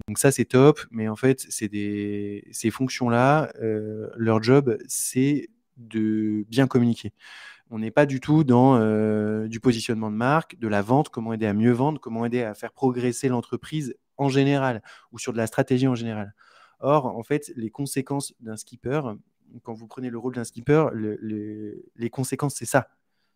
Donc 0.06 0.18
ça, 0.18 0.30
c'est 0.30 0.44
top, 0.44 0.80
mais 0.90 1.08
en 1.08 1.16
fait, 1.16 1.44
c'est 1.48 1.70
ces 2.52 2.70
fonctions-là, 2.70 3.52
leur 4.16 4.42
job, 4.42 4.78
c'est 4.86 5.48
de 5.76 6.44
bien 6.48 6.66
communiquer. 6.66 7.12
On 7.70 7.78
n'est 7.78 7.90
pas 7.90 8.06
du 8.06 8.20
tout 8.20 8.44
dans 8.44 8.76
euh, 8.76 9.46
du 9.46 9.60
positionnement 9.60 10.10
de 10.10 10.16
marque, 10.16 10.58
de 10.58 10.68
la 10.68 10.80
vente, 10.80 11.10
comment 11.10 11.34
aider 11.34 11.46
à 11.46 11.52
mieux 11.52 11.72
vendre, 11.72 12.00
comment 12.00 12.24
aider 12.24 12.42
à 12.42 12.54
faire 12.54 12.72
progresser 12.72 13.28
l'entreprise 13.28 13.94
en 14.16 14.28
général 14.28 14.82
ou 15.12 15.18
sur 15.18 15.32
de 15.32 15.38
la 15.38 15.46
stratégie 15.46 15.86
en 15.86 15.94
général. 15.94 16.34
Or, 16.80 17.06
en 17.06 17.22
fait, 17.22 17.52
les 17.56 17.70
conséquences 17.70 18.34
d'un 18.40 18.56
skipper, 18.56 19.02
quand 19.62 19.74
vous 19.74 19.86
prenez 19.86 20.10
le 20.10 20.18
rôle 20.18 20.34
d'un 20.34 20.44
skipper, 20.44 20.88
les 20.94 22.10
conséquences, 22.10 22.56
c'est 22.56 22.66
ça. 22.66 22.88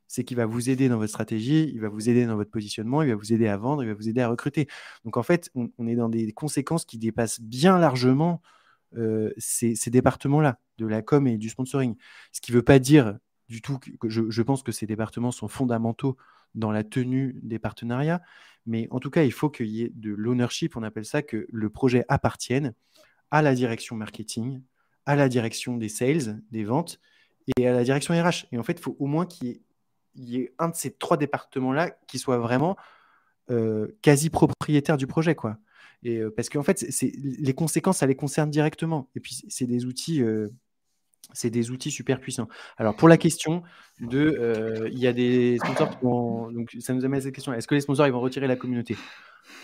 C'est 0.09 0.25
qu'il 0.25 0.37
va 0.37 0.45
vous 0.45 0.69
aider 0.69 0.89
dans 0.89 0.99
votre 0.99 1.11
stratégie, 1.11 1.71
il 1.73 1.81
va 1.81 1.89
vous 1.89 2.11
aider 2.11 2.27
dans 2.27 2.37
votre 2.37 2.51
positionnement, 2.51 3.03
il 3.03 3.09
va 3.09 3.15
vous 3.15 3.33
aider 3.33 3.49
à 3.49 3.57
vendre, 3.57 3.83
il 3.83 3.89
va 3.89 3.95
vous 3.95 4.09
aider 4.09 4.21
à 4.21 4.29
recruter. 4.29 4.69
Donc, 5.05 5.17
en 5.17 5.23
fait, 5.23 5.51
on, 5.55 5.87
est 5.87 5.95
dans 5.95 6.11
des 6.11 6.33
conséquences 6.33 6.85
qui 6.85 6.99
dépassent 6.99 7.41
bien 7.41 7.79
largement 7.79 8.43
euh, 8.97 9.33
ces, 9.39 9.75
départements-là, 9.87 10.59
de 10.79 10.87
la 10.87 11.01
com 11.01 11.27
et 11.27 11.39
du 11.39 11.49
sponsoring. 11.49 11.97
Ce 12.31 12.41
qui 12.43 12.53
ne 12.53 12.57
veut 12.57 12.63
pas 12.63 12.79
dire 12.79 13.19
du 13.49 13.63
tout. 13.63 13.79
Je, 14.05 14.43
pense 14.43 14.63
que 14.63 14.73
ces 14.73 14.87
départements 14.87 15.31
sont 15.31 15.49
fondamentaux 15.49 16.17
dans 16.55 16.71
la 16.71 16.85
tenue 16.85 17.39
des 17.43 17.59
partenariats. 17.59 18.21
Mais 18.67 18.89
en 18.91 19.01
tout 19.01 19.11
cas, 19.11 19.25
il 19.25 19.33
faut 19.33 19.51
qu'il 19.51 19.69
y 19.69 19.83
ait 19.83 19.93
de 19.95 20.11
l'ownership, 20.11 20.77
on 20.77 20.83
appelle 20.83 21.05
ça, 21.05 21.23
que 21.23 21.47
le 21.51 21.71
projet 21.71 22.05
appartienne 22.09 22.75
à 23.31 23.43
la 23.43 23.55
direction 23.55 23.97
marketing, 23.97 24.63
à 25.07 25.17
la 25.17 25.29
direction 25.29 25.77
des 25.77 25.89
sales, 25.89 26.43
des 26.51 26.65
ventes 26.65 27.01
et 27.57 27.67
à 27.67 27.73
la 27.73 27.85
direction 27.85 28.15
RH. 28.15 28.47
Et 28.53 28.59
en 28.59 28.63
fait, 28.63 28.75
il 28.75 28.83
faut 28.83 28.97
au 28.99 29.07
moins 29.07 29.27
qu'il 29.27 29.61
y, 30.15 30.37
ait 30.37 30.55
un 30.59 30.69
de 30.69 30.75
ces 30.75 30.93
trois 30.93 31.17
départements-là 31.17 31.91
qui 32.07 32.19
soit 32.19 32.39
vraiment 32.39 32.77
euh, 33.51 33.89
quasi 34.03 34.31
propriétaire 34.31 34.97
du 34.97 35.07
projet. 35.07 35.35
quoi. 35.35 35.59
Et, 36.03 36.19
euh, 36.19 36.31
parce 36.35 36.49
qu'en 36.49 36.63
fait, 36.63 36.85
les 37.03 37.55
conséquences, 37.55 37.99
ça 37.99 38.07
les 38.07 38.17
concerne 38.17 38.51
directement. 38.51 39.09
Et 39.15 39.21
puis, 39.21 39.45
c'est 39.49 39.67
des 39.67 39.85
outils. 39.85 40.23
Euh, 40.23 40.49
c'est 41.35 41.51
des 41.51 41.71
outils 41.71 41.91
super 41.91 42.21
puissants. 42.21 42.49
Alors, 42.77 42.97
pour 42.97 43.09
la 43.09 43.17
question 43.17 43.63
de, 44.01 44.37
euh, 44.39 44.89
il 44.93 44.99
y 44.99 45.07
a 45.07 45.13
des 45.13 45.57
sponsors 45.59 45.89
qui 45.91 46.05
vont, 46.05 46.51
donc 46.51 46.77
ça 46.81 46.93
nous 46.93 47.05
amène 47.05 47.21
à 47.21 47.23
cette 47.23 47.35
question 47.35 47.55
est-ce 47.55 47.67
que 47.67 47.75
les 47.75 47.81
sponsors 47.81 48.11
vont 48.11 48.21
retirer 48.21 48.47
la 48.47 48.57
communauté? 48.57 48.97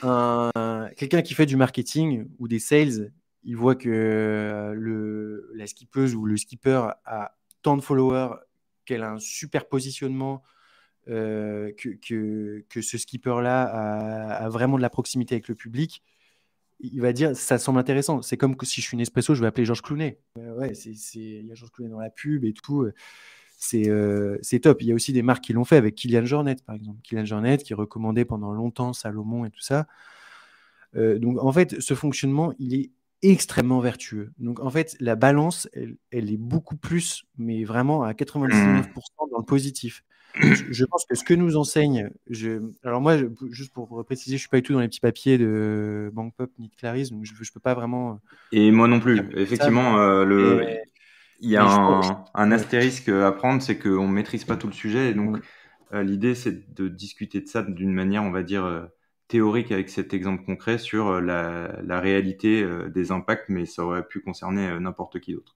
Quelqu'un 0.00 1.20
qui 1.20 1.34
fait 1.34 1.46
du 1.46 1.56
marketing 1.56 2.28
ou 2.38 2.48
des 2.48 2.60
sales, 2.60 3.12
il 3.44 3.56
voit 3.56 3.74
que 3.74 3.88
euh, 3.88 4.74
le, 4.74 5.50
la 5.54 5.66
skippeuse 5.66 6.14
ou 6.14 6.24
le 6.24 6.36
skipper 6.36 6.90
a 7.04 7.36
tant 7.62 7.76
de 7.76 7.82
followers, 7.82 8.36
qu'elle 8.84 9.02
a 9.02 9.12
un 9.12 9.18
super 9.18 9.68
positionnement, 9.68 10.42
euh, 11.08 11.72
que, 11.72 12.60
que, 12.68 12.80
ce 12.82 12.98
skipper-là 12.98 13.62
a, 13.62 14.48
vraiment 14.50 14.76
de 14.76 14.82
la 14.82 14.90
proximité 14.90 15.36
avec 15.36 15.48
le 15.48 15.54
public 15.54 16.02
il 16.80 17.00
va 17.00 17.12
dire 17.12 17.34
ça 17.34 17.58
semble 17.58 17.80
intéressant. 17.80 18.22
C'est 18.22 18.36
comme 18.36 18.54
si 18.62 18.80
je 18.80 18.86
suis 18.86 18.96
Nespresso, 18.96 19.34
je 19.34 19.40
vais 19.40 19.48
appeler 19.48 19.64
Georges 19.64 19.82
Clounet. 19.82 20.20
Euh, 20.38 20.54
ouais, 20.54 20.70
il 20.70 21.46
y 21.46 21.50
a 21.50 21.54
Georges 21.56 21.72
Clounet 21.72 21.90
dans 21.90 21.98
la 21.98 22.10
pub 22.10 22.44
et 22.44 22.52
tout. 22.52 22.86
C'est, 23.56 23.88
euh, 23.88 24.38
top. 24.62 24.80
Il 24.82 24.86
y 24.86 24.92
a 24.92 24.94
aussi 24.94 25.12
des 25.12 25.22
marques 25.22 25.42
qui 25.42 25.52
l'ont 25.52 25.64
fait 25.64 25.76
avec 25.76 25.96
Kylian 25.96 26.24
Jornet, 26.24 26.54
par 26.64 26.76
exemple. 26.76 27.00
Kylian 27.02 27.24
Jornet 27.24 27.58
qui 27.58 27.74
recommandait 27.74 28.24
pendant 28.24 28.52
longtemps 28.52 28.92
Salomon 28.92 29.44
et 29.44 29.50
tout 29.50 29.60
ça. 29.60 29.88
donc 30.94 31.42
en 31.42 31.50
fait, 31.50 31.80
ce 31.80 31.94
fonctionnement, 31.94 32.54
il 32.60 32.74
est 32.76 32.92
extrêmement 33.22 33.80
vertueux. 33.80 34.32
Donc 34.38 34.60
en 34.60 34.70
fait, 34.70 34.96
la 35.00 35.16
balance, 35.16 35.68
elle, 35.72 35.96
elle 36.10 36.32
est 36.32 36.38
beaucoup 36.38 36.76
plus, 36.76 37.24
mais 37.36 37.64
vraiment 37.64 38.02
à 38.02 38.12
99% 38.12 38.84
dans 39.30 39.38
le 39.38 39.44
positif 39.44 40.02
je, 40.70 40.84
pense 40.84 41.04
que 41.06 41.14
ce 41.14 41.24
que 41.24 41.34
nous 41.34 41.56
enseigne, 41.56 42.10
je, 42.28 42.62
alors 42.84 43.00
moi, 43.00 43.16
juste 43.50 43.72
pour 43.72 44.04
préciser, 44.04 44.36
je 44.36 44.40
suis 44.40 44.48
pas 44.48 44.58
du 44.58 44.62
tout 44.62 44.72
dans 44.72 44.80
les 44.80 44.88
petits 44.88 45.00
papiers 45.00 45.38
de 45.38 46.10
Bank 46.12 46.34
Pop 46.36 46.50
ni 46.58 46.68
de 46.68 46.74
Clarisse, 46.74 47.10
donc 47.10 47.24
je, 47.24 47.32
ne 47.32 47.52
peux 47.52 47.60
pas 47.60 47.74
vraiment. 47.74 48.12
Euh, 48.12 48.16
Et 48.52 48.70
moi 48.70 48.88
non 48.88 49.00
plus. 49.00 49.20
Effectivement, 49.36 49.98
euh, 49.98 50.24
le, 50.24 50.66
il 51.40 51.50
y 51.50 51.56
a 51.56 51.64
un, 52.34 52.52
astérisque 52.52 53.08
à 53.08 53.32
prendre, 53.32 53.62
c'est 53.62 53.78
qu'on 53.78 54.08
ne 54.08 54.12
maîtrise 54.12 54.44
pas 54.44 54.56
tout 54.56 54.66
le 54.66 54.72
sujet. 54.72 55.10
Et 55.10 55.14
donc, 55.14 55.38
euh, 55.92 56.02
l'idée, 56.02 56.34
c'est 56.34 56.74
de 56.74 56.88
discuter 56.88 57.40
de 57.40 57.46
ça 57.46 57.62
d'une 57.62 57.92
manière, 57.92 58.22
on 58.22 58.30
va 58.30 58.42
dire, 58.42 58.88
théorique 59.28 59.72
avec 59.72 59.88
cet 59.90 60.14
exemple 60.14 60.44
concret 60.44 60.78
sur 60.78 61.20
la, 61.20 61.80
la 61.82 62.00
réalité 62.00 62.66
des 62.88 63.12
impacts, 63.12 63.48
mais 63.48 63.66
ça 63.66 63.84
aurait 63.84 64.06
pu 64.06 64.20
concerner 64.20 64.80
n'importe 64.80 65.20
qui 65.20 65.34
d'autre. 65.34 65.54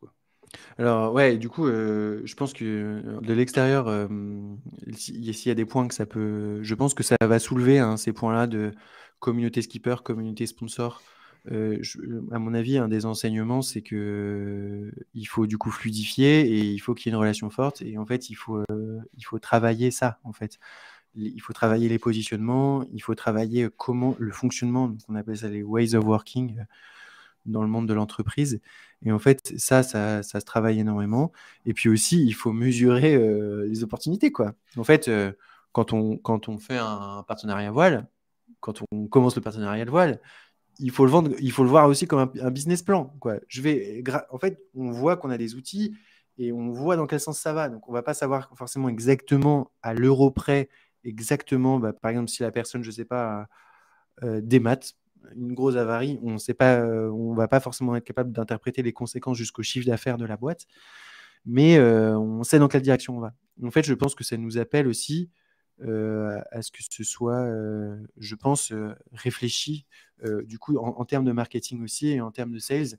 Alors 0.79 1.13
ouais, 1.13 1.37
du 1.37 1.49
coup, 1.49 1.67
euh, 1.67 2.21
je 2.25 2.35
pense 2.35 2.53
que 2.53 2.65
euh, 2.65 3.21
de 3.21 3.33
l'extérieur, 3.33 3.89
euh, 3.89 4.07
s'il 4.95 5.25
y 5.25 5.51
a 5.51 5.55
des 5.55 5.65
points 5.65 5.89
que 5.89 5.95
ça 5.95 6.07
peut, 6.07 6.63
je 6.63 6.75
pense 6.75 6.95
que 6.95 7.03
ça 7.03 7.17
va 7.23 7.39
soulever 7.39 7.79
hein, 7.79 7.97
ces 7.97 8.13
points-là 8.13 8.47
de 8.47 8.73
communauté 9.19 9.63
skipper, 9.63 9.97
communauté 10.05 10.47
sponsor. 10.47 11.03
à 11.49 12.39
mon 12.39 12.55
avis, 12.55 12.79
un 12.79 12.89
des 12.89 13.07
enseignements, 13.07 13.63
c'est 13.63 13.83
que 13.83 14.93
il 15.15 15.25
faut 15.25 15.47
du 15.47 15.59
coup 15.59 15.71
fluidifier 15.71 16.41
et 16.41 16.61
il 16.61 16.79
faut 16.79 16.95
qu'il 16.95 17.11
y 17.11 17.11
ait 17.11 17.15
une 17.15 17.21
relation 17.21 17.51
forte. 17.51 17.83
Et 17.83 17.99
en 17.99 18.07
fait, 18.07 18.31
il 18.31 18.35
faut, 18.35 18.63
il 19.17 19.23
faut 19.23 19.39
travailler 19.39 19.91
ça. 19.91 20.19
En 20.25 20.33
fait, 20.33 20.59
il 21.15 21.41
faut 21.41 21.53
travailler 21.53 21.89
les 21.89 21.99
positionnements, 21.99 22.85
il 22.93 23.03
faut 23.03 23.15
travailler 23.15 23.69
comment 23.77 24.17
le 24.19 24.33
fonctionnement, 24.33 24.95
on 25.09 25.15
appelle 25.15 25.37
ça 25.37 25.49
les 25.49 25.63
ways 25.63 25.95
of 25.95 26.05
working 26.05 26.65
dans 27.47 27.63
le 27.63 27.69
monde 27.69 27.89
de 27.89 27.95
l'entreprise. 27.95 28.61
Et 29.05 29.13
en 29.13 29.19
fait, 29.19 29.53
ça, 29.59 29.83
ça, 29.83 30.23
ça, 30.23 30.41
se 30.41 30.45
travaille 30.45 30.79
énormément. 30.79 31.33
Et 31.67 31.75
puis 31.75 31.89
aussi, 31.89 32.25
il 32.25 32.33
faut 32.33 32.53
mesurer 32.53 33.15
euh, 33.15 33.67
les 33.69 33.83
opportunités. 33.83 34.31
Quoi. 34.31 34.53
En 34.77 34.85
fait, 34.85 35.09
euh, 35.09 35.33
quand, 35.73 35.93
on, 35.93 36.17
quand 36.17 36.49
on 36.49 36.59
fait 36.59 36.79
un 36.79 37.25
partenariat 37.27 37.71
voile, 37.71 38.07
quand 38.61 38.83
on 38.93 39.09
commence 39.09 39.35
le 39.35 39.43
partenariat 39.43 39.85
de 39.85 39.91
voile, 39.91 40.21
il 40.79 40.91
faut 40.91 41.05
le 41.05 41.11
vendre, 41.11 41.33
il 41.41 41.53
faut 41.53 41.65
le 41.65 41.69
voir 41.69 41.89
aussi 41.89 42.07
comme 42.07 42.31
un, 42.41 42.51
business 42.51 42.83
plan. 42.83 43.15
Quoi. 43.21 43.37
Je 43.49 43.61
vais, 43.61 44.03
en 44.31 44.39
fait, 44.39 44.61
on 44.75 44.91
voit 44.91 45.17
qu'on 45.17 45.31
a 45.31 45.39
des 45.39 45.55
outils 45.55 45.95
et 46.39 46.53
on 46.53 46.71
voit 46.71 46.97
dans 46.97 47.07
quel 47.07 47.21
sens 47.21 47.39
ça 47.39 47.53
va. 47.53 47.69
Donc, 47.69 47.89
on 47.89 47.93
va 47.93 48.03
pas 48.03 48.15
savoir 48.15 48.51
forcément 48.55 48.89
exactement 48.89 49.73
à 49.83 49.95
l'euro 49.95 50.31
près, 50.31 50.69
exactement, 51.05 51.79
bah, 51.79 51.93
par 51.93 52.11
exemple, 52.11 52.29
si 52.31 52.43
la 52.43 52.51
personne, 52.51 52.83
je 52.83 52.91
sais 52.91 53.05
pas, 53.05 53.47
euh, 54.23 54.41
des 54.43 54.61
maths, 54.61 54.95
une 55.37 55.55
grosse 55.55 55.77
avarie, 55.77 56.19
on 56.23 56.35
ne 56.35 56.53
pas, 56.53 56.81
euh, 56.81 57.09
on 57.11 57.35
va 57.35 57.49
pas 57.49 57.61
forcément 57.61 57.97
être 57.97 58.05
capable 58.05 58.33
d'interpréter 58.33 58.83
les 58.83 58.93
conséquences 58.93 59.39
jusqu'au 59.39 59.63
chiffre 59.63 59.87
d'affaires 59.87 60.19
de 60.19 60.27
la 60.27 60.37
boîte, 60.37 60.67
mais 61.47 61.79
euh, 61.79 62.19
on 62.19 62.43
sait 62.45 62.59
dans 62.59 62.69
quelle 62.69 62.83
direction 62.83 63.17
on 63.17 63.21
va. 63.21 63.35
En 63.63 63.71
fait, 63.71 63.85
je 63.85 63.95
pense 63.95 64.15
que 64.15 64.25
ça 64.25 64.37
nous 64.37 64.59
appelle 64.59 64.87
aussi 64.89 65.31
à 65.81 66.63
ce 66.63 66.71
que 66.71 66.79
ce 66.89 67.03
soit, 67.03 67.45
je 68.17 68.35
pense, 68.37 68.73
réfléchi, 69.13 69.87
du 70.45 70.59
coup, 70.61 70.77
en, 70.77 71.05
termes 71.05 71.25
de 71.25 71.33
marketing 71.33 71.83
aussi 71.83 72.11
et 72.11 72.21
en 72.21 72.31
termes 72.31 72.53
de 72.53 72.61
sales. 72.61 72.99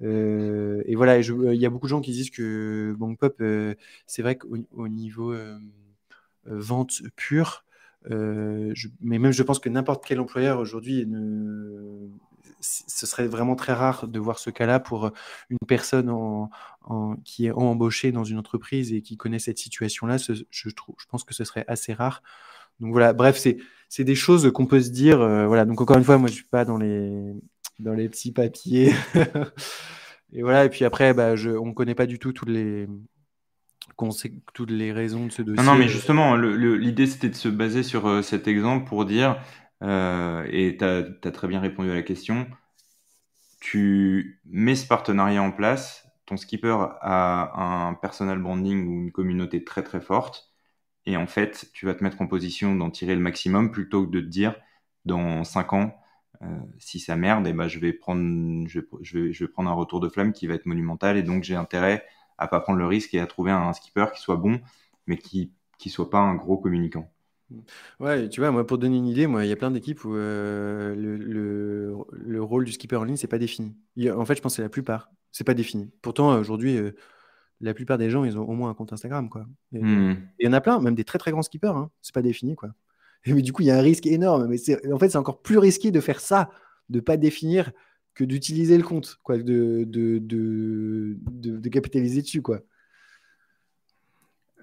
et 0.00 0.94
voilà, 0.96 1.18
il 1.20 1.54
y 1.54 1.66
a 1.66 1.70
beaucoup 1.70 1.86
de 1.86 1.90
gens 1.90 2.00
qui 2.00 2.10
disent 2.10 2.30
que 2.30 2.96
Bank 2.98 3.18
Pop, 3.20 3.40
c'est 4.06 4.22
vrai 4.22 4.36
qu'au 4.36 4.88
niveau 4.88 5.32
vente 6.46 7.02
pure, 7.16 7.64
mais 8.08 9.18
même 9.18 9.32
je 9.32 9.42
pense 9.42 9.58
que 9.58 9.68
n'importe 9.68 10.04
quel 10.06 10.20
employeur 10.20 10.58
aujourd'hui 10.58 11.06
ce 12.60 13.06
serait 13.06 13.26
vraiment 13.26 13.56
très 13.56 13.72
rare 13.72 14.08
de 14.08 14.18
voir 14.18 14.38
ce 14.38 14.50
cas-là 14.50 14.80
pour 14.80 15.12
une 15.50 15.58
personne 15.66 16.12
qui 17.24 17.46
est 17.46 17.52
embauchée 17.52 18.12
dans 18.12 18.24
une 18.24 18.38
entreprise 18.38 18.92
et 18.92 19.02
qui 19.02 19.16
connaît 19.16 19.38
cette 19.38 19.58
situation-là. 19.58 20.16
Je, 20.18 20.70
pense 21.08 21.24
que 21.24 21.34
ce 21.34 21.44
serait 21.44 21.64
assez 21.68 21.92
rare. 21.92 22.22
Donc 22.80 22.92
voilà, 22.92 23.12
bref, 23.12 23.42
c'est 23.88 24.04
des 24.04 24.14
choses 24.14 24.50
qu'on 24.52 24.66
peut 24.66 24.80
se 24.80 24.90
dire. 24.90 25.20
Euh, 25.20 25.46
voilà, 25.46 25.64
donc 25.64 25.80
encore 25.80 25.96
une 25.96 26.04
fois, 26.04 26.18
moi, 26.18 26.28
je 26.28 26.34
suis 26.34 26.44
pas 26.44 26.64
dans 26.64 26.76
les, 26.76 27.32
dans 27.78 27.94
les 27.94 28.08
petits 28.08 28.32
papiers. 28.32 28.92
et 30.32 30.42
voilà, 30.42 30.66
et 30.66 30.68
puis 30.68 30.84
après, 30.84 31.14
bah, 31.14 31.36
je, 31.36 31.50
on 31.50 31.66
ne 31.66 31.72
connaît 31.72 31.94
pas 31.94 32.06
du 32.06 32.18
tout 32.18 32.32
toutes 32.32 32.50
les, 32.50 32.86
toutes 34.54 34.70
les 34.70 34.92
raisons 34.92 35.26
de 35.26 35.32
ce 35.32 35.42
dossier. 35.42 35.62
Non, 35.62 35.72
non 35.72 35.78
mais 35.78 35.88
justement, 35.88 36.36
l'idée, 36.36 37.06
c'était 37.06 37.28
de 37.28 37.34
se 37.34 37.48
baser 37.48 37.82
sur 37.82 38.06
euh, 38.06 38.22
cet 38.22 38.48
exemple 38.48 38.86
pour 38.88 39.04
dire 39.04 39.40
euh, 39.82 40.46
et 40.50 40.76
tu 40.76 40.84
as, 40.84 41.30
très 41.32 41.48
bien 41.48 41.60
répondu 41.60 41.90
à 41.90 41.94
la 41.94 42.02
question. 42.02 42.46
Tu 43.60 44.40
mets 44.44 44.74
ce 44.76 44.86
partenariat 44.86 45.42
en 45.42 45.50
place, 45.50 46.06
ton 46.26 46.36
skipper 46.36 46.76
a 47.00 47.88
un 47.88 47.94
personal 47.94 48.38
branding 48.38 48.86
ou 48.86 48.92
une 49.02 49.12
communauté 49.12 49.64
très 49.64 49.82
très 49.82 50.00
forte, 50.00 50.52
et 51.06 51.16
en 51.16 51.26
fait, 51.26 51.70
tu 51.72 51.86
vas 51.86 51.94
te 51.94 52.04
mettre 52.04 52.20
en 52.20 52.26
position 52.26 52.74
d'en 52.74 52.90
tirer 52.90 53.14
le 53.14 53.20
maximum 53.20 53.70
plutôt 53.70 54.06
que 54.06 54.10
de 54.10 54.20
te 54.20 54.26
dire 54.26 54.56
dans 55.04 55.44
5 55.44 55.72
ans, 55.72 55.96
euh, 56.42 56.46
si 56.78 57.00
ça 57.00 57.16
merde, 57.16 57.46
eh 57.46 57.52
ben, 57.52 57.68
je, 57.68 57.78
vais 57.78 57.92
prendre, 57.92 58.68
je, 58.68 58.80
vais, 58.80 59.32
je 59.32 59.44
vais 59.44 59.48
prendre 59.48 59.70
un 59.70 59.74
retour 59.74 60.00
de 60.00 60.08
flamme 60.08 60.32
qui 60.32 60.46
va 60.46 60.54
être 60.54 60.66
monumental, 60.66 61.16
et 61.16 61.22
donc 61.22 61.44
j'ai 61.44 61.56
intérêt 61.56 62.04
à 62.38 62.48
pas 62.48 62.60
prendre 62.60 62.78
le 62.78 62.86
risque 62.86 63.14
et 63.14 63.20
à 63.20 63.26
trouver 63.26 63.50
un 63.50 63.72
skipper 63.72 64.06
qui 64.14 64.20
soit 64.20 64.36
bon, 64.36 64.60
mais 65.06 65.16
qui 65.16 65.52
ne 65.84 65.90
soit 65.90 66.10
pas 66.10 66.18
un 66.18 66.34
gros 66.34 66.58
communicant. 66.58 67.10
Ouais, 68.00 68.28
tu 68.28 68.40
vois, 68.40 68.50
moi, 68.50 68.66
pour 68.66 68.78
donner 68.78 68.96
une 68.96 69.06
idée, 69.06 69.26
moi, 69.26 69.44
il 69.44 69.48
y 69.48 69.52
a 69.52 69.56
plein 69.56 69.70
d'équipes 69.70 70.04
où 70.04 70.14
euh, 70.14 70.94
le, 70.96 71.96
le, 72.10 72.42
rôle 72.42 72.64
du 72.64 72.72
skipper 72.72 72.96
en 72.96 73.04
ligne, 73.04 73.16
c'est 73.16 73.28
pas 73.28 73.38
défini. 73.38 73.76
en 74.10 74.24
fait, 74.24 74.34
je 74.34 74.42
pense 74.42 74.52
que 74.52 74.56
c'est 74.56 74.62
la 74.62 74.68
plupart, 74.68 75.10
c'est 75.30 75.44
pas 75.44 75.54
défini. 75.54 75.90
Pourtant, 76.02 76.36
aujourd'hui, 76.38 76.76
euh, 76.76 76.92
la 77.60 77.72
plupart 77.72 77.98
des 77.98 78.10
gens, 78.10 78.24
ils 78.24 78.36
ont 78.36 78.48
au 78.48 78.52
moins 78.54 78.70
un 78.70 78.74
compte 78.74 78.92
Instagram, 78.92 79.28
quoi. 79.28 79.46
Hmm. 79.72 80.14
Il 80.40 80.46
y 80.46 80.48
en 80.48 80.52
a 80.52 80.60
plein, 80.60 80.80
même 80.80 80.96
des 80.96 81.04
très 81.04 81.18
très 81.18 81.30
grands 81.30 81.42
skippers, 81.42 81.76
hein, 81.76 81.90
c'est 82.02 82.14
pas 82.14 82.22
défini, 82.22 82.56
quoi. 82.56 82.70
Et, 83.24 83.32
mais 83.32 83.42
du 83.42 83.52
coup, 83.52 83.62
il 83.62 83.66
y 83.66 83.70
a 83.70 83.78
un 83.78 83.82
risque 83.82 84.06
énorme. 84.06 84.48
Mais 84.48 84.58
en 84.92 84.98
fait, 84.98 85.10
c'est 85.10 85.18
encore 85.18 85.40
plus 85.40 85.58
risqué 85.58 85.90
de 85.90 86.00
faire 86.00 86.20
ça, 86.20 86.50
de 86.88 87.00
pas 87.00 87.16
définir, 87.16 87.72
que 88.16 88.24
d'utiliser 88.24 88.78
le 88.78 88.82
compte, 88.82 89.18
quoi, 89.22 89.36
de, 89.36 89.84
de, 89.84 90.18
de, 90.20 91.68
capitaliser 91.68 92.22
dessus, 92.22 92.42
quoi. 92.42 92.60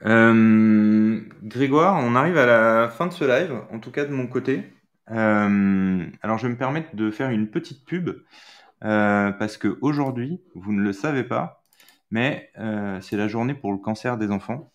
Euh, 0.06 1.22
Grégoire, 1.44 2.04
on 2.04 2.16
arrive 2.16 2.38
à 2.38 2.48
la 2.48 2.90
fin 2.90 3.06
de 3.06 3.14
ce 3.14 3.24
live, 3.24 3.56
en 3.72 3.80
tout 3.80 3.92
cas 3.92 4.06
de 4.06 4.12
mon 4.12 4.28
côté. 4.28 4.74
Euh, 5.12 6.06
alors 6.22 6.38
je 6.38 6.48
vais 6.48 6.54
me 6.54 6.58
permettre 6.58 6.96
de 6.96 7.12
faire 7.12 7.30
une 7.30 7.50
petite 7.50 7.86
pub 7.86 8.10
euh, 8.84 9.32
parce 9.32 9.58
que 9.58 9.78
aujourd'hui, 9.82 10.42
vous 10.56 10.74
ne 10.74 10.82
le 10.82 10.92
savez 10.92 11.24
pas, 11.24 11.64
mais 12.10 12.52
c'est 13.02 13.18
la 13.18 13.28
journée 13.28 13.54
pour 13.54 13.72
le 13.72 13.78
cancer 13.78 14.18
des 14.18 14.32
enfants. 14.32 14.74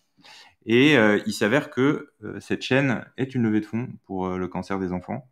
Et 0.65 0.95
il 0.95 1.33
s'avère 1.33 1.69
que 1.69 2.13
cette 2.39 2.61
chaîne 2.61 3.05
est 3.17 3.35
une 3.35 3.43
levée 3.43 3.59
de 3.59 3.65
fonds 3.65 3.89
pour 4.05 4.29
le 4.29 4.47
cancer 4.47 4.79
des 4.79 4.93
enfants. 4.93 5.27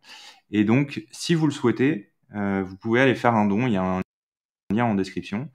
Et 0.50 0.64
donc, 0.64 1.04
si 1.12 1.34
vous 1.34 1.46
le 1.46 1.52
souhaitez, 1.52 2.07
vous 2.32 2.76
pouvez 2.76 3.00
aller 3.00 3.14
faire 3.14 3.34
un 3.34 3.46
don. 3.46 3.66
Il 3.66 3.72
y 3.72 3.76
a 3.76 3.82
un 3.82 4.02
lien 4.70 4.84
en 4.84 4.94
description. 4.94 5.50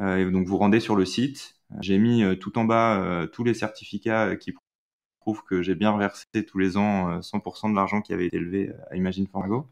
et 0.00 0.24
donc, 0.30 0.46
vous 0.46 0.58
rendez 0.58 0.80
sur 0.80 0.96
le 0.96 1.04
site 1.04 1.60
j'ai 1.78 1.98
mis 1.98 2.22
euh, 2.24 2.34
tout 2.34 2.58
en 2.58 2.64
bas 2.64 3.00
euh, 3.00 3.26
tous 3.26 3.44
les 3.44 3.54
certificats 3.54 4.26
euh, 4.28 4.36
qui 4.36 4.54
prouvent 5.20 5.42
que 5.44 5.62
j'ai 5.62 5.74
bien 5.74 5.90
reversé 5.90 6.26
tous 6.46 6.58
les 6.58 6.76
ans 6.76 7.20
100% 7.20 7.70
de 7.70 7.76
l'argent 7.76 8.00
qui 8.00 8.12
avait 8.12 8.26
été 8.26 8.38
élevé 8.38 8.72
à 8.90 8.96
Imagine 8.96 9.26
Formago. 9.26 9.68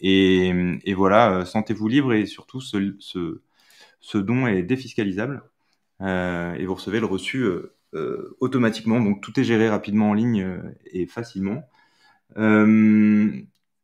Et, 0.00 0.52
et, 0.84 0.94
voilà, 0.94 1.44
sentez-vous 1.46 1.88
libre 1.88 2.12
et 2.12 2.26
surtout 2.26 2.60
ce 2.60 4.18
don 4.18 4.46
est 4.46 4.62
défiscalisable 4.62 5.42
et 6.00 6.66
vous 6.66 6.74
recevez 6.74 7.00
le 7.00 7.06
reçu 7.06 7.46
automatiquement. 8.40 9.00
Donc 9.00 9.22
tout 9.22 9.40
est 9.40 9.44
géré 9.44 9.70
rapidement 9.70 10.10
en 10.10 10.14
ligne 10.14 10.60
et 10.84 11.06
facilement. 11.06 11.62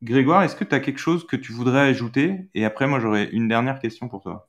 Grégoire, 0.03 0.42
est-ce 0.42 0.57
que 0.57 0.64
tu 0.64 0.74
as 0.74 0.80
quelque 0.80 0.98
chose 0.98 1.26
que 1.26 1.36
tu 1.36 1.53
voudrais 1.53 1.80
ajouter? 1.80 2.48
Et 2.55 2.64
après, 2.64 2.88
moi, 2.88 2.98
j'aurais 2.98 3.28
une 3.30 3.46
dernière 3.46 3.78
question 3.78 4.09
pour 4.09 4.20
toi. 4.20 4.48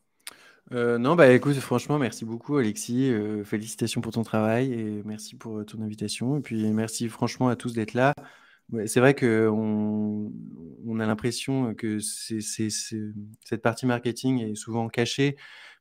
Euh, 0.71 0.97
non, 0.97 1.15
bah 1.15 1.31
écoute, 1.31 1.55
franchement, 1.55 1.99
merci 1.99 2.25
beaucoup, 2.25 2.57
Alexis. 2.57 3.11
Euh, 3.11 3.43
félicitations 3.43 4.01
pour 4.01 4.13
ton 4.13 4.23
travail 4.23 4.73
et 4.73 5.03
merci 5.05 5.35
pour 5.35 5.59
euh, 5.59 5.63
ton 5.63 5.81
invitation. 5.81 6.37
Et 6.37 6.41
puis 6.41 6.71
merci 6.71 7.07
franchement 7.07 7.49
à 7.49 7.55
tous 7.55 7.73
d'être 7.73 7.93
là. 7.93 8.13
c'est 8.87 8.99
vrai 8.99 9.13
qu'on 9.13 10.31
on 10.87 10.99
a 10.99 11.05
l'impression 11.05 11.75
que 11.75 11.99
cette 11.99 13.61
partie 13.61 13.85
marketing 13.85 14.41
est 14.41 14.55
souvent 14.55 14.89
cachée. 14.89 15.35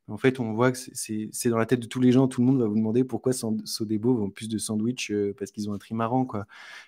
En 0.09 0.19
fait, 0.19 0.41
on 0.41 0.53
voit 0.53 0.73
que 0.73 0.79
c'est, 0.79 1.49
dans 1.49 1.59
la 1.59 1.67
tête 1.67 1.81
de 1.81 1.87
tous 1.87 2.01
les 2.01 2.13
gens. 2.13 2.29
Tout 2.29 2.43
le 2.43 2.49
monde 2.49 2.61
va 2.61 2.67
vous 2.67 2.75
demander 2.75 3.05
pourquoi 3.05 3.33
Sodebo 3.33 4.15
vend 4.17 4.31
plus 4.31 4.49
de 4.49 4.59
sandwich 4.59 5.13
parce 5.39 5.53
qu'ils 5.53 5.71
ont 5.71 5.75
un 5.75 5.79
trimaran, 5.79 6.27
quoi. 6.27 6.47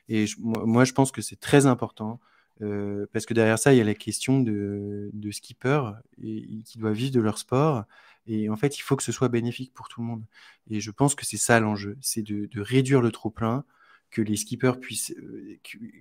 Et 0.09 0.27
moi, 0.39 0.85
je 0.85 0.93
pense 0.93 1.13
que 1.13 1.23
c'est 1.23 1.41
très 1.41 1.67
important 1.67 2.21
parce 2.61 3.27
que 3.27 3.35
derrière 3.35 3.59
ça, 3.59 3.73
il 3.73 3.79
y 3.79 3.81
a 3.81 3.85
la 3.85 3.95
question 3.95 4.41
de, 4.41 5.11
skippers 5.31 5.93
qui 6.21 6.79
doivent 6.79 6.95
vivre 6.95 7.13
de 7.13 7.21
leur 7.21 7.39
sport. 7.39 7.85
Et 8.27 8.49
en 8.49 8.57
fait, 8.57 8.79
il 8.79 8.81
faut 8.81 8.97
que 8.97 9.03
ce 9.03 9.13
soit 9.13 9.29
bénéfique 9.29 9.73
pour 9.75 9.89
tout 9.89 10.01
le 10.01 10.07
monde. 10.07 10.25
Et 10.71 10.81
je 10.81 10.91
pense 10.91 11.15
que 11.15 11.27
c'est 11.27 11.37
ça 11.37 11.61
l'enjeu, 11.61 11.97
c'est 12.01 12.23
de, 12.23 12.49
réduire 12.61 13.01
le 13.01 13.11
trop-plein, 13.11 13.65
que 14.11 14.23
les 14.23 14.37
skippers 14.37 14.79
puissent 14.81 15.15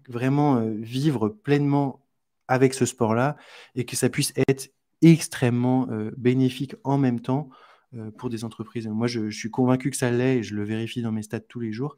vraiment 0.07 0.61
vivre 0.67 1.29
pleinement 1.29 2.05
avec 2.47 2.73
ce 2.73 2.85
sport-là 2.85 3.37
et 3.75 3.85
que 3.85 3.95
ça 3.95 4.09
puisse 4.09 4.33
être 4.47 4.71
extrêmement 5.01 5.87
bénéfique 6.15 6.75
en 6.83 6.97
même 6.97 7.19
temps 7.19 7.49
pour 8.17 8.29
des 8.29 8.43
entreprises. 8.43 8.87
Moi, 8.87 9.07
je, 9.07 9.29
je 9.29 9.37
suis 9.37 9.51
convaincu 9.51 9.89
que 9.89 9.97
ça 9.97 10.11
l'est 10.11 10.37
et 10.37 10.43
je 10.43 10.55
le 10.55 10.63
vérifie 10.63 11.01
dans 11.01 11.11
mes 11.11 11.23
stats 11.23 11.39
tous 11.39 11.59
les 11.59 11.71
jours. 11.71 11.97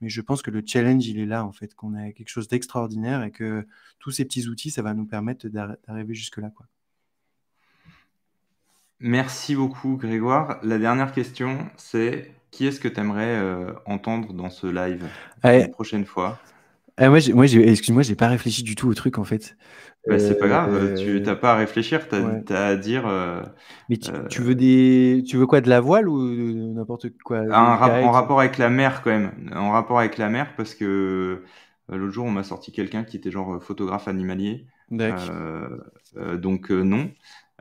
Mais 0.00 0.08
je 0.08 0.20
pense 0.20 0.42
que 0.42 0.50
le 0.50 0.62
challenge, 0.64 1.06
il 1.06 1.18
est 1.18 1.26
là, 1.26 1.44
en 1.44 1.52
fait, 1.52 1.74
qu'on 1.74 1.94
a 1.94 2.12
quelque 2.12 2.28
chose 2.28 2.48
d'extraordinaire 2.48 3.22
et 3.22 3.30
que 3.30 3.66
tous 3.98 4.10
ces 4.10 4.24
petits 4.24 4.48
outils, 4.48 4.70
ça 4.70 4.82
va 4.82 4.94
nous 4.94 5.06
permettre 5.06 5.48
d'arriver 5.48 6.14
jusque-là. 6.14 6.50
Quoi. 6.50 6.66
Merci 9.00 9.54
beaucoup, 9.54 9.96
Grégoire. 9.96 10.58
La 10.62 10.78
dernière 10.78 11.12
question, 11.12 11.68
c'est 11.76 12.32
qui 12.50 12.66
est-ce 12.66 12.80
que 12.80 12.88
tu 12.88 13.00
aimerais 13.00 13.36
euh, 13.36 13.72
entendre 13.84 14.32
dans 14.32 14.50
ce 14.50 14.66
live 14.66 15.06
la 15.42 15.68
prochaine 15.68 16.06
fois? 16.06 16.38
Ah, 16.98 17.10
moi, 17.10 17.18
moi 17.34 17.46
excuse-moi, 17.46 18.02
j'ai 18.02 18.14
pas 18.14 18.28
réfléchi 18.28 18.62
du 18.62 18.74
tout 18.74 18.88
au 18.88 18.94
truc 18.94 19.18
en 19.18 19.24
fait. 19.24 19.56
Bah, 20.06 20.18
c'est 20.20 20.38
pas 20.38 20.46
grave, 20.46 20.72
euh, 20.72 20.94
tu 20.94 21.20
n'as 21.20 21.34
pas 21.34 21.52
à 21.52 21.56
réfléchir, 21.56 22.08
tu 22.08 22.14
as, 22.52 22.66
à 22.66 22.76
dire. 22.76 23.06
Euh, 23.08 23.42
Mais 23.88 23.96
tu, 23.96 24.40
veux 24.40 24.54
des, 24.54 25.24
tu 25.26 25.36
veux 25.36 25.46
quoi, 25.46 25.60
de 25.60 25.68
la 25.68 25.80
voile 25.80 26.08
ou 26.08 26.72
n'importe 26.72 27.08
quoi 27.24 27.42
En 27.50 27.76
rapport 28.12 28.40
avec 28.40 28.56
la 28.56 28.70
mer 28.70 29.02
quand 29.02 29.10
même, 29.10 29.50
en 29.54 29.72
rapport 29.72 29.98
avec 29.98 30.16
la 30.16 30.28
mer 30.28 30.54
parce 30.56 30.74
que 30.74 31.42
l'autre 31.88 32.12
jour 32.12 32.24
on 32.24 32.30
m'a 32.30 32.44
sorti 32.44 32.72
quelqu'un 32.72 33.04
qui 33.04 33.16
était 33.16 33.30
genre 33.30 33.60
photographe 33.62 34.06
animalier. 34.06 34.66
donc 34.90 36.70
non. 36.70 37.10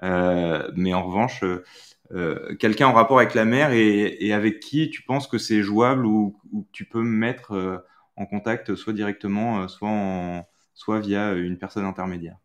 mais 0.01 0.93
en 0.93 1.03
revanche, 1.03 1.43
quelqu'un 2.59 2.87
en 2.87 2.93
rapport 2.93 3.17
avec 3.17 3.33
la 3.33 3.45
mer 3.45 3.71
et, 3.71 4.23
et, 4.23 4.33
avec 4.33 4.59
qui 4.59 4.91
tu 4.91 5.01
penses 5.01 5.27
que 5.27 5.39
c'est 5.39 5.63
jouable 5.63 6.05
ou, 6.05 6.37
ou 6.53 6.67
tu 6.71 6.85
peux 6.85 7.01
me 7.01 7.17
mettre 7.17 7.83
en 8.17 8.25
contact, 8.25 8.75
soit 8.75 8.93
directement, 8.93 9.61
euh, 9.61 9.67
soit, 9.67 10.45
soit 10.73 10.99
via 10.99 11.33
une 11.33 11.57
personne 11.57 11.85
intermédiaire. 11.85 12.37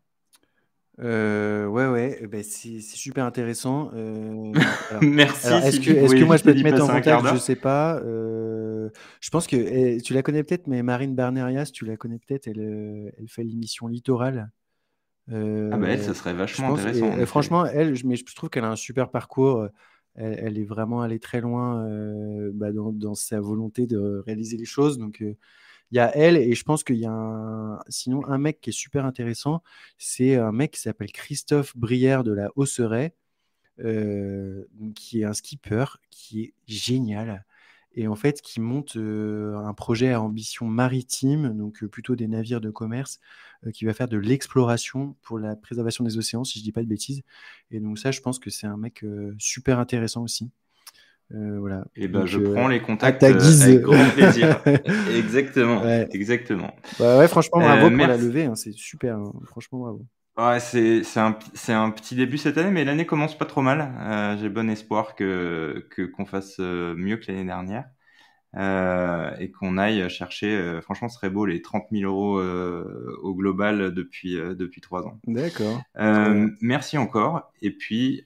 Euh, 0.99 1.65
ouais, 1.65 1.87
ouais, 1.87 2.19
eh 2.21 2.27
ben, 2.27 2.43
c'est 2.43 2.81
super 2.81 3.25
intéressant. 3.25 3.89
Euh, 3.95 4.51
Merci. 5.01 5.47
Est-ce 5.47 5.79
que, 5.79 6.23
moi 6.23 6.37
je 6.37 6.43
peux 6.43 6.53
te 6.53 6.61
mettre 6.61 6.83
en 6.83 6.87
contact? 6.87 7.33
Je 7.33 7.37
sais 7.37 7.55
pas. 7.55 7.99
je 8.01 9.29
pense 9.31 9.47
que 9.47 9.55
eh, 9.55 10.01
tu 10.01 10.13
la 10.13 10.21
connais 10.21 10.43
peut-être, 10.43 10.67
mais 10.67 10.83
Marine 10.83 11.15
Bernerias, 11.15 11.71
tu 11.73 11.85
la 11.85 11.97
connais 11.97 12.19
peut-être. 12.19 12.47
Elle, 12.47 13.13
elle 13.17 13.29
fait 13.29 13.43
l'émission 13.43 13.87
Littoral. 13.87 14.51
ah 15.29 15.77
bah 15.77 15.87
elle, 15.87 16.03
ça 16.03 16.13
serait 16.13 16.33
vachement 16.33 16.75
intéressant. 16.75 17.25
franchement, 17.25 17.65
elle, 17.65 17.95
mais 18.05 18.17
je 18.17 18.35
trouve 18.35 18.49
qu'elle 18.49 18.65
a 18.65 18.71
un 18.71 18.75
super 18.75 19.09
parcours. 19.09 19.69
Elle, 20.15 20.57
est 20.57 20.65
vraiment 20.65 21.01
allée 21.01 21.19
très 21.19 21.41
loin 21.41 21.87
bah, 22.53 22.71
dans, 22.71 23.15
sa 23.15 23.39
volonté 23.39 23.87
de 23.87 24.21
réaliser 24.25 24.57
les 24.57 24.65
choses. 24.65 24.97
Donc 24.97 25.23
il 25.91 25.95
y 25.95 25.99
a 25.99 26.15
elle 26.15 26.37
et 26.37 26.53
je 26.53 26.63
pense 26.63 26.83
qu'il 26.83 26.97
y 26.97 27.05
a 27.05 27.11
un, 27.11 27.79
sinon 27.89 28.25
un 28.27 28.37
mec 28.37 28.61
qui 28.61 28.69
est 28.69 28.73
super 28.73 29.05
intéressant. 29.05 29.61
C'est 29.97 30.35
un 30.35 30.51
mec 30.51 30.71
qui 30.71 30.81
s'appelle 30.81 31.11
Christophe 31.11 31.75
Brière 31.77 32.23
de 32.23 32.33
la 32.33 32.49
Hausseraie, 32.55 33.13
euh, 33.79 34.65
qui 34.95 35.21
est 35.21 35.25
un 35.25 35.33
skipper 35.33 35.85
qui 36.09 36.41
est 36.43 36.53
génial. 36.67 37.45
Et 37.95 38.07
en 38.07 38.15
fait 38.15 38.41
qui 38.41 38.59
monte 38.61 38.95
un 38.95 39.73
projet 39.73 40.11
à 40.11 40.21
ambition 40.21 40.65
maritime, 40.65 41.55
donc 41.57 41.85
plutôt 41.85 42.15
des 42.15 42.27
navires 42.27 42.61
de 42.61 42.69
commerce, 42.69 43.19
qui 43.73 43.85
va 43.85 43.93
faire 43.93 44.07
de 44.07 44.17
l'exploration 44.17 45.15
pour 45.21 45.37
la 45.37 45.55
préservation 45.55 46.03
des 46.03 46.17
océans, 46.17 46.43
si 46.43 46.59
je 46.59 46.63
dis 46.63 46.71
pas 46.71 46.81
de 46.81 46.87
bêtises. 46.87 47.21
Et 47.69 47.79
donc 47.79 47.99
ça, 47.99 48.11
je 48.11 48.21
pense 48.21 48.39
que 48.39 48.49
c'est 48.49 48.67
un 48.67 48.77
mec 48.77 49.05
super 49.37 49.79
intéressant 49.79 50.23
aussi. 50.23 50.49
voilà. 51.29 51.85
Et 51.95 52.05
eh 52.05 52.07
ben, 52.07 52.25
je 52.25 52.39
prends 52.39 52.67
les 52.67 52.81
contacts 52.81 53.23
avec 53.23 53.81
grand 53.81 54.09
plaisir. 54.11 54.61
exactement, 55.15 55.83
exactement. 56.11 56.73
Bah 56.99 57.19
ouais, 57.19 57.27
franchement, 57.27 57.59
bravo 57.59 57.89
pour 57.89 58.07
la 58.07 58.17
levée, 58.17 58.45
hein, 58.45 58.55
c'est 58.55 58.73
super, 58.73 59.17
hein. 59.17 59.33
franchement, 59.45 59.79
bravo. 59.79 60.05
Ouais, 60.37 60.59
c'est 60.59 61.03
un, 61.17 61.37
un 61.67 61.91
petit 61.91 62.15
début 62.15 62.37
cette 62.37 62.57
année, 62.57 62.71
mais 62.71 62.85
l'année 62.85 63.05
commence 63.05 63.37
pas 63.37 63.45
trop 63.45 63.61
mal. 63.61 63.81
Euh, 63.99 64.37
j'ai 64.39 64.49
bon 64.49 64.69
espoir 64.69 65.15
que 65.15 65.85
que 65.91 66.03
qu'on 66.03 66.25
fasse 66.25 66.55
euh, 66.59 66.95
mieux 66.95 67.17
que 67.17 67.29
l'année 67.31 67.45
dernière. 67.45 67.85
Euh, 68.57 69.31
et 69.39 69.49
qu'on 69.49 69.77
aille 69.77 70.09
chercher, 70.09 70.47
euh, 70.47 70.81
franchement, 70.81 71.07
ce 71.07 71.15
serait 71.15 71.29
beau, 71.29 71.45
les 71.45 71.61
30 71.61 71.85
000 71.91 72.03
euros 72.03 72.37
euh, 72.39 73.17
au 73.21 73.33
global 73.33 73.93
depuis 73.93 74.35
depuis 74.35 74.81
trois 74.81 75.05
ans. 75.07 75.19
D'accord. 75.27 75.81
merci 76.61 76.97
encore, 76.97 77.51
et 77.61 77.71
puis 77.71 78.25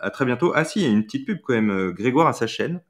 à 0.00 0.10
très 0.10 0.24
bientôt. 0.24 0.52
Ah 0.54 0.64
si, 0.64 0.80
il 0.80 0.82
y 0.84 0.86
a 0.86 0.90
une 0.90 1.04
petite 1.04 1.26
pub 1.26 1.38
quand 1.42 1.54
même. 1.54 1.90
Grégoire 1.92 2.26
a 2.26 2.32
sa 2.32 2.46
chaîne. 2.46 2.80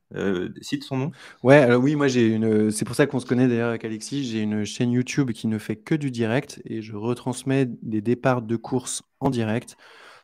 Cite 0.61 0.85
son 0.85 0.97
nom. 0.97 1.11
Ouais, 1.43 1.57
alors 1.57 1.83
oui, 1.83 1.95
moi 1.95 2.09
j'ai 2.09 2.27
une. 2.27 2.71
C'est 2.71 2.85
pour 2.85 2.97
ça 2.97 3.07
qu'on 3.07 3.21
se 3.21 3.27
connaît 3.27 3.49
d'ailleurs 3.49 3.71
avec 3.71 3.85
Alexis. 3.85 4.25
J'ai 4.25 4.41
une 4.41 4.65
chaîne 4.65 4.93
YouTube 4.93 5.33
qui 5.33 5.47
ne 5.47 5.59
fait 5.59 5.77
que 5.77 5.95
du 5.95 6.11
direct 6.11 6.61
et 6.65 6.83
je 6.83 6.97
retransmets 6.97 7.67
des 7.83 8.01
départs 8.01 8.43
de 8.43 8.57
courses 8.57 9.03
en 9.21 9.31
direct. 9.31 9.77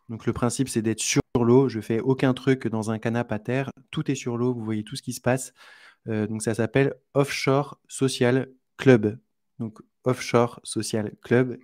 Donc 0.08 0.26
le 0.26 0.32
principe 0.32 0.68
c'est 0.68 0.82
d'être 0.82 1.00
sur 1.00 1.22
l'eau. 1.38 1.68
Je 1.68 1.80
fais 1.80 2.00
aucun 2.00 2.34
truc 2.34 2.66
dans 2.68 2.90
un 2.90 2.98
canapé 2.98 3.34
à 3.34 3.38
terre. 3.38 3.70
Tout 3.90 4.10
est 4.10 4.14
sur 4.14 4.36
l'eau. 4.36 4.54
Vous 4.54 4.64
voyez 4.64 4.84
tout 4.84 4.96
ce 4.96 5.02
qui 5.02 5.12
se 5.12 5.20
passe. 5.20 5.52
Euh, 6.08 6.26
donc 6.26 6.42
ça 6.42 6.54
s'appelle 6.54 6.94
Offshore 7.14 7.78
Social 7.88 8.48
Club. 8.76 9.18
Donc 9.58 9.78
Offshore 10.04 10.60
Social 10.64 11.12
Club. 11.22 11.58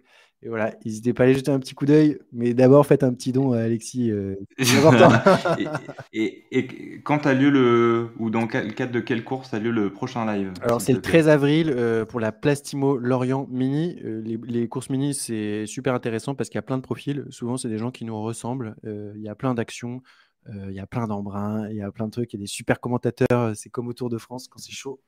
Et 0.45 0.49
voilà, 0.49 0.75
n'hésitez 0.85 1.13
pas 1.13 1.23
à 1.23 1.27
aller 1.27 1.35
jeter 1.35 1.53
un 1.53 1.61
petit 1.61 1.75
coup 1.75 1.87
d'œil, 1.87 2.19
mais 2.33 2.53
d'abord 2.53 2.85
faites 2.85 3.05
un 3.05 3.13
petit 3.13 3.31
don 3.31 3.53
à 3.53 3.61
Alexis. 3.61 4.11
Euh, 4.11 4.35
et, 6.13 6.45
et, 6.51 7.01
quand 7.05 7.27
a 7.27 7.35
lieu 7.35 7.49
le, 7.49 8.11
ou 8.19 8.29
dans 8.29 8.41
le 8.41 8.73
cadre 8.73 8.91
de 8.91 9.01
quelle 9.01 9.23
course 9.23 9.55
a 9.55 9.61
lieu 9.61 9.71
le 9.71 9.93
prochain 9.93 10.27
live 10.27 10.53
Alors 10.61 10.81
c'est 10.81 10.93
le 10.93 11.01
13 11.01 11.29
avril 11.29 11.73
euh, 11.75 12.05
pour 12.05 12.19
la 12.19 12.33
Plastimo 12.33 12.97
Lorient 12.97 13.47
Mini. 13.51 13.97
les, 14.03 14.39
les, 14.45 14.69
courses 14.69 14.91
mini, 14.91 15.15
c'est 15.15 15.65
super 15.67 15.95
intéressant 15.95 16.35
parce 16.35 16.49
qu'il 16.49 16.57
y 16.57 16.59
a 16.59 16.63
plein 16.63 16.79
de 16.79 16.83
profils. 16.83 17.25
Souvent, 17.31 17.57
c'est 17.57 17.69
des 17.69 17.79
gens 17.79 17.93
qui 17.93 18.05
nous 18.05 18.21
ressemblent. 18.21 18.75
Il 18.85 19.23
y 19.23 19.29
a 19.29 19.35
plein 19.35 19.55
d'actions. 19.55 20.03
Euh, 20.49 20.67
il 20.71 20.75
y 20.75 20.81
a 20.81 20.87
plein 20.87 21.07
d'embruns, 21.07 21.69
il 21.71 21.77
y 21.77 21.83
a 21.83 21.93
plein 21.93 22.07
de 22.07 22.11
trucs, 22.11 22.33
il 22.33 22.37
y 22.37 22.41
a 22.41 22.45
des 22.45 22.49
super 22.49 22.81
commentateurs. 22.81 23.55
C'est 23.55 23.71
comme 23.71 23.89
au 23.89 23.93
Tour 23.93 24.11
de 24.11 24.19
France 24.19 24.49
quand 24.49 24.59
c'est 24.59 24.73
chaud. 24.73 25.01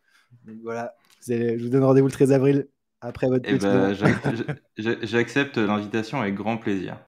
Donc 0.47 0.57
voilà, 0.63 0.95
je 1.27 1.63
vous 1.63 1.69
donne 1.69 1.85
rendez-vous 1.85 2.09
le 2.09 2.13
13 2.13 2.33
avril 2.33 2.69
après 3.05 3.29
votre 3.29 3.45
eh 3.47 3.59
ben, 3.59 3.95
J'accepte 5.03 5.59
l'invitation 5.59 6.21
avec 6.21 6.35
grand 6.35 6.57
plaisir. 6.57 6.97